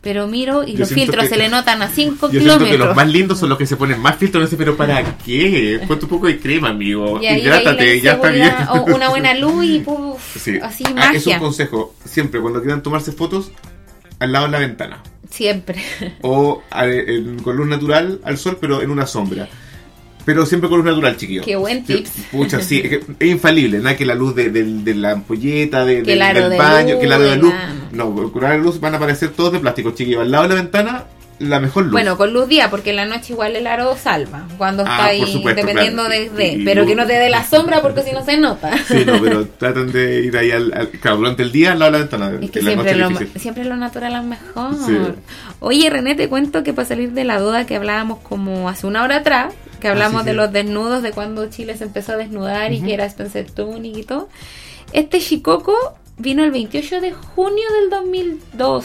pero 0.00 0.26
miro 0.26 0.62
y 0.66 0.72
Yo 0.72 0.78
los 0.80 0.88
filtros 0.90 1.24
que- 1.24 1.28
se 1.30 1.36
le 1.36 1.48
notan 1.48 1.82
a 1.82 1.88
5 1.88 2.30
Yo 2.30 2.40
siento 2.40 2.40
que 2.40 2.64
los 2.64 2.68
kilómetros. 2.70 2.96
más 2.96 3.08
lindos 3.08 3.38
son 3.38 3.48
los 3.50 3.58
que 3.58 3.66
se 3.66 3.76
ponen 3.76 4.00
más 4.00 4.16
filtros, 4.16 4.42
no 4.42 4.48
sé, 4.48 4.56
pero 4.56 4.76
¿para 4.76 5.16
qué? 5.18 5.80
Ponte 5.86 6.04
un 6.06 6.10
poco 6.10 6.26
de 6.26 6.38
crema, 6.40 6.70
amigo. 6.70 7.18
Y 7.22 7.26
ahí, 7.26 7.34
ahí 7.34 7.40
Hidrátate, 7.42 7.96
la 7.96 8.02
ya 8.02 8.12
está 8.12 8.30
bien. 8.30 8.52
o 8.70 8.82
una 8.94 9.08
buena 9.10 9.34
luz 9.34 9.64
y 9.64 9.84
Sí. 10.38 10.58
así 10.62 10.84
Ah, 10.96 11.10
es 11.14 11.26
un 11.26 11.32
magia. 11.32 11.38
consejo, 11.38 11.94
siempre 12.04 12.40
cuando 12.40 12.60
quieran 12.62 12.82
tomarse 12.82 13.12
fotos, 13.12 13.50
al 14.18 14.32
lado 14.32 14.46
de 14.46 14.52
la 14.52 14.58
ventana. 14.58 15.02
Siempre. 15.30 15.82
O 16.22 16.62
a- 16.70 16.86
en- 16.86 17.38
con 17.42 17.56
luz 17.56 17.66
natural 17.68 18.20
al 18.24 18.36
sol, 18.38 18.58
pero 18.60 18.82
en 18.82 18.90
una 18.90 19.06
sombra. 19.06 19.48
Pero 20.24 20.44
siempre 20.46 20.68
con 20.68 20.78
luz 20.78 20.86
natural, 20.86 21.16
chiquillo. 21.16 21.42
Qué 21.42 21.56
buen 21.56 21.86
Sí, 21.86 21.94
tips. 21.96 22.10
Pucha, 22.30 22.60
sí, 22.60 22.80
es, 22.84 22.88
que 22.90 22.96
es 23.18 23.30
infalible, 23.30 23.78
nada 23.78 23.96
que 23.96 24.04
la 24.04 24.14
luz 24.14 24.34
de, 24.34 24.50
la 24.94 25.12
ampolleta, 25.12 25.84
de, 25.84 26.02
del- 26.02 26.18
de 26.18 26.56
baño, 26.56 26.90
luz, 26.94 27.00
que 27.00 27.06
el 27.06 27.12
aro 27.12 27.24
de 27.24 27.36
luz. 27.36 27.54
No, 27.92 28.14
con 28.32 28.42
de 28.42 28.58
luz 28.58 28.80
van 28.80 28.94
a 28.94 28.96
aparecer 28.98 29.30
todos 29.30 29.52
de 29.52 29.58
plástico, 29.60 29.90
chiquillo. 29.92 30.20
Al 30.20 30.30
lado 30.30 30.44
de 30.44 30.48
la 30.50 30.54
ventana, 30.56 31.04
la 31.38 31.58
mejor 31.58 31.84
luz. 31.84 31.92
Bueno, 31.92 32.18
con 32.18 32.32
luz 32.34 32.48
día, 32.48 32.68
porque 32.70 32.90
en 32.90 32.96
la 32.96 33.06
noche 33.06 33.32
igual 33.32 33.56
el 33.56 33.66
aro 33.66 33.96
salva. 33.96 34.46
Cuando 34.58 34.84
Ah, 34.86 34.90
está 34.90 35.04
ahí, 35.06 35.32
supuesto, 35.32 35.62
dependiendo 35.62 36.04
claro. 36.04 36.20
de, 36.22 36.28
de- 36.30 36.48
Y- 36.52 36.60
y 36.60 36.64
Pero 36.66 36.84
que 36.84 36.94
no 36.94 37.06
te 37.06 37.14
dé 37.14 37.30
la 37.30 37.44
sombra 37.46 37.80
porque 37.80 38.02
si 38.02 38.12
no 38.12 38.22
se 38.24 38.36
nota. 38.36 38.70
Sí, 38.86 39.04
no, 39.06 39.20
pero 39.22 39.46
tratan 39.58 39.90
de 39.90 40.20
ir 40.20 40.36
ahí 40.36 40.50
al, 40.50 40.70
al- 40.74 40.88
Claro, 40.90 41.16
durante 41.16 41.42
el 41.42 41.50
día 41.50 41.72
al 41.72 41.78
lado 41.78 41.92
de 41.92 41.98
la 41.98 42.04
ventana. 42.04 42.38
Es 42.42 42.50
que 42.50 42.60
la 42.60 42.70
siempre 42.72 42.94
noche 42.96 43.28
lo, 43.34 43.40
siempre 43.40 43.64
lo 43.64 43.76
natural 43.76 44.16
es 44.16 44.24
mejor. 44.24 44.74
Sí. 44.86 44.96
Oye, 45.60 45.88
René, 45.90 46.14
te 46.14 46.28
cuento 46.28 46.62
que 46.62 46.74
para 46.74 46.86
salir 46.86 47.12
de 47.12 47.24
la 47.24 47.40
duda 47.40 47.64
que 47.66 47.74
hablábamos 47.76 48.18
como 48.20 48.68
hace 48.68 48.86
una 48.86 49.02
hora 49.02 49.16
atrás, 49.16 49.54
que 49.80 49.88
hablamos 49.88 50.20
Ah, 50.20 50.24
sí, 50.24 50.26
de 50.26 50.32
sí. 50.32 50.36
los 50.36 50.52
desnudos, 50.52 51.02
de 51.02 51.10
cuando 51.12 51.48
Chile 51.50 51.76
se 51.76 51.84
empezó 51.84 52.12
a 52.12 52.16
desnudar 52.16 52.72
y 52.72 52.80
que 52.82 52.94
era 52.94 53.04
Spencer 53.06 53.50
Tunic 53.50 53.96
y 53.96 54.02
todo. 54.04 54.28
Este 54.92 55.20
Shikoku 55.20 55.72
vino 56.18 56.44
el 56.44 56.50
28 56.50 57.00
de 57.00 57.12
junio 57.12 57.64
del 57.80 57.90
2002 57.90 58.84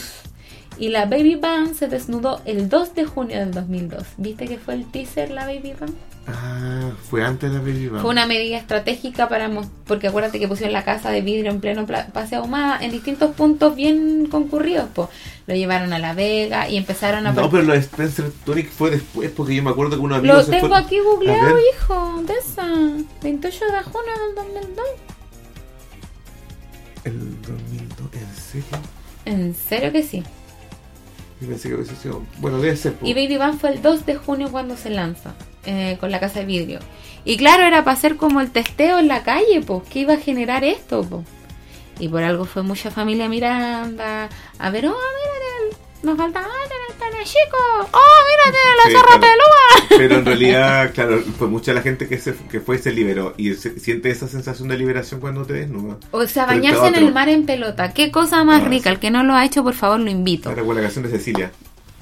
Y 0.78 0.90
la 0.90 1.06
Baby 1.06 1.36
Bang 1.36 1.74
se 1.74 1.88
desnudó 1.88 2.42
el 2.46 2.70
2 2.70 2.96
de 2.96 3.06
junio 3.06 3.40
del 3.40 3.52
2002. 3.52 4.04
¿Viste 4.18 4.48
que 4.48 4.58
fue 4.58 4.74
el 4.74 4.86
teaser 4.86 5.32
la 5.32 5.46
Baby 5.46 5.74
Bang? 5.80 5.92
Ah, 6.28 6.92
fue 7.10 7.24
antes 7.24 7.52
de 7.52 7.58
la 7.58 7.62
Baby 7.62 7.88
Bang. 7.88 8.02
Fue 8.02 8.12
una 8.12 8.26
medida 8.26 8.58
estratégica 8.58 9.30
para 9.30 9.50
porque 9.86 10.08
acuérdate 10.08 10.40
que 10.40 10.48
pusieron 10.48 10.74
la 10.74 10.84
casa 10.84 11.12
de 11.12 11.22
vidrio 11.22 11.52
en 11.52 11.62
pleno 11.62 11.86
paseo 11.86 12.42
ahumada 12.42 12.84
en 12.84 12.92
distintos 12.92 13.36
puntos 13.36 13.76
bien 13.76 14.26
concurridos, 14.26 14.90
pues. 14.94 15.10
Lo 15.48 15.54
llevaron 15.54 15.94
a 15.94 16.00
La 16.00 16.14
Vega 16.14 16.68
y 16.68 16.78
empezaron 16.78 17.28
a 17.28 17.32
No, 17.32 17.50
pero 17.50 17.64
lo 17.64 17.74
de 17.74 17.80
Spencer 17.80 18.32
Tunic 18.44 18.70
fue 18.70 18.92
después, 18.92 19.30
porque 19.32 19.56
yo 19.56 19.62
me 19.62 19.70
acuerdo 19.70 19.96
que 19.96 20.02
unos 20.02 20.18
amigos 20.18 20.38
Lo 20.38 20.44
se 20.44 20.60
tengo 20.60 20.76
aquí 20.76 21.00
googleado, 21.00 21.56
hijo, 21.60 22.24
de 22.24 22.34
esa. 22.34 22.66
28 23.22 23.66
de 23.66 23.84
junio 23.84 24.14
del 24.26 24.36
2002. 24.36 24.86
El 27.04 27.42
2002, 27.44 28.10
¿en 28.14 28.36
serio? 28.36 28.78
En 29.26 29.56
serio 29.56 29.92
que 29.92 30.02
sí. 30.02 30.24
Sido... 31.40 32.24
Bueno, 32.40 32.60
debe 32.60 32.76
ser. 32.78 32.96
Y 33.04 33.14
Baby 33.14 33.38
Bang 33.38 33.58
fue 33.58 33.72
el 33.72 33.82
2 33.82 34.06
de 34.06 34.16
junio 34.16 34.52
cuando 34.52 34.78
se 34.78 34.90
lanza 34.90 35.36
eh, 35.66 35.98
con 36.00 36.12
la 36.12 36.20
casa 36.20 36.40
de 36.40 36.46
vidrio. 36.46 36.80
Y 37.26 37.38
claro, 37.38 37.64
era 37.64 37.84
para 37.84 37.98
hacer 37.98 38.16
como 38.16 38.40
el 38.40 38.52
testeo 38.52 39.00
en 39.00 39.08
la 39.08 39.24
calle, 39.24 39.62
pues, 39.66 39.84
que 39.84 40.00
iba 40.00 40.14
a 40.14 40.18
generar 40.18 40.64
esto, 40.64 41.04
pues. 41.04 41.26
Y 42.00 42.08
por 42.08 42.24
algo 42.24 42.46
fue 42.46 42.62
mucha 42.64 42.92
familia 42.92 43.30
Miranda 43.30 44.30
a 44.60 44.70
ver, 44.70 44.88
oh, 44.88 44.92
mira, 44.92 45.78
nos 46.04 46.18
falta 46.18 46.42
Chico, 47.26 47.58
oh, 47.92 48.18
mira, 48.28 48.58
tiene 48.58 48.76
la 48.78 48.84
Sí, 48.86 48.92
zorra 48.94 49.20
claro. 49.20 49.22
pelúa. 49.22 49.98
Pero 49.98 50.16
en 50.20 50.26
realidad, 50.32 50.92
claro, 50.94 51.22
fue 51.38 51.48
mucha 51.48 51.74
la 51.74 51.82
gente 51.82 52.08
que, 52.08 52.18
se, 52.20 52.34
que 52.50 52.60
fue 52.62 52.78
y 52.78 52.80
se 52.80 52.92
liberó. 52.92 53.34
Y 53.38 53.56
se- 53.56 53.80
siente 53.80 54.10
esa 54.12 54.28
sensación 54.28 54.68
de 54.70 54.78
liberación 54.78 55.20
cuando 55.20 55.44
te 55.46 55.54
desnudas. 55.54 55.98
O 56.12 56.26
sea, 56.28 56.46
bañarse 56.46 56.88
en 56.88 56.96
el 56.96 57.12
mar 57.14 57.28
en 57.30 57.46
pelota. 57.46 57.92
Qué 57.94 58.12
cosa 58.12 58.44
más 58.44 58.62
Ah, 58.64 58.68
rica. 58.70 58.90
El 58.92 59.00
que 59.00 59.10
no 59.12 59.24
lo 59.24 59.34
ha 59.34 59.44
hecho, 59.44 59.64
por 59.64 59.74
favor, 59.74 60.00
lo 60.00 60.10
invito. 60.10 60.50
La 60.56 60.82
canción 60.82 61.04
de 61.04 61.10
Cecilia. 61.10 61.52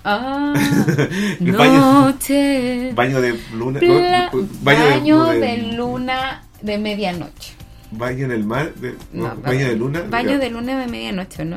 Ah, 0.06 0.54
baño- 1.40 2.02
noche. 2.06 2.92
Baño 2.94 3.22
de 3.22 3.40
luna. 3.54 3.80
Pla- 3.80 4.30
no, 4.34 4.48
baño, 4.62 5.26
de, 5.28 5.40
de 5.40 5.58
luna 5.78 6.44
de 6.62 6.78
medianoche. 6.78 7.54
Baño 7.92 8.26
en 8.26 8.32
el 8.32 8.44
mar. 8.44 8.74
de- 8.76 8.96
no, 9.14 9.30
No, 9.30 9.36
baño 9.42 9.68
de 9.68 9.76
luna. 9.78 10.04
Baño 10.10 10.38
de 10.40 10.50
luna 10.50 10.80
de 10.80 10.88
medianoche, 10.88 11.46
¿no? 11.46 11.56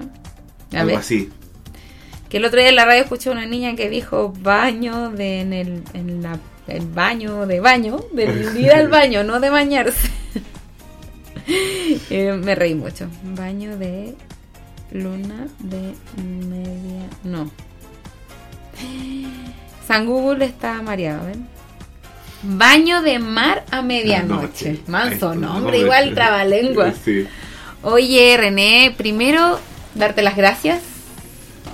A 0.72 0.76
Algo 0.80 0.86
ver. 0.88 0.96
así. 0.98 1.30
Que 2.28 2.38
el 2.38 2.44
otro 2.44 2.58
día 2.58 2.70
en 2.70 2.76
la 2.76 2.84
radio 2.84 3.02
escuché 3.02 3.30
una 3.30 3.46
niña 3.46 3.76
que 3.76 3.88
dijo 3.88 4.32
baño 4.40 5.10
de 5.10 5.40
en 5.40 5.52
el, 5.52 5.82
en 5.94 6.22
la, 6.22 6.38
el 6.66 6.86
baño 6.86 7.46
de 7.46 7.60
baño, 7.60 8.00
de 8.12 8.52
ir 8.58 8.72
al 8.72 8.88
baño, 8.88 9.22
no 9.22 9.40
de 9.40 9.50
bañarse. 9.50 10.10
Eh, 12.10 12.32
me 12.32 12.56
reí 12.56 12.74
mucho. 12.74 13.06
Baño 13.22 13.78
de 13.78 14.16
luna 14.90 15.46
de 15.60 15.94
media. 16.20 17.08
No. 17.22 17.48
San 19.86 20.06
Google 20.06 20.44
está 20.44 20.82
mareado, 20.82 21.26
¿ven? 21.26 21.46
Baño 22.42 23.00
de 23.02 23.20
mar 23.20 23.64
a 23.70 23.80
medianoche. 23.80 24.72
Noche. 24.72 24.82
Manso 24.88 25.36
nombre, 25.36 25.78
no, 25.78 25.84
igual 25.84 26.14
trabalengua. 26.14 26.92
Sí. 26.92 27.28
Oye, 27.82 28.36
René, 28.36 28.92
primero 28.96 29.60
darte 29.94 30.22
las 30.22 30.36
gracias 30.36 30.95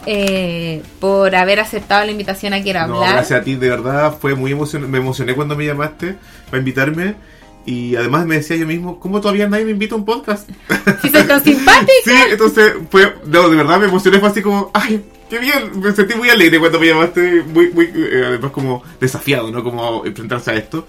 eh, 0.07 0.83
por 1.01 1.35
haber 1.35 1.61
aceptado 1.61 2.05
la 2.05 2.11
invitación 2.13 2.55
a 2.55 2.63
Quiero 2.63 2.87
No, 2.87 2.97
Hablar. 2.97 3.13
gracias 3.15 3.41
a 3.41 3.45
ti, 3.45 3.55
de 3.57 3.69
verdad, 3.69 4.17
fue 4.21 4.35
muy 4.35 4.53
emocionante. 4.53 4.91
Me 4.91 4.99
emocioné 4.99 5.35
cuando 5.35 5.57
me 5.57 5.65
llamaste 5.67 6.17
para 6.47 6.59
invitarme. 6.59 7.15
Y 7.65 7.95
además 7.95 8.27
me 8.27 8.35
decía 8.35 8.57
yo 8.57 8.67
mismo, 8.67 8.99
¿cómo 8.99 9.21
todavía 9.21 9.49
nadie 9.49 9.65
me 9.65 9.71
invita 9.71 9.95
a 9.95 9.99
un 9.99 10.05
podcast? 10.05 10.51
Si 11.01 11.11
soy 11.11 11.23
tan 11.23 11.45
simpática. 11.45 11.93
Sí, 12.05 12.13
entonces 12.31 12.73
fue, 12.91 13.15
no, 13.25 13.49
de 13.49 13.57
verdad 13.57 13.79
me 13.79 13.87
emocioné, 13.87 14.19
fue 14.19 14.31
así 14.31 14.43
como, 14.43 14.73
ay, 14.75 15.01
qué 15.31 15.39
bien, 15.39 15.81
me 15.81 15.93
sentí 15.93 16.17
muy 16.17 16.29
alegre 16.29 16.59
cuando 16.59 16.81
me 16.81 16.89
llamaste, 16.89 17.43
muy, 17.43 17.71
muy, 17.71 17.85
eh, 17.95 18.25
además 18.27 18.51
como 18.51 18.83
desafiado, 19.01 19.49
¿no? 19.53 19.63
Como 19.63 20.05
enfrentarse 20.05 20.51
a 20.51 20.55
esto, 20.55 20.89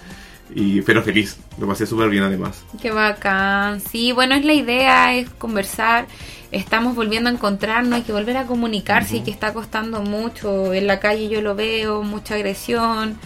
y, 0.55 0.81
pero 0.81 1.03
feliz, 1.03 1.37
lo 1.59 1.67
pasé 1.67 1.85
súper 1.85 2.09
bien 2.09 2.23
además. 2.23 2.63
Qué 2.81 2.89
bacán. 2.89 3.79
Sí, 3.79 4.11
bueno, 4.11 4.33
es 4.33 4.43
la 4.43 4.53
idea, 4.53 5.15
es 5.15 5.29
conversar. 5.29 6.07
Estamos 6.53 6.95
volviendo 6.95 7.31
a 7.31 7.33
encontrarnos, 7.33 7.93
hay 7.93 8.03
que 8.03 8.11
volver 8.11 8.37
a 8.37 8.45
comunicarse 8.45 9.17
y 9.17 9.21
que 9.21 9.31
está 9.31 9.53
costando 9.53 10.03
mucho. 10.03 10.71
En 10.75 10.85
la 10.85 10.99
calle 10.99 11.27
yo 11.27 11.41
lo 11.41 11.55
veo, 11.55 12.03
mucha 12.03 12.35
agresión, 12.35 13.17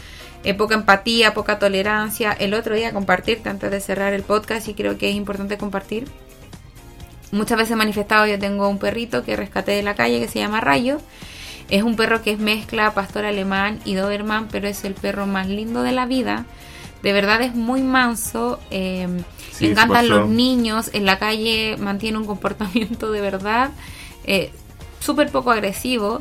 eh, 0.45 0.53
poca 0.53 0.75
empatía, 0.75 1.33
poca 1.33 1.59
tolerancia. 1.59 2.31
El 2.31 2.53
otro 2.53 2.73
día 2.73 2.93
compartirte 2.93 3.49
antes 3.49 3.69
de 3.69 3.81
cerrar 3.81 4.13
el 4.13 4.23
podcast 4.23 4.69
y 4.69 4.75
creo 4.75 4.97
que 4.97 5.09
es 5.09 5.15
importante 5.17 5.57
compartir. 5.57 6.07
Muchas 7.33 7.57
veces 7.57 7.73
he 7.73 7.75
manifestado, 7.75 8.25
yo 8.27 8.39
tengo 8.39 8.69
un 8.69 8.79
perrito 8.79 9.25
que 9.25 9.35
rescaté 9.35 9.73
de 9.73 9.83
la 9.83 9.95
calle 9.95 10.21
que 10.21 10.29
se 10.29 10.39
llama 10.39 10.61
Rayo. 10.61 11.01
Es 11.69 11.83
un 11.83 11.97
perro 11.97 12.21
que 12.21 12.31
es 12.31 12.39
mezcla 12.39 12.93
pastor 12.93 13.25
alemán 13.25 13.81
y 13.83 13.95
doberman, 13.95 14.47
pero 14.47 14.69
es 14.69 14.85
el 14.85 14.93
perro 14.93 15.27
más 15.27 15.47
lindo 15.47 15.83
de 15.83 15.91
la 15.91 16.05
vida. 16.05 16.45
De 17.07 17.13
verdad 17.13 17.41
es 17.41 17.55
muy 17.55 17.83
manso. 17.83 18.59
eh, 18.69 19.07
Sí, 19.53 19.63
le 19.63 19.71
encantan 19.71 20.09
los 20.09 20.27
niños. 20.27 20.89
En 20.91 21.05
la 21.05 21.17
calle 21.17 21.77
mantiene 21.79 22.17
un 22.17 22.25
comportamiento 22.25 23.13
de 23.13 23.21
verdad 23.21 23.69
eh, 24.25 24.51
súper 24.99 25.31
poco 25.31 25.51
agresivo. 25.51 26.19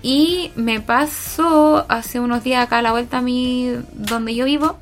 Y 0.00 0.52
me 0.54 0.78
pasó 0.78 1.84
hace 1.88 2.20
unos 2.20 2.44
días 2.44 2.62
acá 2.64 2.78
a 2.78 2.82
la 2.82 2.92
vuelta 2.92 3.18
a 3.18 3.22
mí, 3.22 3.72
donde 3.92 4.36
yo 4.36 4.44
vivo, 4.44 4.78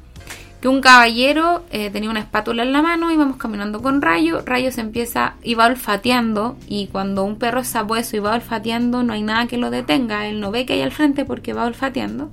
que 0.60 0.68
un 0.68 0.82
caballero 0.82 1.64
eh, 1.70 1.88
tenía 1.88 2.10
una 2.10 2.20
espátula 2.20 2.62
en 2.62 2.74
la 2.74 2.82
mano, 2.82 3.10
íbamos 3.10 3.38
caminando 3.38 3.80
con 3.80 4.02
Rayo, 4.02 4.42
Rayo 4.44 4.70
se 4.70 4.82
empieza, 4.82 5.32
iba 5.42 5.64
olfateando, 5.64 6.58
y 6.68 6.88
cuando 6.88 7.24
un 7.24 7.38
perro 7.38 7.60
es 7.60 7.68
sabueso 7.68 8.18
y 8.18 8.20
va 8.20 8.34
olfateando, 8.34 9.02
no 9.02 9.14
hay 9.14 9.22
nada 9.22 9.46
que 9.46 9.56
lo 9.56 9.70
detenga, 9.70 10.26
él 10.26 10.40
no 10.40 10.50
ve 10.50 10.66
que 10.66 10.74
hay 10.74 10.82
al 10.82 10.92
frente 10.92 11.24
porque 11.24 11.54
va 11.54 11.64
olfateando. 11.64 12.30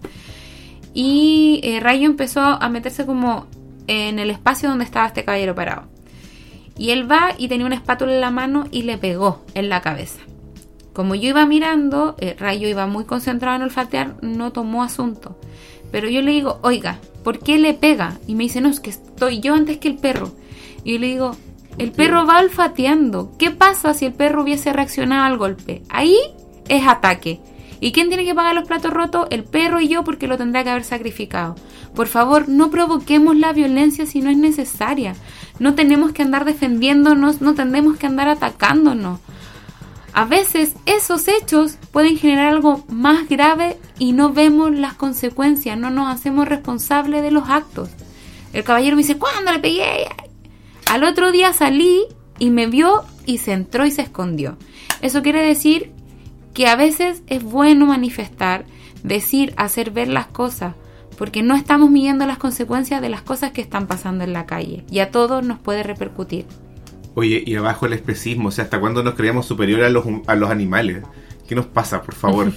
Y 0.94 1.60
eh, 1.64 1.80
Rayo 1.80 2.06
empezó 2.06 2.42
a 2.42 2.70
meterse 2.70 3.06
como 3.06 3.48
en 3.88 4.20
el 4.20 4.30
espacio 4.30 4.70
donde 4.70 4.86
estaba 4.86 5.08
este 5.08 5.26
caballero 5.26 5.56
parado. 5.56 5.88
Y 6.78 6.92
él 6.92 7.10
va 7.10 7.32
y 7.38 7.48
tenía 7.48 7.66
una 7.66 7.76
espátula 7.76 8.14
en 8.14 8.22
la 8.22 8.32
mano 8.32 8.66
y 8.72 8.84
le 8.84 8.98
pegó 8.98 9.44
en 9.54 9.70
la 9.70 9.82
cabeza. 9.82 10.20
Como 10.94 11.16
yo 11.16 11.30
iba 11.30 11.46
mirando, 11.46 12.16
eh, 12.20 12.36
Rayo 12.38 12.68
iba 12.68 12.86
muy 12.86 13.06
concentrado 13.06 13.56
en 13.56 13.64
olfatear, 13.64 14.16
no 14.22 14.52
tomó 14.52 14.84
asunto. 14.84 15.38
Pero 15.92 16.08
yo 16.08 16.22
le 16.22 16.32
digo, 16.32 16.60
oiga, 16.62 17.00
¿por 17.24 17.40
qué 17.40 17.58
le 17.58 17.74
pega? 17.74 18.18
Y 18.28 18.36
me 18.36 18.44
dice, 18.44 18.62
no, 18.62 18.70
es 18.70 18.80
que 18.80 18.92
estoy 18.92 19.40
yo 19.40 19.56
antes 19.56 19.78
que 19.78 19.88
el 19.88 19.98
perro. 19.98 20.32
Y 20.84 20.94
yo 20.94 21.00
le 21.00 21.08
digo, 21.08 21.36
el 21.78 21.92
perro 21.92 22.26
va 22.26 22.40
olfateando. 22.40 23.32
¿Qué 23.38 23.52
pasa 23.52 23.94
si 23.94 24.06
el 24.06 24.14
perro 24.14 24.44
hubiese 24.44 24.74
reaccionado 24.74 25.26
al 25.26 25.38
golpe? 25.38 25.82
Ahí 25.90 26.18
es 26.68 26.88
ataque. 26.88 27.40
¿Y 27.84 27.92
quién 27.92 28.08
tiene 28.08 28.24
que 28.24 28.34
pagar 28.34 28.56
los 28.56 28.66
platos 28.66 28.94
rotos? 28.94 29.28
El 29.30 29.44
perro 29.44 29.82
y 29.82 29.90
yo 29.90 30.06
porque 30.06 30.26
lo 30.26 30.38
tendrá 30.38 30.64
que 30.64 30.70
haber 30.70 30.86
sacrificado. 30.86 31.56
Por 31.94 32.08
favor, 32.08 32.48
no 32.48 32.72
provoquemos 32.72 33.36
la 33.36 33.52
violencia 33.52 34.06
si 34.06 34.22
no 34.22 34.30
es 34.30 34.38
necesaria. 34.38 35.18
No 35.60 35.76
tenemos 35.76 36.14
que 36.14 36.22
andar 36.22 36.46
defendiéndonos, 36.46 37.42
no 37.42 37.56
tenemos 37.56 37.98
que 37.98 38.06
andar 38.06 38.30
atacándonos. 38.30 39.20
A 40.14 40.24
veces 40.24 40.76
esos 40.86 41.28
hechos 41.28 41.78
pueden 41.92 42.18
generar 42.18 42.54
algo 42.54 42.86
más 42.88 43.28
grave 43.28 43.78
y 44.00 44.14
no 44.14 44.32
vemos 44.32 44.72
las 44.72 44.94
consecuencias, 44.94 45.78
no 45.78 45.90
nos 45.90 46.08
hacemos 46.08 46.48
responsables 46.48 47.22
de 47.22 47.32
los 47.32 47.50
actos. 47.50 47.90
El 48.54 48.64
caballero 48.64 48.96
me 48.96 49.02
dice, 49.02 49.18
¿cuándo 49.18 49.52
le 49.52 49.60
pegué? 49.60 50.08
Al 50.90 51.04
otro 51.04 51.34
día 51.34 51.52
salí 51.52 52.04
y 52.40 52.50
me 52.50 52.66
vio 52.68 53.04
y 53.26 53.40
se 53.40 53.52
entró 53.52 53.86
y 53.86 53.92
se 53.92 54.04
escondió. 54.04 54.56
Eso 55.02 55.22
quiere 55.22 55.46
decir 55.46 55.92
que 56.54 56.68
a 56.68 56.76
veces 56.76 57.24
es 57.28 57.44
bueno 57.44 57.86
manifestar, 57.86 58.66
decir, 59.04 59.54
hacer 59.58 59.92
ver 59.92 60.08
las 60.08 60.28
cosas, 60.28 60.76
porque 61.18 61.44
no 61.44 61.56
estamos 61.56 61.90
midiendo 61.90 62.26
las 62.26 62.38
consecuencias 62.38 63.02
de 63.02 63.10
las 63.10 63.22
cosas 63.22 63.52
que 63.52 63.62
están 63.62 63.88
pasando 63.88 64.24
en 64.24 64.34
la 64.34 64.46
calle 64.46 64.84
y 64.90 65.00
a 65.00 65.12
todos 65.12 65.44
nos 65.44 65.60
puede 65.60 65.84
repercutir. 65.84 66.46
Oye, 67.16 67.44
y 67.46 67.56
abajo 67.56 67.86
el 67.86 67.94
especismo, 67.94 68.50
o 68.50 68.52
sea, 68.52 68.64
¿hasta 68.66 68.80
cuándo 68.80 69.04
nos 69.04 69.14
creíamos 69.14 69.46
superiores 69.46 69.86
a 69.86 69.90
los, 69.90 70.04
a 70.28 70.36
los 70.36 70.50
animales? 70.50 71.04
¿Qué 71.48 71.56
nos 71.56 71.66
pasa, 71.68 72.02
por 72.02 72.16
favor? 72.16 72.52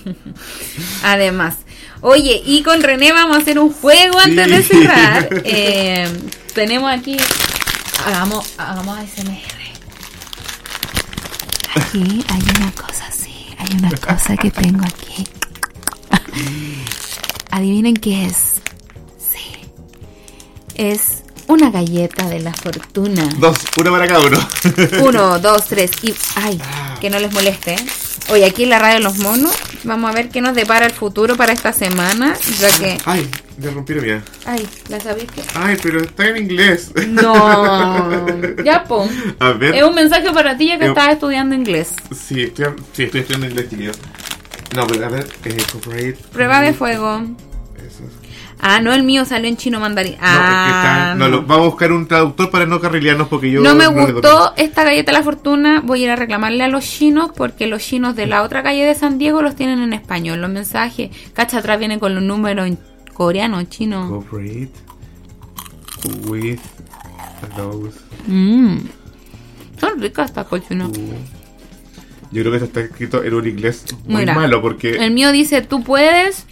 Además, 1.04 1.56
oye, 2.00 2.40
y 2.44 2.62
con 2.62 2.82
René 2.82 3.12
vamos 3.12 3.36
a 3.36 3.40
hacer 3.40 3.58
un 3.58 3.70
juego 3.72 4.18
Sí. 4.20 4.30
antes 4.30 4.48
de 4.50 4.62
cerrar. 4.62 5.28
Eh, 5.44 6.08
tenemos 6.54 6.90
aquí, 6.90 7.16
hagamos, 8.06 8.54
hagamos 8.58 8.98
ASMR. 8.98 9.56
Aquí 11.76 12.24
hay 12.28 12.40
una 12.58 12.72
cosa 12.72 13.06
hay 13.68 13.78
una 13.78 13.90
cosa 13.96 14.36
que 14.36 14.50
tengo 14.50 14.84
aquí. 14.84 15.26
Adivinen 17.50 17.94
qué 17.94 18.26
es. 18.26 18.36
Sí, 19.18 19.56
es 20.74 21.22
una 21.46 21.70
galleta 21.70 22.28
de 22.28 22.40
la 22.40 22.52
fortuna. 22.52 23.28
Dos, 23.38 23.58
una 23.78 23.90
para 23.90 24.06
cada 24.06 24.20
uno. 24.20 24.38
Uno, 25.02 25.38
dos, 25.40 25.64
tres 25.66 25.90
y... 26.02 26.14
¡Ay! 26.34 26.60
Que 27.00 27.10
no 27.10 27.18
les 27.18 27.32
moleste. 27.32 27.74
¿eh? 27.74 27.86
Oye, 28.28 28.44
aquí 28.44 28.64
en 28.64 28.70
la 28.70 28.78
radio 28.80 29.00
Los 29.00 29.18
Monos, 29.18 29.54
vamos 29.84 30.10
a 30.10 30.12
ver 30.14 30.28
qué 30.30 30.40
nos 30.40 30.54
depara 30.54 30.86
el 30.86 30.92
futuro 30.92 31.36
para 31.36 31.52
esta 31.52 31.72
semana, 31.72 32.34
ya 32.58 32.68
que... 32.78 32.98
Ay, 33.04 33.30
rompí 33.62 33.94
la 33.94 34.02
mía. 34.02 34.22
¡Ay! 34.44 34.66
¿La 34.88 34.98
sabéis 34.98 35.30
que...? 35.30 35.42
Ay, 35.54 35.76
pero 35.80 36.00
está 36.00 36.26
en 36.28 36.36
inglés. 36.38 36.90
No. 37.08 38.10
Ya, 38.64 38.82
po. 38.84 39.08
A 39.38 39.52
ver. 39.52 39.76
Es 39.76 39.84
un 39.84 39.94
mensaje 39.94 40.32
para 40.32 40.56
ti 40.56 40.68
ya 40.68 40.78
que 40.78 40.86
Eh, 40.86 40.88
estás 40.88 41.12
estudiando 41.12 41.54
inglés. 41.54 41.90
Sí, 42.10 42.42
estoy, 42.42 42.66
sí, 42.92 43.04
estoy 43.04 43.20
estudiando 43.20 43.46
inglés, 43.46 43.70
chiquillos. 43.70 43.98
No, 44.74 44.86
pero 44.88 45.06
a 45.06 45.08
ver, 45.08 45.28
eh. 45.44 46.16
Prueba 46.32 46.60
de 46.60 46.74
fuego. 46.74 47.22
Ah, 48.60 48.80
no, 48.80 48.92
el 48.94 49.02
mío 49.02 49.24
salió 49.26 49.48
en 49.48 49.56
chino 49.56 49.78
mandarín. 49.80 50.12
No, 50.12 50.16
es 50.18 50.22
que 50.22 50.28
Ah, 50.30 51.10
está- 51.12 51.14
no, 51.16 51.28
lo- 51.28 51.42
vamos 51.42 51.66
a 51.66 51.68
buscar 51.68 51.92
un 51.92 52.08
traductor 52.08 52.50
para 52.50 52.64
no 52.66 52.80
carrilearnos 52.80 53.28
porque 53.28 53.50
yo 53.50 53.60
no 53.60 53.74
me 53.74 53.86
gustó 53.86 54.54
esta 54.56 54.82
galleta 54.82 55.12
de 55.12 55.18
la 55.18 55.22
fortuna. 55.24 55.82
Voy 55.84 56.00
a 56.00 56.04
ir 56.04 56.10
a 56.10 56.16
reclamarle 56.16 56.64
a 56.64 56.68
los 56.68 56.84
chinos 56.84 57.30
porque 57.36 57.66
los 57.66 57.82
chinos 57.82 58.16
de 58.16 58.26
la 58.26 58.42
otra 58.42 58.62
calle 58.62 58.84
de 58.84 58.94
San 58.94 59.18
Diego 59.18 59.42
los 59.42 59.54
tienen 59.56 59.80
en 59.80 59.92
español. 59.92 60.40
Los 60.40 60.50
mensajes, 60.50 61.10
cacha 61.34 61.58
atrás 61.58 61.78
vienen 61.78 61.98
con 62.00 62.14
los 62.14 62.22
números 62.24 62.66
en 62.66 62.78
coreano, 63.12 63.62
chino. 63.64 64.08
Cooperate 64.08 64.70
with 66.26 66.58
those 67.56 67.98
Mm. 68.26 68.78
Son 69.78 70.00
ricas 70.00 70.30
estas 70.30 70.46
cochinas. 70.46 70.88
who- 70.88 71.14
Yo 72.32 72.42
creo 72.42 72.50
que 72.50 72.56
esto 72.56 72.64
está 72.66 72.80
escrito 72.80 73.22
en 73.22 73.34
un 73.34 73.46
inglés 73.46 73.84
muy 74.06 74.20
Mira, 74.22 74.34
malo 74.34 74.60
porque 74.60 74.96
El 74.96 75.12
mío 75.12 75.30
dice, 75.30 75.62
tú 75.62 75.84
puedes 75.84 76.46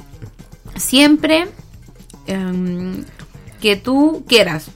siempre 0.77 1.47
em, 2.27 3.05
que 3.61 3.77
tú 3.77 4.25
quieras. 4.29 4.71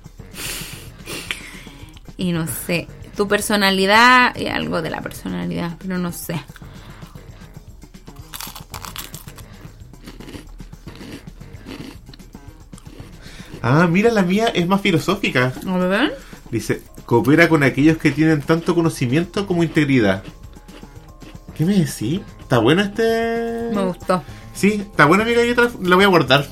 Y 2.17 2.33
no 2.33 2.47
sé, 2.47 2.89
tu 3.17 3.29
personalidad, 3.29 4.37
y 4.37 4.47
algo 4.47 4.83
de 4.83 4.91
la 4.91 5.01
personalidad, 5.01 5.77
pero 5.79 5.99
no 5.99 6.13
sé. 6.13 6.41
Ah, 13.63 13.87
mira, 13.91 14.11
la 14.13 14.23
mía 14.23 14.49
es 14.49 14.67
más 14.67 14.81
filosófica. 14.81 15.53
A 15.67 15.77
ver. 15.79 16.17
Dice, 16.51 16.83
coopera 17.07 17.49
con 17.49 17.63
aquellos 17.63 17.99
que 17.99 18.11
tienen 18.11 18.41
tanto 18.41 18.75
conocimiento 18.75 19.47
como 19.47 19.63
integridad. 19.63 20.23
¿Qué 21.57 21.65
me 21.65 21.75
decís? 21.75 22.21
¿Está 22.41 22.59
bueno 22.59 22.83
este...? 22.83 23.71
Me 23.75 23.85
gustó. 23.85 24.23
Sí, 24.55 24.85
está 24.91 25.07
buena 25.07 25.25
mi 25.25 25.35
galleta, 25.35 25.71
la 25.83 25.97
voy 25.97 26.05
a 26.05 26.09
guardar. 26.09 26.47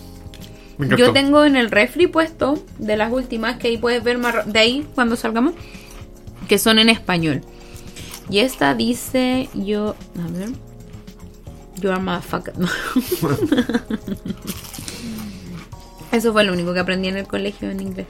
Yo 0.78 1.12
tengo 1.12 1.44
en 1.44 1.56
el 1.56 1.70
refri 1.70 2.06
puesto 2.06 2.62
de 2.78 2.96
las 2.96 3.12
últimas 3.12 3.56
que 3.56 3.68
ahí 3.68 3.78
puedes 3.78 4.04
ver 4.04 4.18
más 4.18 4.50
de 4.50 4.58
ahí 4.58 4.86
cuando 4.94 5.16
salgamos 5.16 5.54
que 6.48 6.58
son 6.58 6.78
en 6.78 6.88
español. 6.88 7.42
Y 8.28 8.40
esta 8.40 8.74
dice 8.74 9.48
yo, 9.54 9.94
a 10.18 10.30
ver. 10.32 10.50
You 11.80 11.90
are 11.90 12.00
motherfucker. 12.00 12.58
No. 12.58 12.68
Eso 16.12 16.32
fue 16.32 16.44
lo 16.44 16.52
único 16.52 16.72
que 16.72 16.80
aprendí 16.80 17.08
en 17.08 17.18
el 17.18 17.26
colegio 17.26 17.70
en 17.70 17.80
inglés. 17.80 18.06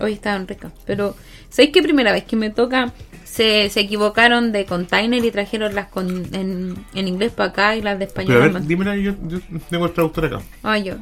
Hoy 0.00 0.14
estaban 0.14 0.48
ricas, 0.48 0.72
pero 0.84 1.14
¿sabéis 1.48 1.72
que 1.72 1.82
primera 1.82 2.10
vez 2.10 2.24
que 2.24 2.34
me 2.34 2.50
toca 2.50 2.92
se, 3.32 3.70
se 3.70 3.80
equivocaron 3.80 4.52
de 4.52 4.66
container 4.66 5.24
y 5.24 5.30
trajeron 5.30 5.74
las 5.74 5.88
con, 5.88 6.06
en, 6.34 6.74
en 6.94 7.08
inglés 7.08 7.32
para 7.32 7.48
acá 7.48 7.76
y 7.76 7.80
las 7.82 7.98
de 7.98 8.04
español? 8.04 8.34
Pero 8.34 8.44
a 8.44 8.46
más? 8.48 8.54
ver, 8.54 8.62
dímela, 8.68 8.94
yo, 8.96 9.14
yo 9.26 9.38
tengo 9.70 9.86
el 9.86 9.92
traductor 9.92 10.26
acá. 10.26 10.40
Ay, 10.62 10.84
yo. 10.84 10.94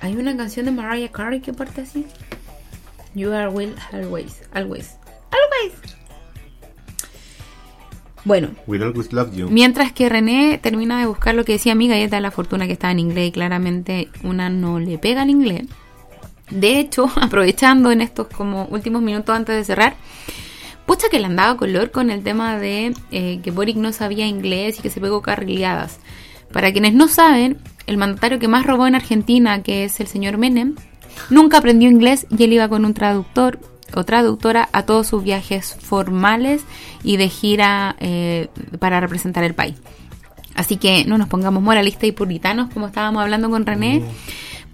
Hay 0.00 0.14
una 0.16 0.36
canción 0.36 0.66
de 0.66 0.72
Mariah 0.72 1.10
Carey 1.10 1.40
que 1.40 1.52
parte 1.52 1.80
así. 1.80 2.06
You 3.14 3.32
are 3.32 3.48
will 3.48 3.74
always, 3.92 4.42
always, 4.52 4.96
always. 5.30 5.72
Bueno, 8.24 8.50
We'll 8.66 8.82
always 8.82 9.12
love 9.12 9.34
you. 9.34 9.48
mientras 9.50 9.92
que 9.92 10.08
René 10.08 10.58
termina 10.62 10.98
de 10.98 11.06
buscar 11.06 11.34
lo 11.34 11.44
que 11.44 11.52
decía 11.52 11.74
mi 11.74 11.88
galleta 11.88 12.16
de 12.16 12.22
la 12.22 12.30
fortuna 12.30 12.66
que 12.66 12.72
estaba 12.72 12.90
en 12.92 12.98
inglés 13.00 13.28
y 13.28 13.32
claramente 13.32 14.08
una 14.22 14.48
no 14.48 14.78
le 14.78 14.96
pega 14.98 15.22
en 15.22 15.30
inglés. 15.30 15.62
De 16.50 16.78
hecho, 16.78 17.10
aprovechando 17.20 17.90
en 17.90 18.00
estos 18.00 18.28
como 18.28 18.66
últimos 18.66 19.02
minutos 19.02 19.34
antes 19.34 19.56
de 19.56 19.64
cerrar, 19.64 19.96
pucha 20.86 21.08
que 21.10 21.18
le 21.18 21.26
andaba 21.26 21.56
color 21.56 21.90
con 21.90 22.10
el 22.10 22.22
tema 22.22 22.58
de 22.58 22.94
eh, 23.10 23.40
que 23.42 23.50
Boric 23.50 23.76
no 23.76 23.92
sabía 23.92 24.26
inglés 24.26 24.78
y 24.78 24.82
que 24.82 24.90
se 24.90 25.00
pegó 25.00 25.22
carrileadas. 25.22 25.98
Para 26.52 26.72
quienes 26.72 26.94
no 26.94 27.08
saben, 27.08 27.58
el 27.86 27.96
mandatario 27.96 28.38
que 28.38 28.48
más 28.48 28.66
robó 28.66 28.86
en 28.86 28.94
Argentina, 28.94 29.62
que 29.62 29.84
es 29.84 29.98
el 30.00 30.06
señor 30.06 30.38
Menem, 30.38 30.76
nunca 31.30 31.58
aprendió 31.58 31.88
inglés 31.88 32.26
y 32.36 32.44
él 32.44 32.52
iba 32.52 32.68
con 32.68 32.84
un 32.84 32.94
traductor 32.94 33.58
o 33.94 34.04
traductora 34.04 34.68
a 34.72 34.84
todos 34.84 35.06
sus 35.06 35.22
viajes 35.22 35.76
formales 35.80 36.62
y 37.02 37.16
de 37.16 37.28
gira 37.28 37.96
eh, 38.00 38.48
para 38.78 39.00
representar 39.00 39.44
el 39.44 39.54
país. 39.54 39.76
Así 40.54 40.76
que 40.76 41.04
no 41.04 41.18
nos 41.18 41.28
pongamos 41.28 41.62
moralistas 41.62 42.04
y 42.04 42.12
puritanos 42.12 42.72
como 42.72 42.86
estábamos 42.86 43.22
hablando 43.22 43.50
con 43.50 43.66
René, 43.66 44.02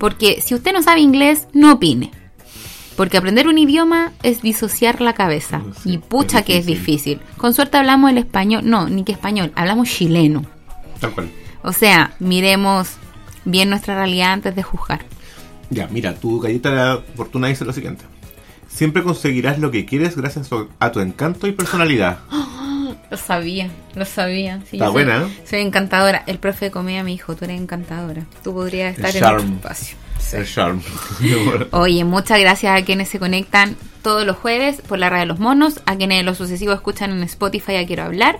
porque 0.01 0.41
si 0.41 0.55
usted 0.55 0.73
no 0.73 0.83
sabe 0.83 1.01
inglés, 1.01 1.47
no 1.53 1.75
opine. 1.75 2.11
Porque 2.97 3.19
aprender 3.19 3.47
un 3.47 3.59
idioma 3.59 4.13
es 4.23 4.41
disociar 4.41 5.03
la 5.03 5.13
cabeza. 5.13 5.63
Sí, 5.83 5.93
y 5.93 5.99
pucha 5.99 6.39
es 6.39 6.45
que 6.47 6.57
es 6.57 6.67
difícil. 6.67 7.21
Con 7.37 7.53
suerte 7.53 7.77
hablamos 7.77 8.11
el 8.11 8.17
español, 8.19 8.63
no, 8.65 8.89
ni 8.89 9.05
que 9.05 9.13
español, 9.13 9.53
hablamos 9.55 9.91
chileno. 9.91 10.45
Tal 11.01 11.13
cual. 11.13 11.31
O 11.63 11.73
sea, 11.73 12.15
miremos 12.19 12.95
bien 13.45 13.69
nuestra 13.69 13.95
realidad 13.95 14.33
antes 14.33 14.57
de 14.57 14.63
juzgar. 14.63 15.05
Ya, 15.69 15.87
mira, 15.89 16.15
tu 16.15 16.41
galleta 16.41 16.71
de 16.71 16.77
la 16.77 17.03
fortuna 17.15 17.49
dice 17.49 17.67
lo 17.67 17.75
siguiente. 17.75 18.05
Siempre 18.69 19.03
conseguirás 19.03 19.59
lo 19.59 19.71
que 19.71 19.85
quieres 19.85 20.17
gracias 20.17 20.49
a 20.79 20.93
tu 20.93 21.01
encanto 21.01 21.47
y 21.47 21.53
personalidad. 21.53 22.21
Lo 23.11 23.17
sabía, 23.17 23.71
lo 23.95 24.05
sabía. 24.05 24.61
Sí, 24.71 24.77
Está 24.77 24.89
buena, 24.89 25.23
soy, 25.23 25.33
soy 25.45 25.61
encantadora. 25.61 26.23
El 26.27 26.39
profe 26.39 26.67
de 26.67 26.71
comedia 26.71 27.03
me 27.03 27.11
dijo, 27.11 27.35
tú 27.35 27.45
eres 27.45 27.61
encantadora. 27.61 28.25
Tú 28.45 28.55
podrías 28.55 28.97
El 28.99 29.05
estar 29.05 29.17
en 29.17 29.37
otro 29.37 29.55
espacio. 29.55 29.97
El 30.33 30.47
charm. 30.47 30.81
Oye, 31.73 32.05
muchas 32.05 32.39
gracias 32.39 32.81
a 32.81 32.85
quienes 32.85 33.09
se 33.09 33.19
conectan 33.19 33.77
todos 34.03 34.25
los 34.25 34.37
jueves 34.37 34.81
por 34.87 34.99
la 34.99 35.11
radio 35.11 35.23
de 35.23 35.27
los 35.27 35.41
monos, 35.41 35.81
a 35.87 35.97
quienes 35.97 36.25
los 36.25 36.39
sucesivos 36.39 36.77
escuchan 36.77 37.11
en 37.11 37.23
Spotify 37.25 37.77
a 37.77 37.87
Quiero 37.87 38.05
Hablar. 38.05 38.39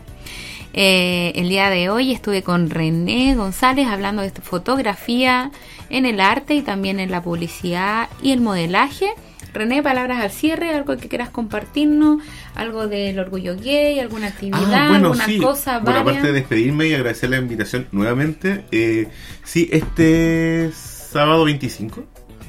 Eh, 0.73 1.33
el 1.35 1.49
día 1.49 1.69
de 1.69 1.91
hoy 1.91 2.13
estuve 2.13 2.43
con 2.43 2.71
René 2.71 3.35
González 3.35 3.89
hablando 3.89 4.23
de 4.23 4.31
fotografía 4.31 5.51
en 5.89 6.07
el 6.07 6.21
arte 6.21 6.55
y 6.55 6.63
también 6.63 7.01
en 7.01 7.11
la 7.11 7.23
publicidad 7.23 8.09
y 8.23 8.31
el 8.31 8.41
modelaje. 8.41 9.09
René, 9.53 9.83
palabras 9.83 10.23
al 10.23 10.31
cierre, 10.31 10.73
algo 10.73 10.97
que 10.97 11.09
quieras 11.09 11.31
compartirnos, 11.31 12.23
algo 12.55 12.89
del 12.89 13.19
orgullo 13.19 13.57
gay, 13.57 13.99
alguna 14.01 14.29
actividad, 14.29 14.61
Ah, 14.73 14.89
bueno, 14.91 15.07
alguna 15.09 15.27
sí. 15.27 15.39
cosa, 15.39 15.79
Bueno, 15.79 16.01
aparte 16.01 16.27
de 16.29 16.33
despedirme 16.33 16.89
y 16.89 16.95
agradecer 16.95 17.31
la 17.31 17.39
invitación 17.39 17.87
nuevamente, 17.93 18.65
eh, 18.73 19.09
sí, 19.45 19.69
este 19.73 20.71
sábado 20.75 21.45
25, 21.45 22.05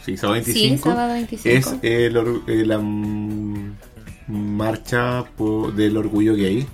sí, 0.05 0.17
sábado 0.17 0.33
25, 0.33 0.75
Sí, 0.75 0.81
sábado 0.83 1.13
25. 1.13 1.49
es 1.57 1.73
el 1.83 2.17
or- 2.17 2.41
eh, 2.47 2.65
la 2.65 2.79
marcha 4.27 5.25
del 5.75 5.97
orgullo 5.97 6.35
gay 6.35 6.65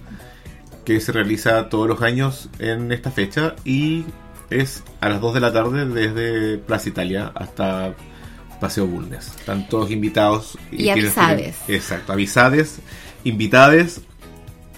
que 0.85 0.99
se 1.01 1.11
realiza 1.11 1.69
todos 1.69 1.87
los 1.87 2.01
años 2.01 2.49
en 2.59 2.91
esta 2.91 3.11
fecha 3.11 3.55
y 3.65 4.05
es 4.49 4.83
a 5.01 5.09
las 5.09 5.19
2 5.19 5.33
de 5.33 5.39
la 5.41 5.51
tarde 5.51 5.85
desde 5.85 6.57
Plaza 6.59 6.87
Italia 6.89 7.31
hasta 7.35 7.93
Paseo 8.61 8.87
Bulnes. 8.87 9.27
Están 9.37 9.67
todos 9.67 9.91
invitados. 9.91 10.57
Y 10.71 10.87
avisades. 10.89 11.57
quieren- 11.65 11.75
Exacto, 11.81 12.13
avisades, 12.13 12.79
invitades, 13.23 14.01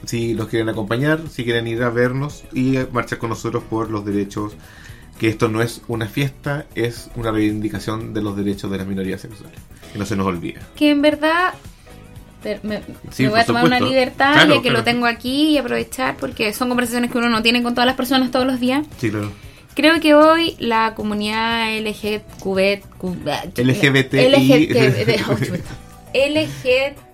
si 0.05 0.33
los 0.33 0.47
quieren 0.47 0.69
acompañar, 0.69 1.21
si 1.29 1.43
quieren 1.43 1.67
ir 1.67 1.83
a 1.83 1.89
vernos 1.89 2.43
y 2.53 2.77
marchar 2.91 3.19
con 3.19 3.29
nosotros 3.29 3.63
por 3.63 3.91
los 3.91 4.05
derechos, 4.05 4.53
que 5.19 5.27
esto 5.27 5.49
no 5.49 5.61
es 5.61 5.81
una 5.87 6.07
fiesta, 6.07 6.65
es 6.75 7.09
una 7.15 7.31
reivindicación 7.31 8.13
de 8.13 8.21
los 8.21 8.37
derechos 8.37 8.71
de 8.71 8.77
las 8.77 8.87
minorías 8.87 9.21
sexuales. 9.21 9.59
Que 9.91 9.99
no 9.99 10.05
se 10.05 10.15
nos 10.15 10.27
olvide. 10.27 10.59
que 10.75 10.91
en 10.91 11.01
verdad 11.01 11.53
me, 12.63 12.81
Sí, 13.11 13.23
me 13.23 13.29
voy 13.29 13.39
a 13.41 13.45
tomar 13.45 13.65
una 13.65 13.81
libertad 13.81 14.33
Claro, 14.33 14.55
ya 14.55 14.61
que 14.61 14.69
claro. 14.69 14.77
lo 14.77 14.83
tengo 14.83 15.05
aquí 15.07 15.49
y 15.49 15.57
aprovechar 15.57 16.15
porque 16.17 16.53
son 16.53 16.69
conversaciones 16.69 17.11
que 17.11 17.17
uno 17.17 17.29
no 17.29 17.41
tiene 17.41 17.61
con 17.61 17.73
todas 17.73 17.87
las 17.87 17.95
personas 17.95 18.31
todos 18.31 18.45
los 18.45 18.59
días. 18.59 18.85
Sí, 18.97 19.09
claro. 19.09 19.31
Creo 19.75 19.99
que 19.99 20.13
hoy 20.15 20.55
la 20.59 20.95
comunidad 20.95 21.67
LGTB 21.79 22.81
LGBTI. 23.57 24.19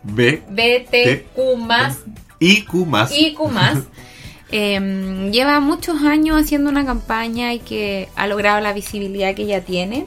LGBTQ 0.07 1.57
más 1.57 1.99
IQ 2.40 2.73
más. 2.86 3.11
IQ 3.18 3.40
más 3.49 3.80
em, 4.52 5.32
lleva 5.32 5.60
muchos 5.60 6.02
años 6.03 6.40
haciendo 6.41 6.69
una 6.69 6.86
campaña 6.86 7.53
y 7.53 7.60
que 7.60 8.10
ha 8.15 8.27
logrado 8.27 8.60
la 8.61 8.73
visibilidad 8.73 9.34
que 9.36 9.44
ella 9.44 9.61
tiene 9.64 10.06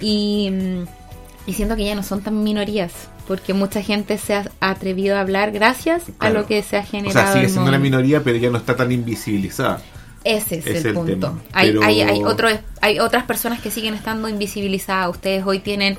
y, 0.00 0.50
y 1.46 1.52
siento 1.52 1.76
que 1.76 1.84
ya 1.84 1.94
no 1.94 2.02
son 2.02 2.22
tan 2.22 2.42
minorías 2.42 2.92
porque 3.26 3.54
mucha 3.54 3.82
gente 3.82 4.18
se 4.18 4.34
ha 4.34 4.50
atrevido 4.60 5.16
a 5.16 5.20
hablar 5.20 5.50
gracias 5.50 6.04
a 6.18 6.30
lo 6.30 6.46
que 6.46 6.62
se 6.62 6.76
ha 6.76 6.80
O 6.80 6.84
generado 6.84 7.26
sea, 7.26 7.32
sigue 7.32 7.48
siendo 7.48 7.68
una 7.70 7.78
minoría, 7.78 8.22
pero 8.22 8.36
ya 8.36 8.50
no 8.50 8.58
está 8.58 8.76
tan 8.76 8.92
invisibilizada. 8.92 9.80
Ese 10.24 10.56
es, 10.58 10.66
Es 10.66 10.80
el, 10.84 10.88
el 10.88 10.94
punto. 10.94 11.12
tema. 11.28 11.42
Hay, 11.52 11.68
Pero- 11.68 11.84
hay, 11.84 12.00
hay, 12.02 12.22
otro, 12.22 12.48
hay 12.80 12.98
otras 12.98 13.24
personas 13.24 13.60
que 13.60 13.70
siguen 13.70 13.94
estando 13.94 14.28
invisibilizadas. 14.28 15.10
Ustedes 15.10 15.42
hoy 15.46 15.58
tienen 15.60 15.96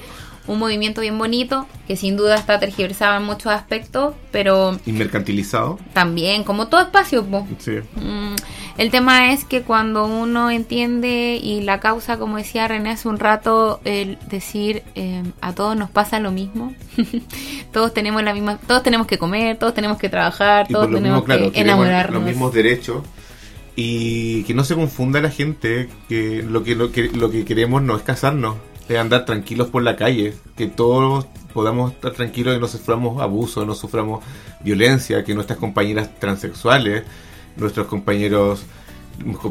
un 0.47 0.59
movimiento 0.59 1.01
bien 1.01 1.17
bonito 1.17 1.65
que 1.87 1.95
sin 1.95 2.17
duda 2.17 2.35
está 2.35 2.59
tergiversado 2.59 3.17
en 3.17 3.23
muchos 3.23 3.51
aspectos, 3.51 4.13
pero 4.31 4.77
Y 4.85 4.91
mercantilizado. 4.91 5.79
también, 5.93 6.43
como 6.43 6.67
todo 6.67 6.81
espacio. 6.81 7.25
Sí. 7.59 7.77
Mm, 7.95 8.35
El 8.77 8.91
tema 8.91 9.31
es 9.31 9.45
que 9.45 9.61
cuando 9.61 10.05
uno 10.05 10.51
entiende 10.51 11.39
y 11.41 11.61
la 11.61 11.79
causa, 11.79 12.17
como 12.17 12.37
decía 12.37 12.67
René 12.67 12.91
hace 12.91 13.07
un 13.07 13.19
rato, 13.19 13.79
el 13.85 14.17
decir 14.29 14.83
eh, 14.95 15.23
a 15.41 15.53
todos 15.53 15.77
nos 15.77 15.89
pasa 15.89 16.19
lo 16.19 16.31
mismo, 16.31 16.73
todos 17.71 17.93
tenemos 17.93 18.21
la 18.23 18.33
misma, 18.33 18.57
todos 18.67 18.83
tenemos 18.83 19.07
que 19.07 19.17
comer, 19.17 19.57
todos 19.57 19.73
tenemos 19.73 19.97
que 19.97 20.09
trabajar, 20.09 20.67
todos 20.67 20.87
tenemos 20.87 21.03
mismo, 21.19 21.23
claro, 21.23 21.51
que 21.51 21.61
enamorarnos. 21.61 22.15
los 22.21 22.23
mismos 22.29 22.53
derechos 22.53 23.03
y 23.77 24.43
que 24.43 24.53
no 24.53 24.63
se 24.63 24.75
confunda 24.75 25.21
la 25.21 25.29
gente 25.29 25.89
que 26.07 26.43
lo 26.43 26.63
que 26.63 26.75
lo 26.75 26.91
que 26.91 27.09
lo 27.09 27.29
que 27.29 27.43
queremos 27.45 27.81
no 27.81 27.95
es 27.97 28.03
casarnos, 28.03 28.55
es 28.87 28.97
andar 28.97 29.25
tranquilos 29.25 29.69
por 29.69 29.83
la 29.83 29.95
calle, 29.95 30.33
que 30.55 30.67
todos 30.67 31.25
podamos 31.53 31.93
estar 31.93 32.11
tranquilos 32.11 32.55
y 32.55 32.59
no 32.59 32.67
suframos 32.67 33.21
abuso, 33.21 33.65
no 33.65 33.75
suframos 33.75 34.23
violencia, 34.61 35.23
que 35.23 35.33
nuestras 35.33 35.59
compañeras 35.59 36.09
transexuales, 36.19 37.03
nuestros 37.57 37.87
compañeros 37.87 38.65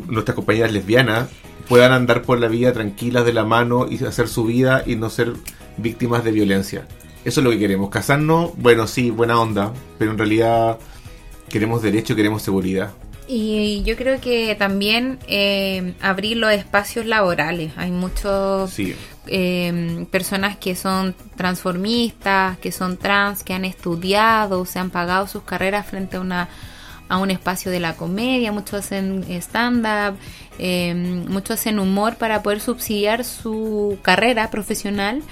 nuestras 0.09 0.35
compañeras 0.35 0.73
lesbianas 0.73 1.29
puedan 1.69 1.93
andar 1.93 2.23
por 2.23 2.39
la 2.39 2.49
vida 2.49 2.73
tranquilas 2.73 3.25
de 3.25 3.33
la 3.33 3.45
mano 3.45 3.87
y 3.89 4.03
hacer 4.05 4.29
su 4.29 4.45
vida 4.45 4.83
y 4.85 4.97
no 4.97 5.09
ser 5.09 5.33
víctimas 5.79 6.25
de 6.25 6.33
violencia. 6.33 6.87
Eso 7.25 7.41
es 7.41 7.45
lo 7.45 7.51
que 7.51 7.59
queremos. 7.59 7.89
Casarnos, 7.89 8.51
bueno, 8.57 8.87
sí, 8.87 9.11
buena 9.11 9.41
onda, 9.41 9.73
pero 9.99 10.11
en 10.11 10.19
realidad 10.19 10.79
queremos 11.49 11.81
derecho, 11.81 12.15
queremos 12.15 12.43
seguridad. 12.43 12.93
Y 13.27 13.83
yo 13.85 13.97
creo 13.97 14.21
que 14.21 14.55
también 14.55 15.19
eh, 15.27 15.95
abrir 16.03 16.37
los 16.37 16.53
espacios 16.53 17.07
laborales. 17.07 17.73
Hay 17.77 17.91
muchos 17.91 18.71
Sí. 18.71 18.95
Eh, 19.27 20.07
personas 20.11 20.57
que 20.57 20.77
son 20.77 21.15
transformistas, 21.37 22.59
que 22.59 22.73
son 22.73 22.97
trans, 22.97 23.43
que 23.43 23.55
han 23.55 23.65
estudiado, 23.65 24.65
se 24.65 24.79
han 24.79 24.91
pagado 24.91 25.27
sus 25.27 25.43
carreras 25.43 25.87
frente 25.87 26.17
a 26.17 26.21
una 26.21 26.49
a 27.09 27.19
un 27.19 27.31
espacio 27.31 27.71
de 27.71 27.81
la 27.81 27.95
comedia, 27.97 28.51
muchos 28.53 28.75
hacen 28.81 29.25
stand-up, 29.29 30.17
eh, 30.59 30.95
muchos 31.29 31.61
hacen 31.61 31.79
humor 31.79 32.17
para 32.17 32.43
poder 32.43 32.61
subsidiar 32.61 33.25
su 33.25 33.99
carrera 34.03 34.51
profesional, 34.51 35.23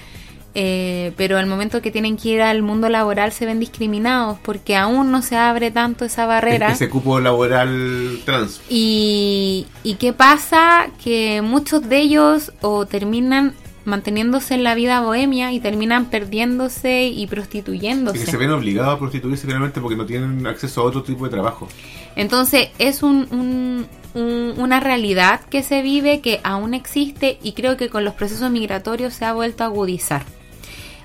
eh, 0.55 1.12
pero 1.16 1.39
al 1.39 1.47
momento 1.47 1.81
que 1.81 1.90
tienen 1.90 2.19
que 2.19 2.28
ir 2.28 2.43
al 2.43 2.62
mundo 2.62 2.90
laboral 2.90 3.32
se 3.32 3.47
ven 3.47 3.59
discriminados 3.59 4.39
porque 4.43 4.77
aún 4.77 5.10
no 5.10 5.23
se 5.23 5.36
abre 5.36 5.70
tanto 5.70 6.05
esa 6.05 6.27
barrera. 6.27 6.73
Ese 6.73 6.90
cupo 6.90 7.20
laboral 7.20 8.20
trans. 8.27 8.60
Y, 8.69 9.66
¿Y 9.82 9.94
qué 9.94 10.12
pasa? 10.12 10.89
Que 11.02 11.40
muchos 11.40 11.89
de 11.89 12.01
ellos 12.01 12.52
o 12.60 12.85
terminan 12.85 13.55
manteniéndose 13.84 14.54
en 14.54 14.62
la 14.64 14.74
vida 14.74 15.00
bohemia 15.00 15.52
y 15.52 15.60
terminan 15.60 16.06
perdiéndose 16.06 17.04
y 17.04 17.22
Y 17.22 17.26
prostituyéndose. 17.26 18.24
que 18.24 18.30
se 18.30 18.36
ven 18.36 18.50
obligados 18.50 18.94
a 18.94 18.98
prostituirse 18.98 19.46
finalmente 19.46 19.80
porque 19.80 19.96
no 19.96 20.06
tienen 20.06 20.46
acceso 20.46 20.80
a 20.80 20.84
otro 20.84 21.02
tipo 21.02 21.24
de 21.24 21.30
trabajo. 21.30 21.68
Entonces 22.16 22.68
es 22.78 23.02
un, 23.02 23.26
un- 23.30 23.86
un- 24.14 24.54
una 24.59 24.78
realidad 24.80 25.40
que 25.50 25.62
se 25.62 25.82
vive, 25.82 26.20
que 26.20 26.40
aún 26.44 26.74
existe 26.74 27.38
y 27.42 27.52
creo 27.52 27.76
que 27.76 27.88
con 27.88 28.04
los 28.04 28.14
procesos 28.14 28.50
migratorios 28.50 29.14
se 29.14 29.24
ha 29.24 29.32
vuelto 29.32 29.64
a 29.64 29.66
agudizar. 29.66 30.22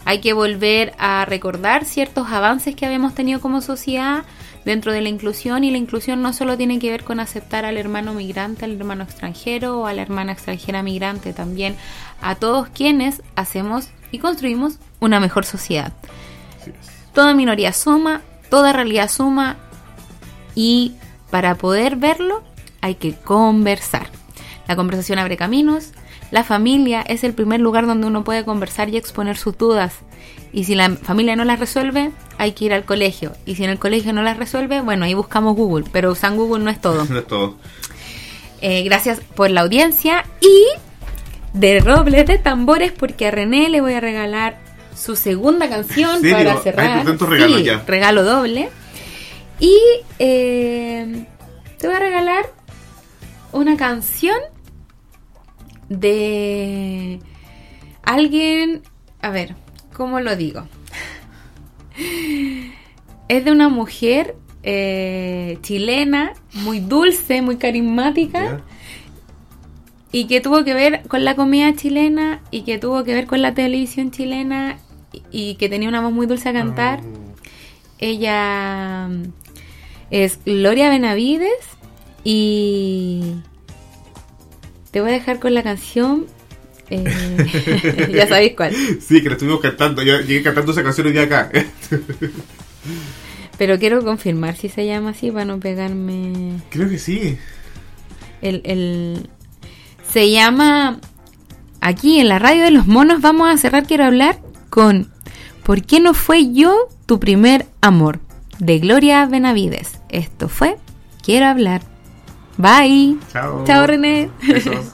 Hay 0.05 0.19
que 0.21 0.33
volver 0.33 0.93
a 0.99 1.25
recordar 1.25 1.83
ciertos 1.85 2.27
avances 2.29 2.75
que 2.75 2.85
habíamos 2.85 3.13
tenido 3.13 3.41
como 3.41 3.61
sociedad 3.61 4.23
dentro 4.67 4.91
de 4.91 4.99
la 4.99 5.07
inclusión 5.07 5.63
y 5.63 5.71
la 5.71 5.77
inclusión 5.77 6.21
no 6.21 6.33
solo 6.33 6.57
tiene 6.57 6.77
que 6.77 6.91
ver 6.91 7.05
con 7.05 7.21
aceptar 7.21 7.63
al 7.63 7.77
hermano 7.77 8.13
migrante, 8.13 8.65
al 8.65 8.75
hermano 8.75 9.05
extranjero 9.05 9.79
o 9.79 9.85
a 9.85 9.93
la 9.93 10.01
hermana 10.01 10.33
extranjera 10.33 10.83
migrante, 10.83 11.31
también 11.31 11.77
a 12.21 12.35
todos 12.35 12.67
quienes 12.67 13.21
hacemos 13.37 13.87
y 14.11 14.19
construimos 14.19 14.77
una 14.99 15.21
mejor 15.21 15.45
sociedad. 15.45 15.93
Toda 17.13 17.33
minoría 17.33 17.71
suma, 17.71 18.21
toda 18.49 18.73
realidad 18.73 19.09
suma 19.09 19.55
y 20.53 20.95
para 21.31 21.55
poder 21.55 21.95
verlo 21.95 22.43
hay 22.81 22.95
que 22.95 23.15
conversar. 23.15 24.07
La 24.67 24.75
conversación 24.75 25.17
abre 25.17 25.37
caminos, 25.37 25.93
la 26.29 26.43
familia 26.43 27.03
es 27.03 27.23
el 27.23 27.33
primer 27.33 27.61
lugar 27.61 27.87
donde 27.87 28.05
uno 28.05 28.25
puede 28.25 28.43
conversar 28.43 28.89
y 28.89 28.97
exponer 28.97 29.37
sus 29.37 29.57
dudas. 29.57 30.01
Y 30.53 30.63
si 30.63 30.75
la 30.75 30.89
familia 30.91 31.35
no 31.35 31.43
las 31.43 31.59
resuelve, 31.59 32.11
hay 32.37 32.53
que 32.53 32.65
ir 32.65 32.73
al 32.73 32.85
colegio. 32.85 33.33
Y 33.45 33.55
si 33.55 33.63
en 33.63 33.69
el 33.69 33.79
colegio 33.79 34.13
no 34.13 34.23
las 34.23 34.37
resuelve, 34.37 34.81
bueno, 34.81 35.05
ahí 35.05 35.13
buscamos 35.13 35.55
Google, 35.55 35.85
pero 35.91 36.11
usar 36.11 36.33
Google 36.35 36.63
no 36.63 36.69
es 36.69 36.79
todo. 36.81 37.05
No 37.09 37.19
es 37.19 37.27
todo. 37.27 37.55
Eh, 38.61 38.83
gracias 38.83 39.19
por 39.35 39.51
la 39.51 39.61
audiencia 39.61 40.25
y 40.41 40.65
de 41.53 41.79
robles 41.79 42.25
de 42.25 42.37
tambores 42.39 42.91
porque 42.91 43.27
a 43.27 43.31
René 43.31 43.69
le 43.69 43.81
voy 43.81 43.93
a 43.93 43.99
regalar 43.99 44.57
su 44.95 45.15
segunda 45.15 45.69
canción 45.69 46.21
para 46.21 46.53
Ay, 46.53 46.57
cerrar. 46.63 47.05
Sí, 47.05 47.63
ya. 47.63 47.83
regalo 47.85 48.23
doble. 48.23 48.69
Y 49.59 49.77
eh, 50.17 51.25
te 51.77 51.87
voy 51.87 51.95
a 51.95 51.99
regalar 51.99 52.45
una 53.51 53.77
canción 53.77 54.37
de 55.89 57.19
alguien, 58.03 58.81
a 59.21 59.29
ver, 59.29 59.55
¿cómo 59.97 60.19
lo 60.19 60.35
digo? 60.35 60.67
Es 63.27 63.43
de 63.43 63.51
una 63.51 63.67
mujer 63.67 64.35
eh, 64.61 65.57
chilena, 65.63 66.33
muy 66.53 66.79
dulce, 66.79 67.41
muy 67.41 67.57
carismática, 67.57 68.61
y 70.11 70.27
que 70.27 70.39
tuvo 70.39 70.63
que 70.63 70.75
ver 70.75 71.01
con 71.07 71.25
la 71.25 71.35
comida 71.35 71.73
chilena, 71.73 72.41
y 72.51 72.61
que 72.61 72.77
tuvo 72.77 73.03
que 73.03 73.15
ver 73.15 73.25
con 73.25 73.41
la 73.41 73.55
televisión 73.55 74.11
chilena, 74.11 74.77
y, 75.11 75.23
y 75.31 75.55
que 75.55 75.67
tenía 75.67 75.89
una 75.89 76.01
voz 76.01 76.13
muy 76.13 76.27
dulce 76.27 76.49
a 76.49 76.53
cantar. 76.53 77.01
Ella 77.97 79.07
mm, 79.09 79.23
es 80.11 80.39
Gloria 80.45 80.89
Benavides, 80.89 81.65
y 82.23 83.33
te 84.91 85.01
voy 85.01 85.09
a 85.09 85.13
dejar 85.13 85.39
con 85.39 85.55
la 85.55 85.63
canción. 85.63 86.27
Eh, 86.89 88.09
ya 88.13 88.27
sabéis 88.27 88.53
cuál. 88.55 88.73
Sí, 89.01 89.21
que 89.21 89.29
la 89.29 89.33
estuvimos 89.35 89.59
cantando. 89.61 90.01
Yo 90.03 90.19
llegué 90.21 90.43
cantando 90.43 90.71
esa 90.71 90.83
canción 90.83 91.07
hoy 91.07 91.13
día 91.13 91.23
acá. 91.23 91.49
Pero 93.57 93.79
quiero 93.79 94.03
confirmar 94.03 94.55
si 94.55 94.69
se 94.69 94.85
llama 94.85 95.09
así 95.11 95.31
para 95.31 95.45
no 95.45 95.59
pegarme. 95.59 96.61
Creo 96.69 96.89
que 96.89 96.99
sí. 96.99 97.37
El, 98.41 98.61
el- 98.65 99.29
Se 100.11 100.29
llama. 100.31 100.99
Aquí 101.81 102.19
en 102.19 102.27
la 102.29 102.39
radio 102.39 102.63
de 102.63 102.71
los 102.71 102.87
monos 102.87 103.21
vamos 103.21 103.49
a 103.49 103.57
cerrar. 103.57 103.85
Quiero 103.87 104.05
hablar 104.05 104.39
con. 104.69 105.11
¿Por 105.63 105.83
qué 105.83 105.99
no 105.99 106.13
fue 106.13 106.53
yo 106.53 106.87
tu 107.05 107.19
primer 107.19 107.65
amor? 107.81 108.19
De 108.59 108.79
Gloria 108.79 109.25
Benavides. 109.25 109.99
Esto 110.09 110.49
fue. 110.49 110.77
Quiero 111.23 111.47
hablar. 111.47 111.81
Bye. 112.57 113.17
Chao. 113.33 113.63
Chao, 113.65 113.85
René. 113.85 114.29
Besos. 114.47 114.93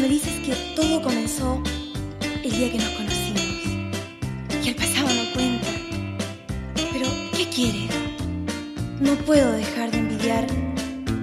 Me 0.00 0.08
dices 0.08 0.32
que 0.40 0.54
todo 0.74 1.02
comenzó 1.02 1.62
el 2.42 2.50
día 2.50 2.72
que 2.72 2.78
nos 2.78 2.88
conocimos. 2.90 3.42
Y 4.64 4.68
el 4.68 4.74
pasado 4.74 5.08
no 5.08 5.32
cuenta. 5.34 5.68
Pero, 6.74 7.06
¿qué 7.36 7.46
quieres? 7.54 7.90
No 8.98 9.14
puedo 9.26 9.52
dejar 9.52 9.90
de 9.90 9.98
envidiar 9.98 10.46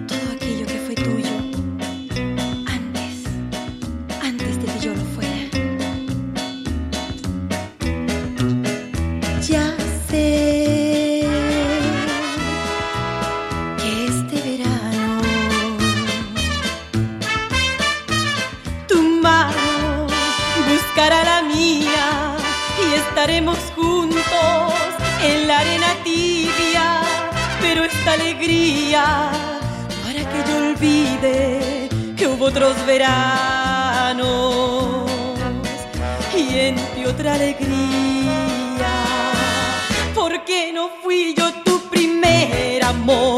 todo 0.07 0.31
aquello 0.35 0.67
que 0.67 0.79
fue 0.85 0.95
tuyo. 0.95 1.35
Antes. 2.67 3.23
Antes 4.21 4.61
de 4.61 4.65
que 4.65 4.79
yo 4.79 4.93
lo 4.93 5.05
fuera. 5.15 5.37
Ya 9.47 9.75
para 28.47 30.21
que 30.31 30.39
yo 30.47 30.57
olvide 30.69 31.89
que 32.15 32.27
hubo 32.27 32.45
otros 32.45 32.77
veranos 32.85 34.25
y 36.33 36.57
en 36.57 36.75
ti 36.75 37.05
otra 37.05 37.33
alegría. 37.33 38.93
¿Por 40.15 40.45
qué 40.45 40.71
no 40.71 40.89
fui 41.03 41.33
yo 41.37 41.51
tu 41.65 41.89
primer 41.89 42.85
amor? 42.85 43.36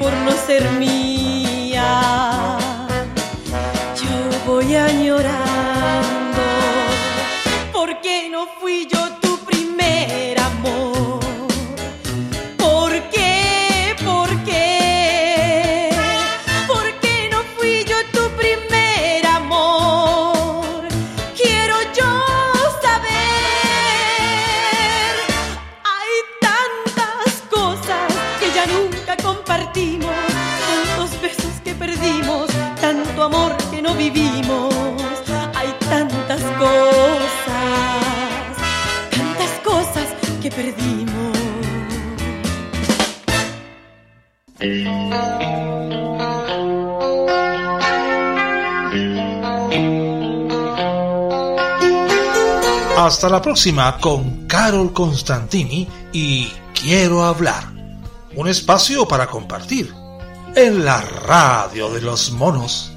por 0.00 0.12
no 0.14 0.32
ser 0.32 0.62
mía, 0.78 2.00
yo 4.02 4.50
voy 4.50 4.74
a 4.74 4.88
llorar. 4.90 6.19
próxima 53.40 53.98
con 53.98 54.46
Carol 54.46 54.92
Constantini 54.92 55.88
y 56.12 56.48
Quiero 56.80 57.24
hablar, 57.24 57.64
un 58.34 58.48
espacio 58.48 59.06
para 59.06 59.26
compartir 59.26 59.92
en 60.56 60.82
la 60.82 61.02
radio 61.02 61.90
de 61.90 62.00
los 62.00 62.32
monos. 62.32 62.90